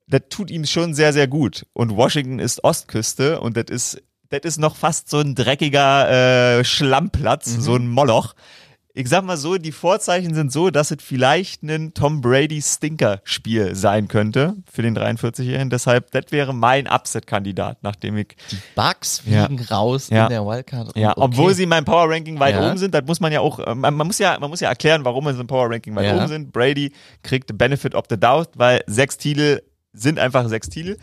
das 0.06 0.22
tut 0.30 0.50
ihm 0.50 0.64
schon 0.66 0.94
sehr, 0.94 1.12
sehr 1.12 1.26
gut. 1.26 1.66
Und 1.72 1.96
Washington 1.96 2.38
ist 2.38 2.64
Ostküste 2.64 3.40
und 3.40 3.56
das 3.56 3.66
ist 3.70 4.02
das 4.32 4.40
ist 4.44 4.58
noch 4.58 4.76
fast 4.76 5.08
so 5.10 5.18
ein 5.20 5.34
dreckiger 5.34 6.58
äh, 6.58 6.64
Schlammplatz, 6.64 7.46
so 7.46 7.76
ein 7.76 7.86
Moloch. 7.88 8.34
Ich 8.94 9.08
sag 9.08 9.24
mal 9.24 9.38
so, 9.38 9.56
die 9.56 9.72
Vorzeichen 9.72 10.34
sind 10.34 10.52
so, 10.52 10.68
dass 10.68 10.90
es 10.90 10.98
vielleicht 11.02 11.62
ein 11.62 11.94
Tom 11.94 12.20
Brady 12.20 12.60
Stinker-Spiel 12.60 13.74
sein 13.74 14.06
könnte 14.06 14.54
für 14.70 14.82
den 14.82 14.94
43-Jährigen. 14.98 15.70
Deshalb, 15.70 16.10
das 16.10 16.24
wäre 16.28 16.52
mein 16.52 16.86
Upset-Kandidat, 16.86 17.78
nachdem 17.82 18.18
ich 18.18 18.36
Bugs 18.74 19.22
Ja. 19.24 19.46
fliegen 19.46 19.64
raus 19.64 20.10
Ja. 20.10 20.24
in 20.24 20.28
der 20.30 20.44
Wildcard. 20.44 20.94
Ja, 20.94 21.12
Okay. 21.12 21.20
obwohl 21.22 21.54
sie 21.54 21.62
in 21.62 21.70
meinem 21.70 21.86
Power 21.86 22.10
Ranking 22.10 22.38
weit 22.38 22.54
Ja. 22.54 22.68
oben 22.68 22.76
sind, 22.76 22.94
das 22.94 23.04
muss 23.06 23.18
man 23.20 23.32
ja 23.32 23.40
auch, 23.40 23.60
äh, 23.60 23.74
man, 23.74 23.94
man 23.94 24.06
muss 24.06 24.18
ja, 24.18 24.38
man 24.38 24.50
muss 24.50 24.60
ja 24.60 24.68
erklären, 24.68 25.06
warum 25.06 25.24
sie 25.32 25.40
im 25.40 25.46
Power 25.46 25.70
Ranking 25.70 25.96
weit 25.96 26.06
Ja. 26.06 26.16
oben 26.18 26.28
sind. 26.28 26.52
Brady 26.52 26.92
kriegt 27.22 27.56
Benefit 27.56 27.94
of 27.94 28.04
the 28.10 28.18
Doubt, 28.20 28.50
weil 28.56 28.82
sechs 28.86 29.16
Titel 29.16 29.62
sind 29.94 30.18
einfach 30.18 30.46
sechs 30.48 30.68
Titel. 30.68 30.98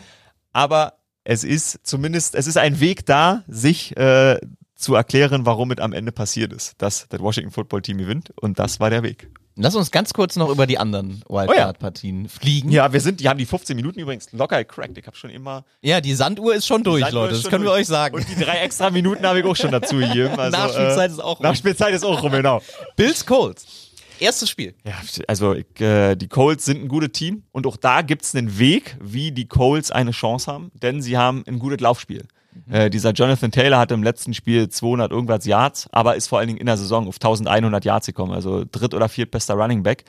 Aber 0.54 0.94
es 1.24 1.44
ist 1.44 1.80
zumindest, 1.84 2.36
es 2.36 2.48
ist 2.48 2.58
ein 2.58 2.80
Weg 2.80 3.06
da, 3.06 3.44
sich 3.48 3.96
äh, 3.98 4.40
zu 4.76 4.96
erklären, 4.96 5.46
warum 5.46 5.72
es 5.72 5.80
am 5.80 5.94
Ende 5.94 6.12
passiert 6.12 6.54
ist, 6.54 6.74
dass 6.82 7.08
das 7.10 7.20
Washington 7.20 7.52
Football 7.52 7.82
Team 7.82 7.98
gewinnt. 7.98 8.32
Und 8.40 8.60
das 8.60 8.80
war 8.80 8.90
der 8.90 9.04
Weg. 9.04 9.30
Lass 9.62 9.76
uns 9.76 9.92
ganz 9.92 10.14
kurz 10.14 10.38
noch 10.38 10.50
über 10.50 10.66
die 10.66 10.78
anderen 10.78 11.22
Wildcard-Partien 11.28 12.30
fliegen. 12.30 12.72
Ja, 12.72 12.94
wir 12.94 13.02
sind, 13.02 13.20
die 13.20 13.28
haben 13.28 13.38
die 13.38 13.46
15 13.46 13.76
Minuten 13.76 14.00
übrigens 14.00 14.32
locker 14.32 14.58
gecrackt. 14.60 14.98
Ich 14.98 15.06
habe 15.06 15.18
schon 15.18 15.32
immer. 15.32 15.66
Ja, 15.82 16.00
die 16.00 16.16
Sanduhr 16.16 16.56
ist 16.56 16.66
schon 16.66 16.82
durch, 16.82 17.12
Leute. 17.12 17.34
Das 17.34 17.44
können 17.44 17.66
wir 17.66 17.72
durch. 17.72 17.82
euch 17.82 17.88
sagen. 17.88 18.16
Und 18.16 18.26
die 18.30 18.42
drei 18.42 18.60
extra 18.60 18.90
Minuten 18.90 19.26
habe 19.26 19.40
ich 19.40 19.46
auch 19.46 19.58
schon 19.58 19.72
dazu 19.72 19.98
gegeben. 19.98 20.30
Also, 20.40 20.58
Nachspielzeit 20.58 21.10
äh, 21.10 21.14
ist 21.14 21.20
auch 21.20 21.40
rum. 21.40 21.44
Nachspielzeit 21.44 21.94
ist 21.94 22.06
auch 22.06 22.24
rum, 22.24 22.32
genau. 22.32 22.62
Bills 22.96 23.26
Colts. 23.26 23.89
Erstes 24.20 24.50
Spiel. 24.50 24.76
Ja, 24.86 24.96
also 25.28 25.54
ich, 25.54 25.82
äh, 25.82 26.16
die 26.16 26.28
Colts 26.28 26.66
sind 26.66 26.84
ein 26.84 26.88
gutes 26.88 27.12
Team 27.12 27.44
und 27.52 27.66
auch 27.68 27.78
da 27.78 28.02
gibt's 28.02 28.36
einen 28.36 28.60
Weg, 28.60 28.98
wie 29.02 29.32
die 29.32 29.48
Colts 29.48 29.92
eine 29.92 30.12
Chance 30.12 30.52
haben, 30.52 30.72
denn 30.74 31.02
sie 31.02 31.18
haben 31.18 31.44
ein 31.48 31.60
gutes 31.60 31.80
Laufspiel. 31.80 32.28
Äh, 32.70 32.90
dieser 32.90 33.12
Jonathan 33.12 33.52
Taylor 33.52 33.80
hatte 33.80 33.94
im 33.94 34.04
letzten 34.04 34.34
Spiel 34.34 34.70
200 34.70 35.12
irgendwas 35.12 35.46
Yards, 35.46 35.88
aber 35.92 36.16
ist 36.16 36.28
vor 36.28 36.40
allen 36.40 36.48
Dingen 36.48 36.60
in 36.60 36.66
der 36.66 36.78
Saison 36.78 37.08
auf 37.08 37.16
1100 37.16 37.86
Yards 37.86 38.08
gekommen, 38.08 38.34
also 38.34 38.66
dritt- 38.70 38.94
oder 38.94 39.10
viertbester 39.10 39.56
Running 39.56 39.84
Back. 39.84 40.04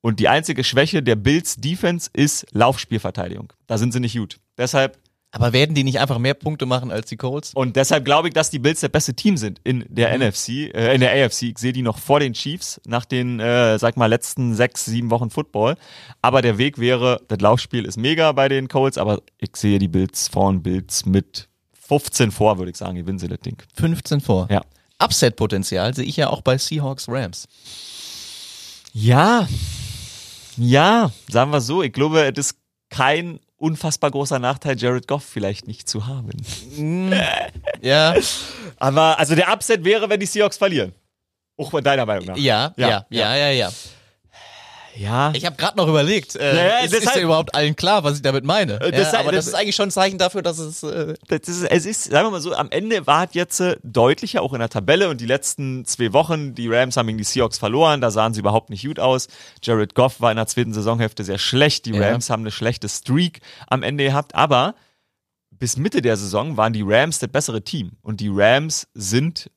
Und 0.00 0.20
die 0.20 0.28
einzige 0.28 0.62
Schwäche 0.62 1.02
der 1.02 1.16
Bills 1.16 1.56
Defense 1.56 2.10
ist 2.12 2.46
Laufspielverteidigung. 2.52 3.52
Da 3.66 3.78
sind 3.78 3.92
sie 3.92 4.00
nicht 4.00 4.16
gut. 4.16 4.38
Deshalb 4.56 4.98
Aber 5.32 5.52
werden 5.52 5.74
die 5.74 5.84
nicht 5.84 5.98
einfach 5.98 6.18
mehr 6.18 6.34
Punkte 6.34 6.66
machen 6.66 6.90
als 6.90 7.08
die 7.08 7.16
Colts? 7.16 7.52
und 7.54 7.76
deshalb 7.76 8.04
glaube 8.04 8.28
ich, 8.28 8.34
dass 8.34 8.50
die 8.50 8.58
Bills 8.58 8.80
das 8.80 8.90
beste 8.90 9.14
Team 9.14 9.36
sind 9.36 9.60
in 9.64 9.84
der 9.88 10.16
NFC, 10.16 10.72
äh, 10.72 10.94
in 10.94 11.00
der 11.00 11.12
AFC. 11.12 11.42
Ich 11.42 11.58
sehe 11.58 11.72
die 11.72 11.82
noch 11.82 11.98
vor 11.98 12.20
den 12.20 12.32
Chiefs 12.32 12.80
nach 12.86 13.04
den, 13.04 13.40
äh, 13.40 13.78
sag 13.78 13.96
mal, 13.96 14.06
letzten 14.06 14.54
sechs, 14.54 14.84
sieben 14.84 15.10
Wochen 15.10 15.30
Football. 15.30 15.76
Aber 16.22 16.42
der 16.42 16.58
Weg 16.58 16.78
wäre, 16.78 17.20
das 17.28 17.40
Laufspiel 17.40 17.84
ist 17.84 17.96
mega 17.96 18.32
bei 18.32 18.48
den 18.48 18.68
Colts, 18.68 18.98
aber 18.98 19.20
ich 19.38 19.56
sehe 19.56 19.78
die 19.78 19.88
Bills 19.88 20.28
vorn, 20.28 20.62
Bills 20.62 21.04
mit 21.04 21.48
15 21.86 22.30
vor, 22.30 22.58
würde 22.58 22.70
ich 22.70 22.76
sagen, 22.76 22.96
gewinnen 22.96 23.18
sie 23.18 23.28
das 23.28 23.40
Ding. 23.40 23.62
15 23.74 24.20
vor. 24.20 24.48
Ja. 24.50 24.62
Upset-Potenzial 24.98 25.94
sehe 25.94 26.04
ich 26.04 26.16
ja 26.16 26.30
auch 26.30 26.40
bei 26.40 26.56
Seahawks 26.56 27.08
Rams. 27.08 27.46
Ja, 28.92 29.46
ja, 30.56 31.12
sagen 31.28 31.50
wir 31.50 31.60
so, 31.60 31.82
ich 31.82 31.92
glaube, 31.92 32.22
es 32.22 32.38
ist 32.38 32.58
kein 32.88 33.40
unfassbar 33.56 34.10
großer 34.10 34.38
Nachteil, 34.38 34.76
Jared 34.78 35.08
Goff 35.08 35.24
vielleicht 35.24 35.66
nicht 35.66 35.88
zu 35.88 36.06
haben. 36.06 36.30
Ja, 37.82 38.14
Aber, 38.78 39.18
also 39.18 39.34
der 39.34 39.52
Upset 39.52 39.84
wäre, 39.84 40.08
wenn 40.08 40.18
die 40.18 40.26
Seahawks 40.26 40.56
verlieren. 40.56 40.92
Auch 41.58 41.70
bei 41.70 41.80
deiner 41.80 42.04
Meinung 42.06 42.26
nach. 42.26 42.36
ja, 42.36 42.72
Ja, 42.76 42.88
ja, 42.88 43.06
ja, 43.10 43.36
ja, 43.36 43.50
ja. 43.50 43.70
Ja. 44.98 45.32
Ich 45.34 45.44
habe 45.44 45.56
gerade 45.56 45.76
noch 45.76 45.88
überlegt, 45.88 46.36
äh, 46.36 46.56
Ja, 46.56 46.64
ja, 46.64 46.78
ist, 46.78 46.92
ist 46.92 47.00
deshalb- 47.02 47.16
ja 47.18 47.22
überhaupt 47.24 47.54
allen 47.54 47.76
klar, 47.76 48.02
was 48.04 48.16
ich 48.16 48.22
damit 48.22 48.44
meine? 48.44 48.80
Äh, 48.80 48.98
ja, 48.98 49.08
aber 49.18 49.32
das, 49.32 49.44
das- 49.44 49.46
ist 49.48 49.54
eigentlich 49.54 49.76
schon 49.76 49.88
ein 49.88 49.90
Zeichen 49.90 50.16
dafür, 50.18 50.42
dass 50.42 50.58
es 50.58 50.82
äh, 50.82 51.14
das 51.28 51.40
ist, 51.48 51.62
es 51.64 51.86
ist, 51.86 52.04
sagen 52.04 52.26
wir 52.26 52.30
mal 52.30 52.40
so, 52.40 52.54
am 52.54 52.70
Ende 52.70 53.06
war 53.06 53.24
es 53.24 53.34
jetzt 53.34 53.60
äh, 53.60 53.76
deutlicher, 53.82 54.42
auch 54.42 54.52
in 54.52 54.60
der 54.60 54.68
Tabelle 54.70 55.08
und 55.08 55.20
die 55.20 55.26
letzten 55.26 55.84
zwei 55.84 56.12
Wochen, 56.12 56.54
die 56.54 56.68
Rams 56.68 56.96
haben 56.96 57.06
gegen 57.08 57.18
die 57.18 57.24
Seahawks 57.24 57.58
verloren, 57.58 58.00
da 58.00 58.10
sahen 58.10 58.32
sie 58.34 58.40
überhaupt 58.40 58.70
nicht 58.70 58.86
gut 58.86 58.98
aus. 58.98 59.28
Jared 59.62 59.94
Goff 59.94 60.20
war 60.20 60.30
in 60.30 60.36
der 60.36 60.46
zweiten 60.46 60.72
Saisonhälfte 60.72 61.24
sehr 61.24 61.38
schlecht, 61.38 61.84
die 61.86 61.90
Ja. 61.92 62.08
Rams 62.10 62.30
haben 62.30 62.42
eine 62.42 62.50
schlechte 62.50 62.88
Streak 62.88 63.40
am 63.68 63.82
Ende 63.82 64.04
gehabt, 64.04 64.34
aber 64.34 64.74
bis 65.50 65.76
Mitte 65.76 66.02
der 66.02 66.16
Saison 66.16 66.56
waren 66.56 66.72
die 66.72 66.82
Rams 66.86 67.18
das 67.18 67.30
bessere 67.30 67.62
Team 67.62 67.92
und 68.02 68.20
die 68.20 68.30
Rams 68.32 68.88
sind 68.94 69.50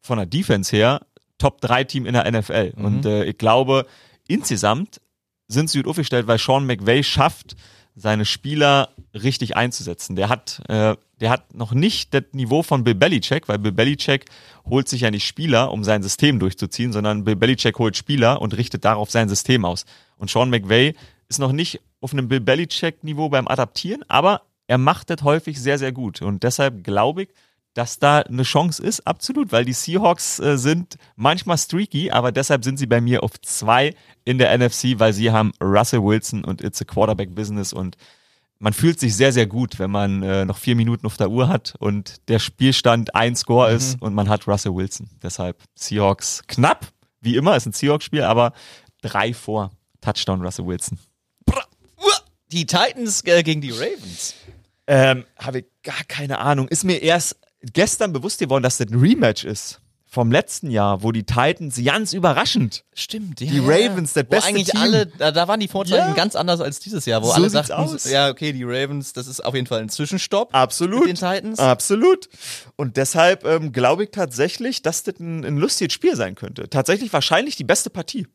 von 0.00 0.18
der 0.18 0.26
Defense 0.26 0.74
her 0.74 1.00
Top 1.38 1.60
3 1.60 1.84
Team 1.84 2.06
in 2.06 2.14
der 2.14 2.24
NFL 2.30 2.72
und 2.76 3.04
äh, 3.04 3.24
ich 3.24 3.36
glaube, 3.36 3.86
insgesamt 4.28 5.00
sind 5.48 5.70
sie 5.70 5.78
gut 5.78 5.88
aufgestellt, 5.88 6.26
weil 6.26 6.38
Sean 6.38 6.66
McVay 6.66 7.02
schafft, 7.02 7.56
seine 7.98 8.26
Spieler 8.26 8.90
richtig 9.14 9.56
einzusetzen. 9.56 10.16
Der 10.16 10.28
hat, 10.28 10.60
äh, 10.68 10.96
der 11.20 11.30
hat 11.30 11.54
noch 11.54 11.72
nicht 11.72 12.12
das 12.12 12.24
Niveau 12.32 12.62
von 12.62 12.84
Bill 12.84 12.94
Belichick, 12.94 13.48
weil 13.48 13.58
Bill 13.58 13.72
Belichick 13.72 14.26
holt 14.68 14.86
sich 14.88 15.00
ja 15.00 15.10
nicht 15.10 15.26
Spieler, 15.26 15.72
um 15.72 15.82
sein 15.82 16.02
System 16.02 16.38
durchzuziehen, 16.38 16.92
sondern 16.92 17.24
Bill 17.24 17.36
Belichick 17.36 17.78
holt 17.78 17.96
Spieler 17.96 18.42
und 18.42 18.56
richtet 18.56 18.84
darauf 18.84 19.10
sein 19.10 19.30
System 19.30 19.64
aus. 19.64 19.86
Und 20.18 20.30
Sean 20.30 20.50
McVay 20.50 20.94
ist 21.28 21.38
noch 21.38 21.52
nicht 21.52 21.80
auf 22.00 22.12
einem 22.12 22.28
Bill 22.28 22.40
Belichick-Niveau 22.40 23.30
beim 23.30 23.48
Adaptieren, 23.48 24.04
aber 24.08 24.42
er 24.66 24.78
macht 24.78 25.08
das 25.08 25.22
häufig 25.22 25.60
sehr, 25.60 25.78
sehr 25.78 25.92
gut. 25.92 26.20
Und 26.20 26.42
deshalb 26.42 26.84
glaube 26.84 27.24
ich, 27.24 27.28
dass 27.76 27.98
da 27.98 28.20
eine 28.20 28.42
Chance 28.42 28.82
ist, 28.82 29.06
absolut, 29.06 29.52
weil 29.52 29.66
die 29.66 29.74
Seahawks 29.74 30.38
äh, 30.38 30.56
sind 30.56 30.96
manchmal 31.14 31.58
streaky, 31.58 32.10
aber 32.10 32.32
deshalb 32.32 32.64
sind 32.64 32.78
sie 32.78 32.86
bei 32.86 33.02
mir 33.02 33.22
auf 33.22 33.38
zwei 33.42 33.94
in 34.24 34.38
der 34.38 34.56
NFC, 34.56 34.98
weil 34.98 35.12
sie 35.12 35.30
haben 35.30 35.52
Russell 35.60 36.02
Wilson 36.02 36.42
und 36.42 36.62
It's 36.62 36.80
a 36.80 36.86
Quarterback 36.86 37.34
Business 37.34 37.74
und 37.74 37.98
man 38.58 38.72
fühlt 38.72 38.98
sich 38.98 39.14
sehr, 39.14 39.30
sehr 39.30 39.46
gut, 39.46 39.78
wenn 39.78 39.90
man 39.90 40.22
äh, 40.22 40.46
noch 40.46 40.56
vier 40.56 40.74
Minuten 40.74 41.04
auf 41.04 41.18
der 41.18 41.28
Uhr 41.28 41.48
hat 41.48 41.74
und 41.78 42.26
der 42.28 42.38
Spielstand 42.38 43.14
ein 43.14 43.36
Score 43.36 43.70
ist 43.70 44.00
und 44.00 44.14
man 44.14 44.30
hat 44.30 44.48
Russell 44.48 44.74
Wilson. 44.74 45.10
Deshalb 45.22 45.62
Seahawks 45.74 46.42
knapp, 46.46 46.86
wie 47.20 47.36
immer, 47.36 47.56
ist 47.56 47.66
ein 47.66 47.74
Seahawks-Spiel, 47.74 48.22
aber 48.22 48.54
drei 49.02 49.34
vor. 49.34 49.70
Touchdown 50.00 50.40
Russell 50.40 50.66
Wilson. 50.66 50.98
die 52.52 52.64
Titans 52.64 53.22
äh, 53.26 53.42
gegen 53.42 53.60
die 53.60 53.72
Ravens. 53.72 54.34
Ähm, 54.86 55.24
habe 55.38 55.58
ich 55.58 55.64
gar 55.82 56.04
keine 56.04 56.38
Ahnung. 56.38 56.68
Ist 56.68 56.84
mir 56.84 57.02
erst 57.02 57.36
gestern 57.62 58.12
bewusst 58.12 58.38
geworden, 58.38 58.62
dass 58.62 58.78
das 58.78 58.88
ein 58.88 58.98
Rematch 58.98 59.44
ist 59.44 59.80
vom 60.08 60.30
letzten 60.30 60.70
Jahr, 60.70 61.02
wo 61.02 61.10
die 61.12 61.24
Titans 61.24 61.78
ganz 61.84 62.12
überraschend 62.12 62.84
Stimmt, 62.94 63.40
ja. 63.40 63.50
Die 63.50 63.58
Ravens, 63.58 64.12
das 64.14 64.24
wo 64.24 64.28
beste 64.30 64.48
eigentlich 64.48 64.68
Team. 64.68 64.80
alle, 64.80 65.06
da, 65.06 65.48
waren 65.48 65.58
die 65.60 65.68
Vorzeichen 65.68 66.08
Ja. 66.08 66.14
ganz 66.14 66.36
anders 66.36 66.60
als 66.60 66.78
dieses 66.78 67.04
Jahr, 67.06 67.22
wo 67.22 67.26
So 67.26 67.32
alle 67.32 67.50
sagten, 67.50 67.72
aus. 67.72 68.08
ja, 68.08 68.30
okay, 68.30 68.52
die 68.52 68.62
Ravens, 68.64 69.12
das 69.12 69.26
ist 69.26 69.44
auf 69.44 69.54
jeden 69.54 69.66
Fall 69.66 69.80
ein 69.80 69.88
Zwischenstopp 69.88 70.54
absolut 70.54 71.00
mit 71.06 71.08
den 71.08 71.16
Titans. 71.16 71.58
Absolut. 71.58 72.28
Und 72.76 72.96
deshalb 72.96 73.44
ähm, 73.44 73.72
glaube 73.72 74.04
ich 74.04 74.10
tatsächlich, 74.12 74.80
dass 74.80 75.02
das 75.02 75.18
ein, 75.18 75.44
ein 75.44 75.56
lustiges 75.58 75.92
Spiel 75.92 76.14
sein 76.16 76.34
könnte. 76.36 76.70
Tatsächlich 76.70 77.12
wahrscheinlich 77.12 77.56
die 77.56 77.64
beste 77.64 77.90
Partie. 77.90 78.26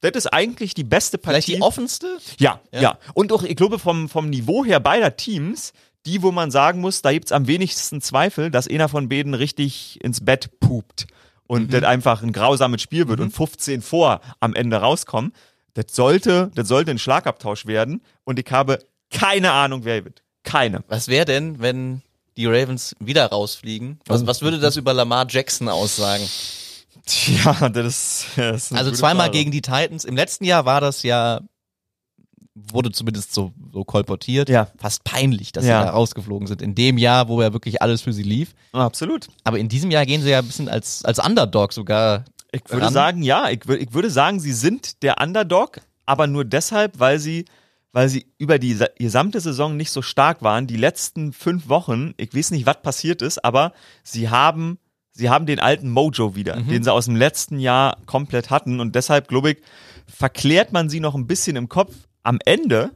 Das 0.00 0.12
ist 0.14 0.28
eigentlich 0.28 0.74
die 0.74 0.84
beste 0.84 1.18
Partie. 1.18 1.42
Vielleicht 1.42 1.48
die 1.58 1.62
offenste? 1.62 2.18
Ja, 2.38 2.60
Ja. 2.72 2.80
ja, 2.80 2.98
Und 3.14 3.32
auch, 3.32 3.42
ich 3.42 3.54
glaube, 3.56 3.78
vom, 3.78 4.08
vom 4.08 4.30
Niveau 4.30 4.64
her 4.64 4.80
beider 4.80 5.16
Teams, 5.16 5.72
die, 6.08 6.22
wo 6.22 6.32
man 6.32 6.50
sagen 6.50 6.80
muss, 6.80 7.02
da 7.02 7.12
gibt's 7.12 7.32
am 7.32 7.46
wenigsten 7.46 8.00
Zweifel, 8.00 8.50
dass 8.50 8.66
einer 8.66 8.88
von 8.88 9.08
beiden 9.08 9.34
richtig 9.34 10.02
ins 10.02 10.24
Bett 10.24 10.58
pupt 10.60 11.06
und 11.46 11.72
das 11.72 11.82
einfach 11.84 12.22
ein 12.22 12.32
grausames 12.32 12.80
Spiel 12.82 13.08
wird 13.08 13.20
und 13.20 13.30
15 13.30 13.82
vor 13.82 14.20
am 14.40 14.54
Ende 14.54 14.78
rauskommen. 14.78 15.32
Das 15.74 15.86
sollte, 15.90 16.50
das 16.54 16.66
sollte 16.68 16.90
ein 16.90 16.98
Schlagabtausch 16.98 17.66
werden 17.66 18.00
und 18.24 18.38
ich 18.38 18.50
habe 18.50 18.78
keine 19.10 19.52
Ahnung, 19.52 19.84
wer 19.84 20.04
wird. 20.04 20.22
Keine. 20.44 20.82
Was 20.88 21.08
wäre 21.08 21.26
denn, 21.26 21.60
wenn 21.60 22.02
die 22.36 22.46
Ravens 22.46 22.96
wieder 23.00 23.26
rausfliegen? 23.26 24.00
Was, 24.06 24.26
was 24.26 24.40
würde 24.40 24.58
das 24.58 24.76
über 24.76 24.94
Lamar 24.94 25.26
Jackson 25.28 25.68
aussagen? 25.68 26.26
Tja, 27.06 27.68
das 27.68 27.86
ist, 27.86 28.26
das 28.36 28.70
ist 28.70 28.76
Also 28.78 28.90
zweimal 28.92 29.26
Frage. 29.26 29.38
gegen 29.38 29.50
die 29.50 29.62
Titans. 29.62 30.04
Im 30.04 30.16
letzten 30.16 30.44
Jahr 30.44 30.64
war 30.64 30.80
das 30.80 31.02
ja, 31.02 31.40
wurde 32.72 32.90
zumindest 32.92 33.32
so, 33.34 33.52
so 33.72 33.84
kolportiert, 33.84 34.48
Ja. 34.48 34.68
fast 34.78 35.04
peinlich, 35.04 35.52
dass 35.52 35.64
Ja. 35.64 35.80
sie 35.80 35.86
da 35.86 35.92
rausgeflogen 35.92 36.46
sind. 36.46 36.62
In 36.62 36.74
dem 36.74 36.98
Jahr, 36.98 37.28
wo 37.28 37.40
ja 37.42 37.52
wirklich 37.52 37.80
alles 37.82 38.02
für 38.02 38.12
sie 38.12 38.22
lief. 38.22 38.54
Absolut. 38.72 39.28
Aber 39.44 39.58
in 39.58 39.68
diesem 39.68 39.90
Jahr 39.90 40.04
gehen 40.06 40.22
sie 40.22 40.30
ja 40.30 40.38
ein 40.40 40.46
bisschen 40.46 40.68
als, 40.68 41.04
als 41.04 41.18
Underdog 41.18 41.72
sogar. 41.72 42.24
Ich 42.52 42.62
würde 42.70 42.86
ran. 42.86 42.92
sagen, 42.92 43.22
ja, 43.22 43.48
ich, 43.50 43.60
ich 43.68 43.92
würde 43.92 44.10
sagen, 44.10 44.40
sie 44.40 44.52
sind 44.52 45.02
der 45.02 45.20
Underdog, 45.22 45.80
aber 46.06 46.26
nur 46.26 46.44
deshalb, 46.44 46.98
weil 46.98 47.18
sie, 47.18 47.44
weil 47.92 48.08
sie 48.08 48.26
über 48.38 48.58
die 48.58 48.74
sa- 48.74 48.88
gesamte 48.98 49.40
Saison 49.40 49.76
nicht 49.76 49.90
so 49.90 50.00
stark 50.02 50.42
waren. 50.42 50.66
Die 50.66 50.76
letzten 50.76 51.32
fünf 51.32 51.68
Wochen, 51.68 52.14
ich 52.16 52.34
weiß 52.34 52.50
nicht, 52.52 52.64
was 52.66 52.80
passiert 52.82 53.20
ist, 53.22 53.44
aber 53.44 53.72
sie 54.02 54.30
haben, 54.30 54.78
sie 55.12 55.28
haben 55.28 55.44
den 55.46 55.60
alten 55.60 55.90
Mojo 55.90 56.34
wieder, 56.36 56.56
den 56.56 56.82
sie 56.82 56.92
aus 56.92 57.04
dem 57.04 57.16
letzten 57.16 57.58
Jahr 57.60 57.98
komplett 58.06 58.48
hatten. 58.50 58.80
Und 58.80 58.94
deshalb, 58.94 59.28
glaube 59.28 59.50
ich, 59.50 59.56
verklärt 60.06 60.72
man 60.72 60.88
sie 60.88 61.00
noch 61.00 61.14
ein 61.14 61.26
bisschen 61.26 61.56
im 61.56 61.68
Kopf. 61.68 61.94
Am 62.22 62.38
Ende 62.44 62.92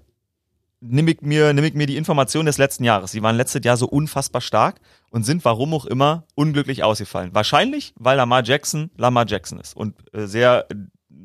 nehme 0.81 1.13
ich 1.13 1.23
mir, 1.23 1.53
nehme 1.53 1.69
ich 1.69 1.75
mir 1.75 1.87
die 1.87 1.97
Information 1.97 2.47
des 2.47 2.59
letzten 2.59 2.85
Jahres. 2.85 3.13
Sie 3.13 3.23
waren 3.23 3.37
letztes 3.37 3.65
Jahr 3.65 3.77
so 3.77 3.87
unfassbar 3.87 4.41
stark 4.41 4.81
und 5.11 5.25
sind 5.25 5.45
warum 5.45 5.73
auch 5.75 5.87
immer 5.87 6.25
unglücklich 6.35 6.83
ausgefallen. 6.83 7.31
Wahrscheinlich, 7.33 7.95
weil 7.97 8.17
Lamar 8.17 8.43
Jackson 8.45 8.91
Lamar 8.97 9.27
Jackson 9.27 9.61
ist 9.61 9.77
und 9.77 9.95
äh, 10.13 10.27
sehr, 10.27 10.67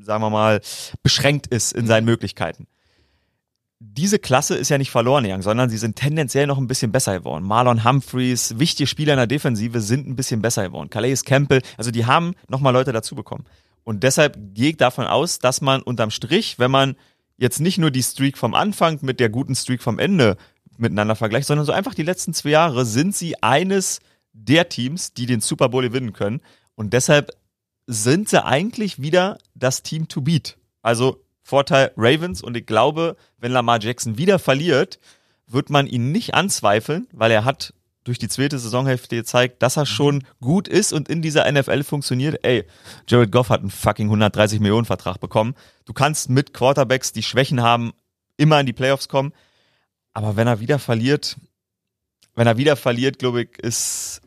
sagen 0.01 0.23
wir 0.23 0.29
mal, 0.29 0.61
beschränkt 1.01 1.47
ist 1.47 1.73
in 1.73 1.87
seinen 1.87 2.05
Möglichkeiten. 2.05 2.67
diese 3.79 4.17
Klasse 4.19 4.55
ist 4.55 4.69
ja 4.69 4.77
nicht 4.77 4.89
verloren 4.91 5.23
gegangen, 5.23 5.43
sondern 5.43 5.69
sie 5.69 5.77
sind 5.77 5.95
tendenziell 5.95 6.47
noch 6.47 6.57
ein 6.57 6.67
bisschen 6.67 6.91
besser 6.91 7.19
geworden. 7.19 7.43
Marlon 7.43 7.83
Humphreys, 7.83 8.57
wichtige 8.57 8.87
Spieler 8.87 9.13
in 9.13 9.17
der 9.17 9.27
Defensive 9.27 9.81
sind 9.81 10.07
ein 10.07 10.15
bisschen 10.15 10.41
besser 10.41 10.67
geworden. 10.67 10.89
Calais 10.89 11.23
Campbell, 11.23 11.61
also 11.77 11.91
die 11.91 12.05
haben 12.05 12.33
nochmal 12.47 12.73
Leute 12.73 12.91
dazu 12.91 13.15
bekommen. 13.15 13.45
Und 13.83 14.03
deshalb 14.03 14.37
gehe 14.53 14.71
ich 14.71 14.77
davon 14.77 15.05
aus, 15.05 15.39
dass 15.39 15.61
man 15.61 15.81
unterm 15.81 16.09
Strich, 16.09 16.59
wenn 16.59 16.71
man 16.71 16.95
jetzt 17.37 17.59
nicht 17.59 17.77
nur 17.77 17.91
die 17.91 18.03
Streak 18.03 18.37
vom 18.37 18.53
Anfang 18.53 18.99
mit 19.01 19.19
der 19.19 19.29
guten 19.29 19.55
Streak 19.55 19.81
vom 19.81 19.99
Ende 19.99 20.37
miteinander 20.77 21.15
vergleicht, 21.15 21.47
sondern 21.47 21.65
so 21.65 21.71
einfach 21.71 21.93
die 21.93 22.03
letzten 22.03 22.33
zwei 22.33 22.49
Jahre 22.49 22.85
sind 22.85 23.15
sie 23.15 23.41
eines 23.41 23.99
der 24.33 24.69
Teams, 24.69 25.13
die 25.13 25.25
den 25.25 25.41
Super 25.41 25.69
Bowl 25.69 25.83
gewinnen 25.83 26.13
können. 26.13 26.41
Und 26.75 26.93
deshalb 26.93 27.31
sind 27.87 28.29
sie 28.29 28.43
eigentlich 28.43 29.01
wieder 29.01 29.37
das 29.55 29.81
Team 29.81 30.07
to 30.07 30.21
beat. 30.21 30.57
Also 30.81 31.23
Vorteil 31.41 31.91
Ravens 31.95 32.43
und 32.43 32.57
ich 32.57 32.65
glaube, 32.65 33.15
wenn 33.37 33.51
Lamar 33.51 33.81
Jackson 33.81 34.17
wieder 34.17 34.37
verliert, 34.37 34.99
wird 35.47 35.69
man 35.69 35.87
ihn 35.87 36.11
nicht 36.11 36.33
anzweifeln, 36.33 37.07
weil 37.13 37.31
er 37.31 37.45
hat 37.45 37.73
durch 38.03 38.19
die 38.19 38.29
zweite 38.29 38.59
Saisonhälfte 38.59 39.15
gezeigt, 39.15 39.61
dass 39.61 39.77
er 39.77 39.85
schon 39.85 40.23
gut 40.41 40.67
ist 40.67 40.93
und 40.93 41.09
in 41.09 41.21
dieser 41.21 41.49
NFL 41.51 41.83
funktioniert. 41.83 42.39
Ey, 42.43 42.65
Jared 43.07 43.31
Goff 43.31 43.49
hat 43.49 43.61
einen 43.61 43.69
fucking 43.69 44.07
130 44.07 44.59
Millionen 44.59 44.85
Vertrag 44.85 45.19
bekommen. 45.19 45.55
Du 45.87 45.93
kannst 45.93 46.29
mit 46.29 46.53
Quarterbacks, 46.53 47.13
die 47.13 47.23
Schwächen 47.23 47.61
haben, 47.61 47.93
immer 48.35 48.59
in 48.59 48.65
die 48.65 48.73
Playoffs 48.73 49.07
kommen. 49.07 49.33
Aber 50.13 50.35
wenn 50.35 50.45
er 50.45 50.59
wieder 50.59 50.79
verliert, 50.79 51.37
wenn 52.35 52.45
er 52.45 52.57
wieder 52.57 52.75
verliert, 52.75 53.19
glaube 53.19 53.43
ich, 53.43 53.57
ist 53.59 54.21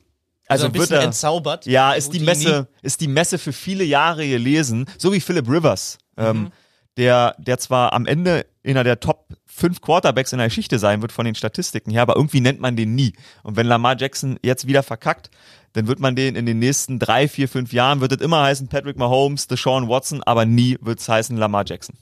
Also, 0.49 0.67
also 0.67 0.75
wird 0.75 0.91
er 0.91 1.03
entzaubert. 1.03 1.67
ja, 1.67 1.93
ist 1.93 2.13
die. 2.15 2.21
Messe, 2.21 2.67
ist 2.83 3.01
die 3.03 3.09
Messe 3.09 3.39
für 3.39 3.53
viele 3.53 3.85
Jahre 3.85 4.27
gelesen, 4.27 4.87
so 4.99 5.13
wie 5.13 5.21
Philip 5.21 5.49
Rivers, 5.49 5.99
ähm, 6.17 6.51
der, 6.97 7.37
der 7.39 7.59
zwar 7.59 7.93
am 7.93 8.07
Ende 8.07 8.47
einer 8.65 8.83
der 8.83 8.99
Top 8.99 9.29
5 9.47 9.81
Quarterbacks 9.83 10.33
in 10.33 10.39
der 10.39 10.49
Geschichte 10.49 10.79
sein 10.79 11.03
wird 11.03 11.13
von 11.13 11.27
den 11.27 11.35
Statistiken 11.35 11.91
her, 11.91 12.03
aber 12.03 12.17
irgendwie 12.17 12.41
nennt 12.41 12.61
man 12.61 12.75
den 12.75 12.95
nie. 12.95 13.13
Und 13.43 13.57
wenn 13.57 13.67
Lamar 13.67 13.97
Jackson 13.99 14.39
jetzt 14.43 14.67
wieder 14.67 14.83
verkackt, 14.83 15.31
dann 15.73 15.87
wird 15.87 16.01
man 16.01 16.17
den 16.17 16.35
in 16.37 16.47
den 16.47 16.59
nächsten 16.59 16.99
drei, 16.99 17.29
vier, 17.29 17.49
fünf 17.49 17.73
Jahren, 17.73 18.01
wird 18.01 18.13
es 18.13 18.21
immer 18.21 18.43
heißen 18.43 18.69
Patrick 18.69 18.97
Mahomes, 18.97 19.47
Deshaun 19.47 19.89
Watson, 19.89 20.23
aber 20.23 20.45
nie 20.45 20.77
wird 20.81 21.01
es 21.01 21.09
heißen 21.09 21.37
Lamar 21.37 21.65
Jackson. 21.67 21.97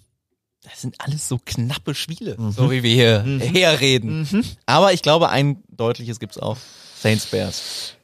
Das 0.63 0.81
sind 0.81 0.97
alles 0.99 1.29
so 1.29 1.39
knappe 1.45 1.95
Spiele, 1.95 2.37
so 2.51 2.71
wie 2.71 2.83
wir 2.83 3.23
hier 3.23 3.39
herreden. 3.53 4.45
Aber 4.67 4.93
ich 4.93 5.03
glaube, 5.03 5.29
ein 5.31 5.63
deutliches 5.69 6.19
gibt's 6.19 6.39
auch. 6.39 6.57
Saints 7.01 7.27
Bears. 7.27 7.95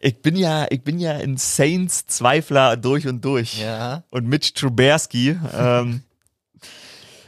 Ich 0.00 0.20
bin 0.20 0.34
ja, 0.34 0.66
ich 0.70 0.82
bin 0.82 0.98
ja 0.98 1.12
ein 1.12 1.36
Saints-Zweifler 1.36 2.76
durch 2.76 3.06
und 3.06 3.24
durch. 3.24 3.60
Ja. 3.60 4.02
und 4.10 4.26
Mitch 4.26 4.52
Trubisky. 4.54 5.38
Ähm, 5.56 6.02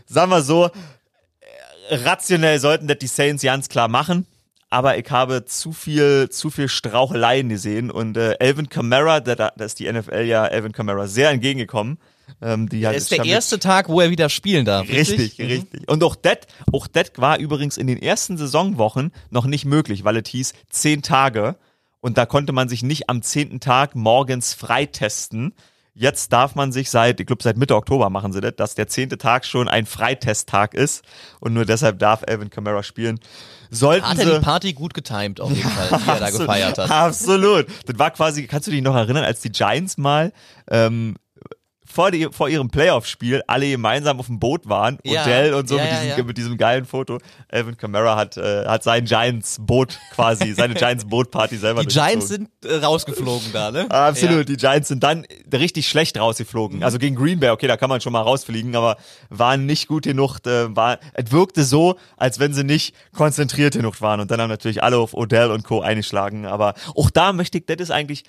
sagen 0.07 0.31
wir 0.31 0.43
so, 0.43 0.71
rationell 1.91 2.59
sollten 2.59 2.89
das 2.89 2.99
die 2.99 3.07
Saints 3.07 3.43
ganz 3.43 3.69
klar 3.69 3.89
machen. 3.89 4.27
Aber 4.69 4.99
ich 4.99 5.09
habe 5.11 5.45
zu 5.45 5.73
viel, 5.73 6.29
zu 6.31 6.51
viel 6.51 6.69
Straucheleien 6.69 7.49
gesehen 7.49 7.91
und 7.91 8.17
äh, 8.17 8.33
Elvin 8.41 8.69
Kamara, 8.69 9.21
da, 9.21 9.35
da 9.35 9.65
ist 9.65 9.79
die 9.79 9.91
NFL 9.91 10.23
ja 10.23 10.45
Elvin 10.47 10.73
Kamara 10.73 11.07
sehr 11.07 11.31
entgegengekommen. 11.31 11.99
Ähm, 12.43 12.69
die 12.69 12.81
Das 12.81 12.97
ist 12.97 13.13
der 13.13 13.25
erste 13.25 13.59
Tag, 13.61 13.89
wo 13.89 14.01
er 14.01 14.11
wieder 14.11 14.29
spielen 14.29 14.65
darf. 14.65 14.89
Richtig, 14.89 15.39
Mhm. 15.39 15.47
richtig. 15.47 15.89
Und 15.89 16.03
auch 16.03 16.17
das, 16.17 16.39
auch 16.73 16.89
war 17.17 17.39
übrigens 17.39 17.77
in 17.79 17.87
den 17.87 18.03
ersten 18.03 18.37
Saisonwochen 18.37 19.13
noch 19.31 19.47
nicht 19.47 19.65
möglich, 19.65 20.05
weil 20.05 20.17
es 20.17 20.29
hieß 20.29 20.53
zehn 20.69 21.03
Tage 21.03 21.57
und 22.01 22.19
da 22.19 22.27
konnte 22.27 22.53
man 22.53 22.69
sich 22.69 22.83
nicht 22.83 23.09
am 23.09 23.23
zehnten 23.23 23.61
Tag 23.61 23.95
morgens 23.95 24.55
freitesten. 24.55 25.55
Jetzt 25.99 26.31
darf 26.31 26.55
man 26.55 26.73
sich 26.73 26.91
seit, 26.91 27.21
ich 27.21 27.27
glaube 27.27 27.43
seit 27.43 27.57
Mitte 27.57 27.75
Oktober 27.75 28.11
machen 28.11 28.31
sie 28.31 28.43
das, 28.43 28.55
dass 28.57 28.75
der 28.75 28.87
zehnte 28.87 29.17
Tag 29.17 29.47
schon 29.47 29.67
ein 29.67 29.87
Freitesttag 29.87 30.75
ist 30.75 31.03
und 31.41 31.55
nur 31.55 31.65
deshalb 31.65 31.99
darf 31.99 32.23
Alvin 32.29 32.51
Kamara 32.51 32.83
spielen. 32.83 33.19
Sollten 33.71 34.07
Hat 34.07 34.19
er 34.19 34.39
die 34.39 34.45
Party 34.45 34.73
gut 34.75 34.93
getimed, 34.93 35.41
auf 35.41 35.51
jeden 35.51 35.71
Fall, 35.71 35.99
die 35.99 36.09
er 36.09 36.21
da 36.21 36.31
gefeiert 36.39 36.77
hat. 36.77 36.91
Absolut. 36.91 37.67
Das 37.87 37.99
war 37.99 38.11
quasi, 38.11 38.47
kannst 38.47 38.67
du 38.67 38.73
dich 38.73 38.83
noch 38.83 38.95
erinnern, 38.95 39.25
als 39.25 39.41
die 39.41 39.51
Giants 39.51 39.97
mal 39.97 40.35
ähm, 40.71 41.17
vor, 41.87 42.11
die, 42.11 42.29
vor 42.31 42.49
ihrem 42.49 42.69
Playoff-Spiel 42.71 43.43
alle 43.47 43.69
gemeinsam 43.71 44.19
auf 44.21 44.27
dem 44.27 44.39
Boot 44.39 44.69
waren, 44.69 44.99
Ja. 45.05 45.23
Odell 45.23 45.55
und 45.55 45.69
so 45.69 45.77
Ja, 45.77 45.83
mit, 45.85 45.93
ja, 45.93 46.01
diesem, 46.15 46.27
mit 46.27 46.39
diesem 46.39 46.57
geilen 46.57 46.85
Foto. 46.85 47.19
Alvin 47.51 47.77
Kamara 47.77 48.17
hat, 48.17 48.37
äh, 48.37 48.65
hat 48.67 48.83
sein 48.83 49.05
Giants-Boot 49.05 49.99
quasi, 50.15 50.53
seine 50.53 50.75
Giants-Boot-Party 50.75 51.57
selber 51.57 51.83
Die 51.83 51.89
Giants 51.89 52.29
sind 52.29 52.49
äh, 52.65 52.77
rausgeflogen 52.77 53.53
da, 53.53 53.71
ne? 53.71 53.91
Absolut, 53.91 54.49
die 54.49 54.57
Giants 54.57 54.89
sind 54.89 55.03
dann 55.03 55.27
richtig 55.53 55.89
schlecht 55.89 56.17
Mhm. 56.17 56.23
rausgeflogen. 56.23 56.83
Also 56.83 56.99
gegen 56.99 57.17
Green 57.17 57.41
Bay, 57.41 57.51
okay, 57.51 57.67
da 57.67 57.77
kann 57.77 57.89
man 57.89 58.01
schon 58.01 58.13
mal 58.13 58.23
rausfliegen, 58.23 58.75
aber 58.77 58.97
waren 59.31 59.67
nicht 59.67 59.87
gut 59.89 60.05
genug. 60.05 60.39
Äh, 60.47 60.75
war, 60.75 60.99
es 61.15 61.31
wirkte 61.33 61.65
so, 61.65 61.97
als 62.17 62.39
wenn 62.39 62.53
sie 62.55 62.65
nicht 62.65 62.95
konzentriert 63.15 63.75
genug 63.75 64.01
waren. 64.01 64.21
Und 64.21 64.31
dann 64.31 64.41
haben 64.41 64.49
natürlich 64.51 64.83
alle 64.83 64.99
auf 64.99 65.15
Odell 65.15 65.51
und 65.51 65.65
Co. 65.65 65.81
eingeschlagen. 65.81 66.47
Aber 66.47 66.75
auch 66.95 67.11
da 67.11 67.33
möchte 67.33 67.59
ich, 67.59 67.67
das 67.67 67.77
ist 67.79 67.91
eigentlich, 67.91 68.25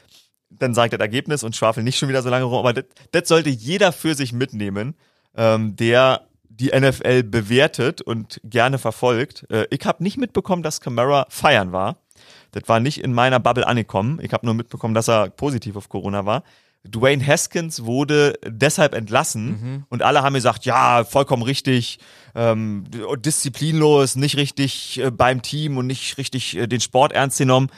dann 0.50 0.74
sagt 0.74 0.94
das 0.94 1.00
Ergebnis 1.00 1.44
und 1.44 1.56
schwafel 1.56 1.84
nicht 1.84 1.98
schon 1.98 2.10
wieder 2.10 2.22
so 2.22 2.30
lange 2.30 2.46
rum, 2.46 2.66
aber 2.66 2.74
das, 2.74 3.28
sollte 3.28 3.50
jeder 3.50 3.92
für 3.92 4.16
sich 4.16 4.34
mitnehmen, 4.34 4.96
ähm, 5.36 5.76
der 5.76 6.28
die 6.50 6.72
NFL 6.78 7.24
bewertet 7.24 8.02
und 8.02 8.42
gerne 8.44 8.80
verfolgt. 8.80 9.46
Äh, 9.52 9.68
ich 9.70 9.86
habe 9.86 10.04
nicht 10.04 10.18
mitbekommen, 10.18 10.64
dass 10.64 10.82
Camara 10.82 11.28
feiern 11.30 11.72
war. 11.72 11.98
Das 12.52 12.64
war 12.68 12.80
nicht 12.80 13.04
in 13.04 13.14
meiner 13.14 13.40
Bubble 13.40 13.68
angekommen. 13.68 14.20
Ich 14.22 14.34
habe 14.34 14.46
nur 14.46 14.56
mitbekommen, 14.56 14.94
dass 14.94 15.08
er 15.08 15.30
positiv 15.30 15.76
auf 15.76 15.90
Corona 15.90 16.26
war. 16.26 16.44
Dwayne 16.84 17.26
Haskins 17.26 17.84
wurde 17.84 18.40
deshalb 18.46 18.94
entlassen 18.94 19.86
und 19.90 20.04
alle 20.04 20.22
haben 20.22 20.34
gesagt, 20.34 20.66
ja, 20.66 21.04
vollkommen 21.04 21.44
richtig, 21.44 22.00
ähm, 22.36 22.86
disziplinlos, 23.18 24.16
nicht 24.16 24.38
richtig 24.38 25.00
äh, 25.00 25.12
beim 25.12 25.42
Team 25.42 25.78
und 25.78 25.88
nicht 25.88 26.18
richtig 26.18 26.56
äh, 26.56 26.68
den 26.68 26.80
Sport 26.80 27.12
ernst 27.12 27.38
genommen. 27.40 27.70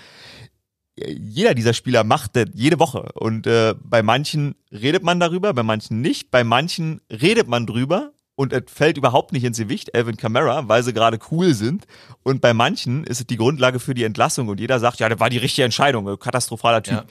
Jeder 1.08 1.54
dieser 1.54 1.74
Spieler 1.74 2.04
macht 2.04 2.36
das 2.36 2.48
jede 2.54 2.80
Woche 2.80 3.12
und 3.14 3.48
äh, 3.48 3.76
bei 3.82 4.04
manchen 4.04 4.56
redet 4.72 5.04
man 5.04 5.20
darüber, 5.20 5.54
bei 5.54 5.64
manchen 5.64 6.02
nicht, 6.02 6.32
bei 6.32 6.44
manchen 6.44 7.02
redet 7.10 7.48
man 7.48 7.66
drüber 7.66 8.12
und 8.36 8.54
es 8.54 8.64
fällt 8.68 8.98
überhaupt 8.98 9.34
nicht 9.34 9.44
ins 9.44 9.58
Gewicht, 9.58 9.94
Alvin 9.94 10.16
Kamara, 10.16 10.68
weil 10.70 10.82
sie 10.82 10.94
gerade 10.94 11.20
cool 11.30 11.54
sind. 11.54 11.86
Und 12.24 12.40
bei 12.40 12.54
manchen 12.54 13.04
ist 13.04 13.20
es 13.20 13.28
die 13.28 13.36
Grundlage 13.36 13.82
für 13.82 13.94
die 13.94 14.06
Entlassung 14.06 14.48
und 14.48 14.62
jeder 14.62 14.80
sagt, 14.80 15.02
ja, 15.02 15.10
das 15.10 15.20
war 15.20 15.30
die 15.30 15.38
richtige 15.40 15.66
Entscheidung, 15.66 16.08
äh, 16.08 16.16
katastrophaler 16.16 16.82
Typ. 16.82 16.94
Ja. 16.94 17.06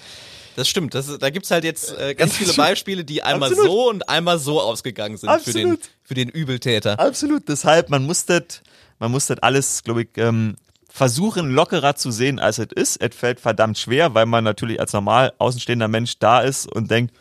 Das 0.57 0.69
stimmt. 0.69 0.95
Das, 0.95 1.19
da 1.19 1.31
gibt's 1.31 1.51
halt 1.51 1.65
jetzt 1.65 1.97
äh, 1.99 2.15
ganz 2.15 2.35
viele 2.39 2.55
Beispiele, 2.55 3.05
die 3.05 3.23
einmal 3.23 3.51
Absolut. 3.51 3.71
so 3.71 3.91
und 3.91 4.09
einmal 4.09 4.39
so 4.39 4.61
ausgegangen 4.61 5.19
sind 5.19 5.31
für 5.43 5.53
den, 5.53 5.79
für 6.03 6.15
den 6.15 6.31
Übeltäter. 6.31 6.99
Absolut. 6.99 7.47
Deshalb, 7.47 7.91
man 7.91 8.05
muss 8.07 8.25
das, 8.25 8.63
man 8.99 9.11
muss 9.11 9.27
das 9.27 9.39
alles, 9.41 9.85
glaube 9.85 10.03
ich, 10.03 10.09
ähm, 10.17 10.57
versuchen, 10.99 11.51
lockerer 11.51 11.95
zu 11.95 12.11
sehen, 12.11 12.41
als 12.41 12.59
es 12.59 12.73
ist. 12.75 12.97
Es 13.01 13.15
fällt 13.15 13.39
verdammt 13.39 13.79
schwer, 13.79 14.15
weil 14.15 14.27
man 14.27 14.43
natürlich 14.43 14.81
als 14.81 14.93
normal 14.93 15.33
außenstehender 15.39 15.87
Mensch 15.87 16.19
da 16.19 16.41
ist 16.41 16.67
und 16.67 16.91
denkt, 16.91 17.15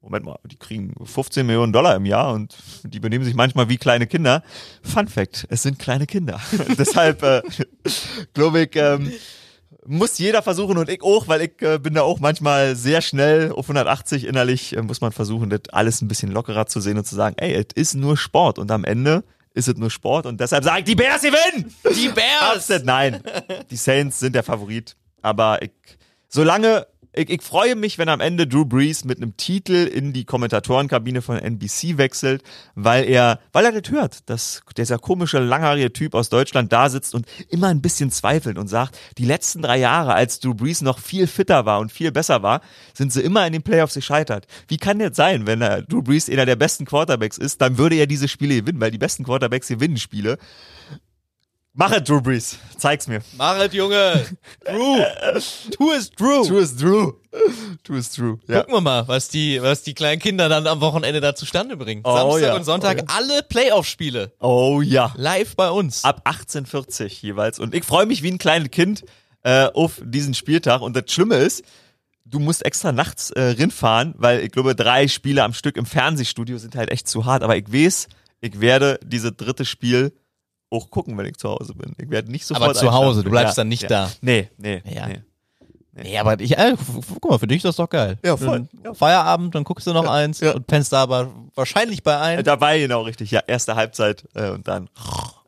Moment 0.00 0.24
mal, 0.24 0.38
die 0.46 0.56
kriegen 0.56 0.94
15 1.04 1.46
Millionen 1.46 1.72
Dollar 1.72 1.94
im 1.94 2.06
Jahr 2.06 2.32
und 2.32 2.56
die 2.84 3.00
benehmen 3.00 3.26
sich 3.26 3.34
manchmal 3.34 3.68
wie 3.68 3.76
kleine 3.76 4.06
Kinder. 4.06 4.42
Fun 4.82 5.08
Fact, 5.08 5.46
es 5.50 5.62
sind 5.62 5.78
kleine 5.78 6.06
Kinder. 6.06 6.40
Deshalb, 6.78 7.22
äh, 7.22 7.42
glaube 8.32 8.62
ich, 8.62 8.74
ähm, 8.76 9.12
muss 9.84 10.16
jeder 10.16 10.40
versuchen 10.40 10.78
und 10.78 10.88
ich 10.88 11.02
auch, 11.02 11.28
weil 11.28 11.42
ich 11.42 11.60
äh, 11.60 11.78
bin 11.78 11.92
da 11.92 12.02
auch 12.02 12.20
manchmal 12.20 12.76
sehr 12.76 13.02
schnell 13.02 13.52
auf 13.52 13.66
180 13.66 14.24
innerlich, 14.24 14.74
äh, 14.74 14.80
muss 14.80 15.02
man 15.02 15.12
versuchen, 15.12 15.50
das 15.50 15.68
alles 15.70 16.00
ein 16.00 16.08
bisschen 16.08 16.32
lockerer 16.32 16.66
zu 16.66 16.80
sehen 16.80 16.96
und 16.96 17.06
zu 17.06 17.14
sagen, 17.14 17.36
ey, 17.38 17.52
es 17.52 17.74
ist 17.74 17.94
nur 17.94 18.16
Sport 18.16 18.58
und 18.58 18.70
am 18.70 18.84
Ende 18.84 19.22
ist 19.58 19.68
es 19.68 19.76
nur 19.76 19.90
Sport 19.90 20.24
und 20.26 20.40
deshalb 20.40 20.64
sage 20.64 20.78
ich, 20.80 20.84
die 20.84 20.94
Bears 20.94 21.20
gewinnen! 21.20 21.74
Die 21.94 22.08
Bears! 22.08 22.56
Upset, 22.56 22.84
nein. 22.84 23.22
Die 23.70 23.76
Saints 23.76 24.20
sind 24.20 24.34
der 24.34 24.44
Favorit, 24.44 24.96
aber 25.20 25.60
ich, 25.60 25.72
solange, 26.28 26.86
ich, 27.12 27.30
ich 27.30 27.42
freue 27.42 27.74
mich, 27.74 27.98
wenn 27.98 28.08
am 28.08 28.20
Ende 28.20 28.46
Drew 28.46 28.64
Brees 28.64 29.04
mit 29.04 29.18
einem 29.18 29.36
Titel 29.36 29.72
in 29.72 30.12
die 30.12 30.24
Kommentatorenkabine 30.24 31.22
von 31.22 31.38
NBC 31.38 31.96
wechselt, 31.96 32.42
weil 32.74 33.04
er, 33.04 33.40
weil 33.52 33.64
er 33.64 33.80
das 33.80 33.90
hört, 33.90 34.28
dass 34.30 34.62
dieser 34.76 34.98
komische, 34.98 35.38
langhaarige 35.38 35.92
Typ 35.92 36.14
aus 36.14 36.28
Deutschland 36.28 36.72
da 36.72 36.88
sitzt 36.88 37.14
und 37.14 37.26
immer 37.48 37.68
ein 37.68 37.82
bisschen 37.82 38.10
zweifelt 38.10 38.58
und 38.58 38.68
sagt, 38.68 38.98
die 39.16 39.24
letzten 39.24 39.62
drei 39.62 39.78
Jahre, 39.78 40.14
als 40.14 40.40
Drew 40.40 40.54
Brees 40.54 40.82
noch 40.82 40.98
viel 40.98 41.26
fitter 41.26 41.66
war 41.66 41.80
und 41.80 41.92
viel 41.92 42.12
besser 42.12 42.42
war, 42.42 42.60
sind 42.94 43.12
sie 43.12 43.22
immer 43.22 43.46
in 43.46 43.52
den 43.52 43.62
Playoffs 43.62 43.94
gescheitert. 43.94 44.46
Wie 44.68 44.76
kann 44.76 44.98
das 44.98 45.16
sein, 45.16 45.46
wenn 45.46 45.62
er, 45.62 45.82
Drew 45.82 46.02
Brees 46.02 46.28
einer 46.28 46.46
der 46.46 46.56
besten 46.56 46.84
Quarterbacks 46.84 47.38
ist, 47.38 47.60
dann 47.60 47.78
würde 47.78 47.96
er 47.96 48.06
diese 48.06 48.28
Spiele 48.28 48.56
gewinnen, 48.56 48.80
weil 48.80 48.90
die 48.90 48.98
besten 48.98 49.24
Quarterbacks 49.24 49.68
gewinnen 49.68 49.96
Spiele. 49.96 50.38
Mach 51.80 51.92
es, 51.92 52.02
Drew 52.02 52.20
Brees. 52.20 52.58
Zeig's 52.76 53.06
mir. 53.06 53.20
Mach 53.36 53.56
es, 53.60 53.72
Junge! 53.72 54.26
Drew! 54.64 54.98
Tu 55.70 55.92
es, 55.92 56.10
Drew! 56.10 56.44
True 56.44 56.58
is 56.60 56.76
true. 56.76 57.14
True 57.84 57.98
is 57.98 58.10
true. 58.10 58.40
Ja. 58.48 58.62
Gucken 58.62 58.74
wir 58.74 58.80
mal, 58.80 59.06
was 59.06 59.28
die, 59.28 59.62
was 59.62 59.84
die 59.84 59.94
kleinen 59.94 60.20
Kinder 60.20 60.48
dann 60.48 60.66
am 60.66 60.80
Wochenende 60.80 61.20
da 61.20 61.36
zustande 61.36 61.76
bringen. 61.76 62.00
Oh, 62.02 62.16
Samstag 62.16 62.48
ja. 62.48 62.56
und 62.56 62.64
Sonntag 62.64 62.96
Oh, 62.96 63.04
ja. 63.08 63.16
alle 63.16 63.42
Playoff-Spiele. 63.44 64.32
Oh 64.40 64.80
ja. 64.82 65.12
Live 65.16 65.54
bei 65.54 65.70
uns. 65.70 66.02
Ab 66.02 66.22
1840 66.24 67.22
jeweils. 67.22 67.60
Und 67.60 67.72
ich 67.76 67.84
freue 67.84 68.06
mich 68.06 68.24
wie 68.24 68.32
ein 68.32 68.38
kleines 68.38 68.72
Kind 68.72 69.04
äh, 69.44 69.66
auf 69.66 70.02
diesen 70.04 70.34
Spieltag. 70.34 70.80
Und 70.80 70.96
das 70.96 71.04
Schlimme 71.12 71.36
ist, 71.36 71.62
du 72.24 72.40
musst 72.40 72.66
extra 72.66 72.90
nachts 72.90 73.30
äh, 73.30 73.40
rinfahren, 73.40 74.14
weil 74.18 74.40
ich 74.40 74.50
glaube, 74.50 74.74
drei 74.74 75.06
Spiele 75.06 75.44
am 75.44 75.52
Stück 75.52 75.76
im 75.76 75.86
Fernsehstudio 75.86 76.58
sind 76.58 76.74
halt 76.74 76.90
echt 76.90 77.06
zu 77.06 77.24
hart. 77.24 77.44
Aber 77.44 77.56
ich 77.56 77.72
weiß, 77.72 78.08
ich 78.40 78.58
werde 78.60 78.98
dieses 79.04 79.36
dritte 79.36 79.64
Spiel 79.64 80.12
auch 80.70 80.90
gucken, 80.90 81.16
wenn 81.16 81.26
ich 81.26 81.36
zu 81.36 81.48
Hause 81.48 81.74
bin. 81.74 81.94
Ich 81.98 82.10
werde 82.10 82.30
nicht 82.30 82.44
sofort 82.46 82.64
Aber 82.70 82.74
zu 82.74 82.92
Hause, 82.92 83.22
du 83.24 83.30
bleibst 83.30 83.56
dann 83.58 83.68
nicht 83.68 83.82
ja. 83.84 83.88
da. 83.88 84.10
Nee, 84.20 84.48
nee, 84.58 84.82
Ja. 84.84 85.06
nee. 85.06 85.22
Nee, 86.00 86.16
aber 86.16 86.38
ich, 86.38 86.56
äh, 86.56 86.70
f- 86.74 86.80
f- 86.98 87.16
guck 87.20 87.32
mal, 87.32 87.38
für 87.38 87.48
dich 87.48 87.56
ist 87.56 87.64
das 87.64 87.74
doch 87.76 87.88
geil. 87.90 88.18
Ja, 88.24 88.36
voll. 88.36 88.68
Dann 88.84 88.94
Feierabend, 88.94 89.52
dann 89.56 89.64
guckst 89.64 89.84
du 89.84 89.92
noch 89.92 90.08
eins 90.08 90.38
ja. 90.38 90.52
und 90.54 90.64
pennst 90.68 90.92
da 90.92 91.02
aber 91.02 91.28
wahrscheinlich 91.56 92.04
bei 92.04 92.16
ein. 92.20 92.44
Dabei 92.44 92.78
genau 92.78 93.02
richtig. 93.02 93.32
Ja, 93.32 93.40
erste 93.44 93.74
Halbzeit 93.74 94.24
äh, 94.34 94.50
und 94.50 94.68
dann. 94.68 94.88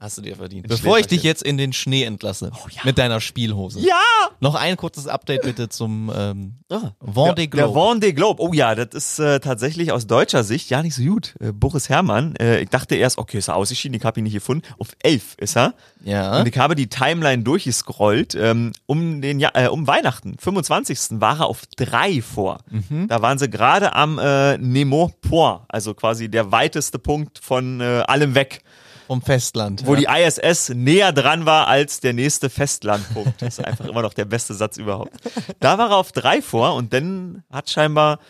Hast 0.01 0.17
du 0.17 0.23
dir 0.23 0.35
verdient. 0.35 0.67
Bevor 0.67 0.99
ich 0.99 1.07
dich 1.09 1.23
jetzt 1.23 1.43
in 1.43 1.59
den 1.59 1.75
Schnee 1.75 2.05
entlasse, 2.05 2.51
mit 2.85 2.97
deiner 2.97 3.21
Spielhose. 3.21 3.81
Ja! 3.81 3.95
Noch 4.41 4.55
ein 4.55 4.79
kurzes 4.79 5.07
Update 5.07 5.43
bitte 5.43 5.69
zum 5.69 6.11
ähm, 6.17 6.55
Ah. 6.71 6.93
Vendée 7.05 7.41
Ja, 7.43 7.47
Globe. 7.47 7.51
Der 7.57 7.67
Vendée 7.69 8.13
Globe. 8.15 8.43
Oh 8.43 8.53
ja, 8.55 8.75
das 8.75 8.95
ist 8.95 9.19
äh, 9.19 9.41
tatsächlich 9.41 9.93
aus 9.93 10.07
deutscher 10.07 10.43
Sicht 10.45 10.71
ja 10.71 10.83
nicht 10.83 10.95
so 10.95 11.03
gut. 11.03 11.35
Äh, 11.41 11.53
Boris 11.53 11.89
Herrmann, 11.91 12.35
äh, 12.37 12.61
ich 12.61 12.71
dachte 12.71 12.95
erst, 12.95 13.19
okay, 13.19 13.39
ist 13.39 13.49
er 13.49 13.57
ausgeschieden, 13.57 13.95
ich 13.99 14.05
habe 14.05 14.21
ihn 14.21 14.25
nicht 14.25 14.33
gefunden. 14.33 14.67
Auf 14.79 14.89
elf 15.03 15.35
ist 15.37 15.57
er. 15.57 15.75
ja. 16.03 16.39
Und 16.41 16.49
ich 16.49 16.57
habe 16.57 16.75
die 16.77 16.87
Timeline 16.89 17.43
durchgescrollt. 17.43 18.35
Ähm, 18.37 18.73
um 18.87 19.21
den 19.21 19.39
ja 19.41 19.51
äh, 19.55 19.67
um 19.69 19.87
Weihnachten, 19.87 20.37
25. 20.39 21.21
war 21.21 21.41
er 21.41 21.47
auf 21.47 21.63
drei 21.77 22.23
vor. 22.23 22.61
Mhm. 22.71 23.09
Da 23.09 23.21
waren 23.21 23.39
sie 23.39 23.51
gerade 23.51 23.93
am 23.95 24.19
äh, 24.19 24.57
Nemo 24.59 25.13
Point, 25.21 25.61
also 25.69 25.93
quasi 25.93 26.31
der 26.31 26.51
weiteste 26.53 26.99
Punkt 26.99 27.39
von 27.39 27.81
äh, 27.81 28.03
allem 28.07 28.35
weg, 28.35 28.63
Vom 29.11 29.23
Festland. 29.23 29.85
wo 29.87 29.97
ja. 29.97 30.15
die 30.15 30.25
ISS 30.25 30.69
näher 30.69 31.13
dran 31.13 31.45
war 31.45 31.67
als 31.67 31.99
der 31.99 32.13
nächste 32.13 32.49
Festlandpunkt. 32.49 33.43
Das 33.43 33.59
ist 33.59 33.65
einfach 33.65 33.87
immer 33.87 34.03
noch 34.03 34.15
der 34.15 34.25
beste 34.25 34.55
Satz 34.55 34.77
überhaupt. 34.77 35.11
Da 35.59 35.79
war 35.79 35.91
er 35.91 35.97
auf 35.97 36.13
drei 36.13 36.41
vor 36.41 36.77
und 36.77 36.93
dann 36.93 37.43
hat 37.51 37.69
scheinbar 37.69 38.21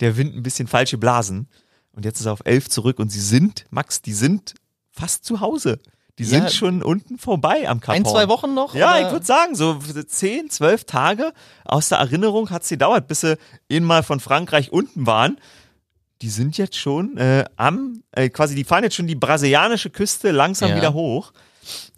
der 0.00 0.16
Wind 0.16 0.34
ein 0.34 0.42
bisschen 0.42 0.66
falsche 0.66 0.98
Blasen. 0.98 1.46
Und 1.92 2.04
jetzt 2.04 2.18
ist 2.18 2.26
er 2.26 2.32
auf 2.32 2.42
elf 2.44 2.68
zurück 2.68 2.98
und 2.98 3.10
sie 3.10 3.20
sind, 3.20 3.66
Max, 3.70 4.02
die 4.02 4.12
sind 4.12 4.54
fast 4.90 5.24
zu 5.24 5.38
Hause. 5.38 5.78
Die 6.18 6.24
Ja. 6.24 6.40
sind 6.40 6.52
schon 6.52 6.82
unten 6.82 7.18
vorbei 7.18 7.68
am 7.68 7.78
Kap 7.78 7.94
ein, 7.94 8.04
zwei 8.04 8.26
Wochen 8.26 8.52
noch? 8.52 8.74
Ja, 8.74 8.96
oder? 8.96 9.06
ich 9.06 9.12
würde 9.12 9.26
sagen, 9.26 9.54
so 9.54 9.78
zehn, 10.08 10.50
zwölf 10.50 10.86
Tage 10.86 11.32
aus 11.64 11.90
der 11.90 11.98
Erinnerung 11.98 12.50
hat 12.50 12.62
es 12.62 12.68
gedauert, 12.68 13.06
bis 13.06 13.20
sie 13.20 13.36
mal 13.80 14.02
von 14.02 14.18
Frankreich 14.18 14.72
unten 14.72 15.06
waren. 15.06 15.38
Die 16.24 16.30
sind 16.30 16.56
jetzt 16.56 16.76
schon 16.78 17.18
äh, 17.18 17.44
am, 17.56 18.02
äh, 18.12 18.30
quasi, 18.30 18.54
die 18.54 18.64
fahren 18.64 18.82
jetzt 18.82 18.96
schon 18.96 19.06
die 19.06 19.14
brasilianische 19.14 19.90
Küste 19.90 20.30
langsam 20.30 20.70
Ja. 20.70 20.76
wieder 20.76 20.94
hoch. 20.94 21.34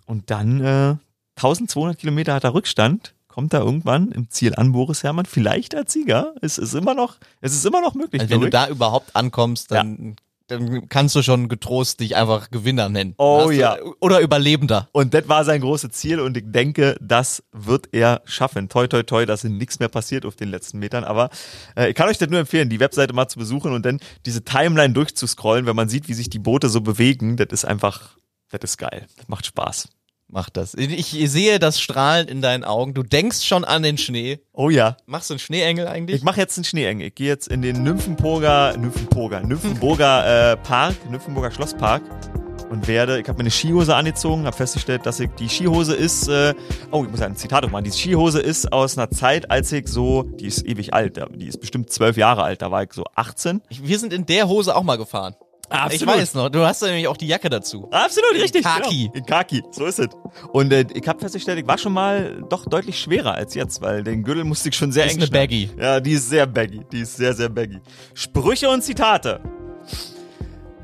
Und 0.05 0.33
dann 0.33 0.61
äh, 0.61 0.97
1200 1.37 1.97
Kilometer 1.97 2.35
hat 2.35 2.43
er 2.43 2.53
Rückstand. 2.53 3.15
Kommt 3.29 3.55
da 3.55 3.61
irgendwann 3.61 4.11
im 4.11 4.29
Ziel 4.29 4.57
an, 4.57 4.73
Boris 4.73 5.05
Herrmann, 5.05 5.27
vielleicht 5.27 5.77
als 5.77 5.93
Sieger. 5.93 6.35
Es 6.41 6.59
ist 6.59 6.75
immer 6.75 6.95
noch, 6.95 7.19
es 7.41 7.53
ist 7.55 7.65
immer 7.65 7.81
noch 7.81 7.95
möglich. 7.95 8.21
Also 8.21 8.35
wenn 8.35 8.41
du 8.41 8.51
da 8.51 8.67
überhaupt 8.69 9.15
ankommst, 9.15 9.71
dann, 9.71 10.17
dann 10.49 10.89
kannst 10.89 11.15
du 11.17 11.23
schon 11.23 11.49
getrost 11.49 12.01
dich 12.01 12.15
einfach 12.17 12.51
Gewinner 12.51 12.89
nennen. 12.89 13.15
Oh 13.19 13.41
Hast 13.41 13.49
du- 13.49 13.53
ja. 13.53 13.77
Oder 14.01 14.21
Überlebender. 14.21 14.89
Und 14.93 15.13
das 15.15 15.29
war 15.29 15.45
sein 15.45 15.61
großes 15.61 15.91
Ziel 15.91 16.21
und 16.21 16.37
ich 16.37 16.45
denke, 16.47 16.97
das 17.01 17.43
wird 17.53 17.89
er 17.93 18.23
schaffen. 18.25 18.69
Toi, 18.69 18.87
toi, 18.87 19.03
toi, 19.03 19.27
dass 19.27 19.45
nichts 19.45 19.79
mehr 19.81 19.89
passiert 19.89 20.25
auf 20.25 20.37
den 20.37 20.49
letzten 20.49 20.79
Metern. 20.79 21.05
Aber 21.05 21.31
äh, 21.77 21.89
ich 21.91 21.95
kann 21.95 22.09
euch 22.09 22.19
das 22.19 22.29
nur 22.31 22.41
empfehlen, 22.41 22.69
die 22.69 22.81
Webseite 22.81 23.13
mal 23.13 23.29
zu 23.29 23.39
besuchen 23.39 23.73
und 23.73 23.85
dann 23.85 24.01
diese 24.25 24.45
Timeline 24.45 24.95
durchzuscrollen, 24.95 25.67
wenn 25.67 25.77
man 25.77 25.89
sieht, 25.89 26.09
wie 26.09 26.15
sich 26.15 26.31
die 26.31 26.39
Boote 26.39 26.69
so 26.69 26.81
bewegen. 26.81 27.37
Das 27.37 27.49
ist 27.51 27.65
einfach, 27.65 28.17
das 28.51 28.61
ist 28.63 28.77
geil. 28.79 29.07
Das 29.17 29.29
macht 29.29 29.47
Spaß. 29.47 29.89
Mach 30.29 30.51
das. 30.51 30.75
Ich 30.75 31.07
sehe 31.31 31.59
das 31.61 31.81
Strahlen 31.81 32.27
in 32.27 32.43
deinen 32.43 32.65
Augen. 32.65 32.95
Du 32.95 33.03
denkst 33.05 33.45
schon 33.45 33.65
an 33.65 33.83
den 33.83 33.97
Schnee. 33.97 34.41
Oh 34.53 34.71
ja. 34.71 34.97
Machst 35.07 35.31
du 35.31 35.35
einen 35.35 35.39
Schneeengel 35.39 35.87
eigentlich? 35.87 36.17
Ich 36.17 36.23
mache 36.25 36.41
jetzt 36.41 36.59
einen 36.59 36.65
Schneeeng. 36.65 37.01
Ich 37.01 37.15
gehe 37.15 37.29
jetzt 37.29 37.47
in 37.47 37.63
den 37.63 37.83
Nymphenburger, 37.85 38.77
Nymphenburger, 38.77 39.41
Nymphenburger 39.43 40.53
äh, 40.53 40.57
Park, 40.57 40.97
Nymphenburger 41.11 41.53
Schlosspark 41.53 42.03
und 42.71 42.89
werde, 42.89 43.21
ich 43.21 43.29
habe 43.29 43.37
mir 43.39 43.43
eine 43.45 43.51
Skihose 43.53 43.95
angezogen, 43.95 44.45
habe 44.47 44.57
festgestellt, 44.57 45.07
dass 45.07 45.21
ich 45.21 45.31
die 45.39 45.49
Skihose 45.49 45.95
ist, 45.95 46.27
äh, 46.27 46.53
oh, 46.91 47.05
ich 47.05 47.11
muss 47.11 47.23
ein 47.23 47.37
Zitat 47.37 47.65
auch 47.65 47.71
machen, 47.71 47.85
die 47.85 47.93
Skihose 47.93 48.41
ist 48.41 48.73
aus 48.73 48.99
einer 48.99 49.09
Zeit, 49.09 49.49
als 49.53 49.71
ich 49.71 49.87
so, 49.87 50.25
die 50.25 50.47
ist 50.47 50.67
ewig 50.67 50.93
alt, 50.93 51.21
die 51.37 51.47
ist 51.47 51.61
bestimmt 51.61 51.91
zwölf 51.93 52.17
Jahre 52.17 52.43
alt, 52.43 52.63
da 52.63 52.73
war 52.73 52.83
ich 52.83 52.93
so 52.93 53.05
18. 53.15 53.63
Ich- 53.69 53.87
Wir 53.87 54.01
sind 54.01 54.13
in 54.13 54.27
der 54.27 54.49
Hose 54.49 54.75
auch 54.75 54.83
mal 54.83 54.99
gefahren. 54.99 55.37
Ich 55.91 56.07
weiß 56.07 56.35
noch. 56.35 56.49
Du 56.49 56.65
hast 56.65 56.83
ja 56.83 56.89
nämlich 56.89 57.09
auch 57.09 57.17
die 57.17 57.27
Jacke 57.27 57.49
dazu. 57.51 57.89
Absolut, 57.91 58.35
richtig. 58.35 58.63
Khaki. 58.63 59.05
Genau. 59.05 59.15
In 59.15 59.27
Kaki, 59.27 59.63
so 59.71 59.85
ist 59.87 59.99
es. 59.99 60.09
Und 60.53 60.73
äh, 60.73 60.87
ich 60.95 61.07
habe 61.09 61.19
festgestellt, 61.19 61.59
ich 61.59 61.67
war 61.67 61.79
schon 61.79 61.93
mal 61.93 62.45
doch 62.49 62.67
deutlich 62.67 62.99
schwerer 63.01 63.35
als 63.35 63.55
jetzt, 63.55 63.81
weil 63.81 64.05
den 64.05 64.23
Gürtel 64.23 64.45
musste 64.45 64.69
ich 64.69 64.77
schon 64.77 64.93
sehr 64.93 65.07
Ist 65.07 65.13
eng 65.13 65.19
eine 65.19 65.27
schneiden. 65.27 65.69
Baggy. 65.69 65.83
Ja, 65.83 66.01
die 66.01 66.13
ist 66.13 66.29
sehr 66.29 66.47
baggy. 66.47 66.81
Die 66.93 67.01
ist 67.01 67.17
sehr, 67.17 67.35
sehr 67.35 67.49
baggy. 67.49 67.81
Sprüche 68.15 68.69
und 68.69 68.83
Zitate. 68.83 69.41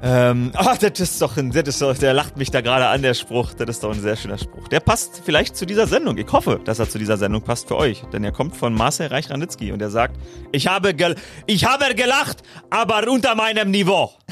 Ähm, 0.03 0.51
ah, 0.57 0.77
das 0.77 0.99
ist 0.99 1.23
doch 1.23 1.37
ein, 1.37 1.53
das 1.53 1.69
ist 1.69 1.81
doch, 1.81 1.97
der 1.97 2.13
lacht 2.13 2.37
mich 2.37 2.51
da 2.51 2.61
gerade 2.61 2.89
an, 2.89 3.03
der 3.03 3.15
Spruch. 3.15 3.55
Das 3.55 3.69
ist 3.69 3.85
doch 3.85 3.93
ein 3.93 4.01
sehr 4.01 4.17
schöner 4.17 4.39
Spruch. 4.39 4.67
Der 4.69 4.81
passt 4.81 5.23
vielleicht 5.25 5.57
zu 5.57 5.65
dieser 5.65 5.87
Sendung. 5.87 6.19
Ich 6.19 6.31
hoffe, 6.33 6.61
dass 6.65 6.81
er 6.81 6.89
zu 6.89 6.99
dieser 6.99 7.17
Sendung 7.17 7.43
passt 7.43 7.69
für 7.69 7.77
euch. 7.77 8.03
Denn 8.13 8.25
er 8.25 8.33
kommt 8.33 8.57
von 8.57 8.75
Marcel 8.75 9.07
Reich-Ranitzky 9.07 9.71
und 9.71 9.81
er 9.81 9.91
sagt, 9.91 10.17
ich 10.51 10.67
habe, 10.67 10.95
gel 10.95 11.15
ich 11.47 11.65
habe 11.65 11.95
gelacht, 11.95 12.43
aber 12.71 13.09
unter 13.09 13.37
meinem 13.37 13.71
Niveau. 13.71 14.11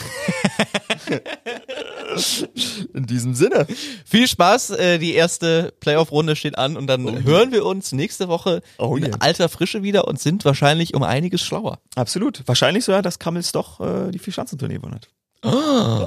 In 2.94 3.06
diesem 3.06 3.34
Sinne. 3.34 3.66
Viel 4.04 4.26
Spaß. 4.26 4.70
Äh, 4.70 4.98
die 4.98 5.14
erste 5.14 5.72
Playoff-Runde 5.78 6.34
steht 6.34 6.58
an 6.58 6.76
und 6.76 6.88
dann 6.88 7.24
hören 7.24 7.52
wir 7.52 7.64
uns 7.64 7.92
nächste 7.92 8.26
Woche 8.28 8.62
Oh 8.78 8.96
in 8.96 9.04
yeah. 9.04 9.16
alter 9.20 9.48
Frische 9.48 9.84
wieder 9.84 10.08
und 10.08 10.18
sind 10.20 10.44
wahrscheinlich 10.44 10.94
um 10.94 11.04
einiges 11.04 11.42
schlauer. 11.42 11.78
Absolut. 11.94 12.42
Wahrscheinlich 12.46 12.84
sogar, 12.84 13.02
dass 13.02 13.20
Kammels 13.20 13.52
doch 13.52 13.80
äh, 13.80 14.10
die 14.10 14.18
Vierschanzentournee 14.18 14.74
gewonnen 14.74 14.96
hat. 14.96 15.08
Oh. 15.52 16.04